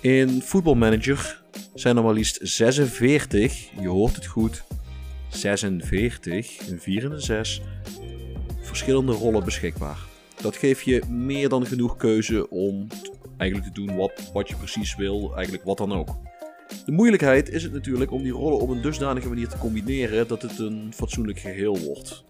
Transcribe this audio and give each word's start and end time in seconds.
In 0.00 0.42
Football 0.42 0.74
Manager 0.74 1.42
zijn 1.74 1.96
er 1.96 2.02
maar 2.02 2.12
liefst 2.12 2.38
46, 2.42 3.70
je 3.80 3.88
hoort 3.88 4.14
het 4.14 4.26
goed, 4.26 4.62
46, 5.28 6.68
een 6.70 6.80
4 6.80 7.04
en 7.04 7.12
een 7.12 7.20
6, 7.20 7.62
verschillende 8.60 9.12
rollen 9.12 9.44
beschikbaar. 9.44 9.98
Dat 10.42 10.56
geeft 10.56 10.84
je 10.84 11.02
meer 11.08 11.48
dan 11.48 11.66
genoeg 11.66 11.96
keuze 11.96 12.50
om 12.50 12.86
eigenlijk 13.36 13.74
te 13.74 13.80
doen 13.84 13.96
wat, 13.96 14.30
wat 14.32 14.48
je 14.48 14.56
precies 14.56 14.96
wil, 14.96 15.34
eigenlijk 15.34 15.64
wat 15.64 15.78
dan 15.78 15.92
ook. 15.92 16.29
De 16.90 16.96
moeilijkheid 16.96 17.50
is 17.50 17.62
het 17.62 17.72
natuurlijk 17.72 18.10
om 18.10 18.22
die 18.22 18.32
rollen 18.32 18.58
op 18.58 18.68
een 18.68 18.82
dusdanige 18.82 19.28
manier 19.28 19.48
te 19.48 19.58
combineren 19.58 20.28
dat 20.28 20.42
het 20.42 20.58
een 20.58 20.92
fatsoenlijk 20.94 21.38
geheel 21.38 21.78
wordt. 21.78 22.24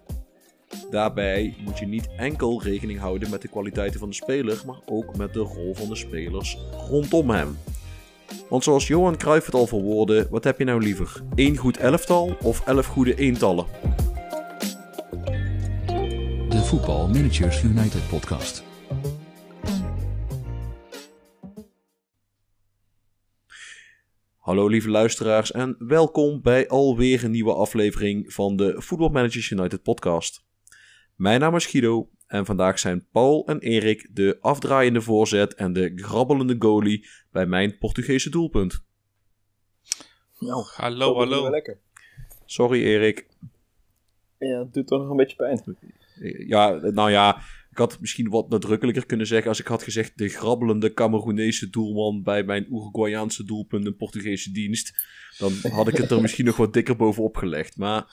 Daarbij 0.91 1.55
moet 1.65 1.79
je 1.79 1.87
niet 1.87 2.09
enkel 2.17 2.63
rekening 2.63 2.99
houden 2.99 3.31
met 3.31 3.43
de 3.43 3.49
kwaliteiten 3.49 4.01
van 4.01 4.09
de 4.09 4.15
speler, 4.15 4.63
maar 4.67 4.79
ook 4.87 5.17
met 5.17 5.33
de 5.33 5.41
rol 5.41 5.75
van 5.75 5.89
de 5.89 5.97
spelers 5.97 6.59
rondom 6.89 7.31
hem. 7.31 7.59
Want 8.49 8.65
zoals 8.65 8.87
Johan 8.87 9.17
Cruijff 9.17 9.47
het 9.47 9.55
al 9.55 9.67
verwoordde, 9.67 10.27
wat 10.31 10.45
heb 10.45 10.59
je 10.59 10.65
nou 10.65 10.83
liever? 10.83 11.23
één 11.35 11.57
goed 11.57 11.77
elftal 11.77 12.37
of 12.43 12.67
elf 12.67 12.87
goede 12.87 13.15
eentallen? 13.15 13.67
De 16.49 16.63
Voetbal 16.65 17.09
Managers 17.09 17.63
United 17.63 18.09
podcast. 18.09 18.70
Hallo 24.51 24.69
lieve 24.69 24.91
luisteraars 24.91 25.53
en 25.53 25.77
welkom 25.79 26.43
bij 26.43 26.69
alweer 26.69 27.25
een 27.25 27.31
nieuwe 27.31 27.55
aflevering 27.55 28.33
van 28.33 28.57
de 28.57 28.83
Football 28.83 29.11
Managers 29.11 29.51
United 29.51 29.83
podcast. 29.83 30.45
Mijn 31.17 31.41
naam 31.41 31.57
is 31.57 31.67
Guido 31.67 32.09
en 32.27 32.47
vandaag 32.47 32.79
zijn 32.79 33.07
Paul 33.13 33.47
en 33.47 33.59
Erik 33.59 34.09
de 34.13 34.39
afdraaiende 34.41 35.01
voorzet 35.01 35.55
en 35.55 35.73
de 35.73 35.93
grabbelende 35.95 36.57
goalie 36.59 37.09
bij 37.33 37.47
mijn 37.47 37.79
Portugese 37.79 38.31
doelpunt. 38.31 38.85
Nou, 40.39 40.65
Hallo, 40.77 41.15
hallo. 41.17 41.51
Lekker. 41.51 41.79
Sorry 42.45 42.83
Erik. 42.83 43.27
Ja, 44.39 44.59
het 44.59 44.75
doet 44.75 44.87
toch 44.87 45.01
nog 45.01 45.11
een 45.11 45.17
beetje 45.17 45.37
pijn. 45.37 45.77
Ja, 46.47 46.71
nou 46.71 47.11
ja, 47.11 47.41
ik 47.71 47.79
had 47.79 48.01
misschien 48.01 48.31
wat 48.31 48.49
nadrukkelijker 48.49 49.07
kunnen 49.07 49.27
zeggen 49.27 49.49
als 49.49 49.61
ik 49.61 49.67
had 49.67 49.83
gezegd 49.83 50.19
de 50.19 50.29
grabbelende 50.29 50.95
Cameroenese 50.95 51.71
doelman 51.71 52.23
bij 52.23 52.43
mijn 52.43 52.67
Uruguayaanse 52.75 53.45
doelpunt 53.45 53.87
in 53.87 53.97
Portugese 53.97 54.53
dienst. 54.53 54.95
Dan 55.39 55.53
had 55.73 55.89
ik 55.89 55.97
het 55.97 56.11
er 56.11 56.21
misschien 56.21 56.45
nog 56.45 56.57
wat 56.57 56.73
dikker 56.73 56.97
bovenop 56.97 57.37
gelegd. 57.37 57.77
Maar 57.77 58.07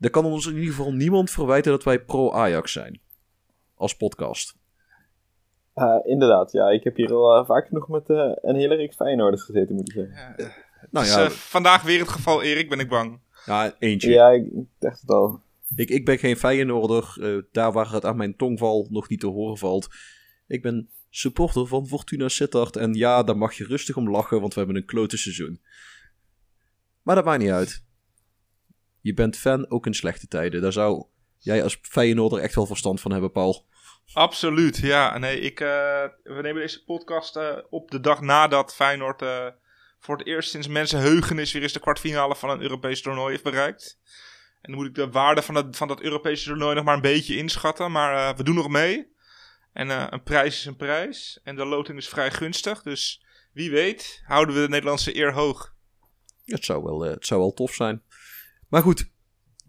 er 0.00 0.10
kan 0.10 0.24
ons 0.24 0.46
in 0.46 0.54
ieder 0.54 0.74
geval 0.74 0.92
niemand 0.92 1.30
verwijten 1.30 1.72
dat 1.72 1.84
wij 1.84 2.04
pro-Ajax 2.04 2.72
zijn. 2.72 3.00
Als 3.74 3.96
podcast. 3.96 4.56
Ah, 5.74 6.06
inderdaad, 6.06 6.52
ja. 6.52 6.68
Ik 6.68 6.84
heb 6.84 6.96
hier 6.96 7.12
al 7.12 7.38
eh, 7.38 7.46
vaak 7.46 7.66
genoeg 7.66 7.88
met 7.88 8.10
eh, 8.10 8.30
een 8.34 8.56
hele 8.56 8.74
reeks 8.74 8.96
Feyenoorders 8.96 9.42
gezeten, 9.42 9.74
moet 9.74 9.88
ik 9.88 9.94
zeggen. 9.94 10.34
Ja, 10.36 10.52
Nou 10.90 11.06
ja, 11.06 11.24
eh, 11.24 11.30
vandaag 11.30 11.82
weer 11.82 11.98
het 11.98 12.08
geval, 12.08 12.42
Erik, 12.42 12.68
ben 12.68 12.78
ik 12.78 12.88
bang. 12.88 13.20
ja 13.46 13.74
eentje. 13.78 14.10
Ja, 14.10 14.30
ik 14.30 14.44
dacht 14.78 15.00
het 15.00 15.10
al. 15.10 15.40
Ik, 15.74 15.90
ik 15.90 16.04
ben 16.04 16.18
geen 16.18 16.36
Feyenoorder, 16.36 17.16
eh, 17.20 17.42
daar 17.52 17.72
waar 17.72 17.92
het 17.92 18.04
aan 18.04 18.16
mijn 18.16 18.36
tongval 18.36 18.86
nog 18.90 19.08
niet 19.08 19.20
te 19.20 19.26
horen 19.26 19.58
valt. 19.58 19.88
Ik 20.46 20.62
ben 20.62 20.90
supporter 21.10 21.66
van 21.66 21.88
Fortuna 21.88 22.28
Sittard 22.28 22.76
en 22.76 22.94
ja, 22.94 23.22
daar 23.22 23.36
mag 23.36 23.54
je 23.54 23.64
rustig 23.64 23.96
om 23.96 24.10
lachen, 24.10 24.40
want 24.40 24.52
we 24.54 24.58
hebben 24.58 24.76
een 24.76 24.86
klote 24.86 25.16
seizoen. 25.16 25.60
Maar 27.02 27.14
dat 27.14 27.24
maakt 27.24 27.42
niet 27.42 27.50
uit. 27.50 27.84
Je 29.00 29.14
bent 29.14 29.36
fan 29.36 29.70
ook 29.70 29.86
in 29.86 29.94
slechte 29.94 30.26
tijden. 30.26 30.62
Daar 30.62 30.72
zou 30.72 31.06
jij 31.38 31.62
als 31.62 31.78
Feyenoorder 31.82 32.38
echt 32.38 32.54
wel 32.54 32.66
verstand 32.66 33.00
van 33.00 33.10
hebben, 33.10 33.32
Paul. 33.32 33.66
Absoluut, 34.12 34.76
ja. 34.76 35.18
Nee, 35.18 35.40
ik, 35.40 35.60
eh, 35.60 35.68
we 36.22 36.42
nemen 36.42 36.54
deze 36.54 36.84
podcast 36.84 37.36
eh, 37.36 37.56
op 37.70 37.90
de 37.90 38.00
dag 38.00 38.20
nadat 38.20 38.74
Feyenoord 38.74 39.22
voor 39.98 40.16
het 40.16 40.26
eerst 40.26 40.50
sinds 40.50 40.68
mensenheugenis 40.68 41.52
weer 41.52 41.62
eens 41.62 41.72
de 41.72 41.80
kwartfinale 41.80 42.36
van 42.36 42.50
een 42.50 42.62
Europees 42.62 43.02
toernooi 43.02 43.30
heeft 43.30 43.42
bereikt. 43.42 43.98
Dan 44.68 44.76
moet 44.76 44.86
ik 44.86 44.94
de 44.94 45.10
waarde 45.10 45.42
van 45.42 45.54
dat, 45.54 45.76
van 45.76 45.88
dat 45.88 46.00
Europese 46.00 46.44
toernooi 46.44 46.74
nog 46.74 46.84
maar 46.84 46.94
een 46.94 47.00
beetje 47.00 47.36
inschatten. 47.36 47.92
Maar 47.92 48.28
eh, 48.30 48.36
we 48.36 48.42
doen 48.42 48.54
nog 48.54 48.68
mee. 48.68 49.12
En 49.72 49.90
eh, 49.90 50.06
een 50.10 50.22
prijs 50.22 50.58
is 50.58 50.64
een 50.64 50.76
prijs. 50.76 51.40
En 51.42 51.56
de 51.56 51.64
loting 51.64 51.98
is 51.98 52.08
vrij 52.08 52.30
gunstig. 52.30 52.82
Dus 52.82 53.24
wie 53.52 53.70
weet 53.70 54.22
houden 54.24 54.54
we 54.54 54.60
de 54.60 54.68
Nederlandse 54.68 55.16
eer 55.16 55.32
hoog. 55.32 55.74
Het 56.44 56.64
zou 56.64 56.82
wel, 56.82 57.04
eh, 57.04 57.10
het 57.10 57.26
zou 57.26 57.40
wel 57.40 57.52
tof 57.52 57.74
zijn. 57.74 58.02
Maar 58.68 58.82
goed, 58.82 59.10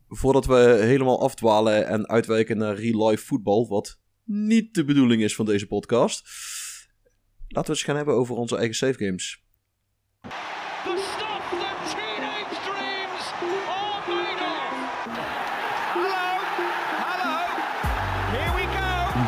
voordat 0.07 0.45
we 0.45 0.77
helemaal 0.81 1.21
afdwalen 1.21 1.87
en 1.87 2.07
uitwijken 2.07 2.57
naar 2.57 2.75
real-life 2.75 3.25
voetbal, 3.25 3.67
wat 3.67 3.99
niet 4.23 4.73
de 4.73 4.85
bedoeling 4.85 5.21
is 5.21 5.35
van 5.35 5.45
deze 5.45 5.67
podcast, 5.67 6.21
laten 7.37 7.53
we 7.53 7.59
het 7.59 7.69
eens 7.69 7.83
gaan 7.83 7.95
hebben 7.95 8.15
over 8.15 8.35
onze 8.35 8.57
eigen 8.57 8.75
save 8.75 9.05
games. 9.05 9.43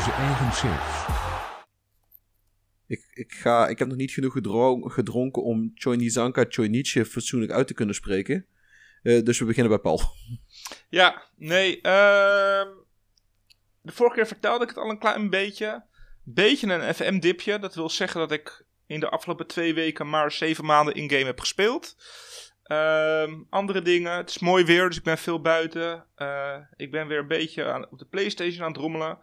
Onze 0.01 0.13
eigen 0.13 0.51
saves. 0.51 1.16
Ik, 2.88 3.07
ik, 3.13 3.34
ga, 3.34 3.67
ik 3.67 3.79
heb 3.79 3.88
nog 3.88 3.97
niet 3.97 4.12
genoeg 4.12 4.34
gedro- 4.34 4.81
gedronken 4.81 5.44
om 5.44 5.72
Choinizanka 5.75 6.45
Choiniche 6.50 7.06
fatsoenlijk 7.06 7.51
uit 7.51 7.67
te 7.67 7.73
kunnen 7.73 7.95
spreken. 7.95 8.45
Eh, 9.03 9.23
dus 9.23 9.39
we 9.39 9.45
beginnen 9.45 9.72
bij 9.72 9.81
Paul. 9.81 10.01
Ja, 10.89 11.23
nee. 11.35 11.81
ehm 11.81 12.67
de 13.81 13.91
vorige 13.91 14.16
keer 14.16 14.28
vertelde 14.28 14.63
ik 14.63 14.69
het 14.69 14.78
al 14.78 14.89
een 14.89 15.00
klein 15.00 15.29
beetje. 15.29 15.84
Beetje 16.23 16.73
een 16.73 16.94
FM-dipje. 16.95 17.59
Dat 17.59 17.75
wil 17.75 17.89
zeggen 17.89 18.19
dat 18.19 18.31
ik 18.31 18.66
in 18.85 19.00
de 19.00 19.09
afgelopen 19.09 19.47
twee 19.47 19.73
weken 19.73 20.09
maar 20.09 20.31
zeven 20.31 20.66
maanden 20.66 20.95
in-game 20.95 21.25
heb 21.25 21.39
gespeeld. 21.39 21.95
Ehm, 22.63 23.33
andere 23.50 23.81
dingen. 23.81 24.18
Het 24.18 24.29
is 24.29 24.39
mooi 24.39 24.63
weer, 24.63 24.88
dus 24.88 24.97
ik 24.97 25.03
ben 25.03 25.18
veel 25.18 25.41
buiten. 25.41 26.06
Eh, 26.16 26.57
ik 26.75 26.91
ben 26.91 27.07
weer 27.07 27.19
een 27.19 27.28
beetje 27.28 27.66
aan, 27.66 27.89
op 27.89 28.00
de 28.00 28.06
PlayStation 28.06 28.63
aan 28.63 28.72
het 28.72 28.81
rommelen. 28.81 29.18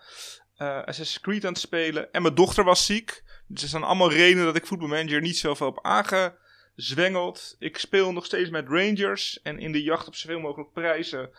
Eh 0.58 0.76
Assassin's 0.76 1.20
Creed 1.20 1.44
aan 1.44 1.52
het 1.52 1.60
spelen. 1.60 2.12
En 2.12 2.22
mijn 2.22 2.34
dochter 2.34 2.64
was 2.64 2.86
ziek. 2.86 3.22
Dus 3.46 3.62
er 3.62 3.68
zijn 3.68 3.82
allemaal 3.82 4.12
redenen 4.12 4.44
dat 4.44 4.56
ik 4.56 4.66
Football 4.66 4.88
Manager 4.88 5.20
niet 5.20 5.38
zoveel 5.38 5.66
heb 5.66 5.84
aangezwengeld. 5.84 7.56
Ik 7.58 7.78
speel 7.78 8.12
nog 8.12 8.24
steeds 8.24 8.50
met 8.50 8.68
Rangers. 8.68 9.40
En 9.42 9.58
in 9.58 9.72
de 9.72 9.82
jacht 9.82 10.06
op 10.06 10.14
zoveel 10.14 10.40
mogelijk 10.40 10.72
prijzen 10.72 11.30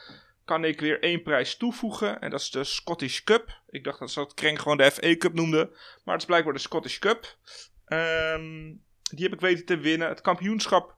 kan 0.45 0.63
ik 0.63 0.79
weer 0.79 1.01
één 1.01 1.21
prijs 1.21 1.57
toevoegen. 1.57 2.21
En 2.21 2.29
dat 2.29 2.39
is 2.39 2.49
de 2.49 2.63
Scottish 2.63 3.23
Cup. 3.23 3.61
Ik 3.69 3.83
dacht 3.83 3.99
dat 3.99 4.11
ze 4.11 4.19
dat 4.19 4.33
Krenk 4.33 4.59
gewoon 4.59 4.77
de 4.77 4.91
FA 4.91 5.15
Cup 5.17 5.33
noemde. 5.33 5.69
Maar 6.03 6.13
het 6.13 6.21
is 6.21 6.25
blijkbaar 6.25 6.53
de 6.53 6.59
Scottish 6.59 6.99
Cup. 6.99 7.37
Ehm, 7.85 8.73
die 9.11 9.23
heb 9.23 9.33
ik 9.33 9.39
weten 9.39 9.65
te 9.65 9.77
winnen. 9.77 10.07
Het 10.07 10.21
kampioenschap 10.21 10.95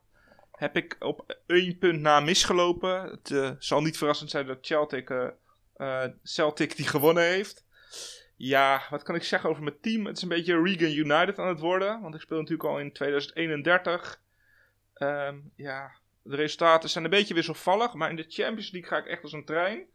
heb 0.52 0.76
ik 0.76 0.96
op 0.98 1.36
één 1.46 1.78
punt 1.78 2.00
na 2.00 2.20
misgelopen. 2.20 3.10
Het 3.10 3.30
eh, 3.30 3.50
zal 3.58 3.82
niet 3.82 3.98
verrassend 3.98 4.30
zijn 4.30 4.46
dat 4.46 4.66
Celtic, 4.66 5.10
eh, 5.76 6.04
Celtic 6.22 6.76
die 6.76 6.86
gewonnen 6.86 7.24
heeft. 7.24 7.64
Ja, 8.36 8.82
wat 8.90 9.02
kan 9.02 9.14
ik 9.14 9.22
zeggen 9.22 9.50
over 9.50 9.62
mijn 9.62 9.80
team? 9.80 10.06
Het 10.06 10.16
is 10.16 10.22
een 10.22 10.28
beetje 10.28 10.62
Regan 10.62 10.90
United 10.90 11.38
aan 11.38 11.48
het 11.48 11.60
worden. 11.60 12.00
Want 12.00 12.14
ik 12.14 12.20
speel 12.20 12.38
natuurlijk 12.38 12.68
al 12.68 12.78
in 12.78 12.92
2031. 12.92 14.20
Ehm, 14.94 15.36
ja, 15.56 15.92
de 16.22 16.36
resultaten 16.36 16.90
zijn 16.90 17.04
een 17.04 17.10
beetje 17.10 17.34
wisselvallig. 17.34 17.94
Maar 17.94 18.10
in 18.10 18.16
de 18.16 18.24
Champions 18.28 18.70
League 18.70 18.90
ga 18.90 18.96
ik 18.96 19.06
echt 19.06 19.22
als 19.22 19.32
een 19.32 19.44
trein. 19.44 19.86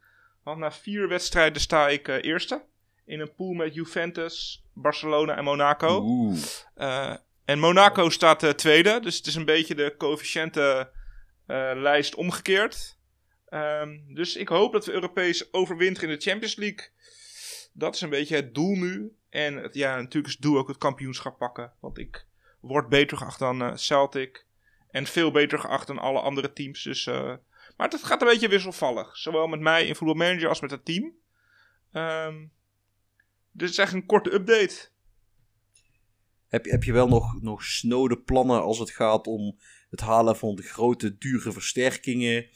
Want 0.42 0.58
na 0.58 0.72
vier 0.72 1.08
wedstrijden 1.08 1.60
sta 1.60 1.88
ik 1.88 2.08
eh, 2.08 2.24
eerste. 2.24 2.62
In 3.04 3.20
een 3.20 3.34
pool 3.34 3.52
met 3.52 3.74
Juventus, 3.74 4.64
Barcelona 4.72 5.36
en 5.36 5.44
Monaco. 5.44 6.00
Oeh. 6.02 6.38
Eh, 6.74 7.14
en 7.44 7.58
Monaco 7.58 8.10
staat 8.10 8.42
eh, 8.42 8.50
tweede. 8.50 9.00
Dus 9.00 9.16
het 9.16 9.26
is 9.26 9.34
een 9.34 9.44
beetje 9.44 9.74
de 9.74 9.94
coëfficiëntenlijst 9.96 12.14
omgekeerd. 12.14 12.96
Ehm, 13.48 14.14
dus 14.14 14.36
ik 14.36 14.48
hoop 14.48 14.72
dat 14.72 14.86
we 14.86 14.92
Europees 14.92 15.52
overwinteren 15.52 16.08
in 16.08 16.14
de 16.14 16.22
Champions 16.22 16.56
League. 16.56 16.88
Dat 17.78 17.94
is 17.94 18.00
een 18.00 18.10
beetje 18.10 18.36
het 18.36 18.54
doel 18.54 18.74
nu. 18.76 19.16
En 19.30 19.56
het, 19.56 19.74
ja, 19.74 19.96
natuurlijk 19.96 20.26
is 20.26 20.32
het 20.32 20.42
doel 20.42 20.58
ook 20.58 20.68
het 20.68 20.78
kampioenschap 20.78 21.38
pakken. 21.38 21.72
Want 21.80 21.98
ik 21.98 22.26
word 22.60 22.88
beter 22.88 23.16
geacht 23.16 23.38
dan 23.38 23.62
eh, 23.62 23.76
Celtic. 23.76 24.46
En 24.90 25.06
veel 25.06 25.30
beter 25.30 25.58
geacht 25.58 25.86
dan 25.86 25.98
alle 25.98 26.20
andere 26.20 26.52
teams. 26.52 26.82
Dus, 26.82 27.06
eh, 27.06 27.34
maar 27.76 27.88
het 27.88 28.04
gaat 28.04 28.20
een 28.22 28.28
beetje 28.28 28.48
wisselvallig. 28.48 29.16
Zowel 29.16 29.46
met 29.46 29.60
mij 29.60 29.86
in 29.86 29.94
Football 29.94 30.16
Manager 30.16 30.48
als 30.48 30.60
met 30.60 30.70
het 30.70 30.84
team. 30.84 31.12
Dus 33.52 33.68
het 33.68 33.70
is 33.70 33.78
echt 33.78 33.92
een 33.92 34.06
korte 34.06 34.32
update. 34.32 34.88
Heb, 36.48 36.64
je- 36.64 36.70
heb 36.70 36.84
je 36.84 36.92
wel 36.92 37.08
nog, 37.08 37.42
nog 37.42 37.64
snode 37.64 38.18
plannen 38.18 38.62
als 38.62 38.78
het 38.78 38.90
gaat 38.90 39.26
om 39.26 39.58
het 39.90 40.00
halen 40.00 40.36
van 40.36 40.54
de 40.54 40.62
grote, 40.62 41.18
dure 41.18 41.52
versterkingen? 41.52 42.46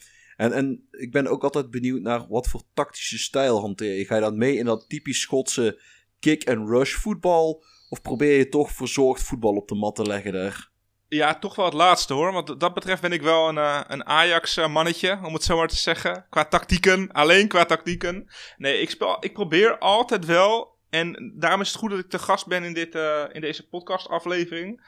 En, 0.43 0.53
en 0.53 0.87
ik 0.91 1.11
ben 1.11 1.27
ook 1.27 1.43
altijd 1.43 1.71
benieuwd 1.71 2.01
naar 2.01 2.27
wat 2.27 2.47
voor 2.47 2.61
tactische 2.73 3.17
stijl 3.17 3.59
hanteer 3.59 3.97
je. 3.97 4.05
Ga 4.05 4.15
je 4.15 4.21
dan 4.21 4.37
mee 4.37 4.55
in 4.55 4.65
dat 4.65 4.89
typisch 4.89 5.21
Schotse 5.21 5.81
kick-and-rush 6.19 6.93
voetbal? 6.93 7.63
Of 7.89 8.01
probeer 8.01 8.37
je 8.37 8.49
toch 8.49 8.71
verzorgd 8.71 9.23
voetbal 9.23 9.55
op 9.55 9.67
de 9.67 9.75
mat 9.75 9.95
te 9.95 10.05
leggen 10.05 10.33
daar? 10.33 10.71
Ja, 11.07 11.39
toch 11.39 11.55
wel 11.55 11.65
het 11.65 11.73
laatste 11.73 12.13
hoor. 12.13 12.31
Want 12.31 12.59
dat 12.59 12.73
betreft 12.73 13.01
ben 13.01 13.11
ik 13.11 13.21
wel 13.21 13.49
een, 13.49 13.57
eh, 13.57 13.81
een 13.87 14.05
Ajax-mannetje, 14.05 15.19
om 15.23 15.33
het 15.33 15.43
zo 15.43 15.57
maar 15.57 15.67
te 15.67 15.75
zeggen. 15.75 16.25
Qua 16.29 16.45
tactieken, 16.45 17.11
alleen 17.11 17.47
qua 17.47 17.65
tactieken. 17.65 18.27
Nee, 18.57 18.81
ik, 18.81 18.89
speel, 18.89 19.17
ik 19.19 19.33
probeer 19.33 19.77
altijd 19.77 20.25
wel. 20.25 20.77
En 20.89 21.33
daarom 21.39 21.61
is 21.61 21.67
het 21.67 21.77
goed 21.77 21.89
dat 21.89 21.99
ik 21.99 22.09
te 22.09 22.19
gast 22.19 22.47
ben 22.47 22.63
in, 22.63 22.73
dit, 22.73 22.95
eh, 22.95 23.23
in 23.31 23.41
deze 23.41 23.67
podcast-aflevering. 23.67 24.81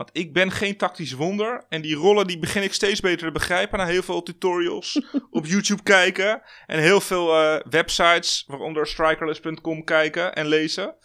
Want 0.00 0.12
ik 0.12 0.32
ben 0.32 0.50
geen 0.50 0.76
tactisch 0.76 1.12
wonder. 1.12 1.64
En 1.68 1.82
die 1.82 1.94
rollen 1.94 2.26
die 2.26 2.38
begin 2.38 2.62
ik 2.62 2.72
steeds 2.72 3.00
beter 3.00 3.26
te 3.26 3.32
begrijpen. 3.32 3.78
Na 3.78 3.86
heel 3.86 4.02
veel 4.02 4.22
tutorials 4.22 5.02
op 5.30 5.46
YouTube 5.46 5.82
kijken. 5.82 6.42
En 6.66 6.78
heel 6.78 7.00
veel 7.00 7.34
eh, 7.34 7.60
websites, 7.70 8.44
waaronder 8.46 8.86
strikerless.com 8.86 9.84
kijken 9.84 10.34
en 10.34 10.46
lezen. 10.46 10.96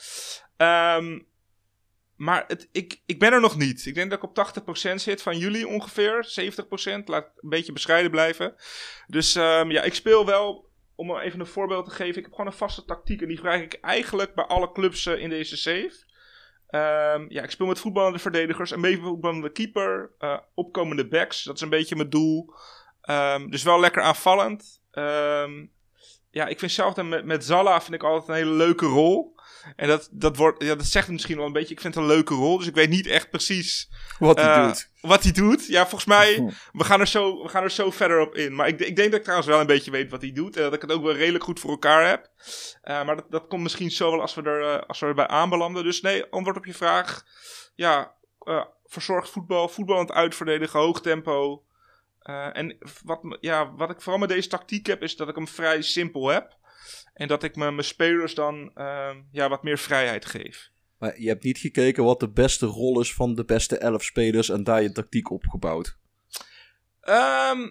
Ehm, 0.57 1.19
maar 2.15 2.44
het, 2.47 2.69
ik, 2.71 3.01
ik 3.06 3.19
ben 3.19 3.33
er 3.33 3.42
nog 3.42 3.57
niet. 3.57 3.86
Ik 3.86 3.95
denk 3.95 4.09
dat 4.09 4.24
ik 4.24 4.30
op 4.30 4.36
80% 4.92 4.95
zit 4.95 5.21
van 5.21 5.38
jullie 5.38 5.68
ongeveer. 5.68 6.27
70%. 7.01 7.03
Laat 7.06 7.31
een 7.36 7.50
beetje 7.50 7.74
bescheiden 7.74 8.12
blijven. 8.12 8.56
Dus 9.07 9.36
ehm, 9.36 9.71
ja, 9.71 9.81
ik 9.81 9.94
speel 9.94 10.25
wel. 10.25 10.74
Om 10.95 11.18
even 11.18 11.39
een 11.39 11.45
voorbeeld 11.45 11.86
te 11.86 11.92
geven. 11.92 12.18
Ik 12.18 12.24
heb 12.24 12.31
gewoon 12.31 12.47
een 12.47 12.57
vaste 12.57 12.86
tactiek. 12.86 13.21
En 13.21 13.27
die 13.27 13.38
gebruik 13.38 13.74
ik 13.74 13.81
eigenlijk 13.81 14.36
bij 14.36 14.45
alle 14.45 14.71
clubs 14.71 15.06
eh, 15.06 15.21
in 15.21 15.30
deze 15.30 15.57
save. 15.57 16.05
Ehm, 16.75 17.25
ja, 17.30 17.44
ik 17.44 17.51
speel 17.51 17.68
met 17.68 17.80
voetballende 17.80 18.19
verdedigers. 18.19 18.72
Een 18.72 18.81
beetje 18.81 19.01
voetballende 19.01 19.51
keeper. 19.51 20.12
eh, 20.18 20.38
opkomende 20.54 21.07
backs. 21.07 21.44
Dat 21.44 21.56
is 21.56 21.62
een 21.62 21.69
beetje 21.69 21.95
mijn 21.95 22.10
doel. 22.10 22.54
Ehm, 23.01 23.50
dus 23.50 23.63
wel 23.63 23.80
lekker 23.80 24.01
aanvallend. 24.01 24.81
Ehm, 24.92 25.66
ja, 26.30 26.45
ik 26.48 26.60
vind 26.60 26.72
zelf 26.72 26.95
met, 26.95 27.25
met 27.25 27.45
Zala 27.45 27.81
vind 27.81 27.94
ik 27.94 28.04
altijd 28.04 28.30
een 28.30 28.36
hele 28.45 28.56
leuke 28.57 28.86
rol. 28.86 29.35
En 29.76 29.88
dat, 29.88 30.10
dat, 30.12 30.38
wordt, 30.38 30.64
ja, 30.64 30.76
dat 30.76 30.86
zegt 30.86 31.08
misschien 31.08 31.38
wel 31.38 31.46
een 31.46 31.54
beetje. 31.54 31.74
Ik 31.74 31.82
vind 31.82 31.96
het 31.96 32.04
een 32.04 32.10
leuke 32.10 32.34
rol. 32.34 32.58
Dus 32.58 32.68
ik 32.68 32.76
weet 32.76 32.90
niet 32.90 33.08
echt 33.08 33.30
precies 33.30 33.90
Wat 34.20 34.40
hij 34.40 34.54
eh, 34.54 34.66
doet. 34.66 34.90
wat 35.02 35.24
hij 35.24 35.32
doet. 35.32 35.68
Ja, 35.68 35.82
volgens 35.82 36.06
mij, 36.06 36.54
we 36.72 36.84
gaan, 36.84 37.00
er 37.00 37.08
zo, 37.08 37.44
we 37.44 37.50
gaan 37.50 37.64
er 37.64 37.72
zo 37.72 37.92
verder 37.92 38.20
op 38.20 38.36
in. 38.36 38.56
Maar 38.56 38.68
ik, 38.68 38.80
ik 38.80 38.96
denk 38.96 39.10
dat 39.10 39.18
ik 39.18 39.24
trouwens 39.24 39.50
wel 39.50 39.60
een 39.60 39.68
beetje 39.68 39.92
weet 39.92 40.12
wat 40.12 40.22
hij 40.22 40.32
doet. 40.32 40.56
En 40.56 40.64
dat 40.64 40.74
ik 40.74 40.82
het 40.82 40.92
ook 40.92 41.04
wel 41.04 41.16
redelijk 41.16 41.44
goed 41.44 41.60
voor 41.60 41.72
elkaar 41.72 42.08
heb. 42.08 42.30
Eh, 42.82 43.06
maar 43.06 43.16
dat, 43.16 43.26
dat 43.30 43.48
komt 43.48 43.64
misschien 43.64 43.92
zo 43.92 44.12
wel 44.12 44.22
als 44.22 44.34
we, 44.34 44.42
er, 44.42 44.74
eh, 44.74 44.88
als 44.88 45.00
we 45.00 45.06
erbij 45.06 45.28
aanbelanden. 45.28 45.84
Dus 45.84 46.02
nee, 46.02 46.26
antwoord 46.30 46.58
op 46.58 46.66
je 46.66 46.74
vraag. 46.74 47.26
Ja, 47.76 48.14
eh 48.40 48.66
verzorgd 48.86 49.30
voetbal, 49.30 49.70
voetballend 49.70 50.12
uitverdedigen, 50.12 50.80
hoog 50.80 51.02
tempo. 51.02 51.64
Eh, 52.20 52.58
en 52.58 52.78
wat, 53.04 53.38
ja, 53.40 53.74
wat 53.76 53.90
ik 53.90 54.02
vooral 54.02 54.20
met 54.20 54.30
deze 54.30 54.50
tactiek 54.50 54.86
heb, 54.86 55.02
is 55.02 55.16
dat 55.16 55.30
ik 55.30 55.36
hem 55.36 55.48
vrij 55.48 55.82
simpel 55.82 56.28
heb. 56.28 56.56
En 57.14 57.28
dat 57.28 57.44
ik 57.44 57.56
me- 57.56 57.72
mijn 57.72 57.84
spelers 57.88 58.34
dan 58.34 58.72
ehm, 58.76 59.22
ja, 59.32 59.50
wat 59.50 59.64
meer 59.64 59.78
vrijheid 59.78 60.26
geef. 60.26 60.70
Maar 60.98 61.20
je 61.22 61.28
hebt 61.28 61.44
niet 61.44 61.58
gekeken 61.58 62.04
wat 62.04 62.20
de 62.20 62.30
beste 62.30 62.66
rol 62.66 63.00
is 63.00 63.14
van 63.14 63.36
de 63.36 63.46
beste 63.46 63.78
elf 63.78 64.04
spelers 64.04 64.50
en 64.50 64.64
daar 64.64 64.82
je 64.82 64.92
tactiek 64.92 65.30
opgebouwd. 65.32 65.98
Ehm, 67.02 67.70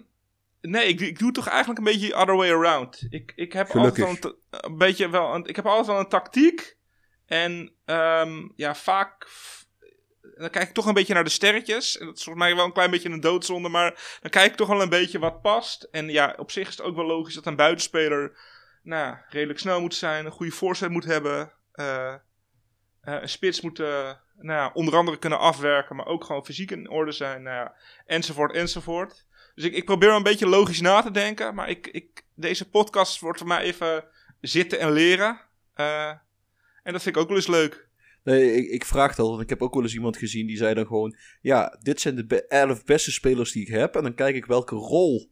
nee, 0.61 0.87
ik, 0.87 0.99
ik 0.99 1.19
doe 1.19 1.31
toch 1.31 1.47
eigenlijk 1.47 1.79
een 1.79 1.85
beetje 1.93 2.07
the 2.07 2.15
other 2.15 2.35
way 2.35 2.51
around. 2.51 3.07
Ik, 3.09 3.33
ik 3.35 3.53
heb 3.53 3.69
Gelukkig. 3.69 4.05
altijd 4.07 4.23
wel 4.49 4.61
een, 4.61 4.77
beetje 4.77 5.09
wel 5.09 5.35
een, 5.35 5.45
ik 5.45 5.55
heb 5.55 5.65
altijd 5.65 5.87
wel 5.87 5.99
een 5.99 6.07
tactiek. 6.09 6.77
En 7.25 7.73
ehm, 7.85 8.47
ja, 8.55 8.75
vaak 8.75 9.27
dan 10.37 10.49
kijk 10.49 10.67
ik 10.67 10.73
toch 10.73 10.85
een 10.85 10.93
beetje 10.93 11.13
naar 11.13 11.23
de 11.23 11.29
sterretjes. 11.29 11.97
En 11.97 12.05
dat 12.05 12.17
is 12.17 12.23
volgens 12.23 12.45
mij 12.45 12.55
wel 12.55 12.65
een 12.65 12.73
klein 12.73 12.91
beetje 12.91 13.09
een 13.09 13.19
doodzonde, 13.19 13.69
maar 13.69 14.17
dan 14.21 14.31
kijk 14.31 14.51
ik 14.51 14.57
toch 14.57 14.67
wel 14.67 14.81
een 14.81 14.89
beetje 14.89 15.19
wat 15.19 15.41
past. 15.41 15.87
En 15.91 16.09
ja, 16.09 16.33
op 16.37 16.51
zich 16.51 16.67
is 16.67 16.77
het 16.77 16.85
ook 16.85 16.95
wel 16.95 17.05
logisch 17.05 17.33
dat 17.33 17.45
een 17.45 17.55
buitenspeler 17.55 18.37
nou, 18.85 19.15
redelijk 19.29 19.59
snel 19.59 19.81
moet 19.81 19.95
zijn, 19.95 20.25
een 20.25 20.31
goede 20.31 20.51
voorzet 20.51 20.89
moet 20.89 21.05
hebben. 21.05 21.51
eh, 21.71 22.13
eh, 22.13 22.19
een 23.01 23.29
spits 23.29 23.61
moet 23.61 23.79
eh, 23.79 24.11
nou 24.37 24.71
onder 24.73 24.95
andere 24.95 25.17
kunnen 25.19 25.39
afwerken, 25.39 25.95
maar 25.95 26.05
ook 26.05 26.23
gewoon 26.23 26.45
fysiek 26.45 26.71
in 26.71 26.89
orde 26.89 27.11
zijn. 27.11 27.43
Nou 27.43 27.69
enzovoort, 28.05 28.53
enzovoort. 28.53 29.25
Dus 29.55 29.63
ik, 29.63 29.73
ik 29.73 29.85
probeer 29.85 30.09
een 30.09 30.23
beetje 30.23 30.47
logisch 30.47 30.81
na 30.81 31.01
te 31.01 31.11
denken. 31.11 31.55
Maar 31.55 31.69
ik, 31.69 31.87
ik, 31.87 32.25
deze 32.35 32.69
podcast 32.69 33.19
wordt 33.19 33.37
voor 33.37 33.47
mij 33.47 33.61
even 33.61 34.03
zitten 34.41 34.79
en 34.79 34.91
leren. 34.91 35.41
En 36.83 36.93
dat 36.93 37.01
vind 37.01 37.15
ik 37.15 37.21
ook 37.21 37.27
wel 37.27 37.37
eens 37.37 37.47
leuk. 37.47 37.87
Nee, 38.23 38.53
ik, 38.53 38.69
ik 38.69 38.85
vraag 38.85 39.15
dat, 39.15 39.27
want 39.27 39.41
ik 39.41 39.49
heb 39.49 39.61
ook 39.61 39.73
wel 39.73 39.83
eens 39.83 39.93
iemand 39.93 40.17
gezien 40.17 40.47
die 40.47 40.57
zei 40.57 40.73
dan 40.73 40.85
gewoon... 40.85 41.15
Ja, 41.41 41.77
dit 41.81 42.01
zijn 42.01 42.15
de 42.15 42.25
be- 42.25 42.47
elf 42.47 42.83
beste 42.83 43.11
spelers 43.11 43.51
die 43.51 43.61
ik 43.61 43.73
heb. 43.73 43.95
En 43.95 44.03
dan 44.03 44.15
kijk 44.15 44.35
ik 44.35 44.45
welke 44.45 44.75
rol 44.75 45.31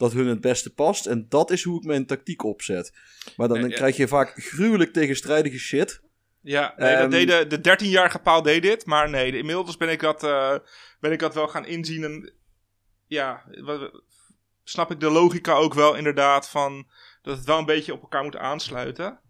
dat 0.00 0.12
hun 0.12 0.26
het 0.26 0.40
beste 0.40 0.72
past. 0.74 1.06
En 1.06 1.26
dat 1.28 1.50
is 1.50 1.62
hoe 1.62 1.78
ik 1.78 1.84
mijn 1.86 2.06
tactiek 2.06 2.42
opzet. 2.44 2.92
Maar 3.36 3.48
dan, 3.48 3.68
krijg 3.68 3.96
je 3.96 4.08
vaak 4.08 4.32
gruwelijk 4.36 4.92
tegenstrijdige 4.92 5.58
shit. 5.58 6.00
Ja, 6.42 6.74
nee, 6.76 6.88
Ehm, 6.88 7.00
dat 7.00 7.10
deed 7.10 7.28
de, 7.28 7.60
de 7.60 7.76
13-jarige 7.76 8.18
paal 8.18 8.42
deed 8.42 8.62
dit. 8.62 8.86
Maar 8.86 9.10
nee, 9.10 9.36
inmiddels 9.36 9.76
ben 9.76 9.88
ik 9.88 10.00
dat, 10.00 10.24
eh, 10.24 10.54
ben 11.00 11.12
ik 11.12 11.18
dat 11.18 11.34
wel 11.34 11.48
gaan 11.48 11.66
inzien. 11.66 12.04
En 12.04 12.32
ja, 13.06 13.44
wat- 13.60 14.02
snap 14.64 14.90
ik 14.90 15.00
de 15.00 15.10
logica 15.10 15.54
ook 15.54 15.74
wel 15.74 15.94
inderdaad 15.94 16.48
van 16.48 16.88
dat 17.22 17.36
het 17.36 17.46
wel 17.46 17.58
een 17.58 17.64
beetje 17.64 17.92
op 17.92 18.02
elkaar 18.02 18.22
moet 18.24 18.36
aansluiten. 18.36 19.20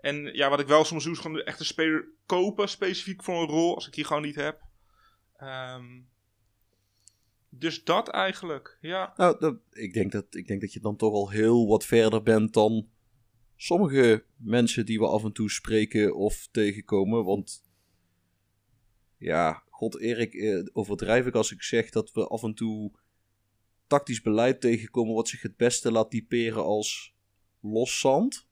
En 0.00 0.24
ja, 0.34 0.48
wat 0.48 0.60
ik 0.60 0.66
wel 0.66 0.84
soms 0.84 1.04
doe 1.04 1.12
is 1.12 1.18
gewoon 1.18 1.40
echt 1.40 1.60
een 1.60 1.66
speler 1.66 2.08
kopen 2.26 2.68
specifiek 2.68 3.24
voor 3.24 3.40
een 3.42 3.48
rol 3.48 3.74
als 3.74 3.86
ik 3.86 3.92
die 3.92 4.04
gewoon 4.04 4.22
niet 4.22 4.34
heb. 4.34 4.60
Ehm, 5.36 5.84
dus 7.48 7.84
dat 7.84 8.08
eigenlijk, 8.08 8.78
ja. 8.80 9.12
Nou, 9.16 9.38
dat, 9.38 9.56
ik, 9.70 9.92
denk 9.92 10.12
dat, 10.12 10.34
ik 10.34 10.46
denk 10.46 10.60
dat 10.60 10.72
je 10.72 10.80
dan 10.80 10.96
toch 10.96 11.12
al 11.12 11.30
heel 11.30 11.66
wat 11.66 11.84
verder 11.84 12.22
bent 12.22 12.54
dan 12.54 12.88
sommige 13.56 14.24
mensen 14.36 14.86
die 14.86 14.98
we 14.98 15.06
af 15.06 15.24
en 15.24 15.32
toe 15.32 15.50
spreken 15.50 16.16
of 16.16 16.48
tegenkomen. 16.50 17.24
Want 17.24 17.64
ja, 19.16 19.62
god 19.70 19.98
Erik, 19.98 20.34
eh, 20.34 20.66
overdrijf 20.72 21.26
ik 21.26 21.34
als 21.34 21.52
ik 21.52 21.62
zeg 21.62 21.90
dat 21.90 22.12
we 22.12 22.26
af 22.26 22.42
en 22.42 22.54
toe 22.54 22.92
tactisch 23.86 24.22
beleid 24.22 24.60
tegenkomen 24.60 25.14
wat 25.14 25.28
zich 25.28 25.42
het 25.42 25.56
beste 25.56 25.92
laat 25.92 26.10
typeren 26.10 26.64
als 26.64 27.14
los 27.60 28.00
zand. 28.00 28.46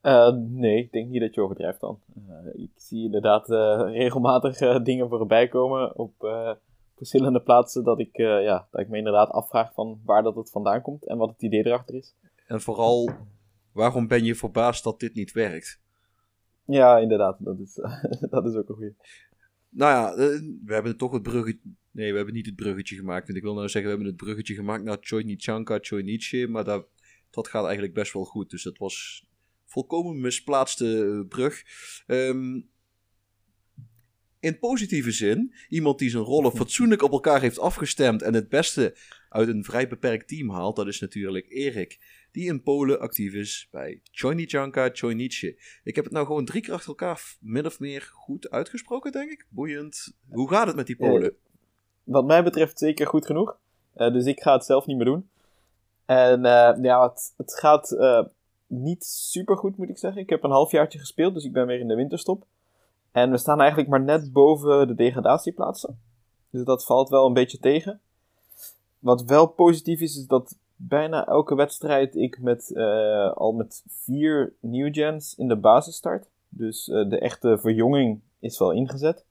Eh, 0.00 0.32
nee, 0.32 0.78
ik 0.78 0.92
denk 0.92 1.08
niet 1.08 1.20
dat 1.20 1.34
je 1.34 1.40
overdrijft 1.40 1.80
dan. 1.80 2.00
Eh, 2.28 2.62
ik 2.62 2.70
zie 2.74 3.04
inderdaad 3.04 3.50
eh, 3.50 3.80
regelmatig 3.86 4.60
eh, 4.60 4.82
dingen 4.82 5.08
voorbij 5.08 5.48
komen 5.48 5.98
op 5.98 6.24
eh, 6.24 6.52
verschillende 7.00 7.42
plaatsen 7.42 7.84
dat 7.84 8.00
ik, 8.00 8.16
eh, 8.16 8.42
ja, 8.42 8.68
dat 8.70 8.80
ik 8.80 8.88
me 8.88 8.96
inderdaad 8.96 9.30
afvraag 9.30 9.72
van 9.72 10.00
waar 10.04 10.22
dat 10.22 10.34
het 10.34 10.50
vandaan 10.50 10.82
komt 10.82 11.06
en 11.06 11.16
wat 11.16 11.28
het 11.28 11.42
idee 11.42 11.66
erachter 11.66 11.94
is. 11.94 12.14
En 12.46 12.60
vooral, 12.60 13.10
waarom 13.72 14.08
ben 14.08 14.24
je 14.24 14.34
verbaasd 14.34 14.84
dat 14.84 15.00
dit 15.00 15.14
niet 15.14 15.32
werkt? 15.32 15.80
Ja, 16.64 16.98
inderdaad, 16.98 17.36
dat 17.38 17.58
is, 17.58 17.74
dat 18.34 18.46
is 18.46 18.54
ook 18.54 18.68
een 18.68 18.74
goeie. 18.74 18.94
Nou 19.68 19.92
ja, 19.92 20.10
eh, 20.10 20.40
we 20.64 20.74
hebben 20.74 20.96
toch 20.96 21.12
het 21.12 21.22
bruggetje. 21.22 21.60
Nee, 21.90 22.10
we 22.10 22.16
hebben 22.16 22.34
niet 22.34 22.46
het 22.46 22.56
bruggetje 22.56 22.96
gemaakt. 22.96 23.26
Want 23.26 23.38
ik 23.38 23.44
wil 23.44 23.54
nou 23.54 23.68
zeggen, 23.68 23.90
we 23.90 23.96
hebben 23.96 24.06
het 24.06 24.24
bruggetje 24.24 24.54
gemaakt 24.54 24.84
naar 24.84 24.98
Choynichanka, 25.00 25.78
Choynichi. 25.80 26.46
Maar 26.46 26.64
dat, 26.64 26.86
dat 27.30 27.48
gaat 27.48 27.64
eigenlijk 27.64 27.94
best 27.94 28.12
wel 28.12 28.24
goed. 28.24 28.50
Dus 28.50 28.62
dat 28.62 28.78
was 28.78 29.26
volkomen 29.64 30.20
misplaatste 30.20 31.04
eh, 31.04 31.28
brug. 31.28 31.62
Ehm, 32.06 32.60
in 34.40 34.58
positieve 34.58 35.10
zin, 35.10 35.54
iemand 35.68 35.98
die 35.98 36.10
zijn 36.10 36.22
rollen 36.22 36.52
fatsoenlijk 36.60 37.02
op 37.02 37.12
elkaar 37.12 37.40
heeft 37.40 37.58
afgestemd. 37.58 38.22
en 38.22 38.34
het 38.34 38.48
beste 38.48 38.96
uit 39.28 39.48
een 39.48 39.64
vrij 39.64 39.88
beperkt 39.88 40.28
team 40.28 40.50
haalt, 40.50 40.76
dat 40.76 40.86
is 40.86 41.00
natuurlijk 41.00 41.46
Erik. 41.48 42.18
Die 42.32 42.46
in 42.46 42.62
Polen 42.62 43.00
actief 43.00 43.34
is 43.34 43.68
bij 43.70 44.00
Choynichanka, 44.10 44.90
Choynichi. 44.92 45.56
Ik 45.84 45.94
heb 45.94 46.04
het 46.04 46.12
nou 46.12 46.26
gewoon 46.26 46.44
drie 46.44 46.62
keer 46.62 46.74
achter 46.74 46.88
elkaar 46.88 47.36
min 47.40 47.66
of 47.66 47.80
meer 47.80 48.10
goed 48.12 48.50
uitgesproken, 48.50 49.12
denk 49.12 49.30
ik. 49.30 49.46
Boeiend. 49.48 50.12
Hoe 50.28 50.48
gaat 50.48 50.66
het 50.66 50.76
met 50.76 50.86
die 50.86 50.96
Polen? 50.96 51.36
Wat 52.04 52.26
mij 52.26 52.44
betreft 52.44 52.78
zeker 52.78 53.06
goed 53.06 53.26
genoeg. 53.26 53.58
Eh, 53.94 54.12
dus 54.12 54.24
ik 54.24 54.40
ga 54.40 54.52
het 54.52 54.64
zelf 54.64 54.86
niet 54.86 54.96
meer 54.96 55.04
doen. 55.04 55.30
En 56.06 56.44
eh, 56.44 56.82
ja, 56.82 57.08
het, 57.08 57.34
het 57.36 57.54
gaat 57.54 57.92
eh, 57.92 58.24
niet 58.66 59.04
super 59.04 59.56
goed, 59.56 59.76
moet 59.76 59.88
ik 59.88 59.98
zeggen. 59.98 60.22
Ik 60.22 60.30
heb 60.30 60.42
een 60.42 60.50
halfjaartje 60.50 60.98
gespeeld, 60.98 61.34
dus 61.34 61.44
ik 61.44 61.52
ben 61.52 61.66
weer 61.66 61.80
in 61.80 61.88
de 61.88 61.94
winterstop. 61.94 62.46
En 63.12 63.30
we 63.30 63.38
staan 63.38 63.60
eigenlijk 63.60 63.90
maar 63.90 64.02
net 64.02 64.32
boven 64.32 64.86
de 64.86 64.94
degradatieplaatsen. 64.94 65.98
Dus 66.50 66.64
dat 66.64 66.84
valt 66.84 67.08
wel 67.08 67.26
een 67.26 67.32
beetje 67.32 67.58
tegen. 67.58 68.00
Wat 68.98 69.22
wel 69.22 69.46
positief 69.46 70.00
is, 70.00 70.16
is 70.16 70.26
dat 70.26 70.56
bijna 70.76 71.26
elke 71.26 71.54
wedstrijd 71.54 72.16
ik 72.16 72.40
met, 72.40 72.72
eh, 72.72 73.32
al 73.32 73.52
met 73.52 73.84
vier 73.88 74.52
new 74.60 74.94
gens 74.94 75.34
in 75.34 75.48
de 75.48 75.56
basis 75.56 75.94
start. 75.94 76.28
Dus 76.48 76.88
eh, 76.88 77.08
de 77.08 77.18
echte 77.18 77.58
verjonging 77.58 78.20
is 78.38 78.58
wel 78.58 78.72
ingezet. 78.72 79.24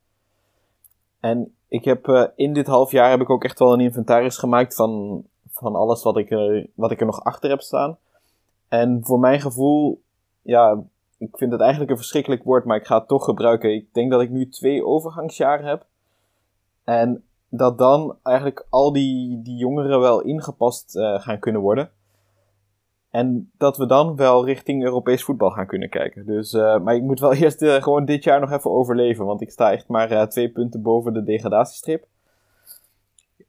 En 1.19 1.53
ik 1.67 1.85
heb 1.85 2.07
eh, 2.07 2.23
in 2.35 2.53
dit 2.53 2.67
half 2.67 2.91
jaar 2.91 3.09
heb 3.09 3.21
ik 3.21 3.29
ook 3.29 3.43
echt 3.43 3.59
wel 3.59 3.73
een 3.73 3.79
inventaris 3.79 4.37
gemaakt 4.37 4.75
van, 4.75 5.23
van 5.49 5.75
alles 5.75 6.03
wat 6.03 6.17
ik, 6.17 6.31
er, 6.31 6.67
wat 6.73 6.91
ik 6.91 6.99
er 6.99 7.05
nog 7.05 7.23
achter 7.23 7.49
heb 7.49 7.61
staan. 7.61 7.97
En 8.67 8.99
voor 9.03 9.19
mijn 9.19 9.41
gevoel, 9.41 10.01
ja, 10.41 10.83
ik 11.19 11.37
vind 11.37 11.51
het 11.51 11.61
eigenlijk 11.61 11.91
een 11.91 11.97
verschrikkelijk 11.97 12.43
woord, 12.43 12.65
maar 12.65 12.77
ik 12.77 12.85
ga 12.85 12.97
het 12.97 13.07
toch 13.07 13.23
gebruiken. 13.23 13.73
Ik 13.73 13.93
denk 13.93 14.11
dat 14.11 14.21
ik 14.21 14.29
nu 14.29 14.49
twee 14.49 14.85
overgangsjaren 14.85 15.65
heb. 15.65 15.85
En 16.83 17.23
dat 17.49 17.77
dan 17.77 18.17
eigenlijk 18.23 18.65
al 18.69 18.93
die, 18.93 19.41
die 19.41 19.57
jongeren 19.57 19.99
wel 19.99 20.21
ingepast 20.21 20.95
eh, 20.95 21.21
gaan 21.21 21.39
kunnen 21.39 21.61
worden. 21.61 21.91
En 23.09 23.51
dat 23.57 23.77
we 23.77 23.85
dan 23.85 24.15
wel 24.15 24.45
richting 24.45 24.83
Europees 24.83 25.23
voetbal 25.23 25.49
gaan 25.49 25.67
kunnen 25.67 25.89
kijken. 25.89 26.25
Dus, 26.25 26.53
eh, 26.53 26.79
maar 26.79 26.95
ik 26.95 27.01
moet 27.01 27.19
wel 27.19 27.33
eerst 27.43 27.61
eh, 27.61 27.83
gewoon 27.83 28.05
dit 28.05 28.23
jaar 28.23 28.39
nog 28.39 28.51
even 28.51 28.71
overleven. 28.71 29.25
Want 29.25 29.41
ik 29.41 29.51
sta 29.51 29.71
echt 29.71 29.87
maar 29.87 30.29
twee 30.29 30.49
punten 30.49 30.81
boven 30.81 31.13
de 31.13 31.23
degradatiestrip. 31.23 32.07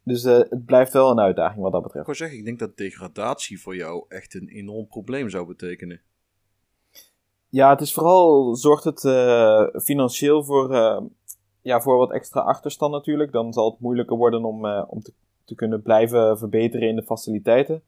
Dus 0.02 0.22
het 0.22 0.64
blijft 0.64 0.92
wel 0.92 1.10
een 1.10 1.20
uitdaging 1.20 1.62
wat 1.62 1.72
dat 1.72 1.80
Ik 1.80 1.86
betreft. 1.86 2.06
wou 2.06 2.18
zeggen, 2.18 2.38
ik 2.38 2.44
denk 2.44 2.58
dat 2.58 2.76
degradatie 2.76 3.60
voor 3.60 3.76
jou 3.76 4.04
echt 4.08 4.34
een 4.34 4.48
enorm 4.48 4.86
probleem 4.86 5.30
zou 5.30 5.46
betekenen. 5.46 6.00
Ja, 7.50 7.70
het 7.70 7.80
is 7.80 7.94
vooral, 7.94 8.54
zorgt 8.56 8.84
het 8.84 9.04
eh, 9.04 9.66
financieel 9.82 10.44
voor, 10.44 10.74
eh, 10.74 11.00
ja, 11.62 11.80
voor 11.80 11.96
wat 11.96 12.10
extra 12.10 12.40
achterstand 12.40 12.92
natuurlijk. 12.92 13.32
Dan 13.32 13.52
zal 13.52 13.70
het 13.70 13.80
moeilijker 13.80 14.16
worden 14.16 14.44
om, 14.44 14.66
eh, 14.66 14.84
om 14.86 15.02
te, 15.02 15.12
te 15.44 15.54
kunnen 15.54 15.82
blijven 15.82 16.38
verbeteren 16.38 16.88
in 16.88 16.96
de 16.96 17.02
faciliteiten. 17.02 17.82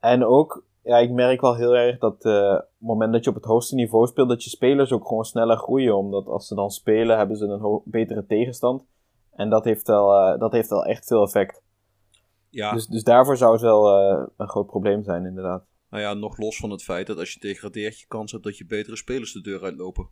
En 0.00 0.24
ook, 0.24 0.64
ja, 0.82 0.98
ik 0.98 1.10
merk 1.10 1.40
wel 1.40 1.54
heel 1.54 1.76
erg 1.76 1.98
dat 1.98 2.14
op 2.14 2.22
het 2.22 2.64
moment 2.78 3.12
dat 3.12 3.24
je 3.24 3.30
op 3.30 3.36
het 3.36 3.44
hoogste 3.44 3.74
niveau 3.74 4.06
speelt, 4.06 4.28
dat 4.28 4.44
je 4.44 4.50
spelers 4.50 4.92
ook 4.92 5.06
gewoon 5.06 5.24
sneller 5.24 5.56
groeien. 5.56 5.96
Omdat 5.96 6.26
als 6.26 6.46
ze 6.46 6.54
dan 6.54 6.70
spelen, 6.70 7.18
hebben 7.18 7.36
ze 7.36 7.46
een 7.46 7.80
betere 7.84 8.26
tegenstand. 8.26 8.84
En 9.30 9.50
dat 9.50 9.64
heeft 9.64 9.86
wel, 9.86 10.38
dat 10.38 10.52
heeft 10.52 10.68
wel 10.68 10.84
echt 10.84 11.06
veel 11.06 11.22
effect. 11.22 11.62
Ja, 12.48 12.72
Dus, 12.72 12.86
dus 12.86 13.04
daarvoor 13.04 13.36
zou 13.36 13.52
het 13.52 13.62
wel 13.62 13.98
een 14.36 14.48
groot 14.48 14.66
probleem 14.66 15.04
zijn, 15.04 15.26
inderdaad. 15.26 15.69
Nou 15.90 16.02
ja, 16.02 16.14
nog 16.14 16.38
los 16.38 16.56
van 16.56 16.70
het 16.70 16.82
feit 16.82 17.06
dat 17.06 17.18
als 17.18 17.32
je 17.32 17.40
degradeert, 17.40 18.00
je 18.00 18.06
kans 18.06 18.32
hebt 18.32 18.44
dat 18.44 18.58
je 18.58 18.66
betere 18.66 18.96
spelers 18.96 19.32
de 19.32 19.40
deur 19.40 19.62
uitlopen. 19.62 20.08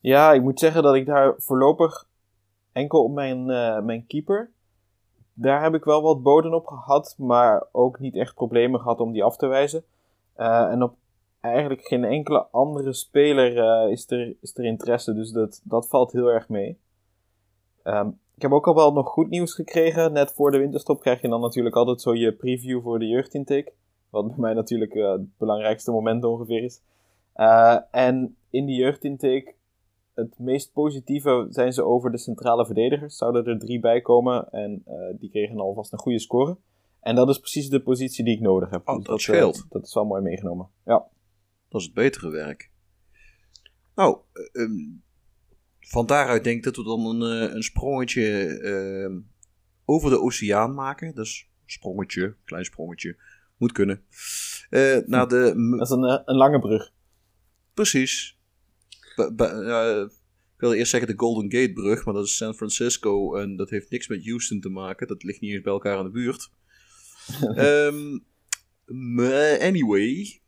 Ja, 0.00 0.32
ik 0.32 0.42
moet 0.42 0.58
zeggen 0.58 0.82
dat 0.82 0.94
ik 0.94 1.06
daar 1.06 1.34
voorlopig 1.36 2.08
enkel 2.72 3.04
op 3.04 3.12
mijn, 3.12 3.50
eh, 3.50 3.80
mijn 3.80 4.06
keeper. 4.06 4.50
Daar 5.34 5.62
heb 5.62 5.74
ik 5.74 5.84
wel 5.84 6.02
wat 6.02 6.22
boden 6.22 6.54
op 6.54 6.66
gehad, 6.66 7.14
maar 7.18 7.66
ook 7.72 7.98
niet 7.98 8.16
echt 8.16 8.34
problemen 8.34 8.80
gehad 8.80 9.00
om 9.00 9.12
die 9.12 9.24
af 9.24 9.36
te 9.36 9.46
wijzen. 9.46 9.84
Eh, 10.34 10.70
en 10.70 10.82
op 10.82 10.96
eigenlijk 11.40 11.82
geen 11.82 12.04
enkele 12.04 12.46
andere 12.50 12.92
speler 12.92 13.58
eh, 13.58 13.90
is, 13.90 14.10
er, 14.10 14.36
is 14.40 14.56
er 14.56 14.64
interesse, 14.64 15.14
dus 15.14 15.30
dat, 15.30 15.60
dat 15.64 15.88
valt 15.88 16.12
heel 16.12 16.26
erg 16.26 16.48
mee. 16.48 16.78
Ehm, 17.82 18.08
ik 18.36 18.42
heb 18.42 18.52
ook 18.52 18.66
al 18.66 18.74
wel 18.74 18.92
nog 18.92 19.08
goed 19.08 19.28
nieuws 19.28 19.54
gekregen. 19.54 20.12
Net 20.12 20.32
voor 20.32 20.50
de 20.50 20.58
winterstop 20.58 21.00
krijg 21.00 21.20
je 21.20 21.28
dan 21.28 21.40
natuurlijk 21.40 21.76
altijd 21.76 22.00
zo 22.00 22.14
je 22.14 22.32
preview 22.32 22.82
voor 22.82 22.98
de 22.98 23.06
jeugdintake. 23.06 23.72
Wat 24.10 24.26
bij 24.26 24.38
mij 24.38 24.54
natuurlijk 24.54 24.94
eh, 24.94 25.10
het 25.10 25.36
belangrijkste 25.38 25.90
moment 25.90 26.24
ongeveer 26.24 26.62
is. 26.62 26.82
Eh, 27.32 27.78
en 27.90 28.36
in 28.50 28.66
die 28.66 28.76
jeugdintake 28.76 29.54
het 30.20 30.38
meest 30.38 30.72
positieve 30.72 31.46
zijn 31.50 31.72
ze 31.72 31.84
over 31.84 32.10
de 32.10 32.18
centrale 32.18 32.66
verdedigers. 32.66 33.16
Zouden 33.16 33.46
er 33.46 33.58
drie 33.58 33.80
bij 33.80 34.00
komen 34.00 34.50
en 34.50 34.82
eh, 34.86 34.94
die 35.18 35.30
kregen 35.30 35.58
alvast 35.58 35.92
een 35.92 35.98
goede 35.98 36.18
score. 36.18 36.58
En 37.00 37.14
dat 37.14 37.28
is 37.28 37.38
precies 37.38 37.68
de 37.68 37.82
positie 37.82 38.24
die 38.24 38.34
ik 38.34 38.40
nodig 38.40 38.70
heb. 38.70 38.88
Oh, 38.88 38.96
Dus 38.96 39.04
dat 39.04 39.16
eh, 39.16 39.22
scheelt. 39.22 39.66
dat 39.68 39.86
is 39.86 39.94
wel 39.94 40.04
mooi 40.04 40.22
meegenomen. 40.22 40.68
Ja. 40.84 41.08
Dat 41.68 41.80
is 41.80 41.86
het 41.86 41.94
betere 41.94 42.30
werk. 42.30 42.70
Nou, 43.94 44.18
eh, 44.32 44.62
ehm, 44.62 44.88
van 45.80 46.06
daaruit 46.06 46.44
denk 46.44 46.56
ik 46.56 46.64
dat 46.64 46.76
we 46.76 46.84
dan 46.84 47.06
een, 47.06 47.54
een 47.54 47.62
sprongetje 47.62 48.46
ehm, 48.60 49.20
over 49.84 50.10
de 50.10 50.20
oceaan 50.20 50.74
maken. 50.74 51.14
Dus 51.14 51.50
sprongetje, 51.66 52.36
klein 52.44 52.64
sprongetje, 52.64 53.16
moet 53.60 53.72
kunnen. 53.72 54.02
Eh, 54.70 54.96
naar 55.06 55.28
de, 55.28 55.52
m- 55.56 55.76
Dat 55.76 55.86
is 55.86 55.94
een, 55.96 56.04
eh, 56.04 56.18
een 56.24 56.36
lange 56.36 56.58
brug. 56.58 56.92
precies. 57.74 58.38
Ik 59.16 60.66
wilde 60.66 60.76
eerst 60.76 60.90
zeggen 60.90 61.08
de 61.10 61.18
Golden 61.18 61.52
Gate 61.52 61.72
brug, 61.72 62.04
maar 62.04 62.14
dat 62.14 62.24
is 62.24 62.36
San 62.36 62.54
Francisco 62.54 63.36
en 63.36 63.56
dat 63.56 63.70
heeft 63.70 63.90
niks 63.90 64.08
met 64.08 64.24
Houston 64.26 64.60
te 64.60 64.68
maken. 64.68 65.06
Dat 65.06 65.22
ligt 65.22 65.40
niet 65.40 65.52
eens 65.52 65.62
bij 65.62 65.72
elkaar 65.72 65.98
in 65.98 66.04
de 66.04 66.10
buurt. 66.10 66.50
Maar 68.86 69.58
anyway, 69.60 70.40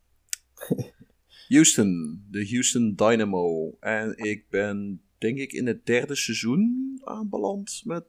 Houston, 1.49 2.23
de 2.31 2.49
Houston 2.51 2.95
Dynamo. 2.95 3.77
En 3.81 4.17
ik 4.17 4.49
ben 4.49 5.03
denk 5.19 5.39
ik 5.39 5.53
in 5.53 5.67
het 5.67 5.87
derde 5.87 6.15
seizoen 6.15 6.93
aanbeland 7.05 7.81
met 7.85 8.07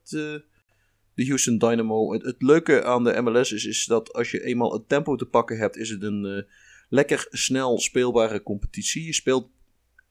de 1.16 1.26
Houston 1.26 1.58
Dynamo. 1.58 2.14
Het, 2.14 2.42
leuke 2.42 2.84
aan 2.84 3.04
de 3.04 3.22
MLS 3.22 3.52
is, 3.52 3.66
is 3.66 3.86
dat 3.86 4.14
als 4.14 4.32
je 4.32 4.44
eenmaal 4.44 4.74
het 4.74 4.90
tempo 4.90 5.16
te 5.16 5.26
pakken 5.26 5.58
hebt, 5.58 5.78
is 5.78 5.90
het 5.90 6.04
een 6.04 6.26
eh, 6.26 6.52
lekker 6.90 7.28
snel 7.30 7.80
speelbare 7.80 8.44
competitie. 8.44 9.06
Je 9.06 9.14
speelt, 9.14 9.50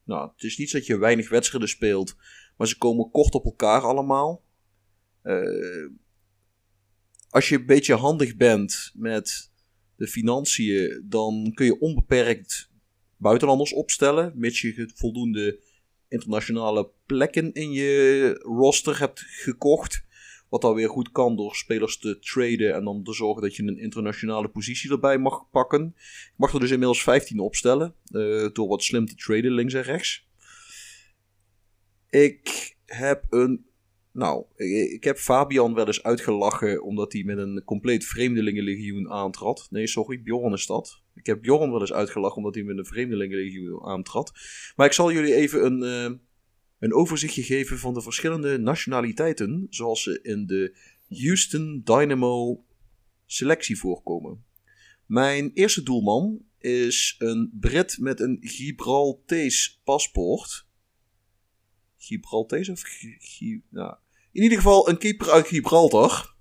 nou, 0.04 0.30
het 0.35 0.42
is 0.42 0.59
niet 0.59 0.73
dat 0.73 0.87
je 0.87 0.99
weinig 0.99 1.28
wedstrijden 1.28 1.68
speelt, 1.68 2.16
maar 2.56 2.66
ze 2.66 2.78
komen 2.78 3.11
kort 3.11 3.35
op 3.35 3.44
elkaar 3.44 3.80
allemaal. 3.80 4.44
Eh, 5.23 5.88
als 7.30 7.49
je 7.49 7.56
een 7.56 7.66
beetje 7.66 7.94
handig 7.94 8.37
bent 8.37 8.92
met 8.94 9.50
de 9.97 10.06
financiën, 10.06 11.04
dan 11.09 11.50
kun 11.54 11.66
je 11.66 11.80
onbeperkt 11.80 12.71
buitenlanders 13.16 13.73
opstellen, 13.73 14.32
mits 14.35 14.61
je 14.61 14.90
voldoende 14.94 15.61
internationale 16.09 16.90
plekken 17.06 17.52
in 17.52 17.73
je 17.73 18.32
roster 18.38 18.99
hebt 18.99 19.21
gekocht. 19.21 20.04
Wat 20.52 20.61
dan 20.61 20.75
weer 20.75 20.88
goed 20.88 21.12
kan 21.12 21.37
door 21.37 21.54
spelers 21.54 21.99
te 21.99 22.18
traden 22.18 22.75
en 22.75 22.85
dan 22.85 23.02
te 23.02 23.12
zorgen 23.12 23.42
dat 23.42 23.56
je 23.56 23.62
een 23.62 23.78
internationale 23.78 24.49
positie 24.49 24.90
erbij 24.90 25.18
mag 25.18 25.50
pakken. 25.50 25.94
Ik 25.97 26.32
mag 26.37 26.52
er 26.52 26.61
dus 26.61 26.71
inmiddels 26.71 27.02
15 27.02 27.38
opstellen, 27.38 27.94
eh, 28.04 28.49
door 28.52 28.68
wat 28.68 28.82
slim 28.82 29.06
te 29.06 29.14
traden 29.14 29.52
links 29.52 29.75
en 29.75 29.82
rechts. 29.82 30.28
Ik 32.11 32.76
heb 32.87 33.26
een. 33.30 33.66
Nou, 34.12 34.44
ik, 34.90 35.04
heb 35.04 35.18
Fabian 35.18 35.75
wel 35.75 35.87
eens 35.87 36.02
uitgelachen 36.02 36.82
omdat 36.82 37.12
hij 37.12 37.23
met 37.23 37.38
een 37.38 37.62
compleet 37.64 38.04
vreemdelingenlegioen 38.04 39.11
aantrad. 39.11 39.66
Nee, 39.71 39.87
sorry, 39.87 40.23
Bjorn 40.23 40.52
is 40.52 40.66
dat. 40.66 41.02
Ik 41.14 41.26
heb 41.26 41.42
Bjorn 41.42 41.71
wel 41.71 41.80
eens 41.80 41.92
uitgelachen 41.92 42.37
omdat 42.37 42.54
hij 42.54 42.64
met 42.64 42.78
een 42.78 42.87
vreemdelingenlegioen 42.87 43.85
aantrad. 43.85 44.32
Maar 44.76 44.87
ik 44.87 44.92
zal 44.92 45.12
jullie 45.12 45.35
even 45.35 45.64
een, 45.64 45.82
eh, 45.82 46.18
een 46.83 46.95
overzichtje 46.95 47.43
geven 47.43 47.79
van 47.79 47.95
de 47.95 48.03
verschillende 48.03 48.59
nationaliteiten 48.59 49.67
zoals 49.71 50.03
ze 50.03 50.23
in 50.23 50.47
de 50.47 50.77
Houston 51.09 51.81
Dynamo 51.85 52.65
selectie 53.27 53.79
voorkomen. 53.79 54.45
Mijn 55.07 55.51
eerste 55.55 55.83
doelman 55.83 56.45
is 56.59 57.15
een 57.19 57.51
Brit 57.61 57.99
met 57.99 58.21
een 58.21 58.39
Gibraltees 58.41 59.81
paspoort. 59.85 60.67
Gibraltees 61.97 62.69
of... 62.69 62.83
Nou, 63.69 63.97
in 64.33 64.43
ieder 64.43 64.59
geval 64.59 64.89
een 64.89 64.99
keeper 64.99 65.31
uit 65.31 65.47
Gibraltar. 65.47 66.35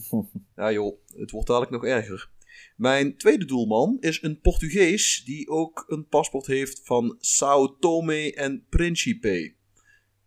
Ja 0.56 0.72
joh, 0.72 0.98
het 1.16 1.30
wordt 1.30 1.46
dadelijk 1.46 1.72
nog 1.72 1.84
erger. 1.84 2.30
Mijn 2.76 3.16
tweede 3.16 3.44
doelman 3.44 3.96
is 4.00 4.22
een 4.22 4.40
Portugees 4.40 5.22
die 5.24 5.48
ook 5.48 5.84
een 5.86 6.08
paspoort 6.08 6.46
heeft 6.46 6.80
van 6.84 7.16
Sao 7.20 7.76
Tome 7.78 8.34
en 8.34 8.66
Principe. 8.68 9.54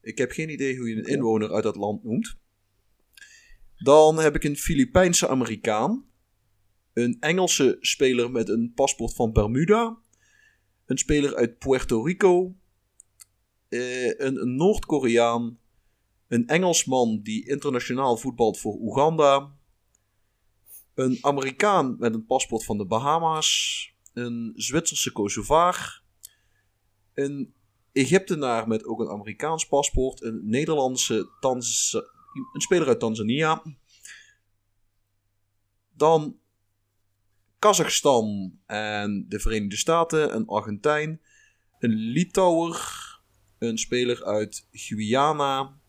Ik 0.08 0.18
heb 0.18 0.32
geen 0.32 0.50
idee 0.50 0.78
hoe 0.78 0.90
je 0.90 0.96
een 0.96 1.14
inwoner 1.16 1.54
uit 1.54 1.64
dat 1.64 1.76
land 1.76 2.04
noemt. 2.04 2.38
Dan 3.78 4.20
heb 4.20 4.36
ik 4.36 4.44
een 4.44 4.58
Filipijnse 4.58 5.28
Amerikaan. 5.28 6.06
Een 6.94 7.18
Engelse 7.20 7.78
speler 7.80 8.32
met 8.32 8.50
een 8.50 8.72
paspoort 8.76 9.14
van 9.14 9.32
Bermuda. 9.32 9.98
Een 10.86 10.98
speler 10.98 11.36
uit 11.36 11.58
Puerto 11.58 12.04
Rico. 12.04 12.56
eh, 13.70 14.20
een, 14.20 14.42
een 14.42 14.56
Noord-Koreaan. 14.56 15.60
Een 16.28 16.48
Engelsman 16.48 17.22
die 17.22 17.48
internationaal 17.48 18.18
voetbalt 18.18 18.60
voor 18.60 18.74
Oeganda. 18.74 19.56
Een 20.94 21.18
Amerikaan 21.22 21.96
met 22.00 22.14
een 22.14 22.26
paspoort 22.26 22.66
van 22.66 22.78
de 22.78 22.86
Bahama's. 22.86 23.92
Een 24.14 24.54
Zwitserse 24.56 25.12
Kosovaar. 25.12 26.04
Een 27.14 27.56
Egyptenaar 27.98 28.68
met 28.68 28.86
ook 28.86 29.00
een 29.00 29.10
Amerikaans 29.10 29.68
paspoort. 29.68 30.24
Een 30.24 30.42
Nederlandse 30.44 31.30
Tanz 31.40 31.94
een 32.54 32.62
speler 32.62 32.88
uit 32.88 33.00
Tanzania. 33.00 33.64
Dan 35.94 36.40
Kazachstan 37.60 38.58
en 38.66 39.26
de 39.30 39.40
Verenigde 39.40 39.76
Staten. 39.76 40.36
Een 40.36 40.48
Argentijn. 40.48 41.22
Een 41.80 41.94
Litouwer. 41.94 43.06
Een 43.58 43.78
speler 43.78 44.24
uit 44.24 44.68
Guyana. 44.72 45.80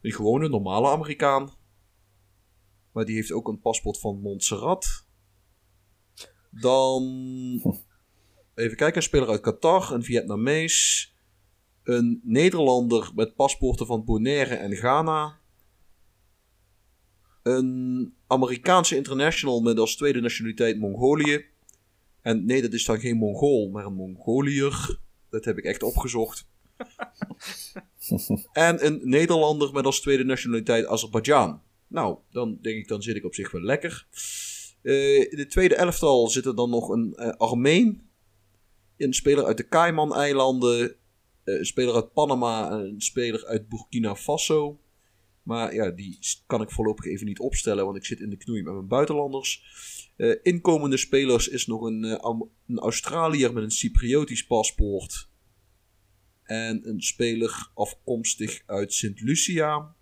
Een 0.00 0.12
gewone 0.12 0.48
normale 0.48 0.88
Amerikaan. 0.88 1.56
Maar 2.92 3.04
die 3.04 3.14
heeft 3.14 3.32
ook 3.32 3.48
een 3.48 3.60
paspoort 3.60 4.00
van 4.00 4.20
Montserrat. 4.20 5.06
Dan. 6.50 7.86
Even 8.58 8.76
kijken, 8.76 8.96
een 8.96 9.02
speler 9.02 9.28
uit 9.28 9.40
Qatar, 9.40 9.92
een 9.92 10.04
Vietnamees. 10.04 11.12
Een 11.82 12.20
Nederlander 12.24 13.10
met 13.14 13.34
paspoorten 13.34 13.86
van 13.86 14.04
Bonaire 14.04 14.54
en 14.54 14.76
Ghana. 14.76 15.38
Een 17.42 18.14
Amerikaanse 18.26 18.96
international 18.96 19.60
met 19.60 19.78
als 19.78 19.96
tweede 19.96 20.20
nationaliteit 20.20 20.78
Mongolië. 20.78 21.44
En 22.22 22.44
nee, 22.44 22.62
dat 22.62 22.72
is 22.72 22.84
dan 22.84 23.00
geen 23.00 23.16
Mongool, 23.16 23.68
maar 23.68 23.84
een 23.84 23.94
Mongoliër. 23.94 24.98
Dat 25.30 25.44
heb 25.44 25.58
ik 25.58 25.64
echt 25.64 25.82
opgezocht. 25.82 26.48
en 28.52 28.86
een 28.86 29.00
Nederlander 29.02 29.72
met 29.72 29.84
als 29.84 30.00
tweede 30.00 30.24
nationaliteit 30.24 30.86
Azerbeidzjan. 30.86 31.62
Nou, 31.86 32.18
dan 32.30 32.58
denk 32.62 32.76
ik, 32.76 32.88
dan 32.88 33.02
zit 33.02 33.16
ik 33.16 33.24
op 33.24 33.34
zich 33.34 33.50
wel 33.50 33.62
lekker. 33.62 34.06
Eh, 34.82 35.18
in 35.18 35.36
de 35.36 35.46
tweede 35.46 35.74
elftal 35.74 36.28
zit 36.28 36.46
er 36.46 36.56
dan 36.56 36.70
nog 36.70 36.88
een 36.88 37.14
eh, 37.14 37.28
Armeen. 37.28 38.07
Een 38.98 39.14
speler 39.14 39.44
uit 39.44 39.56
de 39.56 39.68
Cayman-eilanden. 39.68 40.96
eh, 41.44 41.58
een 41.58 41.66
speler 41.66 41.94
uit 41.94 42.12
Panama. 42.12 42.70
en 42.70 42.78
Een 42.78 43.00
speler 43.00 43.44
uit 43.44 43.68
Burkina 43.68 44.16
Faso. 44.16 44.80
Maar 45.42 45.74
ja, 45.74 45.90
die 45.90 46.18
kan 46.46 46.62
ik 46.62 46.70
voorlopig 46.70 47.04
even 47.04 47.26
niet 47.26 47.38
opstellen, 47.38 47.84
want 47.84 47.96
ik 47.96 48.04
zit 48.04 48.20
in 48.20 48.30
de 48.30 48.36
knoei 48.36 48.62
met 48.62 48.72
mijn 48.72 48.88
buitenlanders. 48.88 49.64
Eh, 50.16 50.34
inkomende 50.42 50.96
spelers 50.96 51.48
is 51.48 51.66
nog 51.66 51.82
een, 51.82 52.02
een 52.66 52.78
Australiër 52.78 53.52
met 53.52 53.62
een 53.62 53.70
Cypriotisch 53.70 54.46
paspoort. 54.46 55.28
En 56.42 56.88
een 56.88 57.02
speler 57.02 57.70
afkomstig 57.74 58.62
uit 58.66 58.92
Sint 58.92 59.20
Lucia. 59.20 59.94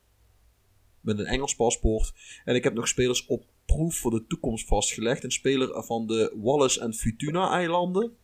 Met 1.01 1.19
een 1.19 1.27
Engels 1.27 1.57
paspoort. 1.57 2.13
En 2.45 2.55
ik 2.55 2.65
heb 2.65 2.75
nog 2.75 2.89
spelers 2.89 3.27
op 3.27 3.45
proef 3.67 3.95
voor 3.95 4.11
de 4.11 4.27
toekomst 4.27 4.67
vastgelegd. 4.67 5.25
Een 5.25 5.31
speler 5.31 5.85
van 5.85 6.07
de 6.07 6.37
Wallis 6.37 6.79
en 6.79 6.95
Futuna-eilanden. 6.95 8.17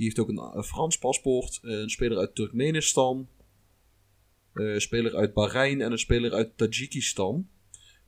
Die 0.00 0.08
heeft 0.08 0.20
ook 0.20 0.28
een, 0.28 0.56
een 0.56 0.64
Frans 0.64 0.98
paspoort. 0.98 1.60
Eh, 1.62 1.70
Een 1.70 1.90
speler 1.90 2.18
uit 2.18 2.34
Turkmenistan. 2.34 3.28
Eh, 4.52 4.72
Een 4.72 4.80
speler 4.80 5.14
uit 5.14 5.34
Bahrein 5.34 5.80
en 5.80 5.92
een 5.92 5.98
speler 5.98 6.32
uit 6.32 6.56
Tajikistan. 6.56 7.48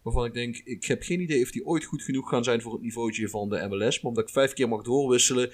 Waarvan 0.02 0.24
ik 0.24 0.34
denk, 0.34 0.56
ik 0.56 0.84
heb 0.84 1.02
geen 1.02 1.20
idee 1.20 1.42
of 1.42 1.50
die 1.50 1.64
ooit 1.64 1.84
goed 1.84 2.02
genoeg 2.02 2.28
gaan 2.28 2.44
zijn 2.44 2.62
voor 2.62 2.72
het 2.72 2.82
niveautje 2.82 3.28
van 3.28 3.48
de 3.48 3.66
MLS. 3.68 4.00
Maar 4.00 4.10
omdat 4.10 4.24
ik 4.24 4.32
vijf 4.32 4.52
keer 4.52 4.68
mag 4.68 4.82
doorwisselen, 4.82 5.52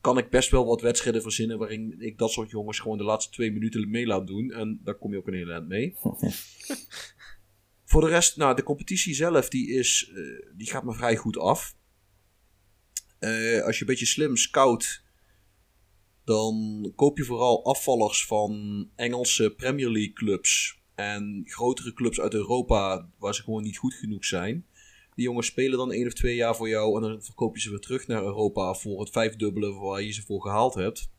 kan 0.00 0.18
ik 0.18 0.30
best 0.30 0.50
wel 0.50 0.66
wat 0.66 0.80
wedstrijden 0.80 1.22
verzinnen 1.22 1.58
waarin 1.58 1.94
ik 1.98 2.18
dat 2.18 2.30
soort 2.30 2.50
jongens 2.50 2.78
gewoon 2.78 2.98
de 2.98 3.04
laatste 3.04 3.32
twee 3.32 3.52
minuten 3.52 3.90
mee 3.90 4.06
laat 4.06 4.26
doen. 4.26 4.50
En 4.50 4.80
daar 4.84 4.98
kom 4.98 5.12
je 5.12 5.18
ook 5.18 5.26
een 5.26 5.34
hele 5.34 5.52
eind 5.52 5.68
mee. 5.68 5.94
Voor 7.90 8.00
de 8.00 8.08
rest, 8.08 8.36
nou, 8.36 8.56
de 8.56 8.62
competitie 8.62 9.14
zelf, 9.14 9.48
die, 9.48 9.68
is, 9.68 10.10
eh, 10.14 10.56
die 10.56 10.70
gaat 10.70 10.84
me 10.84 10.94
vrij 10.94 11.16
goed 11.16 11.38
af. 11.38 11.76
Eh, 13.18 13.62
als 13.62 13.74
je 13.76 13.80
een 13.80 13.90
beetje 13.90 14.06
slim 14.06 14.36
scout, 14.36 15.08
dan 16.30 16.92
koop 16.96 17.18
je 17.18 17.24
vooral 17.24 17.64
afvallers 17.64 18.26
van 18.26 18.88
Engelse 18.96 19.54
Premier 19.54 19.90
League 19.90 20.12
clubs 20.12 20.78
en 20.94 21.42
grotere 21.44 21.92
clubs 21.92 22.20
uit 22.20 22.34
Europa 22.34 23.08
waar 23.18 23.34
ze 23.34 23.42
gewoon 23.42 23.62
niet 23.62 23.78
goed 23.78 23.94
genoeg 23.94 24.24
zijn. 24.24 24.66
Die 25.14 25.24
jongens 25.24 25.46
spelen 25.46 25.78
dan 25.78 25.92
één 25.92 26.06
of 26.06 26.12
twee 26.12 26.34
jaar 26.34 26.56
voor 26.56 26.68
jou 26.68 26.96
en 26.96 27.08
dan 27.08 27.22
verkoop 27.22 27.54
je 27.54 27.60
ze 27.60 27.70
weer 27.70 27.78
terug 27.78 28.06
naar 28.06 28.22
Europa 28.22 28.74
voor 28.74 29.00
het 29.00 29.10
vijfdubbele 29.10 29.72
waar 29.72 30.02
je 30.02 30.12
ze 30.12 30.22
voor 30.22 30.42
gehaald 30.42 30.74
hebt. 30.74 31.10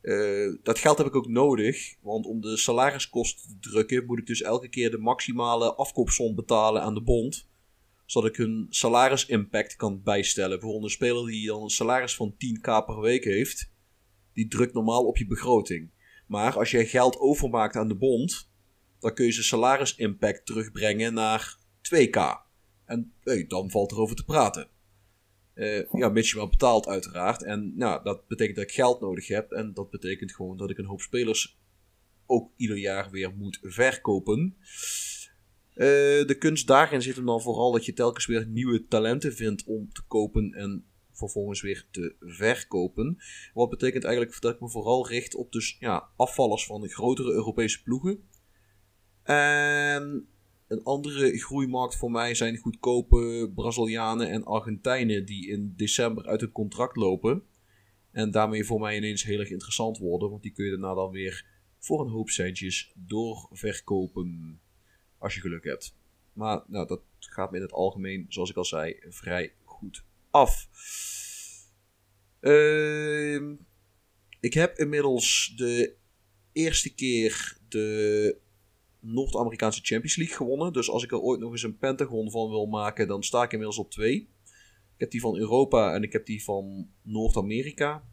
Eh, 0.00 0.54
dat 0.62 0.78
geld 0.78 0.98
heb 0.98 1.06
ik 1.06 1.16
ook 1.16 1.28
nodig, 1.28 1.94
want 2.00 2.26
om 2.26 2.40
de 2.40 2.56
salariskosten 2.56 3.58
te 3.60 3.70
drukken 3.70 4.06
moet 4.06 4.18
ik 4.18 4.26
dus 4.26 4.42
elke 4.42 4.68
keer 4.68 4.90
de 4.90 4.98
maximale 4.98 5.74
afkoopsom 5.74 6.34
betalen 6.34 6.82
aan 6.82 6.94
de 6.94 7.02
bond. 7.02 7.46
Zodat 8.04 8.30
ik 8.30 8.36
hun 8.36 8.66
salarissimpact 8.70 9.76
kan 9.76 10.02
bijstellen. 10.02 10.58
Bijvoorbeeld 10.58 10.84
een 10.84 10.90
speler 10.90 11.26
die 11.26 11.46
dan 11.46 11.62
een 11.62 11.70
salaris 11.70 12.14
van 12.14 12.32
10k 12.32 12.84
per 12.86 13.00
week 13.00 13.24
heeft, 13.24 13.74
die 14.36 14.48
drukt 14.48 14.74
normaal 14.74 15.06
op 15.06 15.16
je 15.16 15.26
begroting. 15.26 15.90
Maar 16.26 16.58
als 16.58 16.70
je 16.70 16.86
geld 16.86 17.18
overmaakt 17.18 17.76
aan 17.76 17.88
de 17.88 17.94
bond, 17.94 18.50
dan 18.98 19.14
kun 19.14 19.24
je 19.24 19.32
zijn 19.32 19.44
salarissimpact 19.44 20.46
terugbrengen 20.46 21.14
naar 21.14 21.56
2k. 21.82 22.44
En 22.84 23.12
hey, 23.22 23.46
dan 23.46 23.70
valt 23.70 23.90
er 23.90 23.98
over 23.98 24.16
te 24.16 24.24
praten. 24.24 24.68
Eh, 25.54 25.92
ja, 25.92 26.08
mits 26.08 26.30
je 26.30 26.36
wel 26.36 26.48
betaalt 26.48 26.86
uiteraard. 26.86 27.42
En 27.42 27.72
nou, 27.76 28.02
dat 28.02 28.26
betekent 28.26 28.56
dat 28.56 28.64
ik 28.64 28.74
geld 28.74 29.00
nodig 29.00 29.28
heb. 29.28 29.50
En 29.50 29.74
dat 29.74 29.90
betekent 29.90 30.34
gewoon 30.34 30.56
dat 30.56 30.70
ik 30.70 30.78
een 30.78 30.84
hoop 30.84 31.00
spelers 31.00 31.58
ook 32.26 32.50
ieder 32.56 32.76
jaar 32.76 33.10
weer 33.10 33.34
moet 33.36 33.58
verkopen. 33.62 34.56
Eh, 35.72 35.86
de 36.26 36.36
kunst 36.38 36.66
daarin 36.66 37.02
zit 37.02 37.16
hem 37.16 37.26
dan 37.26 37.40
vooral 37.40 37.72
dat 37.72 37.84
je 37.84 37.92
telkens 37.92 38.26
weer 38.26 38.46
nieuwe 38.46 38.86
talenten 38.86 39.34
vindt 39.34 39.64
om 39.64 39.92
te 39.92 40.02
kopen 40.06 40.52
en 40.52 40.84
vervolgens 41.16 41.62
weer 41.62 41.86
te 41.90 42.14
verkopen. 42.20 43.18
Wat 43.54 43.70
betekent 43.70 44.04
eigenlijk 44.04 44.40
dat 44.40 44.54
ik 44.54 44.60
me 44.60 44.68
vooral 44.68 45.08
richt 45.08 45.34
op 45.34 45.52
dus 45.52 45.76
ja, 45.80 46.08
afvallers 46.16 46.66
van 46.66 46.80
de 46.80 46.88
grotere 46.88 47.32
Europese 47.32 47.82
ploegen. 47.82 48.28
En 49.22 50.28
een 50.68 50.82
andere 50.82 51.38
groeimarkt 51.38 51.96
voor 51.96 52.10
mij 52.10 52.34
zijn 52.34 52.56
goedkope 52.56 53.52
Brazilianen 53.54 54.30
en 54.30 54.44
Argentijnen 54.44 55.26
die 55.26 55.48
in 55.48 55.72
december 55.76 56.26
uit 56.26 56.40
het 56.40 56.52
contract 56.52 56.96
lopen. 56.96 57.42
En 58.10 58.30
daarmee 58.30 58.64
voor 58.64 58.80
mij 58.80 58.96
ineens 58.96 59.24
heel 59.24 59.40
erg 59.40 59.50
interessant 59.50 59.98
worden, 59.98 60.30
want 60.30 60.42
die 60.42 60.52
kun 60.52 60.64
je 60.64 60.70
daarna 60.70 60.94
dan 60.94 61.10
weer 61.10 61.46
voor 61.78 62.00
een 62.00 62.12
hoop 62.12 62.28
centjes 62.28 62.92
doorverkopen. 62.94 64.60
Als 65.18 65.34
je 65.34 65.40
geluk 65.40 65.64
hebt. 65.64 65.96
Maar 66.32 66.62
nou, 66.66 66.86
dat 66.86 67.00
gaat 67.18 67.50
me 67.50 67.56
in 67.56 67.62
het 67.62 67.72
algemeen, 67.72 68.26
zoals 68.28 68.50
ik 68.50 68.56
al 68.56 68.64
zei, 68.64 68.96
vrij 69.08 69.52
goed 69.64 70.04
af. 70.30 70.68
Ehm, 72.46 73.54
ik 74.40 74.54
heb 74.54 74.78
inmiddels 74.78 75.52
de 75.56 75.94
eerste 76.52 76.94
keer 76.94 77.58
de 77.68 78.38
Noord-Amerikaanse 79.00 79.80
Champions 79.82 80.16
League 80.16 80.36
gewonnen. 80.36 80.72
Dus 80.72 80.90
als 80.90 81.04
ik 81.04 81.10
er 81.12 81.20
ooit 81.20 81.40
nog 81.40 81.50
eens 81.50 81.62
een 81.62 81.78
pentagon 81.78 82.30
van 82.30 82.48
wil 82.48 82.66
maken, 82.66 83.08
dan 83.08 83.22
sta 83.22 83.42
ik 83.42 83.52
inmiddels 83.52 83.78
op 83.78 83.90
twee. 83.90 84.28
Ik 84.94 85.00
heb 85.00 85.10
die 85.10 85.20
van 85.20 85.36
Europa 85.36 85.94
en 85.94 86.02
ik 86.02 86.12
heb 86.12 86.26
die 86.26 86.44
van 86.44 86.90
Noord-Amerika. 87.02 88.04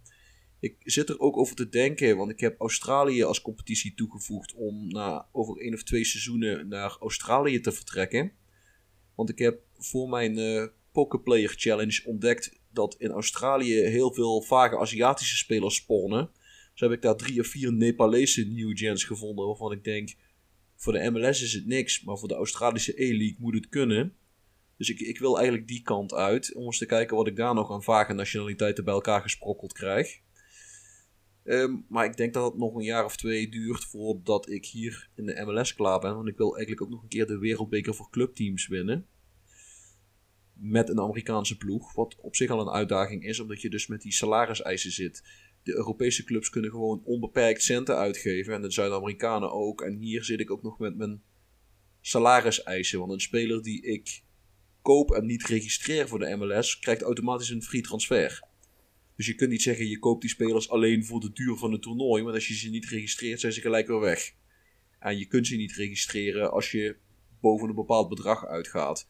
Ik 0.59 0.75
zit 0.79 1.09
er 1.09 1.19
ook 1.19 1.37
over 1.37 1.55
te 1.55 1.69
denken, 1.69 2.17
want 2.17 2.31
ik 2.31 2.39
heb 2.39 2.59
Australië 2.59 3.23
als 3.23 3.41
competitie 3.41 3.93
toegevoegd 3.93 4.53
om 4.53 4.87
na, 4.87 5.27
over 5.31 5.57
één 5.57 5.73
of 5.73 5.83
twee 5.83 6.03
seizoenen 6.03 6.67
naar 6.67 6.97
Australië 6.99 7.59
te 7.59 7.71
vertrekken. 7.71 8.31
Want 9.15 9.29
ik 9.29 9.39
heb 9.39 9.61
voor 9.77 10.09
mijn 10.09 10.37
eh 10.37 10.67
Poker 10.93 11.21
Player 11.21 11.53
Challenge 11.57 12.01
ontdekt 12.05 12.59
dat 12.71 12.95
in 12.97 13.11
Australië 13.11 13.73
heel 13.73 14.13
veel 14.13 14.41
vage 14.41 14.77
Aziatische 14.77 15.37
spelers 15.37 15.75
spawnen. 15.75 16.29
Dus 16.71 16.81
heb 16.81 16.91
ik 16.91 17.01
daar 17.01 17.15
drie 17.15 17.39
of 17.39 17.47
vier 17.47 17.73
Nepalese 17.73 18.45
New 18.45 18.77
Gens 18.77 19.03
gevonden 19.03 19.45
waarvan 19.45 19.71
ik 19.71 19.83
denk, 19.83 20.15
voor 20.75 20.93
de 20.93 21.11
MLS 21.11 21.41
is 21.41 21.53
het 21.53 21.65
niks, 21.65 22.03
maar 22.03 22.17
voor 22.17 22.27
de 22.27 22.33
Australische 22.33 23.03
E-League 23.03 23.37
moet 23.39 23.53
het 23.53 23.69
kunnen. 23.69 24.15
Dus 24.77 24.89
ik, 24.89 24.99
ik 24.99 25.19
wil 25.19 25.35
eigenlijk 25.37 25.67
die 25.67 25.81
kant 25.81 26.13
uit, 26.13 26.53
om 26.53 26.65
eens 26.65 26.77
te 26.77 26.85
kijken 26.85 27.17
wat 27.17 27.27
ik 27.27 27.35
daar 27.35 27.53
nog 27.53 27.71
aan 27.71 27.83
vage 27.83 28.13
nationaliteiten 28.13 28.83
bij 28.83 28.93
elkaar 28.93 29.21
gesprokkeld 29.21 29.73
krijg. 29.73 30.19
Ehm, 31.43 31.75
maar 31.87 32.05
ik 32.05 32.17
denk 32.17 32.33
dat 32.33 32.45
het 32.45 32.59
nog 32.59 32.75
een 32.75 32.83
jaar 32.83 33.05
of 33.05 33.15
twee 33.15 33.49
duurt 33.49 33.83
voordat 33.83 34.49
ik 34.49 34.65
hier 34.65 35.09
in 35.15 35.25
de 35.25 35.43
MLS 35.45 35.73
klaar 35.73 35.99
ben. 35.99 36.15
Want 36.15 36.27
ik 36.27 36.37
wil 36.37 36.51
eigenlijk 36.55 36.81
ook 36.81 36.89
nog 36.89 37.01
een 37.01 37.09
keer 37.09 37.27
de 37.27 37.37
wereldbeker 37.37 37.95
voor 37.95 38.09
clubteams 38.09 38.67
winnen. 38.67 39.07
Met 40.65 40.89
een 40.89 40.99
Amerikaanse 40.99 41.57
ploeg. 41.57 41.93
Wat 41.93 42.15
op 42.19 42.35
zich 42.35 42.49
al 42.49 42.59
een 42.59 42.73
uitdaging 42.73 43.23
is, 43.23 43.39
omdat 43.39 43.61
je 43.61 43.69
dus 43.69 43.87
met 43.87 44.01
die 44.01 44.13
salariseisen 44.13 44.91
zit. 44.91 45.23
De 45.63 45.75
Europese 45.75 46.23
clubs 46.23 46.49
kunnen 46.49 46.71
gewoon 46.71 47.01
onbeperkt 47.03 47.63
centen 47.63 47.97
uitgeven. 47.97 48.53
En 48.53 48.61
de 48.61 48.71
Zuid-Amerikanen 48.71 49.51
ook. 49.51 49.81
En 49.81 49.97
hier 49.97 50.23
zit 50.23 50.39
ik 50.39 50.51
ook 50.51 50.63
nog 50.63 50.79
met 50.79 50.95
mijn 50.95 51.21
salariseisen. 52.01 52.99
Want 52.99 53.11
een 53.11 53.19
speler 53.19 53.63
die 53.63 53.81
ik 53.81 54.23
koop 54.81 55.11
en 55.11 55.25
niet 55.25 55.45
registreer 55.45 56.07
voor 56.07 56.19
de 56.19 56.35
MLS, 56.35 56.79
krijgt 56.79 57.01
automatisch 57.01 57.49
een 57.49 57.63
free 57.63 57.81
transfer. 57.81 58.43
Dus 59.15 59.25
je 59.25 59.35
kunt 59.35 59.49
niet 59.49 59.61
zeggen, 59.61 59.87
je 59.87 59.99
koopt 59.99 60.21
die 60.21 60.29
spelers 60.29 60.69
alleen 60.69 61.05
voor 61.05 61.19
de 61.19 61.31
duur 61.33 61.57
van 61.57 61.71
het 61.71 61.81
toernooi. 61.81 62.23
Want 62.23 62.35
als 62.35 62.47
je 62.47 62.53
ze 62.53 62.69
niet 62.69 62.85
registreert, 62.85 63.39
zijn 63.39 63.53
ze 63.53 63.61
gelijk 63.61 63.87
weer 63.87 63.99
weg. 63.99 64.33
En 64.99 65.17
je 65.17 65.25
kunt 65.25 65.47
ze 65.47 65.55
niet 65.55 65.71
registreren 65.71 66.51
als 66.51 66.71
je 66.71 66.95
boven 67.41 67.69
een 67.69 67.75
bepaald 67.75 68.09
bedrag 68.09 68.45
uitgaat. 68.45 69.07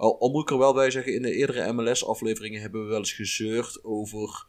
Al, 0.00 0.20
al 0.20 0.30
moet 0.30 0.42
ik 0.42 0.50
er 0.50 0.58
wel 0.58 0.74
bij 0.74 0.90
zeggen, 0.90 1.14
in 1.14 1.22
de 1.22 1.32
eerdere 1.32 1.72
MLS-afleveringen 1.72 2.60
hebben 2.60 2.82
we 2.82 2.88
wel 2.88 2.98
eens 2.98 3.12
gezeurd 3.12 3.84
over 3.84 4.46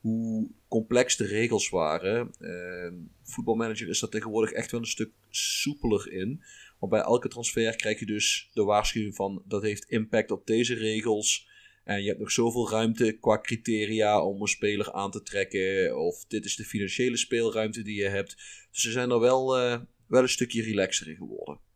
hoe 0.00 0.50
complex 0.68 1.16
de 1.16 1.26
regels 1.26 1.68
waren. 1.68 2.30
Uh, 2.40 2.92
voetbalmanager 3.22 3.88
is 3.88 4.00
daar 4.00 4.10
tegenwoordig 4.10 4.52
echt 4.52 4.70
wel 4.70 4.80
een 4.80 4.86
stuk 4.86 5.10
soepeler 5.30 6.12
in. 6.12 6.42
Want 6.78 6.92
bij 6.92 7.00
elke 7.00 7.28
transfer 7.28 7.76
krijg 7.76 7.98
je 7.98 8.06
dus 8.06 8.50
de 8.52 8.64
waarschuwing 8.64 9.14
van 9.14 9.42
dat 9.46 9.62
heeft 9.62 9.84
impact 9.84 10.30
op 10.30 10.46
deze 10.46 10.74
regels. 10.74 11.48
En 11.84 12.02
je 12.02 12.08
hebt 12.08 12.20
nog 12.20 12.30
zoveel 12.30 12.70
ruimte 12.70 13.12
qua 13.12 13.40
criteria 13.40 14.24
om 14.24 14.40
een 14.40 14.46
speler 14.46 14.92
aan 14.92 15.10
te 15.10 15.22
trekken. 15.22 15.98
Of 15.98 16.24
dit 16.24 16.44
is 16.44 16.56
de 16.56 16.64
financiële 16.64 17.16
speelruimte 17.16 17.82
die 17.82 18.00
je 18.02 18.08
hebt. 18.08 18.36
Dus 18.70 18.82
ze 18.82 18.90
zijn 18.90 19.10
er 19.10 19.20
wel, 19.20 19.58
uh, 19.58 19.80
wel 20.06 20.22
een 20.22 20.28
stukje 20.28 20.62
relaxer 20.62 21.08
in 21.08 21.16
geworden. 21.16 21.66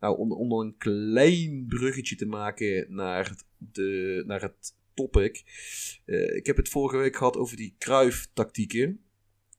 Nou, 0.00 0.18
om, 0.18 0.32
om 0.32 0.52
een 0.52 0.76
klein 0.76 1.66
bruggetje 1.68 2.16
te 2.16 2.26
maken 2.26 2.94
naar, 2.94 3.36
de, 3.58 4.22
naar 4.26 4.42
het 4.42 4.74
topic. 4.94 5.44
Uh, 6.06 6.36
ik 6.36 6.46
heb 6.46 6.56
het 6.56 6.68
vorige 6.68 6.96
week 6.96 7.16
gehad 7.16 7.36
over 7.36 7.56
die 7.56 7.74
kruiftactieken. 7.78 9.00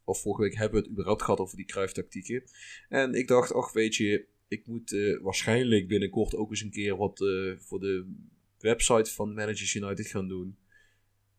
Of 0.04 0.22
vorige 0.22 0.42
week 0.42 0.56
hebben 0.56 0.78
we 0.78 0.84
het 0.84 0.92
überhaupt 0.92 1.22
gehad 1.22 1.40
over 1.40 1.58
die 1.58 1.66
kruiftactieken. 1.66 2.44
En 2.90 3.14
ik 3.14 3.28
dacht, 3.28 3.54
ach 3.54 3.72
weet 3.72 3.96
je, 3.96 4.26
ik 4.48 4.68
moet 4.68 4.92
uh, 4.92 5.22
waarschijnlijk 5.22 5.88
binnenkort 5.88 6.36
ook 6.36 6.50
eens 6.50 6.62
een 6.62 6.72
keer 6.72 6.98
wat 6.98 7.20
uh, 7.20 7.58
voor 7.58 7.80
de 7.80 8.14
website 8.60 9.14
van 9.14 9.34
Managers 9.34 9.74
United 9.74 10.08
gaan 10.08 10.28
doen. 10.28 10.58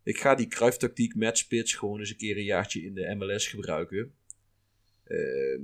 Ik 0.02 0.18
ga 0.20 0.34
die 0.34 0.46
kruiftactiek 0.46 1.14
met 1.14 1.38
spits 1.38 1.74
gewoon 1.74 1.98
eens 1.98 2.10
een 2.10 2.16
keer 2.16 2.36
een 2.36 2.44
jaartje 2.44 2.82
in 2.82 2.94
de 2.94 3.14
MLS 3.14 3.46
gebruiken. 3.46 4.12
Uh, 5.06 5.58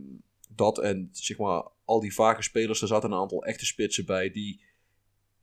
dat 0.57 0.79
en 0.79 1.09
zeg 1.13 1.39
maar 1.39 1.69
al 1.85 2.01
die 2.01 2.15
vage 2.15 2.43
spelers, 2.43 2.83
er 2.83 2.89
zaten 2.89 3.11
een 3.11 3.19
aantal 3.19 3.45
echte 3.45 3.67
spitsen 3.67 4.07
bij 4.07 4.31
die 4.31 4.61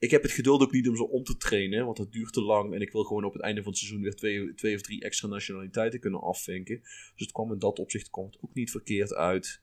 ik 0.01 0.11
heb 0.11 0.21
het 0.21 0.31
geduld 0.31 0.61
ook 0.61 0.71
niet 0.71 0.89
om 0.89 0.95
ze 0.95 1.07
om 1.07 1.23
te 1.23 1.37
trainen, 1.37 1.85
want 1.85 1.97
dat 1.97 2.11
duurt 2.11 2.33
te 2.33 2.41
lang. 2.41 2.73
En 2.73 2.81
ik 2.81 2.91
wil 2.91 3.03
gewoon 3.03 3.23
op 3.23 3.33
het 3.33 3.41
einde 3.41 3.63
van 3.63 3.71
het 3.71 3.79
seizoen 3.79 4.01
weer 4.01 4.15
twee, 4.15 4.53
twee 4.53 4.75
of 4.75 4.81
drie 4.81 5.01
extra 5.01 5.27
nationaliteiten 5.27 5.99
kunnen 5.99 6.21
afvinken. 6.21 6.79
Dus 6.81 7.13
het 7.15 7.31
kwam 7.31 7.51
in 7.51 7.59
dat 7.59 7.79
opzicht 7.79 8.09
komt 8.09 8.37
ook 8.41 8.53
niet 8.53 8.71
verkeerd 8.71 9.13
uit. 9.13 9.61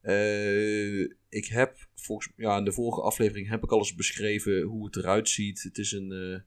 Eh, 0.00 1.00
ik 1.28 1.46
heb 1.46 1.88
volgens 1.94 2.32
ja, 2.36 2.58
in 2.58 2.64
de 2.64 2.72
vorige 2.72 3.00
aflevering 3.00 3.48
heb 3.48 3.62
ik 3.62 3.72
al 3.72 3.78
eens 3.78 3.94
beschreven 3.94 4.62
hoe 4.62 4.84
het 4.84 4.96
eruit 4.96 5.28
ziet. 5.28 5.62
Het 5.62 5.78
is 5.78 5.92
een 5.92 6.12
eh 6.12 6.40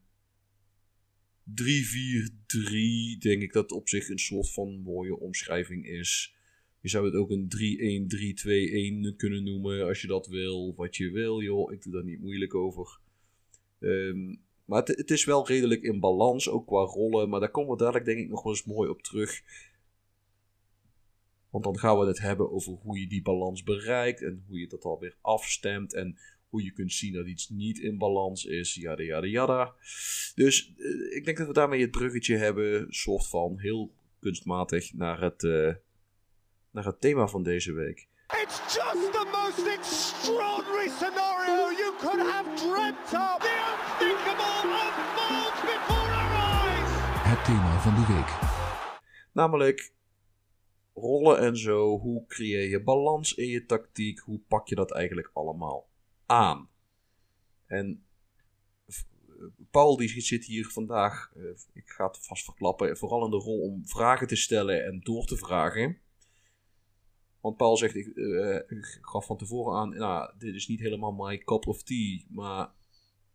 3-4-3, 1.53 3.17
denk 3.19 3.41
ik 3.41 3.53
dat 3.53 3.71
op 3.71 3.89
zich 3.89 4.09
een 4.09 4.19
soort 4.19 4.53
van 4.53 4.81
mooie 4.81 5.19
omschrijving 5.19 5.87
is. 5.87 6.35
Je 6.81 6.89
zou 6.89 7.05
het 7.05 7.15
ook 7.15 7.29
een 7.29 7.49
3-1-3-2-1 9.13 9.15
kunnen 9.15 9.43
noemen 9.43 9.87
als 9.87 10.01
je 10.01 10.07
dat 10.07 10.27
wil. 10.27 10.75
Wat 10.75 10.95
je 10.95 11.11
wil, 11.11 11.41
joh. 11.41 11.71
Ik 11.71 11.83
doe 11.83 11.93
daar 11.93 12.03
niet 12.03 12.21
moeilijk 12.21 12.55
over. 12.55 12.99
Ehm, 13.79 14.35
maar 14.65 14.83
het, 14.83 15.11
is 15.11 15.25
wel 15.25 15.47
redelijk 15.47 15.81
in 15.81 15.99
balans, 15.99 16.49
ook 16.49 16.67
qua 16.67 16.83
rollen. 16.83 17.29
Maar 17.29 17.39
daar 17.39 17.51
komen 17.51 17.71
we 17.71 17.77
dadelijk 17.77 18.05
denk 18.05 18.19
ik 18.19 18.29
nog 18.29 18.43
wel 18.43 18.53
eens 18.53 18.63
mooi 18.63 18.89
op 18.89 19.01
terug. 19.01 19.41
Want 21.49 21.63
dan 21.63 21.79
gaan 21.79 21.99
we 21.99 22.05
het 22.05 22.19
hebben 22.19 22.51
over 22.51 22.73
hoe 22.73 22.99
je 22.99 23.07
die 23.07 23.21
balans 23.21 23.63
bereikt. 23.63 24.21
En 24.21 24.43
hoe 24.47 24.59
je 24.59 24.67
dat 24.67 24.83
alweer 24.83 25.15
afstemt. 25.21 25.93
En 25.93 26.17
hoe 26.49 26.63
je 26.63 26.71
kunt 26.71 26.93
zien 26.93 27.13
dat 27.13 27.27
iets 27.27 27.49
niet 27.49 27.79
in 27.79 27.97
balans 27.97 28.45
is. 28.45 28.75
Yada 28.75 29.03
yada 29.03 29.27
yada. 29.27 29.75
Dus 30.35 30.73
eh, 30.77 31.15
ik 31.15 31.25
denk 31.25 31.37
dat 31.37 31.47
we 31.47 31.53
daarmee 31.53 31.81
het 31.81 31.91
bruggetje 31.91 32.35
hebben. 32.35 32.85
Soort 32.89 33.27
van 33.27 33.59
heel 33.59 33.91
kunstmatig 34.19 34.93
naar 34.93 35.21
het, 35.21 35.43
eh, 35.43 35.73
naar 36.71 36.85
het 36.85 37.01
thema 37.01 37.27
van 37.27 37.43
deze 37.43 37.73
week. 37.73 38.07
It's 38.43 38.57
just 38.75 39.11
the 39.11 39.25
most 39.31 39.67
extraordinary 39.77 40.89
scenario 40.89 41.71
you 41.81 41.95
could 41.99 42.19
have 42.31 42.49
dreamt 42.55 43.13
of. 43.13 43.37
The 43.39 43.55
unthinkable 43.71 44.69
unfolds 44.83 45.61
before 45.61 46.11
our 46.21 46.31
eyes. 46.31 46.89
Het 47.31 47.45
thema 47.45 47.79
van 47.79 47.95
de 47.95 48.13
week. 48.13 48.39
Namelijk 49.33 49.93
rollen 50.93 51.39
en 51.39 51.57
zo. 51.57 51.97
Hoe 51.99 52.25
creëer 52.27 52.69
je 52.69 52.83
balans 52.83 53.33
in 53.33 53.47
je 53.47 53.65
tactiek? 53.65 54.19
Hoe 54.19 54.39
pak 54.47 54.67
je 54.67 54.75
dat 54.75 54.91
eigenlijk 54.91 55.29
allemaal 55.33 55.89
aan? 56.25 56.69
En 57.65 58.05
v- 58.87 59.03
Paul 59.71 59.97
die 59.97 60.21
zit 60.21 60.45
hier 60.45 60.67
vandaag, 60.67 61.31
eh, 61.35 61.43
ik 61.73 61.89
ga 61.89 62.05
het 62.07 62.25
vast 62.25 62.43
verklappen, 62.43 62.97
vooral 62.97 63.25
in 63.25 63.31
de 63.31 63.37
rol 63.37 63.59
om 63.59 63.87
vragen 63.87 64.27
te 64.27 64.35
stellen 64.35 64.85
en 64.85 64.99
door 65.03 65.25
te 65.25 65.37
vragen. 65.37 65.97
Want 67.41 67.57
Paul 67.57 67.77
zegt, 67.77 67.95
ik, 67.95 68.05
ik 68.67 68.97
gaf 69.01 69.25
van 69.25 69.37
tevoren 69.37 69.79
aan, 69.79 69.89
nou, 69.89 70.31
dit 70.37 70.55
is 70.55 70.67
niet 70.67 70.79
helemaal 70.79 71.11
my 71.11 71.37
cup 71.37 71.67
of 71.67 71.83
tea, 71.83 72.21
maar 72.29 72.69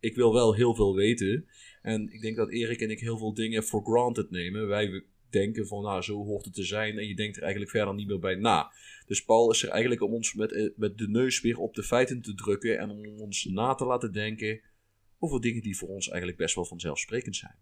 ik 0.01 0.15
wil 0.15 0.33
wel 0.33 0.55
heel 0.55 0.75
veel 0.75 0.95
weten. 0.95 1.49
En 1.83 2.13
ik 2.13 2.21
denk 2.21 2.37
dat 2.37 2.51
Erik 2.51 2.81
en 2.81 2.91
ik 2.91 3.01
heel 3.01 3.19
veel 3.19 3.35
dingen 3.35 3.63
for 3.63 3.83
granted 3.83 4.31
nemen. 4.31 4.67
Wij 4.67 5.05
denken 5.31 5.67
van, 5.67 5.83
nou, 5.83 6.03
zo 6.03 6.25
hoort 6.25 6.45
het 6.45 6.55
te 6.55 6.65
zijn. 6.65 6.99
En 6.99 7.07
je 7.07 7.15
denkt 7.15 7.37
er 7.37 7.43
eigenlijk 7.43 7.73
verder 7.73 7.95
niet 7.95 8.07
meer 8.07 8.19
bij 8.19 8.35
na. 8.35 8.73
Dus 9.07 9.25
Paul 9.25 9.51
is 9.51 9.63
er 9.63 9.69
eigenlijk 9.69 10.03
om 10.03 10.13
ons 10.13 10.35
met, 10.35 10.53
eh, 10.53 10.71
met 10.77 10.99
de 10.99 11.09
neus 11.09 11.41
weer 11.41 11.59
op 11.59 11.75
de 11.75 11.83
feiten 11.83 12.23
te 12.23 12.35
drukken. 12.35 12.79
En 12.79 12.91
om 12.91 13.21
ons 13.21 13.45
na 13.45 13.75
te 13.75 13.85
laten 13.85 14.13
denken 14.13 14.61
over 15.19 15.41
dingen 15.41 15.63
die 15.63 15.77
voor 15.77 15.89
ons 15.89 16.09
eigenlijk 16.09 16.39
best 16.39 16.55
wel 16.55 16.65
vanzelfsprekend 16.65 17.37
zijn. 17.37 17.57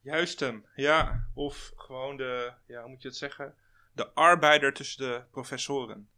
Juist 0.00 0.40
hem, 0.40 0.64
ja. 0.76 1.28
Of 1.34 1.72
gewoon 1.76 2.16
de, 2.16 2.52
ja, 2.66 2.80
hoe 2.80 2.90
moet 2.90 3.02
je 3.02 3.08
het 3.08 3.16
zeggen? 3.16 3.54
De 3.94 4.08
arbeider 4.08 4.72
tussen 4.72 4.98
de 5.06 5.22
professoren. 5.30 6.08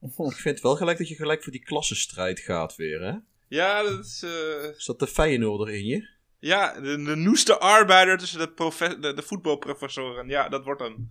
Ik 0.00 0.32
vind 0.36 0.60
wel 0.60 0.76
gelijk 0.76 0.98
dat 0.98 1.08
je 1.08 1.14
gelijk 1.14 1.42
voor 1.42 1.52
die 1.52 1.64
klassenstrijd 1.64 2.40
gaat 2.40 2.76
weer, 2.76 3.00
hè? 3.00 3.14
Ja, 3.48 3.82
dat 3.82 4.04
is, 4.04 4.22
eh, 4.22 4.64
Is 4.76 4.84
dat 4.84 4.98
de 4.98 5.06
Feyenoorder 5.06 5.74
in 5.74 5.84
je? 5.86 6.08
ja, 6.38 6.80
de, 6.80 7.02
de 7.02 7.16
noeste 7.16 7.58
arbeider 7.58 8.18
tussen 8.18 8.38
de, 8.38 8.48
profe- 8.50 8.98
de, 8.98 9.14
de 9.14 9.22
voetbalprofessoren. 9.22 10.28
Ja, 10.28 10.48
dat 10.48 10.64
wordt 10.64 10.80
hem. 10.80 11.10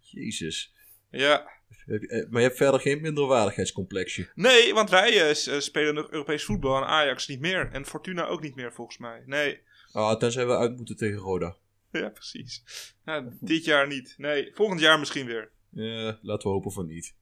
Jezus. 0.00 0.72
Ja. 1.10 1.50
Eh, 1.86 2.28
Maar 2.30 2.40
je 2.40 2.46
hebt 2.46 2.56
verder 2.56 2.80
geen 2.80 3.00
minderwaardigheidscomplexje. 3.00 4.28
Nee, 4.34 4.74
want 4.74 4.90
wij 4.90 5.28
eh, 5.30 5.60
spelen 5.60 5.94
nog 5.94 6.10
Europees 6.10 6.44
voetbal 6.44 6.76
en 6.76 6.86
Ajax 6.88 7.28
niet 7.28 7.40
meer. 7.40 7.68
En 7.72 7.86
Fortuna 7.86 8.26
ook 8.26 8.40
niet 8.42 8.54
meer, 8.54 8.72
volgens 8.72 8.98
mij. 8.98 9.22
Nee. 9.26 9.60
Ah, 9.92 10.18
tenzij 10.18 10.46
we 10.46 10.56
uit 10.56 10.76
moeten 10.76 10.96
tegen 10.96 11.18
Roda. 11.18 11.56
Ja, 12.02 12.08
precies. 12.08 12.62
Ja, 13.04 13.32
dit 13.40 13.64
jaar 13.64 13.86
niet. 13.86 14.14
Nee, 14.16 14.50
volgend 14.54 14.80
jaar 14.80 14.98
misschien 14.98 15.26
weer. 15.26 15.50
Ja, 15.70 16.18
laten 16.22 16.48
we 16.48 16.54
hopen 16.54 16.72
van 16.72 16.86
niet. 16.86 17.14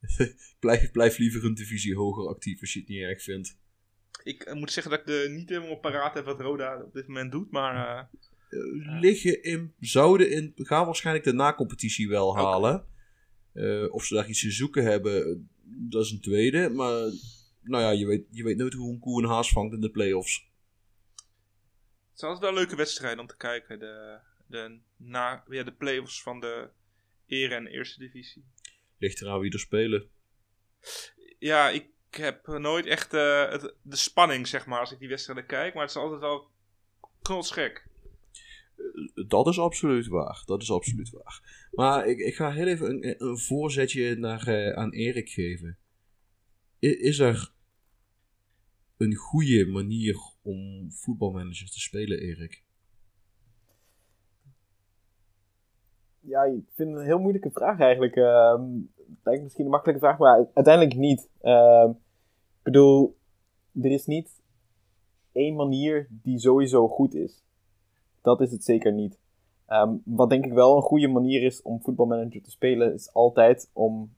blijf, 0.60 0.90
blijf 0.90 1.18
liever 1.18 1.44
een 1.44 1.54
divisie 1.54 1.96
hoger 1.96 2.28
actief 2.28 2.60
als 2.60 2.72
je 2.72 2.78
het 2.78 2.88
niet 2.88 3.02
erg 3.02 3.22
vindt. 3.22 3.58
Ik 4.22 4.42
eh, 4.42 4.54
moet 4.54 4.72
zeggen 4.72 4.92
dat 4.92 5.00
ik 5.00 5.06
de, 5.06 5.26
niet 5.30 5.48
helemaal 5.48 5.78
paraat 5.78 6.14
heb 6.14 6.24
wat 6.24 6.40
Roda 6.40 6.82
op 6.82 6.92
dit 6.92 7.06
moment 7.06 7.32
doet. 7.32 7.50
Maar 7.50 7.98
eh, 7.98 8.04
Eh, 8.50 9.00
liggen 9.00 9.42
in, 9.42 9.74
zouden 9.78 10.30
in, 10.30 10.52
gaan 10.56 10.84
waarschijnlijk 10.84 11.24
de 11.24 11.32
na-competitie 11.32 12.08
wel 12.08 12.36
halen. 12.36 12.88
Of 13.90 14.04
ze 14.04 14.14
daar 14.14 14.28
iets 14.28 14.40
te 14.40 14.50
zoeken 14.50 14.84
hebben, 14.84 15.48
dat 15.62 16.04
is 16.04 16.10
een 16.10 16.20
tweede. 16.20 16.68
Maar 16.68 17.12
nou 17.62 17.82
ja, 17.82 17.90
je 17.90 18.06
weet, 18.06 18.24
je 18.30 18.42
weet 18.42 18.56
nooit 18.56 18.72
hoe 18.72 18.92
een 18.92 18.98
koe 18.98 19.22
een 19.22 19.28
haas 19.28 19.50
vangt 19.50 19.74
in 19.74 19.80
de 19.80 19.90
play-offs. 19.90 20.49
Het 22.20 22.30
is 22.30 22.36
altijd 22.36 22.52
wel 22.52 22.62
een 22.62 22.66
leuke 22.66 22.82
wedstrijd 22.82 23.18
om 23.18 23.26
te 23.26 23.36
kijken. 23.36 23.78
De, 23.78 24.18
de, 24.46 24.78
na, 24.96 25.44
ja, 25.48 25.62
de 25.62 25.72
play-offs 25.72 26.22
van 26.22 26.40
de 26.40 26.68
Ere 27.26 27.54
en 27.54 27.66
Eerste 27.66 27.98
Divisie. 27.98 28.44
Ligt 28.98 29.20
eraan 29.20 29.40
wie 29.40 29.52
er 29.52 29.58
spelen. 29.58 30.08
Ja, 31.38 31.68
ik 31.68 31.86
heb 32.10 32.46
nooit 32.46 32.86
echt 32.86 33.14
eh, 33.14 33.50
het, 33.50 33.74
de 33.82 33.96
spanning, 33.96 34.46
zeg 34.46 34.66
maar, 34.66 34.80
als 34.80 34.92
ik 34.92 34.98
die 34.98 35.08
wedstrijden 35.08 35.46
kijk. 35.46 35.74
Maar 35.74 35.82
het 35.82 35.90
is 35.90 35.96
altijd 35.96 36.20
wel 36.20 36.50
knotsgek. 37.22 37.88
Dat 39.26 39.46
is 39.46 39.58
absoluut 39.58 40.06
waar. 40.06 40.42
Dat 40.46 40.62
is 40.62 40.70
absoluut 40.70 41.10
waar. 41.10 41.68
Maar 41.72 42.06
ik, 42.06 42.18
ik 42.18 42.34
ga 42.34 42.52
heel 42.52 42.66
even 42.66 42.90
een, 42.90 43.24
een 43.24 43.38
voorzetje 43.38 44.16
naar, 44.16 44.46
eh, 44.46 44.76
aan 44.76 44.92
Erik 44.92 45.28
geven. 45.28 45.78
I- 46.80 47.00
is 47.00 47.18
er 47.18 47.52
een 48.96 49.14
goede 49.14 49.66
manier 49.66 50.14
om 50.42 50.90
voetbalmanager 50.92 51.70
te 51.70 51.80
spelen, 51.80 52.18
Erik? 52.18 52.62
Ja, 56.20 56.42
ik 56.42 56.64
vind 56.74 56.90
het 56.90 56.98
een 56.98 57.06
heel 57.06 57.18
moeilijke 57.18 57.50
vraag 57.50 57.80
eigenlijk. 57.80 58.16
Ehm 58.16 58.62
het 59.10 59.24
lijkt 59.24 59.42
misschien 59.42 59.64
een 59.64 59.70
makkelijke 59.70 60.00
vraag, 60.00 60.18
maar 60.18 60.46
uiteindelijk 60.54 60.96
niet. 60.96 61.28
Ehm, 61.40 61.90
ik 61.90 62.62
bedoel, 62.62 63.16
er 63.82 63.90
is 63.90 64.06
niet 64.06 64.42
één 65.32 65.54
manier 65.54 66.06
die 66.10 66.38
sowieso 66.38 66.88
goed 66.88 67.14
is. 67.14 67.44
Dat 68.22 68.40
is 68.40 68.50
het 68.50 68.64
zeker 68.64 68.92
niet. 68.92 69.18
Ehm, 69.66 69.96
wat 70.04 70.28
denk 70.28 70.44
ik 70.44 70.52
wel 70.52 70.76
een 70.76 70.82
goede 70.82 71.08
manier 71.08 71.42
is 71.42 71.62
om 71.62 71.82
voetbalmanager 71.82 72.42
te 72.42 72.50
spelen, 72.50 72.94
is 72.94 73.12
altijd 73.12 73.70
om 73.72 74.14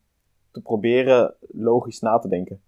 te 0.51 0.61
proberen 0.61 1.35
logisch 1.41 2.01
na 2.01 2.19
te 2.19 2.29
denken. 2.29 2.63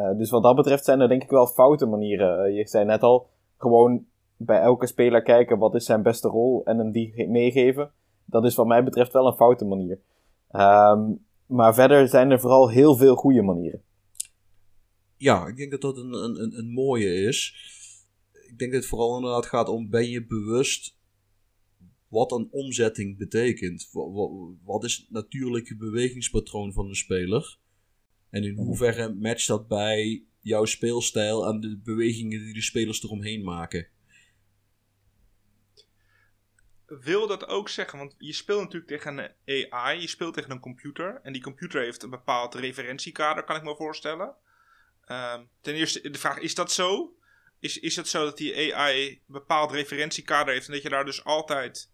Eh, 0.00 0.16
dus 0.16 0.30
wat 0.30 0.42
dat 0.42 0.56
betreft 0.56 0.84
zijn 0.84 1.00
er 1.00 1.08
denk 1.08 1.22
ik 1.22 1.30
wel 1.30 1.46
foute 1.46 1.86
manieren. 1.86 2.44
Eh, 2.44 2.56
je 2.56 2.68
zei 2.68 2.84
net 2.84 3.02
al, 3.02 3.30
gewoon 3.56 4.06
bij 4.36 4.60
elke 4.60 4.86
speler 4.86 5.22
kijken 5.22 5.58
wat 5.58 5.74
is 5.74 5.84
zijn 5.84 6.02
beste 6.02 6.28
rol 6.28 6.64
en 6.64 6.78
hem 6.78 6.92
die 6.92 7.12
ge- 7.12 7.26
meegeven. 7.26 7.90
Dat 8.24 8.44
is 8.44 8.54
wat 8.54 8.66
mij 8.66 8.84
betreft 8.84 9.12
wel 9.12 9.26
een 9.26 9.36
foute 9.36 9.64
manier. 9.64 10.00
Ehm, 10.50 11.12
maar 11.46 11.74
verder 11.74 12.08
zijn 12.08 12.30
er 12.30 12.40
vooral 12.40 12.70
heel 12.70 12.96
veel 12.96 13.14
goede 13.14 13.42
manieren. 13.42 13.82
Ja, 15.16 15.46
ik 15.46 15.56
denk 15.56 15.70
dat 15.70 15.80
dat 15.80 15.96
een, 15.96 16.12
een, 16.12 16.42
een, 16.42 16.58
een 16.58 16.72
mooie 16.72 17.14
is. 17.14 17.54
Ik 18.48 18.58
denk 18.58 18.72
dat 18.72 18.80
het 18.80 18.90
vooral 18.90 19.16
inderdaad 19.16 19.46
gaat 19.46 19.68
om, 19.68 19.90
ben 19.90 20.08
je 20.10 20.26
bewust 20.26 20.96
wat 22.08 22.32
een 22.32 22.48
omzetting 22.50 23.18
betekent? 23.18 23.88
Wat, 23.92 24.12
wat, 24.12 24.30
wat 24.64 24.84
is 24.84 24.96
het 24.96 25.10
natuurlijke 25.10 25.76
bewegingspatroon 25.76 26.72
van 26.72 26.86
een 26.88 26.94
speler? 26.94 27.58
En 28.30 28.44
in 28.44 28.56
hoeverre 28.56 29.14
matcht 29.14 29.46
dat 29.46 29.68
bij 29.68 30.24
jouw 30.40 30.64
speelstijl 30.64 31.46
en 31.46 31.60
de 31.60 31.80
bewegingen 31.84 32.44
die 32.44 32.54
de 32.54 32.62
spelers 32.62 33.02
eromheen 33.02 33.44
maken? 33.44 33.88
Wil 36.86 37.26
dat 37.26 37.46
ook 37.46 37.68
zeggen, 37.68 37.98
want 37.98 38.14
je 38.18 38.32
speelt 38.32 38.60
natuurlijk 38.60 38.90
tegen 38.90 39.34
een 39.44 39.70
AI, 39.70 40.00
je 40.00 40.08
speelt 40.08 40.34
tegen 40.34 40.50
een 40.50 40.60
computer. 40.60 41.20
En 41.22 41.32
die 41.32 41.42
computer 41.42 41.82
heeft 41.82 42.02
een 42.02 42.10
bepaald 42.10 42.54
referentiekader, 42.54 43.44
kan 43.44 43.56
ik 43.56 43.62
me 43.62 43.76
voorstellen. 43.76 44.34
Ehm, 45.04 45.44
ten 45.60 45.74
eerste, 45.74 46.10
de 46.10 46.18
vraag, 46.18 46.38
is 46.38 46.54
dat 46.54 46.72
zo? 46.72 47.14
Is, 47.58 47.78
is 47.78 47.96
het 47.96 48.08
zo 48.08 48.24
dat 48.24 48.36
die 48.36 48.74
AI 48.74 49.08
een 49.08 49.20
bepaald 49.26 49.72
referentiekader 49.72 50.54
heeft 50.54 50.66
en 50.66 50.72
dat 50.72 50.82
je 50.82 50.88
daar 50.88 51.04
dus 51.04 51.24
altijd 51.24 51.92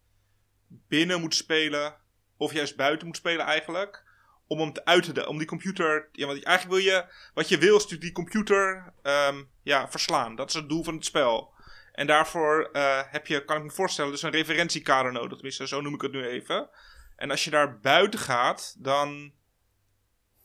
binnen 0.66 1.20
moet 1.20 1.34
spelen, 1.34 1.96
of 2.36 2.52
juist 2.52 2.76
buiten 2.76 3.06
moet 3.06 3.16
spelen 3.16 3.46
eigenlijk? 3.46 4.05
Om 4.46 4.60
hem 4.60 4.72
te 4.72 4.84
uit 4.84 5.14
te 5.14 5.26
om 5.26 5.38
die 5.38 5.46
computer, 5.46 6.08
ja, 6.12 6.26
want 6.26 6.42
eigenlijk 6.42 6.76
wil 6.76 6.92
je, 6.92 7.04
wat 7.34 7.48
je 7.48 7.58
wil 7.58 7.76
is 7.76 7.82
natuurlijk 7.82 8.02
die 8.02 8.24
computer 8.24 8.92
ehm, 9.02 9.42
ja, 9.62 9.90
verslaan. 9.90 10.36
Dat 10.36 10.48
is 10.48 10.54
het 10.54 10.68
doel 10.68 10.82
van 10.82 10.94
het 10.94 11.04
spel. 11.04 11.54
En 11.92 12.06
daarvoor 12.06 12.68
eh, 12.72 13.02
heb 13.06 13.26
je, 13.26 13.44
kan 13.44 13.56
ik 13.56 13.62
me 13.62 13.70
voorstellen, 13.70 14.10
dus 14.10 14.22
een 14.22 14.30
referentiekader 14.30 15.12
nodig. 15.12 15.32
Tenminste, 15.32 15.66
zo 15.66 15.80
noem 15.80 15.94
ik 15.94 16.00
het 16.00 16.12
nu 16.12 16.26
even. 16.26 16.68
En 17.16 17.30
als 17.30 17.44
je 17.44 17.50
daar 17.50 17.80
buiten 17.80 18.20
gaat, 18.20 18.76
dan 18.78 19.32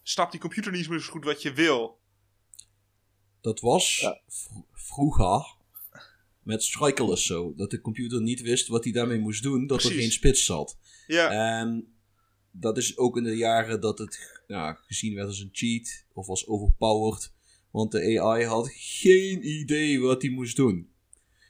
snapt 0.04 0.32
die 0.32 0.42
computer 0.42 0.72
niet 0.72 0.90
meer 0.90 1.00
zo 1.00 1.12
goed 1.12 1.26
wat 1.26 1.42
je 1.42 1.54
wil. 1.54 2.00
Dat 3.42 3.60
was 3.60 4.00
Ja. 4.00 4.20
vroeger 4.74 5.56
met 6.44 6.64
strikerless 6.64 7.26
zo. 7.26 7.54
Dat 7.56 7.70
de 7.70 7.82
computer 7.82 8.22
niet 8.22 8.42
wist 8.42 8.68
wat 8.68 8.84
hij 8.84 8.94
daarmee 8.94 9.20
moest 9.20 9.44
doen, 9.44 9.68
dat 9.68 9.84
er 9.84 9.92
geen 9.92 10.12
spits 10.12 10.46
zat. 10.46 10.78
Ja, 11.08 11.30
En 11.30 11.91
dat 12.52 12.78
is 12.78 12.98
ook 12.98 13.18
in 13.18 13.24
de 13.24 13.36
jaren 13.36 13.82
dat 13.82 14.00
het 14.00 14.42
ja, 14.48 14.74
gezien 14.74 15.16
werd 15.16 15.28
als 15.28 15.40
een 15.40 15.50
cheat 15.52 16.06
of 16.14 16.28
als 16.28 16.48
overpowered. 16.48 17.34
Want 17.72 17.92
de 17.92 18.22
AI 18.22 18.46
had 18.46 18.70
geen 18.74 19.48
idee 19.48 20.02
wat 20.02 20.22
hij 20.22 20.32
moest 20.32 20.56
doen. 20.56 20.90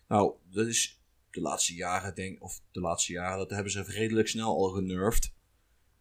Nou, 0.07 0.33
dat 0.51 0.67
is 0.67 1.01
de 1.29 1.41
laatste 1.41 1.73
jaren, 1.73 2.15
denk 2.15 2.43
of 2.43 2.61
de 2.71 2.79
laatste 2.79 3.11
jaren, 3.11 3.37
dat 3.37 3.49
hebben 3.49 3.71
ze 3.71 3.83
redelijk 3.83 4.27
snel 4.27 4.55
al 4.55 4.69
genervd. 4.69 5.33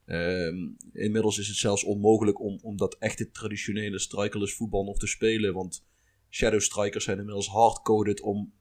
Ehm, 0.05 0.69
inmiddels 0.93 1.39
is 1.39 1.49
het 1.49 1.57
zelfs 1.57 1.85
onmogelijk 1.85 2.41
om, 2.41 2.59
om 2.63 2.77
dat 2.77 2.97
echte 2.99 3.31
traditionele 3.31 3.99
strikerless 3.99 4.55
voetbal 4.55 4.85
nog 4.85 4.99
te 4.99 5.07
spelen. 5.07 5.55
Want 5.55 5.87
shadow 6.31 6.61
strikers 6.61 7.05
zijn 7.05 7.19
inmiddels 7.19 7.49
hardcoded 7.49 8.21
om 8.21 8.53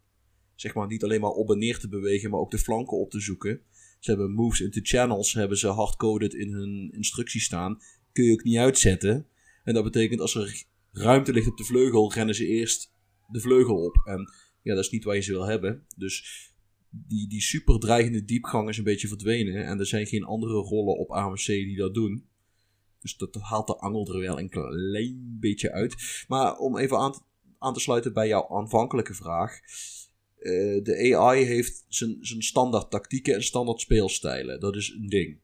zeg 0.56 0.74
maar 0.74 0.88
niet 0.88 1.04
alleen 1.04 1.22
maar 1.22 1.30
op 1.30 1.52
en 1.52 1.58
neer 1.58 1.80
te 1.80 1.90
bewegen, 1.90 2.30
maar 2.30 2.40
ook 2.40 2.52
de 2.52 2.58
flanken 2.58 2.98
op 2.98 3.10
te 3.12 3.20
zoeken. 3.20 3.62
Ze 4.00 4.10
hebben 4.10 4.32
moves 4.32 4.60
into 4.60 4.80
channels, 4.84 5.34
hebben 5.34 5.58
ze 5.58 5.68
hardcoded 5.68 6.34
in 6.34 6.52
hun 6.52 6.92
instructies 6.92 7.44
staan. 7.44 7.80
Kun 8.12 8.24
je 8.24 8.32
ook 8.32 8.44
niet 8.44 8.58
uitzetten. 8.58 9.28
En 9.64 9.74
dat 9.74 9.84
betekent 9.84 10.22
als 10.22 10.36
er 10.36 10.64
ruimte 10.92 11.34
ligt 11.34 11.48
op 11.48 11.58
de 11.58 11.64
vleugel, 11.64 12.14
rennen 12.14 12.36
ze 12.36 12.46
eerst 12.46 12.94
de 13.28 13.40
vleugel 13.40 13.84
op. 13.84 14.02
En 14.06 14.32
ja, 14.62 14.76
dat 14.76 14.84
is 14.84 14.90
niet 14.90 15.04
waar 15.04 15.16
je 15.16 15.22
ze 15.22 15.32
wil 15.32 15.46
hebben. 15.46 15.86
Dus 15.98 16.48
die, 16.90 17.28
die 17.28 17.42
super 17.42 17.80
dreigende 17.80 18.26
diepgang 18.26 18.70
is 18.70 18.78
een 18.78 18.84
beetje 18.84 19.08
verdwenen. 19.08 19.66
En 19.66 19.80
er 19.80 19.86
zijn 19.86 20.08
geen 20.08 20.24
andere 20.24 20.54
rollen 20.54 20.98
op 20.98 21.12
AMC 21.12 21.46
die 21.46 21.78
dat 21.78 21.94
doen. 21.94 22.28
Dus 23.00 23.18
dat 23.18 23.36
haalt 23.36 23.68
de 23.68 23.78
angel 23.78 24.14
er 24.14 24.20
wel 24.20 24.40
een 24.40 24.50
klein 24.50 25.38
beetje 25.40 25.72
uit. 25.72 26.26
Maar 26.28 26.58
om 26.58 26.78
even 26.78 26.98
aan, 26.98 27.14
aan 27.58 27.74
te 27.74 27.80
sluiten 27.80 28.14
bij 28.14 28.28
jouw 28.28 28.48
aanvankelijke 28.50 29.14
vraag. 29.14 29.60
Eh, 30.40 30.84
de 30.84 31.16
AI 31.18 31.44
heeft 31.44 31.86
zijn, 31.88 32.18
zijn 32.22 32.44
standaard 32.44 32.92
tactieken 32.92 33.34
en 33.34 33.44
standaard 33.44 33.82
speelstijlen. 33.82 34.60
Dat 34.60 34.76
is 34.76 34.90
een 34.90 35.10
ding. 35.10 35.40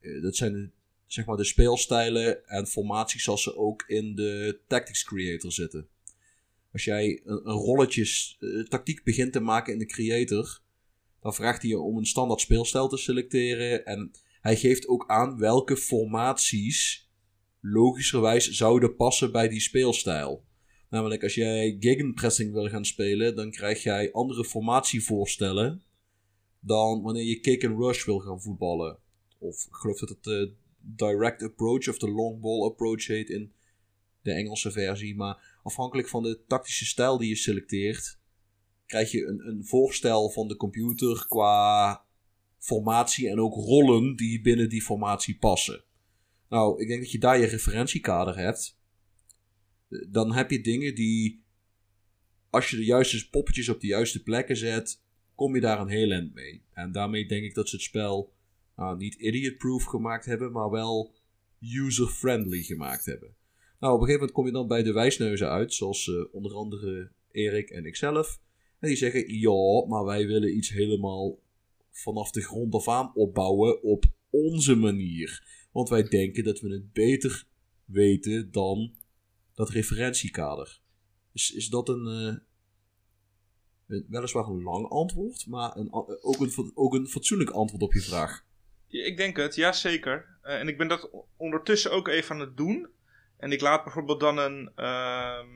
Eh, 0.00 0.22
dat 0.22 0.36
zijn 0.36 0.52
de, 0.52 0.70
zeg 1.06 1.24
maar 1.24 1.36
de 1.36 1.44
speelstijlen 1.44 2.46
en 2.48 2.66
formaties 2.66 3.22
zoals 3.22 3.42
ze 3.42 3.56
ook 3.56 3.84
in 3.86 4.14
de 4.14 4.60
Tactics 4.66 5.04
Creator 5.04 5.52
zitten. 5.52 5.88
Als 6.72 6.84
jij 6.84 7.20
een, 7.24 7.48
een 7.48 7.56
rolletjes 7.56 8.36
eh, 8.40 8.62
tactiek 8.62 9.04
begint 9.04 9.32
te 9.32 9.40
maken 9.40 9.72
in 9.72 9.78
de 9.78 9.86
Creator, 9.86 10.60
dan 11.20 11.34
vraagt 11.34 11.62
hij 11.62 11.70
je 11.70 11.78
om 11.78 11.98
een 11.98 12.06
standaard 12.06 12.40
speelstijl 12.40 12.88
te 12.88 12.96
selecteren. 12.96 13.84
En 13.84 14.10
hij 14.40 14.56
geeft 14.56 14.88
ook 14.88 15.04
aan 15.08 15.38
welke 15.38 15.76
formaties 15.76 17.10
logischerwijs 17.60 18.50
zouden 18.50 18.96
passen 18.96 19.32
bij 19.32 19.48
die 19.48 19.60
speelstijl. 19.60 20.44
Namelijk, 20.92 21.22
als 21.22 21.34
jij 21.34 21.76
gegenpressing 21.80 22.52
wil 22.52 22.68
gaan 22.68 22.84
spelen, 22.84 23.36
dan 23.36 23.50
krijg 23.50 23.82
jij 23.82 24.12
andere 24.12 24.44
formatievoorstellen 24.44 25.82
dan 26.60 27.02
wanneer 27.02 27.24
je 27.24 27.40
kick 27.40 27.64
and 27.64 27.78
rush 27.78 28.04
wil 28.04 28.18
gaan 28.18 28.42
voetballen. 28.42 28.98
Of 29.38 29.66
ik 29.66 29.74
geloof 29.74 29.98
dat 29.98 30.08
het 30.08 30.22
de 30.22 30.52
direct 30.78 31.42
approach 31.42 31.88
of 31.88 31.98
de 31.98 32.10
long 32.10 32.40
ball 32.40 32.64
approach 32.64 33.06
heet 33.06 33.28
in 33.28 33.52
de 34.22 34.32
Engelse 34.32 34.70
versie. 34.70 35.16
Maar 35.16 35.60
afhankelijk 35.62 36.08
van 36.08 36.22
de 36.22 36.40
tactische 36.46 36.86
stijl 36.86 37.18
die 37.18 37.28
je 37.28 37.36
selecteert, 37.36 38.18
krijg 38.86 39.10
je 39.10 39.26
een, 39.26 39.46
een 39.48 39.64
voorstel 39.64 40.30
van 40.30 40.48
de 40.48 40.56
computer 40.56 41.26
qua 41.28 42.04
formatie 42.58 43.28
en 43.28 43.40
ook 43.40 43.54
rollen 43.54 44.16
die 44.16 44.40
binnen 44.40 44.68
die 44.68 44.82
formatie 44.82 45.38
passen. 45.38 45.84
Nou, 46.48 46.80
ik 46.80 46.88
denk 46.88 47.00
dat 47.00 47.10
je 47.10 47.18
daar 47.18 47.38
je 47.38 47.46
referentiekader 47.46 48.36
hebt. 48.36 48.80
Dan 50.10 50.32
heb 50.32 50.50
je 50.50 50.60
dingen 50.60 50.94
die, 50.94 51.42
als 52.50 52.70
je 52.70 52.76
de 52.76 52.84
juiste 52.84 53.30
poppetjes 53.30 53.68
op 53.68 53.80
de 53.80 53.86
juiste 53.86 54.22
plekken 54.22 54.56
zet, 54.56 55.00
kom 55.34 55.54
je 55.54 55.60
daar 55.60 55.80
een 55.80 55.88
heel 55.88 56.10
eind 56.10 56.34
mee. 56.34 56.62
En 56.72 56.92
daarmee 56.92 57.26
denk 57.26 57.44
ik 57.44 57.54
dat 57.54 57.68
ze 57.68 57.76
het 57.76 57.84
spel 57.84 58.32
nou, 58.76 58.96
niet 58.96 59.14
idiot-proof 59.14 59.84
gemaakt 59.84 60.24
hebben, 60.24 60.52
maar 60.52 60.70
wel 60.70 61.14
user-friendly 61.60 62.62
gemaakt 62.62 63.04
hebben. 63.04 63.34
Nou, 63.80 63.94
op 63.94 64.00
een 64.00 64.06
gegeven 64.06 64.26
moment 64.26 64.32
kom 64.32 64.46
je 64.46 64.52
dan 64.52 64.66
bij 64.66 64.82
de 64.82 64.92
wijsneuzen 64.92 65.48
uit, 65.48 65.74
zoals 65.74 66.08
eh, 66.08 66.34
onder 66.34 66.54
andere 66.54 67.10
Erik 67.30 67.70
en 67.70 67.86
ikzelf. 67.86 68.40
En 68.78 68.88
die 68.88 68.96
zeggen, 68.96 69.40
ja, 69.40 69.86
maar 69.88 70.04
wij 70.04 70.26
willen 70.26 70.56
iets 70.56 70.68
helemaal 70.68 71.38
vanaf 71.90 72.30
de 72.30 72.40
grond 72.40 72.74
af 72.74 72.88
aan 72.88 73.14
opbouwen 73.14 73.82
op 73.82 74.04
onze 74.30 74.74
manier. 74.74 75.42
Want 75.72 75.88
wij 75.88 76.02
denken 76.02 76.44
dat 76.44 76.60
we 76.60 76.72
het 76.72 76.92
beter 76.92 77.46
weten 77.84 78.52
dan 78.52 78.94
dat 79.54 79.70
referentiekader. 79.70 80.80
Is, 81.32 81.52
is 81.52 81.68
dat 81.68 81.88
een, 81.88 82.06
eh, 82.06 82.36
een- 83.96 84.06
weliswaar 84.08 84.46
een 84.46 84.62
lang 84.62 84.88
antwoord, 84.88 85.46
maar 85.46 85.76
een, 85.76 85.92
ook, 85.92 86.40
een, 86.40 86.70
ook 86.74 86.94
een 86.94 87.06
fatsoenlijk 87.06 87.50
antwoord 87.50 87.82
op 87.82 87.92
je 87.92 88.00
vraag? 88.00 88.44
Ik 88.88 89.16
denk 89.16 89.36
het, 89.36 89.54
ja 89.54 89.72
zeker. 89.72 90.38
Eh, 90.42 90.60
en 90.60 90.68
ik 90.68 90.78
ben 90.78 90.88
dat 90.88 91.10
ondertussen 91.36 91.92
ook 91.92 92.08
even 92.08 92.34
aan 92.34 92.40
het 92.40 92.56
doen. 92.56 92.88
En 93.36 93.52
ik 93.52 93.60
laat 93.60 93.84
bijvoorbeeld 93.84 94.20
dan 94.20 94.38
een, 94.38 94.72
ehm, 94.74 95.48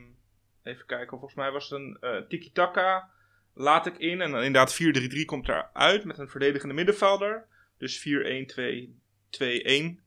even 0.62 0.86
kijken, 0.86 1.08
volgens 1.18 1.34
mij 1.34 1.50
was 1.50 1.68
het 1.68 1.78
een 1.80 1.96
eh, 2.00 2.28
tiki-taka, 2.28 3.10
laat 3.54 3.86
ik 3.86 3.98
in. 3.98 4.20
En 4.20 4.28
inderdaad 4.34 4.74
4-3-3 4.74 5.24
komt 5.24 5.48
eruit 5.48 6.04
met 6.04 6.18
een 6.18 6.28
verdedigende 6.28 6.74
middenvelder. 6.74 7.46
Dus 7.78 7.98
4-1-2-2-1. 7.98 10.00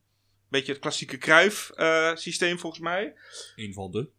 Beetje 0.49 0.71
het 0.71 0.81
klassieke 0.81 1.17
Kruif 1.17 1.69
eh 1.69 2.15
systeem 2.15 2.59
volgens 2.59 2.81
mij. 2.81 3.15
Een 3.55 3.73
van 3.73 3.91
de. 3.91 4.09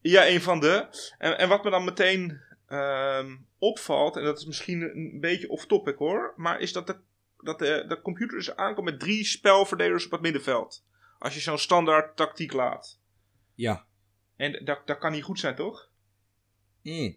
Ja, 0.00 0.28
een 0.28 0.42
van 0.42 0.60
de. 0.60 0.86
En, 1.18 1.38
en 1.38 1.48
wat 1.48 1.64
me 1.64 1.70
dan 1.70 1.84
meteen 1.84 2.40
ehm, 2.66 3.36
opvalt, 3.58 4.16
en 4.16 4.24
dat 4.24 4.38
is 4.38 4.44
misschien 4.44 4.82
een 4.82 5.20
beetje 5.20 5.48
off-topic 5.48 5.96
hoor, 5.96 6.34
maar 6.36 6.60
is 6.60 6.72
dat 6.72 6.86
de, 6.86 6.96
dat 7.36 7.58
de, 7.58 7.84
de 7.88 8.00
computer 8.00 8.36
dus 8.36 8.56
aankomt 8.56 8.90
met 8.90 9.00
drie 9.00 9.24
spelverdelers 9.24 10.04
op 10.04 10.10
het 10.10 10.20
middenveld. 10.20 10.84
Als 11.18 11.34
je 11.34 11.40
zo'n 11.40 11.58
standaard 11.58 12.16
tactiek 12.16 12.52
laat. 12.52 13.00
Ja. 13.54 13.86
En 14.36 14.64
dat, 14.64 14.86
dat 14.86 14.98
kan 14.98 15.12
niet 15.12 15.22
goed 15.22 15.38
zijn, 15.38 15.54
toch? 15.54 15.90
Mm. 16.82 17.16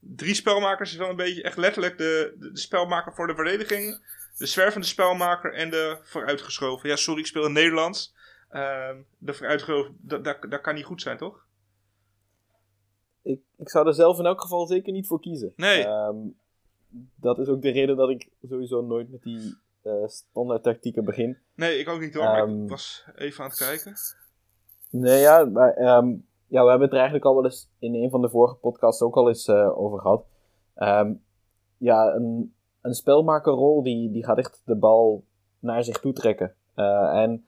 Drie 0.00 0.34
spelmakers 0.34 0.90
is 0.90 0.96
wel 0.96 1.10
een 1.10 1.16
beetje 1.16 1.42
echt 1.42 1.56
letterlijk 1.56 1.98
de, 1.98 2.34
de, 2.38 2.52
de 2.52 2.58
spelmaker 2.58 3.14
voor 3.14 3.26
de 3.26 3.34
verdediging, 3.34 4.00
de 4.38 4.46
zwervende 4.46 4.86
spelmaker 4.86 5.54
en 5.54 5.70
de 5.70 5.98
vooruitgeschoven. 6.02 6.88
Ja, 6.88 6.96
sorry, 6.96 7.20
ik 7.20 7.26
speel 7.26 7.46
in 7.46 7.52
Nederlands. 7.52 8.14
Ehm, 8.48 8.96
de 9.18 9.32
vooruitgeschoven, 9.32 9.96
dat, 10.00 10.24
dat, 10.24 10.36
dat 10.48 10.60
kan 10.60 10.74
niet 10.74 10.84
goed 10.84 11.02
zijn, 11.02 11.16
toch? 11.16 11.46
Ik, 13.22 13.40
ik 13.56 13.68
zou 13.70 13.86
er 13.86 13.94
zelf 13.94 14.18
in 14.18 14.26
elk 14.26 14.40
geval 14.40 14.66
zeker 14.66 14.92
niet 14.92 15.06
voor 15.06 15.20
kiezen. 15.20 15.52
Nee. 15.56 15.84
Ehm, 15.84 16.16
dat 17.14 17.38
is 17.38 17.48
ook 17.48 17.62
de 17.62 17.70
reden 17.70 17.96
dat 17.96 18.10
ik 18.10 18.28
sowieso 18.48 18.80
nooit 18.80 19.10
met 19.10 19.22
die 19.22 19.56
eh, 19.82 20.06
standaard 20.06 20.62
tactieken 20.62 21.04
begin. 21.04 21.38
Nee, 21.54 21.78
ik 21.78 21.88
ook 21.88 22.00
niet 22.00 22.14
hoor, 22.14 22.24
maar 22.24 22.42
Ehm, 22.42 22.62
ik 22.62 22.70
was 22.70 23.04
even 23.14 23.44
aan 23.44 23.50
het 23.50 23.58
kijken. 23.58 23.94
Nee, 24.90 25.20
ja, 25.20 25.44
maar, 25.44 25.74
ja, 26.46 26.62
we 26.62 26.68
hebben 26.68 26.80
het 26.80 26.90
er 26.90 26.96
eigenlijk 26.96 27.24
al 27.24 27.34
wel 27.34 27.44
eens 27.44 27.70
in 27.78 27.94
een 27.94 28.10
van 28.10 28.20
de 28.20 28.30
vorige 28.30 28.54
podcasts 28.54 29.02
ook 29.02 29.16
al 29.16 29.28
eens 29.28 29.46
eh, 29.46 29.78
over 29.78 30.00
gehad. 30.00 30.24
Ja, 31.78 32.14
een, 32.14 32.54
een 32.88 32.94
spelmakerrol 32.94 33.82
die, 33.82 34.10
die 34.10 34.24
gaat 34.24 34.38
echt 34.38 34.62
de 34.64 34.76
bal 34.76 35.24
naar 35.58 35.84
zich 35.84 36.00
toe 36.00 36.12
trekken. 36.12 36.54
Eh, 36.74 37.22
en 37.22 37.46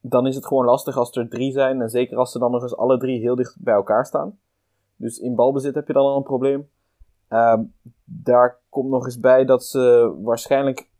dan 0.00 0.26
is 0.26 0.34
het 0.34 0.46
gewoon 0.46 0.64
lastig 0.64 0.96
als 0.96 1.16
er 1.16 1.28
drie 1.28 1.52
zijn. 1.52 1.80
En 1.80 1.88
zeker 1.90 2.16
als 2.16 2.32
ze 2.32 2.38
dan 2.38 2.50
nog 2.50 2.62
eens 2.62 2.76
alle 2.76 2.98
drie 2.98 3.20
heel 3.20 3.34
dicht 3.34 3.56
bij 3.60 3.74
elkaar 3.74 4.06
staan. 4.06 4.38
Dus 4.96 5.18
in 5.18 5.34
balbezit 5.34 5.74
heb 5.74 5.86
je 5.86 5.92
dan 5.92 6.04
al 6.04 6.16
een 6.16 6.22
probleem. 6.22 6.68
Ehm, 7.28 7.62
daar 8.04 8.58
komt 8.68 8.90
nog 8.90 9.04
eens 9.04 9.18
bij 9.20 9.44
dat 9.44 9.64
ze 9.64 10.14
waarschijnlijk 10.22 10.90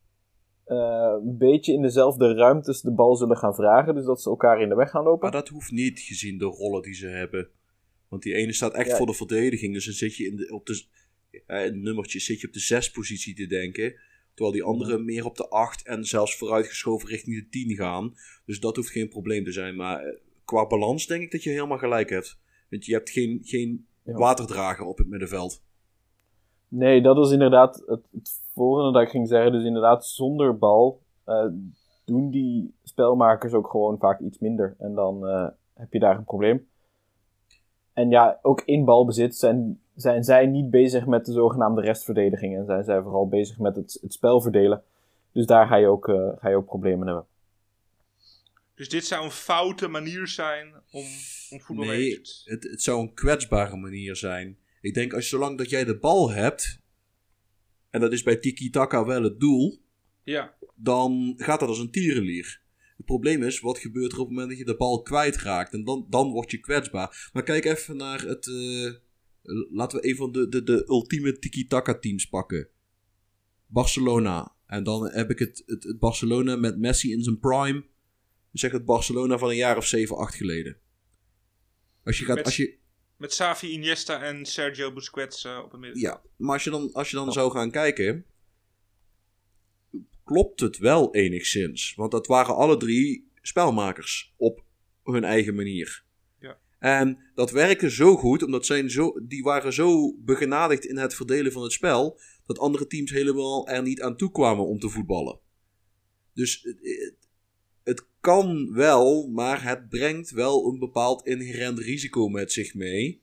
eh, 0.65 1.15
een 1.25 1.39
beetje 1.39 1.73
in 1.73 1.83
dezelfde 1.83 2.35
ruimtes 2.35 2.81
de 2.81 2.91
bal 2.91 3.17
zullen 3.17 3.37
gaan 3.37 3.55
vragen. 3.55 3.95
Dus 3.95 4.05
dat 4.05 4.23
ze 4.23 4.29
elkaar 4.29 4.61
in 4.61 4.69
de 4.69 4.75
weg 4.75 4.91
gaan 4.91 5.05
lopen. 5.05 5.21
Maar 5.23 5.41
dat 5.41 5.49
hoeft 5.49 5.71
niet, 5.71 6.01
gezien 6.01 6.39
de 6.39 6.45
rollen 6.45 6.83
die 6.83 6.95
ze 6.95 7.07
hebben. 7.07 7.49
Want 8.09 8.23
die 8.23 8.35
ene 8.35 8.53
staat 8.53 8.73
echt 8.73 8.91
Ja. 8.91 8.97
voor 8.97 9.07
de 9.07 9.15
verdediging. 9.15 9.75
Dus 9.75 9.85
dan 9.85 9.95
zit 9.95 10.17
je 10.17 10.27
in 10.27 10.37
de, 10.37 10.53
op 10.55 10.67
de 10.67 10.87
eh, 11.47 11.73
nummertje 11.73 12.21
zit 12.21 12.41
je 12.41 12.47
op 12.47 12.53
de 12.53 12.61
zes 12.61 12.91
positie 12.91 13.35
te 13.35 13.47
denken. 13.47 13.95
Terwijl 14.35 14.57
die 14.57 14.65
andere 14.65 14.99
meer 14.99 15.25
op 15.25 15.37
de 15.37 15.49
acht 15.49 15.87
en 15.87 16.05
zelfs 16.05 16.37
vooruitgeschoven 16.37 17.09
richting 17.09 17.37
de 17.37 17.49
tien 17.49 17.77
gaan. 17.77 18.15
Dus 18.47 18.61
dat 18.61 18.77
hoeft 18.77 18.91
geen 18.91 19.09
probleem 19.09 19.45
te 19.45 19.53
zijn. 19.53 19.77
Maar 19.77 20.05
eh, 20.05 20.19
qua 20.45 20.67
balans 20.67 21.07
denk 21.07 21.23
ik 21.23 21.31
dat 21.31 21.43
je 21.43 21.51
helemaal 21.51 21.79
gelijk 21.79 22.11
hebt. 22.11 22.39
Want 22.71 22.85
je 22.87 22.93
hebt 22.93 23.11
geen, 23.11 23.39
geen 23.43 23.87
Ja. 24.05 24.13
waterdrager 24.13 24.87
op 24.87 24.99
het 24.99 25.09
middenveld. 25.09 25.63
Nee, 26.69 27.03
dat 27.03 27.27
is 27.27 27.33
inderdaad 27.33 27.83
het, 27.87 28.09
het 28.13 28.41
volgende 28.55 28.93
dat 28.93 29.03
ik 29.03 29.09
ging 29.09 29.29
zeggen. 29.29 29.53
Dus 29.53 29.65
inderdaad, 29.65 30.07
zonder 30.07 30.59
bal 30.59 31.03
eh, 31.25 31.47
doen 32.05 32.31
die 32.31 32.75
spelmakers 32.83 33.53
ook 33.53 33.71
gewoon 33.71 33.99
vaak 33.99 34.21
iets 34.21 34.39
minder. 34.39 34.77
En 34.79 34.95
dan 34.95 35.27
heb 35.75 35.93
je 35.93 35.99
daar 35.99 36.17
een 36.17 36.25
probleem. 36.25 36.69
En 37.93 38.11
ja, 38.11 38.39
ook 38.43 38.63
in 38.65 38.85
balbezit 38.85 39.37
zijn, 39.37 39.82
zijn 39.95 40.25
zij 40.25 40.47
niet 40.47 40.71
bezig 40.71 41.07
met 41.07 41.25
de 41.25 41.33
zogenaamde 41.33 41.81
restverdediging. 41.81 42.57
En 42.57 42.65
zijn 42.65 42.85
zij 42.85 43.03
vooral 43.03 43.29
bezig 43.29 43.59
met 43.59 43.77
het, 43.77 43.99
het 44.03 44.13
spel 44.13 44.41
verdelen. 44.41 44.83
Dus 45.33 45.47
daar 45.47 45.67
ga 45.67 45.77
je, 45.77 45.87
ook, 45.87 46.09
eh, 46.09 46.29
ga 46.39 46.49
je 46.49 46.57
ook 46.57 46.67
problemen 46.67 47.07
hebben. 47.07 47.27
Dus 48.75 48.89
dit 48.89 49.05
zou 49.05 49.25
een 49.25 49.31
foute 49.31 49.89
manier 49.89 50.27
zijn 50.29 50.75
om 50.91 51.05
Om 51.51 51.61
voetbal 51.61 51.87
Nee, 51.87 52.21
het, 52.45 52.63
het 52.63 52.83
zou 52.83 53.01
een 53.01 53.15
kwetsbare 53.15 53.77
manier 53.77 54.17
zijn. 54.17 54.59
Ik 54.81 54.95
denk, 54.95 55.13
als 55.13 55.29
zolang 55.29 55.59
dat 55.59 55.71
jij 55.71 55.85
de 55.85 55.99
bal 55.99 56.31
hebt, 56.31 56.81
en 57.91 58.01
dat 58.01 58.13
is 58.13 58.23
bij 58.23 58.37
tiki-taka 58.37 59.05
wel 59.05 59.23
het 59.23 59.41
doel, 59.41 59.81
Ja, 60.23 60.55
dan 60.75 61.35
gaat 61.37 61.61
dat 61.61 61.69
als 61.69 61.79
een 61.79 61.91
tierenlier. 61.91 62.61
Het 62.97 63.07
probleem 63.07 63.43
is, 63.43 63.61
wat 63.61 63.79
gebeurt 63.79 64.13
er 64.13 64.19
op 64.19 64.27
het 64.27 64.35
moment 64.35 64.49
dat 64.49 64.59
je 64.59 64.65
de 64.65 64.77
bal 64.77 65.03
kwijtraakt? 65.03 65.73
En 65.73 65.85
dan, 65.85 66.07
dan 66.09 66.31
word 66.31 66.51
je 66.51 66.59
kwetsbaar. 66.59 67.31
Maar 67.33 67.43
kijk 67.43 67.65
even 67.65 67.97
naar 67.97 68.21
het... 68.21 68.47
eh, 68.47 68.93
laten 69.71 70.01
we 70.01 70.09
een 70.09 70.17
van 70.17 70.33
de, 70.33 70.49
de, 70.49 70.63
de 70.63 70.85
ultieme 70.89 71.39
tiki-taka 71.39 71.99
teams 71.99 72.27
pakken. 72.29 72.69
Barcelona. 73.67 74.55
En 74.67 74.85
dan 74.85 75.11
heb 75.11 75.31
ik 75.31 75.39
het, 75.39 75.63
het, 75.67 75.83
het 75.85 75.99
Barcelona 75.99 76.57
met 76.57 76.79
Messi 76.79 77.13
in 77.13 77.23
zijn 77.23 77.39
prime. 77.39 77.85
Zeg 78.53 78.73
het 78.73 78.85
Barcelona 78.85 79.39
van 79.39 79.49
een 79.49 79.57
jaar 79.57 79.77
of 79.77 79.87
7, 79.87 80.17
8 80.17 80.35
geleden. 80.35 80.77
Als 82.05 82.19
je 82.19 82.25
gaat... 82.25 82.37
Met- 82.37 82.45
Als 82.45 82.57
je, 82.57 82.79
met 83.17 83.31
Xavi, 83.31 83.69
Iniesta 83.69 84.23
en 84.23 84.47
Sergio 84.47 84.93
Busquets 84.93 85.45
eh, 85.45 85.61
op 85.65 85.71
het 85.71 85.81
midden. 85.81 86.01
Ja, 86.01 86.23
maar 86.37 86.53
als 86.53 86.65
je 86.65 86.71
dan, 86.71 86.93
als 86.93 87.11
je 87.11 87.17
dan 87.17 87.33
zou 87.33 87.51
gaan 87.53 87.71
kijken, 87.71 88.27
klopt 90.25 90.61
het 90.61 90.79
wel 90.79 91.15
enigszins. 91.15 91.95
Want 91.95 92.11
dat 92.11 92.27
waren 92.27 92.55
alle 92.55 92.77
drie 92.77 93.31
spelmakers 93.43 94.35
op 94.37 94.65
hun 95.05 95.25
eigen 95.25 95.55
manier. 95.55 96.05
En 96.83 97.19
dat 97.35 97.51
werkte 97.51 97.91
zo 97.91 98.17
goed, 98.17 98.43
omdat 98.43 98.67
zij 98.67 98.89
zo, 98.89 99.13
die 99.27 99.43
waren 99.43 99.73
zo 99.73 100.17
begenadigd 100.19 100.85
in 100.85 100.97
het 100.97 101.15
verdelen 101.15 101.53
van 101.53 101.63
het 101.63 101.73
spel, 101.73 102.21
dat 102.47 102.59
andere 102.59 102.87
teams 102.87 103.11
helemaal 103.11 103.69
er 103.69 103.83
niet 103.83 104.03
aan 104.03 104.17
toe 104.17 104.31
kwamen 104.31 104.67
om 104.67 104.79
te 104.79 104.89
voetballen. 104.89 105.39
Dus 106.35 106.77
het 107.83 108.07
kan 108.21 108.73
wel, 108.73 109.29
maar 109.29 109.63
het 109.63 109.89
brengt 109.89 110.31
wel 110.31 110.67
een 110.67 110.79
bepaald 110.79 111.27
inherent 111.27 111.79
risico 111.79 112.29
met 112.29 112.53
zich 112.53 112.75
mee. 112.75 113.23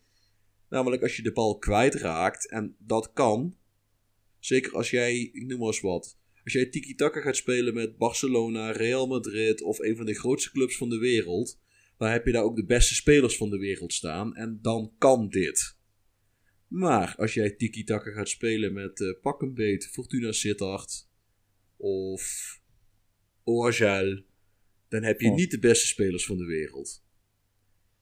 Namelijk 0.69 1.01
als 1.01 1.15
je 1.15 1.21
de 1.21 1.31
bal 1.31 1.57
kwijtraakt, 1.57 2.49
en 2.49 2.75
dat 2.77 3.13
kan. 3.13 3.55
Zeker 4.39 4.73
als 4.73 4.89
jij, 4.89 5.19
ik 5.19 5.45
noem 5.45 5.57
maar 5.57 5.67
eens 5.67 5.81
wat. 5.81 6.17
Als 6.43 6.53
jij 6.53 6.65
tiki-taka 6.65 7.21
gaat 7.21 7.35
spelen 7.35 7.73
met 7.73 7.97
Barcelona, 7.97 8.71
Real 8.71 9.07
Madrid 9.07 9.61
of 9.61 9.79
een 9.79 9.95
van 9.95 10.05
de 10.05 10.15
grootste 10.15 10.51
clubs 10.51 10.77
van 10.77 10.89
de 10.89 10.97
wereld. 10.97 11.59
Dan 11.99 12.09
heb 12.09 12.25
je 12.25 12.31
daar 12.31 12.43
ook 12.43 12.55
de 12.55 12.65
beste 12.65 12.95
spelers 12.95 13.37
van 13.37 13.49
de 13.49 13.57
wereld 13.57 13.93
staan. 13.93 14.35
En 14.35 14.59
dan 14.61 14.93
kan 14.97 15.29
dit. 15.29 15.77
Maar 16.67 17.15
als 17.17 17.33
jij 17.33 17.51
tiki-taka 17.51 18.11
gaat 18.11 18.29
spelen 18.29 18.73
met 18.73 19.01
eh 19.01 19.21
pak 19.21 19.41
een 19.41 19.53
beet, 19.53 19.87
Fortuna 19.87 20.31
Sittard 20.31 21.07
of 21.77 22.55
Oagel. 23.43 24.23
Dan 24.87 25.03
heb 25.03 25.21
je 25.21 25.29
niet 25.29 25.51
de 25.51 25.59
beste 25.59 25.87
spelers 25.87 26.25
van 26.25 26.37
de 26.37 26.45
wereld. 26.45 27.03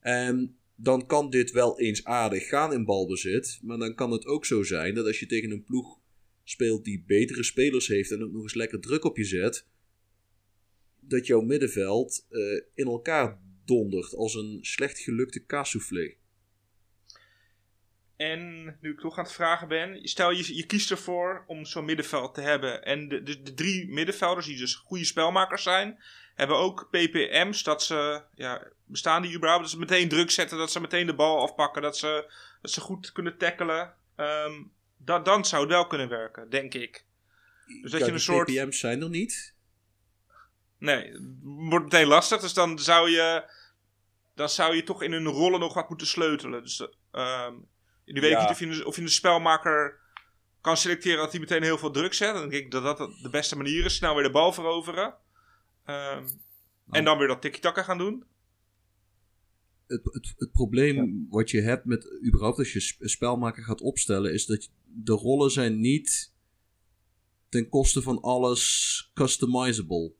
En 0.00 0.58
dan 0.74 1.06
kan 1.06 1.30
dit 1.30 1.50
wel 1.50 1.80
eens 1.80 2.04
aardig 2.04 2.48
gaan 2.48 2.72
in 2.72 2.84
balbezit. 2.84 3.58
Maar 3.62 3.78
dan 3.78 3.94
kan 3.94 4.10
het 4.10 4.26
ook 4.26 4.44
zo 4.44 4.62
zijn 4.62 4.94
dat 4.94 5.06
als 5.06 5.20
je 5.20 5.26
tegen 5.26 5.50
een 5.50 5.64
ploeg 5.64 6.00
speelt 6.44 6.84
die 6.84 7.04
betere 7.06 7.42
spelers 7.42 7.88
heeft 7.88 8.10
en 8.10 8.22
ook 8.22 8.32
nog 8.32 8.42
eens 8.42 8.54
lekker 8.54 8.80
druk 8.80 9.04
op 9.04 9.16
je 9.16 9.24
zet. 9.24 9.66
Dat 11.00 11.26
jouw 11.26 11.40
middenveld 11.40 12.26
eh, 12.28 12.40
in 12.74 12.86
elkaar 12.86 13.46
dondert 13.68 14.14
als 14.14 14.34
een 14.34 14.58
slecht 14.62 14.98
gelukte 14.98 15.44
kaassoufflé. 15.44 16.14
En 18.16 18.64
nu 18.80 18.90
ik 18.90 19.00
toch 19.00 19.18
aan 19.18 19.24
het 19.24 19.32
vragen 19.32 19.68
ben, 19.68 20.08
stel 20.08 20.30
je, 20.30 20.56
je 20.56 20.66
kiest 20.66 20.90
ervoor 20.90 21.44
om 21.46 21.64
zo'n 21.64 21.84
middenveld 21.84 22.34
te 22.34 22.40
hebben. 22.40 22.84
En 22.84 23.08
de, 23.08 23.22
de, 23.22 23.42
de 23.42 23.54
drie 23.54 23.88
middenvelders, 23.88 24.46
die 24.46 24.56
dus 24.56 24.74
goede 24.74 25.04
spelmakers 25.04 25.62
zijn, 25.62 26.02
hebben 26.34 26.56
ook 26.56 26.88
PPM's. 26.90 27.62
Dat 27.62 27.82
ze, 27.82 28.22
ja, 28.34 28.66
bestaan 28.84 29.22
die 29.22 29.34
überhaupt? 29.34 29.62
Dat 29.62 29.72
ze 29.72 29.78
meteen 29.78 30.08
druk 30.08 30.30
zetten, 30.30 30.58
dat 30.58 30.72
ze 30.72 30.80
meteen 30.80 31.06
de 31.06 31.14
bal 31.14 31.40
afpakken, 31.40 31.82
dat 31.82 31.98
ze, 31.98 32.32
dat 32.62 32.70
ze 32.70 32.80
goed 32.80 33.12
kunnen 33.12 33.38
tackelen. 33.38 33.94
Ehm, 34.16 34.62
dat, 34.96 35.24
dan 35.24 35.44
zou 35.44 35.62
het 35.62 35.70
wel 35.70 35.86
kunnen 35.86 36.08
werken, 36.08 36.50
denk 36.50 36.74
ik. 36.74 37.04
Dus 37.82 37.90
dat 37.90 38.00
Ja, 38.00 38.06
je 38.06 38.12
een 38.12 38.20
soort. 38.20 38.46
PPM's 38.46 38.78
zijn 38.78 39.02
er 39.02 39.08
niet. 39.08 39.54
Nee, 40.78 41.12
het 41.12 41.22
wordt 41.42 41.84
meteen 41.84 42.06
lastig. 42.06 42.40
Dus 42.40 42.54
dan 42.54 42.78
zou 42.78 43.10
je, 43.10 43.50
dan 44.38 44.48
zou 44.48 44.74
je 44.76 44.82
toch 44.82 45.02
in 45.02 45.12
hun 45.12 45.26
rollen 45.26 45.60
nog 45.60 45.74
wat 45.74 45.88
moeten 45.88 46.06
sleutelen. 46.06 46.62
Dus 46.62 46.88
ehm 47.10 47.54
nu 48.04 48.20
weet 48.20 48.30
ik 48.30 48.36
Ja. 48.36 48.40
niet 48.40 48.50
of 48.50 48.58
je, 48.58 48.66
een- 48.66 48.86
of 48.86 48.96
je 48.96 49.02
een 49.02 49.08
spelmaker 49.08 50.00
kan 50.60 50.76
selecteren 50.76 51.18
dat 51.18 51.30
hij 51.30 51.40
meteen 51.40 51.62
heel 51.62 51.78
veel 51.78 51.90
druk 51.90 52.14
zet. 52.14 52.34
Dan 52.34 52.48
denk 52.48 52.64
ik 52.64 52.70
dat 52.70 52.82
dat 52.98 52.98
de 53.22 53.28
beste 53.30 53.56
manier 53.56 53.84
is. 53.84 53.94
Snel 53.94 54.14
weer 54.14 54.22
de 54.24 54.30
bal 54.30 54.52
veroveren. 54.52 55.14
Ehm, 55.84 56.28
En 56.90 57.04
dan 57.04 57.18
weer 57.18 57.28
dat 57.28 57.42
tiki-taka 57.42 57.82
gaan 57.82 57.98
doen. 57.98 58.24
Het, 59.86 60.00
het, 60.04 60.34
het 60.36 60.52
probleem 60.52 61.26
wat 61.30 61.50
je 61.50 61.60
hebt 61.60 61.84
met 61.84 62.20
überhaupt 62.26 62.58
als 62.58 62.72
je 62.72 62.80
spelmaker 63.00 63.62
gaat 63.64 63.80
opstellen, 63.80 64.32
is 64.32 64.46
dat 64.46 64.70
de 64.84 65.12
rollen 65.12 65.50
zijn 65.50 65.80
niet 65.80 66.32
ten 67.48 67.68
koste 67.68 68.02
van 68.02 68.20
alles 68.20 69.10
customizable. 69.14 70.12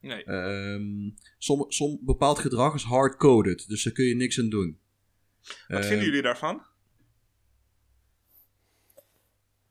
Nee. 0.00 0.24
Ehm 0.24 1.10
som, 1.38 1.64
som 1.68 1.98
bepaald 2.00 2.38
gedrag 2.38 2.74
is 2.74 2.84
hard-coded, 2.84 3.68
dus 3.68 3.84
daar 3.84 3.92
kun 3.92 4.04
je 4.04 4.14
niks 4.16 4.38
aan 4.38 4.48
doen. 4.48 4.78
Wat 5.68 5.78
Ehm, 5.78 5.82
vinden 5.82 6.04
jullie 6.06 6.22
daarvan? 6.22 6.62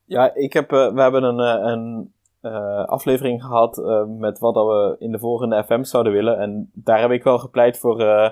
Ja, 0.06 0.36
ik 0.36 0.54
heb, 0.54 0.72
eh, 0.72 0.94
we 0.94 1.02
hebben 1.02 1.24
een, 1.24 1.40
eh, 1.40 1.72
een 1.72 2.14
eh, 2.42 2.86
aflevering 2.86 3.44
gehad 3.44 3.78
eh, 3.78 4.06
met 4.06 4.40
wat 4.40 4.54
dat 4.54 4.66
we 4.68 4.96
in 5.00 5.12
de 5.12 5.20
volgende 5.20 5.64
FM 5.64 5.84
zouden 5.84 6.14
willen. 6.14 6.38
En 6.40 6.72
daar 6.74 7.00
heb 7.02 7.12
ik 7.12 7.24
wel 7.24 7.40
gepleit 7.40 7.78
voor, 7.78 8.02
eh, 8.02 8.32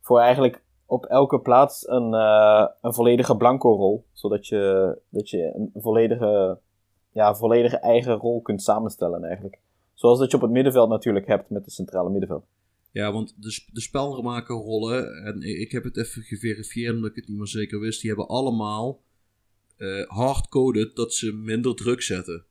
voor 0.00 0.20
eigenlijk 0.20 0.62
op 0.86 1.04
elke 1.04 1.40
plaats 1.40 1.88
een, 1.88 2.14
eh, 2.14 2.66
een 2.80 2.94
volledige 2.94 3.36
blanco 3.36 3.68
rol. 3.76 4.06
Zodat 4.12 4.46
je, 4.46 4.96
dat 5.08 5.30
je 5.30 5.52
een 5.54 5.82
volledige, 5.82 6.58
ja, 7.10 7.34
volledige 7.34 7.76
eigen 7.78 8.14
rol 8.14 8.42
kunt 8.42 8.62
samenstellen 8.62 9.24
eigenlijk. 9.24 9.58
Zoals 9.96 10.18
dat 10.18 10.30
je 10.30 10.36
op 10.36 10.42
het 10.42 10.50
middenveld 10.50 10.88
natuurlijk 10.88 11.26
hebt 11.26 11.50
met 11.50 11.64
de 11.64 11.70
centrale 11.70 12.10
middenveld. 12.10 12.46
Ja, 12.90 13.12
want 13.12 13.34
de, 13.36 13.50
sp- 13.50 13.68
de 13.74 13.80
spelmakerrollen, 13.80 15.24
en 15.24 15.42
ik 15.42 15.72
heb 15.72 15.84
het 15.84 15.96
even 15.96 16.22
geverifieerd 16.22 16.94
omdat 16.94 17.10
ik 17.10 17.16
het 17.16 17.28
niet 17.28 17.36
meer 17.38 17.46
zeker 17.46 17.80
wist, 17.80 18.00
die 18.00 18.10
hebben 18.10 18.28
allemaal 18.28 19.02
eh 19.76 20.06
hard-coded 20.06 20.96
dat 20.96 21.14
ze 21.14 21.32
minder 21.32 21.74
druk 21.74 22.02
zetten. 22.02 22.44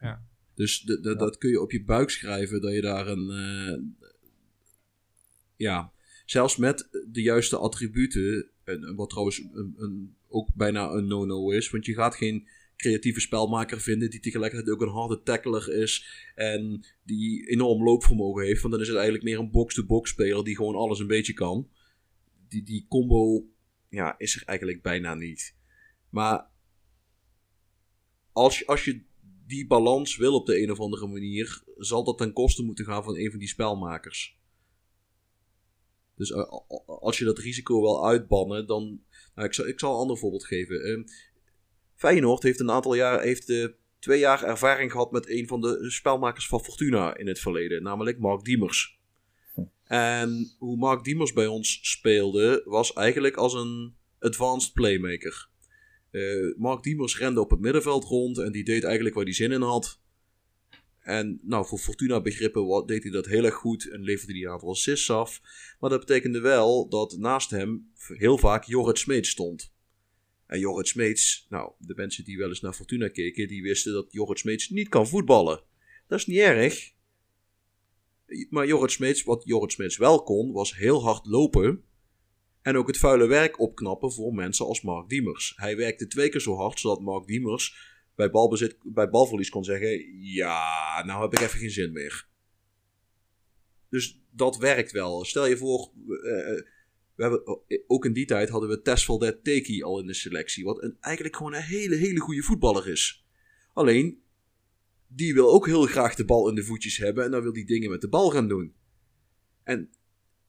Ja. 0.00 0.22
Dus 0.54 0.80
de, 0.80 1.00
de- 1.00 1.16
dat 1.16 1.38
kun 1.38 1.50
je 1.50 1.60
op 1.60 1.70
je 1.70 1.84
buik 1.84 2.10
schrijven, 2.10 2.60
dat 2.60 2.72
je 2.72 2.80
daar 2.80 3.06
een... 3.06 3.30
eh, 3.30 4.06
ja, 5.56 5.92
zelfs 6.26 6.56
met 6.56 6.88
de 7.10 7.22
juiste 7.22 7.56
attributen, 7.56 8.48
en, 8.64 8.94
wat 8.94 9.08
trouwens 9.10 9.38
een, 9.52 9.74
een, 9.76 10.14
ook 10.28 10.48
bijna 10.54 10.90
een 10.90 11.06
no-no 11.06 11.50
is, 11.50 11.70
want 11.70 11.86
je 11.86 11.94
gaat 11.94 12.14
geen 12.14 12.46
creatieve 12.76 13.20
spelmaker 13.20 13.80
vinden 13.80 14.10
die 14.10 14.20
tegelijkertijd 14.20 14.70
ook 14.70 14.82
een 14.82 14.94
harde 14.94 15.22
tackler 15.22 15.72
is 15.72 16.06
en 16.34 16.86
die 17.02 17.46
enorm 17.46 17.84
loopvermogen 17.84 18.44
heeft. 18.44 18.60
Want 18.60 18.72
dan 18.72 18.82
is 18.82 18.88
het 18.88 18.96
eigenlijk 18.96 19.26
meer 19.26 19.38
een 19.38 19.50
box-to-box 19.50 20.10
speler 20.10 20.44
die 20.44 20.56
gewoon 20.56 20.74
alles 20.74 20.98
een 20.98 21.06
beetje 21.06 21.32
kan. 21.32 21.68
Die, 22.48 22.62
die 22.62 22.86
combo 22.88 23.48
ja, 23.88 24.18
is 24.18 24.36
er 24.36 24.42
eigenlijk 24.44 24.82
bijna 24.82 25.14
niet. 25.14 25.56
Maar 26.10 26.50
als 28.32 28.66
als 28.66 28.84
je 28.84 29.04
die 29.46 29.66
balans 29.66 30.16
wil 30.16 30.34
op 30.34 30.46
de 30.46 30.62
een 30.62 30.70
of 30.70 30.80
andere 30.80 31.06
manier, 31.06 31.62
zal 31.76 32.04
dat 32.04 32.18
ten 32.18 32.32
koste 32.32 32.62
moeten 32.62 32.84
gaan 32.84 33.04
van 33.04 33.16
een 33.16 33.30
van 33.30 33.38
die 33.38 33.48
spelmakers. 33.48 34.38
Dus 36.16 36.30
eh, 36.30 36.52
als 36.86 37.18
je 37.18 37.24
dat 37.24 37.38
risico 37.38 37.80
wil 37.80 38.06
uitbannen, 38.06 38.66
dan. 38.66 39.04
Nou, 39.34 39.48
ik, 39.48 39.54
zal, 39.54 39.66
ik 39.66 39.80
zal 39.80 39.92
een 39.92 40.00
ander 40.00 40.18
voorbeeld 40.18 40.44
geven. 40.44 41.04
Feyenoord 41.96 42.42
heeft 42.42 42.60
een 42.60 42.70
aantal 42.70 42.94
jaar, 42.94 43.22
heeft 43.22 43.50
eh, 43.50 43.66
twee 43.98 44.18
jaar 44.18 44.42
ervaring 44.42 44.90
gehad 44.90 45.12
met 45.12 45.28
een 45.28 45.46
van 45.46 45.60
de 45.60 45.90
spelmakers 45.90 46.46
van 46.46 46.64
Fortuna 46.64 47.16
in 47.16 47.26
het 47.26 47.38
verleden, 47.38 47.82
namelijk 47.82 48.18
Mark 48.18 48.44
Diemers. 48.44 48.98
En 49.84 50.54
hoe 50.58 50.76
Mark 50.76 51.04
Diemers 51.04 51.32
bij 51.32 51.46
ons 51.46 51.78
speelde, 51.82 52.62
was 52.64 52.92
eigenlijk 52.92 53.36
als 53.36 53.54
een 53.54 53.94
advanced 54.18 54.72
playmaker. 54.72 55.48
Eh, 56.10 56.56
Mark 56.56 56.82
Diemers 56.82 57.18
rende 57.18 57.40
op 57.40 57.50
het 57.50 57.60
middenveld 57.60 58.04
rond 58.04 58.38
en 58.38 58.52
die 58.52 58.64
deed 58.64 58.84
eigenlijk 58.84 59.14
waar 59.14 59.24
hij 59.24 59.32
zin 59.32 59.52
in 59.52 59.62
had. 59.62 60.00
En 61.00 61.40
nou, 61.42 61.66
voor 61.66 61.78
Fortuna 61.78 62.20
begrippen 62.20 62.86
deed 62.86 63.02
hij 63.02 63.12
dat 63.12 63.26
heel 63.26 63.44
erg 63.44 63.54
goed 63.54 63.88
en 63.90 64.02
leverde 64.02 64.32
hij 64.32 64.42
een 64.42 64.50
aantal 64.50 64.70
assists 64.70 65.10
af. 65.10 65.40
Maar 65.80 65.90
dat 65.90 66.00
betekende 66.00 66.40
wel 66.40 66.88
dat 66.88 67.16
naast 67.18 67.50
hem 67.50 67.90
heel 68.06 68.38
vaak 68.38 68.64
Jorrit 68.64 68.98
Smeets 68.98 69.30
stond. 69.30 69.74
En 70.46 70.58
Jorrit 70.58 70.88
Smeets, 70.88 71.46
nou, 71.48 71.72
de 71.78 71.94
mensen 71.94 72.24
die 72.24 72.38
wel 72.38 72.48
eens 72.48 72.60
naar 72.60 72.72
Fortuna 72.72 73.08
keken, 73.08 73.48
die 73.48 73.62
wisten 73.62 73.92
dat 73.92 74.12
Jorrit 74.12 74.38
Smeets 74.38 74.68
niet 74.68 74.88
kan 74.88 75.08
voetballen. 75.08 75.62
Dat 76.06 76.18
is 76.18 76.26
niet 76.26 76.38
erg. 76.38 76.92
Maar 78.50 78.66
Jorrit 78.66 78.90
Smeets, 78.90 79.22
wat 79.22 79.42
Jorrit 79.44 79.72
Smeets 79.72 79.96
wel 79.96 80.22
kon, 80.22 80.52
was 80.52 80.76
heel 80.76 81.02
hard 81.02 81.26
lopen. 81.26 81.84
En 82.62 82.76
ook 82.76 82.86
het 82.86 82.98
vuile 82.98 83.26
werk 83.26 83.60
opknappen 83.60 84.12
voor 84.12 84.34
mensen 84.34 84.66
als 84.66 84.82
Mark 84.82 85.08
Diemers. 85.08 85.52
Hij 85.56 85.76
werkte 85.76 86.06
twee 86.06 86.28
keer 86.28 86.40
zo 86.40 86.56
hard, 86.56 86.80
zodat 86.80 87.00
Mark 87.00 87.26
Diemers 87.26 87.94
bij, 88.14 88.30
balbezit, 88.30 88.76
bij 88.82 89.10
balverlies 89.10 89.48
kon 89.48 89.64
zeggen: 89.64 90.20
Ja, 90.22 91.02
nou 91.04 91.22
heb 91.22 91.32
ik 91.32 91.40
even 91.40 91.58
geen 91.58 91.70
zin 91.70 91.92
meer. 91.92 92.28
Dus 93.90 94.20
dat 94.30 94.56
werkt 94.56 94.92
wel. 94.92 95.24
Stel 95.24 95.46
je 95.46 95.56
voor, 95.56 95.92
eh, 96.24 96.62
we 97.16 97.22
hebben, 97.22 97.46
oh, 97.46 97.62
ook 97.86 98.04
in 98.04 98.12
die 98.12 98.26
tijd 98.26 98.48
hadden 98.48 98.68
we 98.68 98.82
Tesfaldet 98.82 99.44
Teki 99.44 99.82
al 99.82 100.00
in 100.00 100.06
de 100.06 100.14
selectie. 100.14 100.64
Wat 100.64 100.82
een, 100.82 100.96
eigenlijk 101.00 101.36
gewoon 101.36 101.54
een 101.54 101.62
hele, 101.62 101.96
hele 101.96 102.20
goede 102.20 102.42
voetballer 102.42 102.88
is. 102.88 103.26
Alleen, 103.72 104.22
die 105.06 105.34
wil 105.34 105.52
ook 105.52 105.66
heel 105.66 105.86
graag 105.86 106.14
de 106.14 106.24
bal 106.24 106.48
in 106.48 106.54
de 106.54 106.64
voetjes 106.64 106.96
hebben. 106.96 107.24
En 107.24 107.30
dan 107.30 107.42
wil 107.42 107.52
die 107.52 107.66
dingen 107.66 107.90
met 107.90 108.00
de 108.00 108.08
bal 108.08 108.30
gaan 108.30 108.48
doen. 108.48 108.74
En 109.62 109.90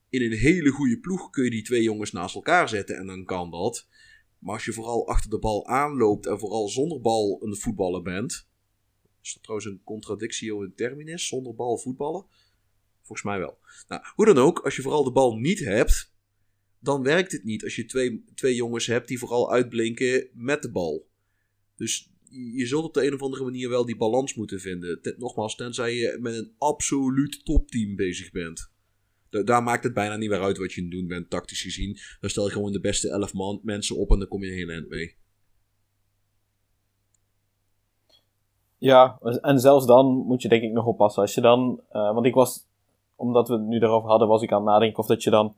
in 0.09 0.21
een 0.21 0.37
hele 0.37 0.69
goede 0.69 0.99
ploeg 0.99 1.29
kun 1.29 1.43
je 1.43 1.49
die 1.49 1.63
twee 1.63 1.83
jongens 1.83 2.11
naast 2.11 2.35
elkaar 2.35 2.69
zetten. 2.69 2.97
En 2.97 3.07
dan 3.07 3.25
kan 3.25 3.51
dat. 3.51 3.87
Maar 4.39 4.53
als 4.53 4.65
je 4.65 4.73
vooral 4.73 5.07
achter 5.07 5.29
de 5.29 5.39
bal 5.39 5.67
aanloopt 5.67 6.25
en 6.25 6.39
vooral 6.39 6.69
zonder 6.69 7.01
bal 7.01 7.39
een 7.43 7.55
voetballer 7.55 8.01
bent. 8.01 8.47
Is 9.21 9.33
dat 9.33 9.43
trouwens 9.43 9.69
een 9.69 9.83
contradictio 9.83 10.61
in 10.61 10.73
terminis? 10.75 11.27
Zonder 11.27 11.55
bal 11.55 11.77
voetballen? 11.77 12.25
Volgens 12.97 13.27
mij 13.27 13.39
wel. 13.39 13.57
Nou, 13.87 14.01
hoe 14.15 14.25
dan 14.25 14.37
ook, 14.37 14.59
als 14.59 14.75
je 14.75 14.81
vooral 14.81 15.03
de 15.03 15.11
bal 15.11 15.37
niet 15.37 15.59
hebt, 15.59 16.15
dan 16.87 17.03
werkt 17.03 17.31
het 17.31 17.43
niet 17.43 17.63
als 17.63 17.75
je 17.75 17.85
twee, 17.85 18.23
twee 18.35 18.55
jongens 18.55 18.85
hebt 18.85 19.07
die 19.07 19.19
vooral 19.19 19.51
uitblinken 19.51 20.27
met 20.33 20.61
de 20.61 20.71
bal. 20.71 21.07
Dus 21.75 22.11
je 22.29 22.65
zult 22.65 22.83
op 22.83 22.93
de 22.93 23.05
een 23.05 23.13
of 23.13 23.21
andere 23.21 23.43
manier 23.43 23.69
wel 23.69 23.85
die 23.85 23.97
balans 23.97 24.35
moeten 24.35 24.59
vinden. 24.59 24.99
nogmaals, 25.17 25.55
tenzij 25.55 25.93
je 25.93 26.17
met 26.21 26.33
een 26.33 26.53
absoluut 26.57 27.45
topteam 27.45 27.95
bezig 27.95 28.31
bent. 28.31 28.71
daar 29.29 29.63
maakt 29.63 29.83
het 29.83 29.93
bijna 29.93 30.15
niet 30.15 30.29
meer 30.29 30.41
uit 30.41 30.57
wat 30.57 30.73
je 30.73 30.81
aan 30.81 30.87
het 30.87 30.95
doen 30.95 31.07
bent, 31.07 31.29
tactisch 31.29 31.61
gezien. 31.61 31.97
Dan 32.19 32.29
stel 32.29 32.45
je 32.45 32.51
gewoon 32.51 32.71
de 32.71 32.79
beste 32.79 33.09
elf 33.09 33.33
man, 33.33 33.59
mensen 33.63 33.97
op 33.97 34.11
en 34.11 34.19
dan 34.19 34.27
kom 34.27 34.43
je 34.43 34.51
heel 34.51 34.69
eind 34.69 34.89
mee. 34.89 35.15
Ja, 38.77 39.19
en 39.41 39.59
zelfs 39.59 39.85
dan 39.85 40.05
moet 40.05 40.41
je 40.41 40.49
denk 40.49 40.63
ik 40.63 40.71
nog 40.71 40.85
oppassen. 40.85 41.21
Als 41.21 41.33
je 41.33 41.41
dan, 41.41 41.81
uh, 41.91 42.13
want 42.13 42.25
ik 42.25 42.33
was, 42.33 42.67
omdat 43.15 43.47
we 43.47 43.53
het 43.53 43.67
nu 43.67 43.79
erover 43.79 44.09
hadden, 44.09 44.27
was 44.27 44.41
ik 44.41 44.51
aan 44.51 44.61
het 44.61 44.69
nadenken 44.69 44.99
of 44.99 45.05
dat 45.05 45.23
je 45.23 45.29
dan 45.29 45.55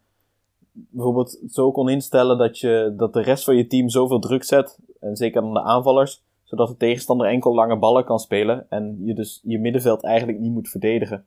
bijvoorbeeld 0.90 1.40
zo 1.50 1.72
kon 1.72 1.90
instellen 1.90 2.38
dat, 2.38 2.60
je, 2.60 2.94
dat 2.98 3.14
de 3.14 3.22
rest 3.22 3.44
van 3.44 3.56
je 3.56 3.68
team 3.68 3.90
zoveel 3.90 4.20
druk 4.20 4.44
zet, 4.44 4.80
en 5.00 5.16
zeker 5.16 5.42
dan 5.42 5.54
de 5.54 5.64
aanvallers, 5.64 6.24
zodat 6.44 6.68
de 6.68 6.78
tegenstander 6.78 7.28
enkel 7.28 7.54
lange 7.54 7.78
ballen 7.78 8.06
kan 8.06 8.20
spelen 8.20 8.66
en 8.70 8.98
je 9.04 9.14
dus 9.14 9.42
je 9.44 9.60
middenveld 9.60 10.04
eigenlijk 10.04 10.40
niet 10.40 10.54
moet 10.54 10.70
verdedigen. 10.70 11.26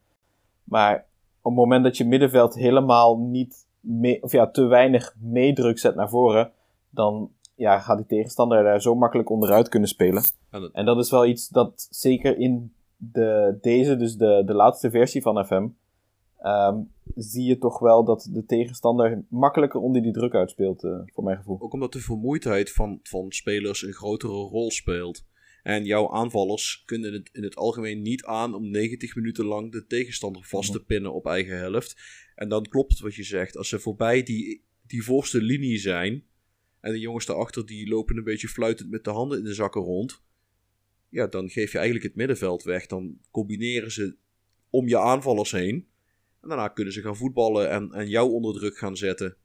Maar 0.64 1.06
op 1.42 1.50
het 1.50 1.60
moment 1.60 1.84
dat 1.84 1.96
je 1.96 2.04
middenveld 2.04 2.54
helemaal 2.54 3.18
niet 3.18 3.66
mee, 3.80 4.22
of 4.22 4.32
ja, 4.32 4.50
te 4.50 4.64
weinig 4.64 5.14
meedruk 5.20 5.78
zet 5.78 5.94
naar 5.94 6.08
voren, 6.08 6.50
dan 6.90 7.30
ja, 7.54 7.78
gaat 7.78 7.96
die 7.96 8.06
tegenstander 8.06 8.62
daar 8.62 8.80
zo 8.80 8.94
makkelijk 8.94 9.30
onderuit 9.30 9.68
kunnen 9.68 9.88
spelen. 9.88 10.22
En 10.72 10.84
dat 10.84 10.98
is 10.98 11.10
wel 11.10 11.26
iets 11.26 11.48
dat 11.48 11.86
zeker 11.90 12.38
in 12.38 12.72
de, 12.96 13.58
deze, 13.60 13.96
dus 13.96 14.16
de, 14.16 14.42
de 14.46 14.54
laatste 14.54 14.90
versie 14.90 15.22
van 15.22 15.44
FM, 15.44 15.68
um, 16.46 16.90
zie 17.14 17.44
je 17.44 17.58
toch 17.58 17.78
wel 17.78 18.04
dat 18.04 18.28
de 18.32 18.44
tegenstander 18.44 19.24
makkelijker 19.28 19.80
onder 19.80 20.02
die 20.02 20.12
druk 20.12 20.34
uitspeelt, 20.34 20.84
uh, 20.84 21.00
voor 21.06 21.24
mijn 21.24 21.36
gevoel. 21.36 21.60
Ook 21.60 21.72
omdat 21.72 21.92
de 21.92 22.00
vermoeidheid 22.00 22.72
van, 22.72 23.00
van 23.02 23.32
spelers 23.32 23.82
een 23.82 23.92
grotere 23.92 24.32
rol 24.32 24.70
speelt. 24.70 25.24
En 25.62 25.84
jouw 25.84 26.10
aanvallers 26.10 26.82
kunnen 26.84 27.12
het 27.12 27.30
in 27.32 27.42
het 27.42 27.56
algemeen 27.56 28.02
niet 28.02 28.24
aan 28.24 28.54
om 28.54 28.70
90 28.70 29.14
minuten 29.14 29.44
lang 29.44 29.72
de 29.72 29.86
tegenstander 29.86 30.44
vast 30.44 30.72
te 30.72 30.84
pinnen 30.84 31.12
op 31.12 31.26
eigen 31.26 31.58
helft. 31.58 31.96
En 32.34 32.48
dan 32.48 32.62
klopt 32.68 32.92
het 32.92 33.00
wat 33.00 33.14
je 33.14 33.22
zegt. 33.22 33.56
Als 33.56 33.68
ze 33.68 33.78
voorbij 33.78 34.22
die, 34.22 34.64
die 34.86 35.02
voorste 35.02 35.42
linie 35.42 35.78
zijn. 35.78 36.24
En 36.80 36.92
de 36.92 36.98
jongens 36.98 37.26
daarachter 37.26 37.66
die 37.66 37.88
lopen 37.88 38.16
een 38.16 38.24
beetje 38.24 38.48
fluitend 38.48 38.90
met 38.90 39.04
de 39.04 39.10
handen 39.10 39.38
in 39.38 39.44
de 39.44 39.54
zakken 39.54 39.80
rond. 39.80 40.22
Ja, 41.08 41.26
dan 41.26 41.50
geef 41.50 41.72
je 41.72 41.78
eigenlijk 41.78 42.06
het 42.06 42.16
middenveld 42.16 42.62
weg. 42.62 42.86
Dan 42.86 43.18
combineren 43.30 43.92
ze 43.92 44.16
om 44.70 44.88
je 44.88 44.98
aanvallers 44.98 45.50
heen. 45.50 45.86
En 46.42 46.48
daarna 46.48 46.68
kunnen 46.68 46.92
ze 46.92 47.00
gaan 47.00 47.16
voetballen 47.16 47.70
en, 47.70 47.92
en 47.92 48.08
jou 48.08 48.30
onder 48.32 48.54
druk 48.54 48.76
gaan 48.76 48.96
zetten. 48.96 49.36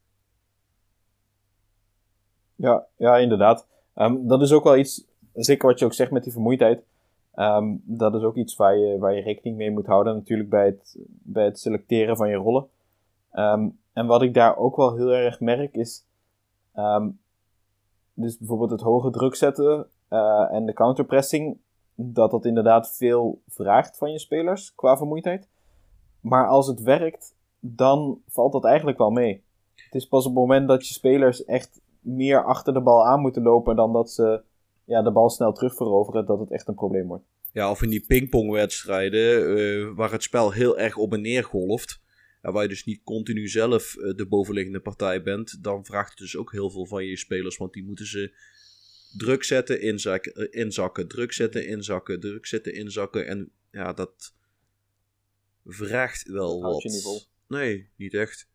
Ja, 2.56 2.86
ja 2.96 3.18
inderdaad. 3.18 3.68
Um, 3.96 4.28
dat 4.28 4.42
is 4.42 4.52
ook 4.52 4.64
wel 4.64 4.78
iets, 4.78 5.06
zeker 5.34 5.68
wat 5.68 5.80
je 5.80 5.86
ook 5.86 5.94
zegt 5.94 6.12
met 6.12 6.24
die 6.24 6.32
vermoeidheid. 6.32 6.84
Um, 7.36 7.82
dat 7.86 8.16
is 8.16 8.22
ook 8.22 8.36
iets 8.36 8.56
waar 8.56 8.78
je, 8.78 8.98
waar 8.98 9.14
je 9.14 9.22
rekening 9.22 9.58
mee 9.58 9.72
moet 9.72 9.86
houden, 9.86 10.16
natuurlijk 10.16 10.50
bij 10.50 10.66
het, 10.66 10.98
bij 11.08 11.46
het 11.46 11.60
selecteren 11.60 12.18
van 12.18 12.30
je 12.30 12.36
rollen. 12.36 12.68
Um, 13.34 13.80
en 13.94 14.06
wat 14.06 14.22
ik 14.22 14.34
daar 14.34 14.58
ook 14.58 14.76
wel 14.76 14.96
heel 14.96 15.12
erg 15.12 15.40
merk 15.40 15.76
is, 15.76 16.06
dus 18.14 18.38
bijvoorbeeld 18.38 18.72
het 18.72 18.82
hoge 18.82 19.10
druk 19.10 19.36
zetten 19.36 19.88
uh, 20.10 20.54
en 20.54 20.66
de 20.66 20.74
counterpressing, 20.74 21.58
dat 21.96 22.32
dat 22.32 22.46
inderdaad 22.46 22.96
veel 22.96 23.42
vraagt 23.48 23.98
van 23.98 24.12
je 24.12 24.20
spelers 24.20 24.76
qua 24.76 24.98
vermoeidheid. 24.98 25.48
Maar 26.22 26.48
als 26.48 26.68
het 26.68 26.82
werkt, 26.82 27.36
dan 27.60 28.22
valt 28.28 28.52
dat 28.52 28.66
eigenlijk 28.66 28.98
wel 28.98 29.12
mee. 29.12 29.44
Het 29.76 29.96
is 29.96 30.08
pas 30.08 30.26
op 30.26 30.32
het 30.32 30.40
moment 30.40 30.68
dat 30.68 30.88
je 30.88 30.94
spelers 30.94 31.46
echt 31.46 31.82
meer 32.00 32.44
achter 32.44 32.74
de 32.74 32.82
bal 32.82 33.06
aan 33.06 33.22
moeten 33.22 33.44
lopen 33.44 33.76
dan 33.76 33.94
dat 33.94 34.12
ze 34.12 34.42
ja, 34.84 35.02
de 35.02 35.12
bal 35.12 35.30
snel 35.30 35.54
terugveroveren, 35.54 36.26
dat 36.26 36.40
het 36.40 36.52
echt 36.52 36.68
een 36.68 36.76
probleem 36.76 37.08
wordt. 37.08 37.26
Ja, 37.54 37.72
of 37.72 37.82
in 37.82 37.90
die 37.90 38.06
pingpongwedstrijden, 38.08 39.58
uh, 39.58 39.96
waar 39.96 40.12
het 40.12 40.24
spel 40.24 40.52
heel 40.52 40.78
erg 40.78 40.98
op 40.98 41.14
en 41.14 41.22
neer 41.22 41.44
golft. 41.44 42.02
En 42.42 42.54
waar 42.54 42.64
je 42.64 42.70
dus 42.70 42.86
niet 42.86 43.04
continu 43.04 43.48
zelf 43.48 43.96
uh, 43.96 44.16
de 44.16 44.28
bovenliggende 44.28 44.80
partij 44.80 45.22
bent, 45.22 45.64
dan 45.64 45.86
vraagt 45.86 46.10
het 46.10 46.18
dus 46.18 46.38
ook 46.38 46.52
heel 46.52 46.70
veel 46.70 46.86
van 46.86 47.06
je 47.06 47.18
spelers. 47.18 47.58
Want 47.58 47.74
die 47.74 47.84
moeten 47.84 48.06
ze 48.06 48.34
druk 49.18 49.44
zetten, 49.44 49.82
inzakken, 49.82 50.42
uh, 50.42 50.62
inzakken, 50.62 51.08
druk 51.08 51.34
zetten, 51.34 51.68
inzakken, 51.68 52.20
druk 52.20 52.46
zetten, 52.46 52.74
inzakken. 52.74 53.28
En 53.28 53.52
ja, 53.72 53.94
dat, 53.94 54.34
vraagt 55.68 56.28
wel 56.28 56.62
wat. 56.62 56.82
Je 56.82 57.26
Nee, 57.48 57.90
niet 57.96 58.14
echt. 58.14 58.50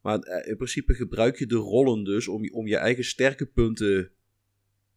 Maar 0.00 0.18
eh, 0.18 0.50
in 0.50 0.56
principe 0.56 0.94
gebruik 0.94 1.38
je 1.38 1.46
de 1.46 1.56
rollen 1.56 2.04
dus 2.04 2.28
om, 2.28 2.50
om 2.50 2.66
je 2.66 2.76
eigen 2.76 3.04
sterke 3.04 3.46
punten 3.46 4.10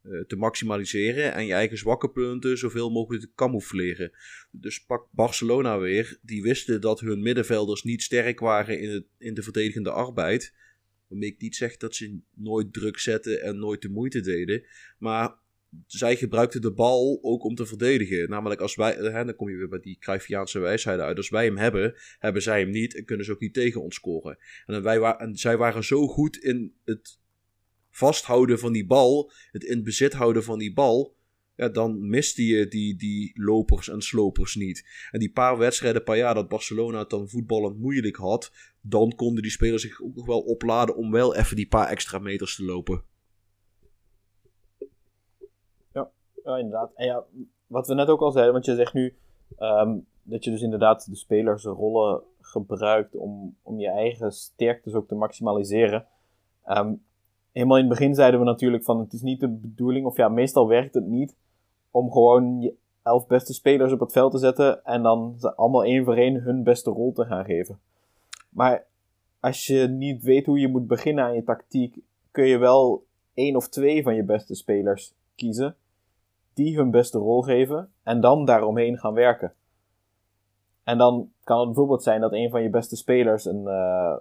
uh, 0.02 0.24
te 0.24 0.36
maximaliseren 0.36 1.32
en 1.34 1.46
je 1.46 1.52
eigen 1.52 1.78
zwakke 1.78 2.10
punten 2.10 2.58
zoveel 2.58 2.90
mogelijk 2.90 3.24
te 3.24 3.30
camoufleren. 3.34 4.12
Dus 4.50 4.84
pak 4.84 5.08
Barcelona 5.10 5.78
weer, 5.78 6.18
die 6.22 6.42
wisten 6.42 6.80
dat 6.80 7.00
hun 7.00 7.22
middenvelders 7.22 7.82
niet 7.82 8.02
sterk 8.02 8.40
waren 8.40 8.80
in, 8.80 8.90
het, 8.90 9.04
in 9.18 9.34
de 9.34 9.42
verdedigende 9.42 9.90
arbeid. 9.90 10.54
Waarmee 11.08 11.28
ik 11.28 11.40
niet 11.40 11.56
zeg 11.56 11.76
dat 11.76 11.94
ze 11.94 12.18
nooit 12.34 12.72
druk 12.72 12.98
zetten 12.98 13.42
en 13.42 13.58
nooit 13.58 13.82
de 13.82 13.88
moeite 13.88 14.20
deden. 14.20 14.66
Maar 14.98 15.34
zij 15.86 16.16
gebruikten 16.16 16.60
de 16.60 16.72
bal 16.72 17.18
ook 17.22 17.44
om 17.44 17.54
te 17.54 17.66
verdedigen. 17.66 18.30
Namelijk 18.30 18.60
als 18.60 18.74
wij, 18.74 18.92
hè, 18.92 19.24
dan 19.24 19.36
kom 19.36 19.48
je 19.48 19.56
weer 19.56 19.68
bij 19.68 19.80
die 19.80 19.98
Cruyffiaanse 19.98 20.58
wijsheden 20.58 21.04
uit. 21.04 21.16
Als 21.16 21.28
wij 21.28 21.44
hem 21.44 21.56
hebben, 21.56 21.94
hebben 22.18 22.42
zij 22.42 22.60
hem 22.60 22.70
niet 22.70 22.96
en 22.96 23.04
kunnen 23.04 23.26
ze 23.26 23.32
ook 23.32 23.40
niet 23.40 23.54
tegen 23.54 23.82
ons 23.82 23.94
scoren. 23.94 24.38
En, 24.66 24.82
wij 24.82 25.00
en 25.00 25.36
zij 25.36 25.56
waren 25.56 25.84
zo 25.84 26.06
goed 26.06 26.36
in 26.36 26.74
het 26.84 27.20
vasthouden 27.90 28.58
van 28.58 28.72
die 28.72 28.86
bal, 28.86 29.32
het 29.50 29.64
in 29.64 29.82
bezit 29.82 30.12
houden 30.12 30.44
van 30.44 30.58
die 30.58 30.72
bal, 30.72 31.16
ja, 31.56 31.68
dan 31.68 32.08
miste 32.08 32.46
je 32.46 32.68
die, 32.68 32.96
die 32.96 33.30
lopers 33.34 33.88
en 33.88 34.02
slopers 34.02 34.54
niet. 34.54 35.08
En 35.10 35.18
die 35.18 35.32
paar 35.32 35.58
wedstrijden 35.58 36.04
per 36.04 36.16
jaar 36.16 36.34
dat 36.34 36.48
Barcelona 36.48 36.98
het 36.98 37.10
dan 37.10 37.28
voetballend 37.28 37.78
moeilijk 37.78 38.16
had, 38.16 38.52
dan 38.80 39.14
konden 39.14 39.42
die 39.42 39.52
spelers 39.52 39.82
zich 39.82 40.02
ook 40.02 40.14
nog 40.14 40.26
wel 40.26 40.40
opladen 40.40 40.96
om 40.96 41.10
wel 41.10 41.36
even 41.36 41.56
die 41.56 41.68
paar 41.68 41.88
extra 41.88 42.18
meters 42.18 42.56
te 42.56 42.64
lopen. 42.64 43.04
Ja, 46.44 46.56
inderdaad. 46.56 46.90
En 46.94 47.06
ja, 47.06 47.24
wat 47.66 47.86
we 47.86 47.94
net 47.94 48.08
ook 48.08 48.20
al 48.20 48.30
zeiden, 48.30 48.52
want 48.52 48.64
je 48.64 48.74
zegt 48.74 48.92
nu 48.92 49.14
um, 49.58 50.06
dat 50.22 50.44
je 50.44 50.50
dus 50.50 50.62
inderdaad 50.62 51.10
de 51.10 51.16
spelers 51.16 51.64
rollen 51.64 52.22
gebruikt 52.40 53.16
om, 53.16 53.56
om 53.62 53.78
je 53.78 53.88
eigen 53.88 54.32
sterktes 54.32 54.94
ook 54.94 55.08
te 55.08 55.14
maximaliseren. 55.14 56.06
Um, 56.68 57.02
helemaal 57.52 57.76
in 57.76 57.84
het 57.84 57.98
begin 57.98 58.14
zeiden 58.14 58.40
we 58.40 58.46
natuurlijk 58.46 58.84
van 58.84 58.98
het 58.98 59.12
is 59.12 59.22
niet 59.22 59.40
de 59.40 59.48
bedoeling, 59.48 60.06
of 60.06 60.16
ja, 60.16 60.28
meestal 60.28 60.68
werkt 60.68 60.94
het 60.94 61.06
niet, 61.06 61.36
om 61.90 62.12
gewoon 62.12 62.60
je 62.60 62.74
elf 63.02 63.26
beste 63.26 63.52
spelers 63.52 63.92
op 63.92 64.00
het 64.00 64.12
veld 64.12 64.32
te 64.32 64.38
zetten 64.38 64.84
en 64.84 65.02
dan 65.02 65.36
allemaal 65.56 65.84
één 65.84 66.04
voor 66.04 66.16
één 66.16 66.42
hun 66.42 66.62
beste 66.62 66.90
rol 66.90 67.12
te 67.12 67.24
gaan 67.24 67.44
geven. 67.44 67.78
Maar 68.48 68.86
als 69.40 69.66
je 69.66 69.88
niet 69.88 70.22
weet 70.22 70.46
hoe 70.46 70.58
je 70.58 70.68
moet 70.68 70.86
beginnen 70.86 71.24
aan 71.24 71.34
je 71.34 71.44
tactiek, 71.44 71.98
kun 72.30 72.46
je 72.46 72.58
wel 72.58 73.04
één 73.34 73.56
of 73.56 73.68
twee 73.68 74.02
van 74.02 74.14
je 74.14 74.24
beste 74.24 74.54
spelers 74.54 75.14
kiezen 75.34 75.76
die 76.54 76.76
hun 76.76 76.90
beste 76.90 77.18
rol 77.18 77.42
geven 77.42 77.92
en 78.02 78.20
dan 78.20 78.44
daaromheen 78.44 78.98
gaan 78.98 79.14
werken. 79.14 79.54
En 80.84 80.98
dan 80.98 81.32
kan 81.44 81.58
het 81.58 81.66
bijvoorbeeld 81.66 82.02
zijn 82.02 82.20
dat 82.20 82.32
een 82.32 82.50
van 82.50 82.62
je 82.62 82.70
beste 82.70 82.96
spelers 82.96 83.44
een, 83.44 83.62
uh, 83.62 84.16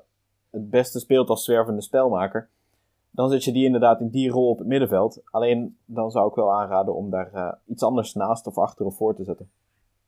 het 0.50 0.70
beste 0.70 1.00
speelt 1.00 1.30
als 1.30 1.44
zwervende 1.44 1.82
spelmaker. 1.82 2.50
Dan 3.12 3.30
zet 3.30 3.44
je 3.44 3.52
die 3.52 3.66
inderdaad 3.66 4.00
in 4.00 4.10
die 4.10 4.30
rol 4.30 4.50
op 4.50 4.58
het 4.58 4.68
middenveld. 4.68 5.22
Alleen 5.26 5.78
dan 5.86 6.12
zou 6.12 6.30
ik 6.30 6.36
wel 6.36 6.54
aanraden 6.54 6.96
om 6.96 7.10
daar 7.10 7.34
uh, 7.34 7.52
iets 7.66 7.84
anders 7.84 8.14
naast 8.14 8.48
of 8.48 8.58
achter 8.58 8.86
of 8.86 8.96
voor 8.96 9.16
te 9.16 9.24
zetten. 9.24 9.52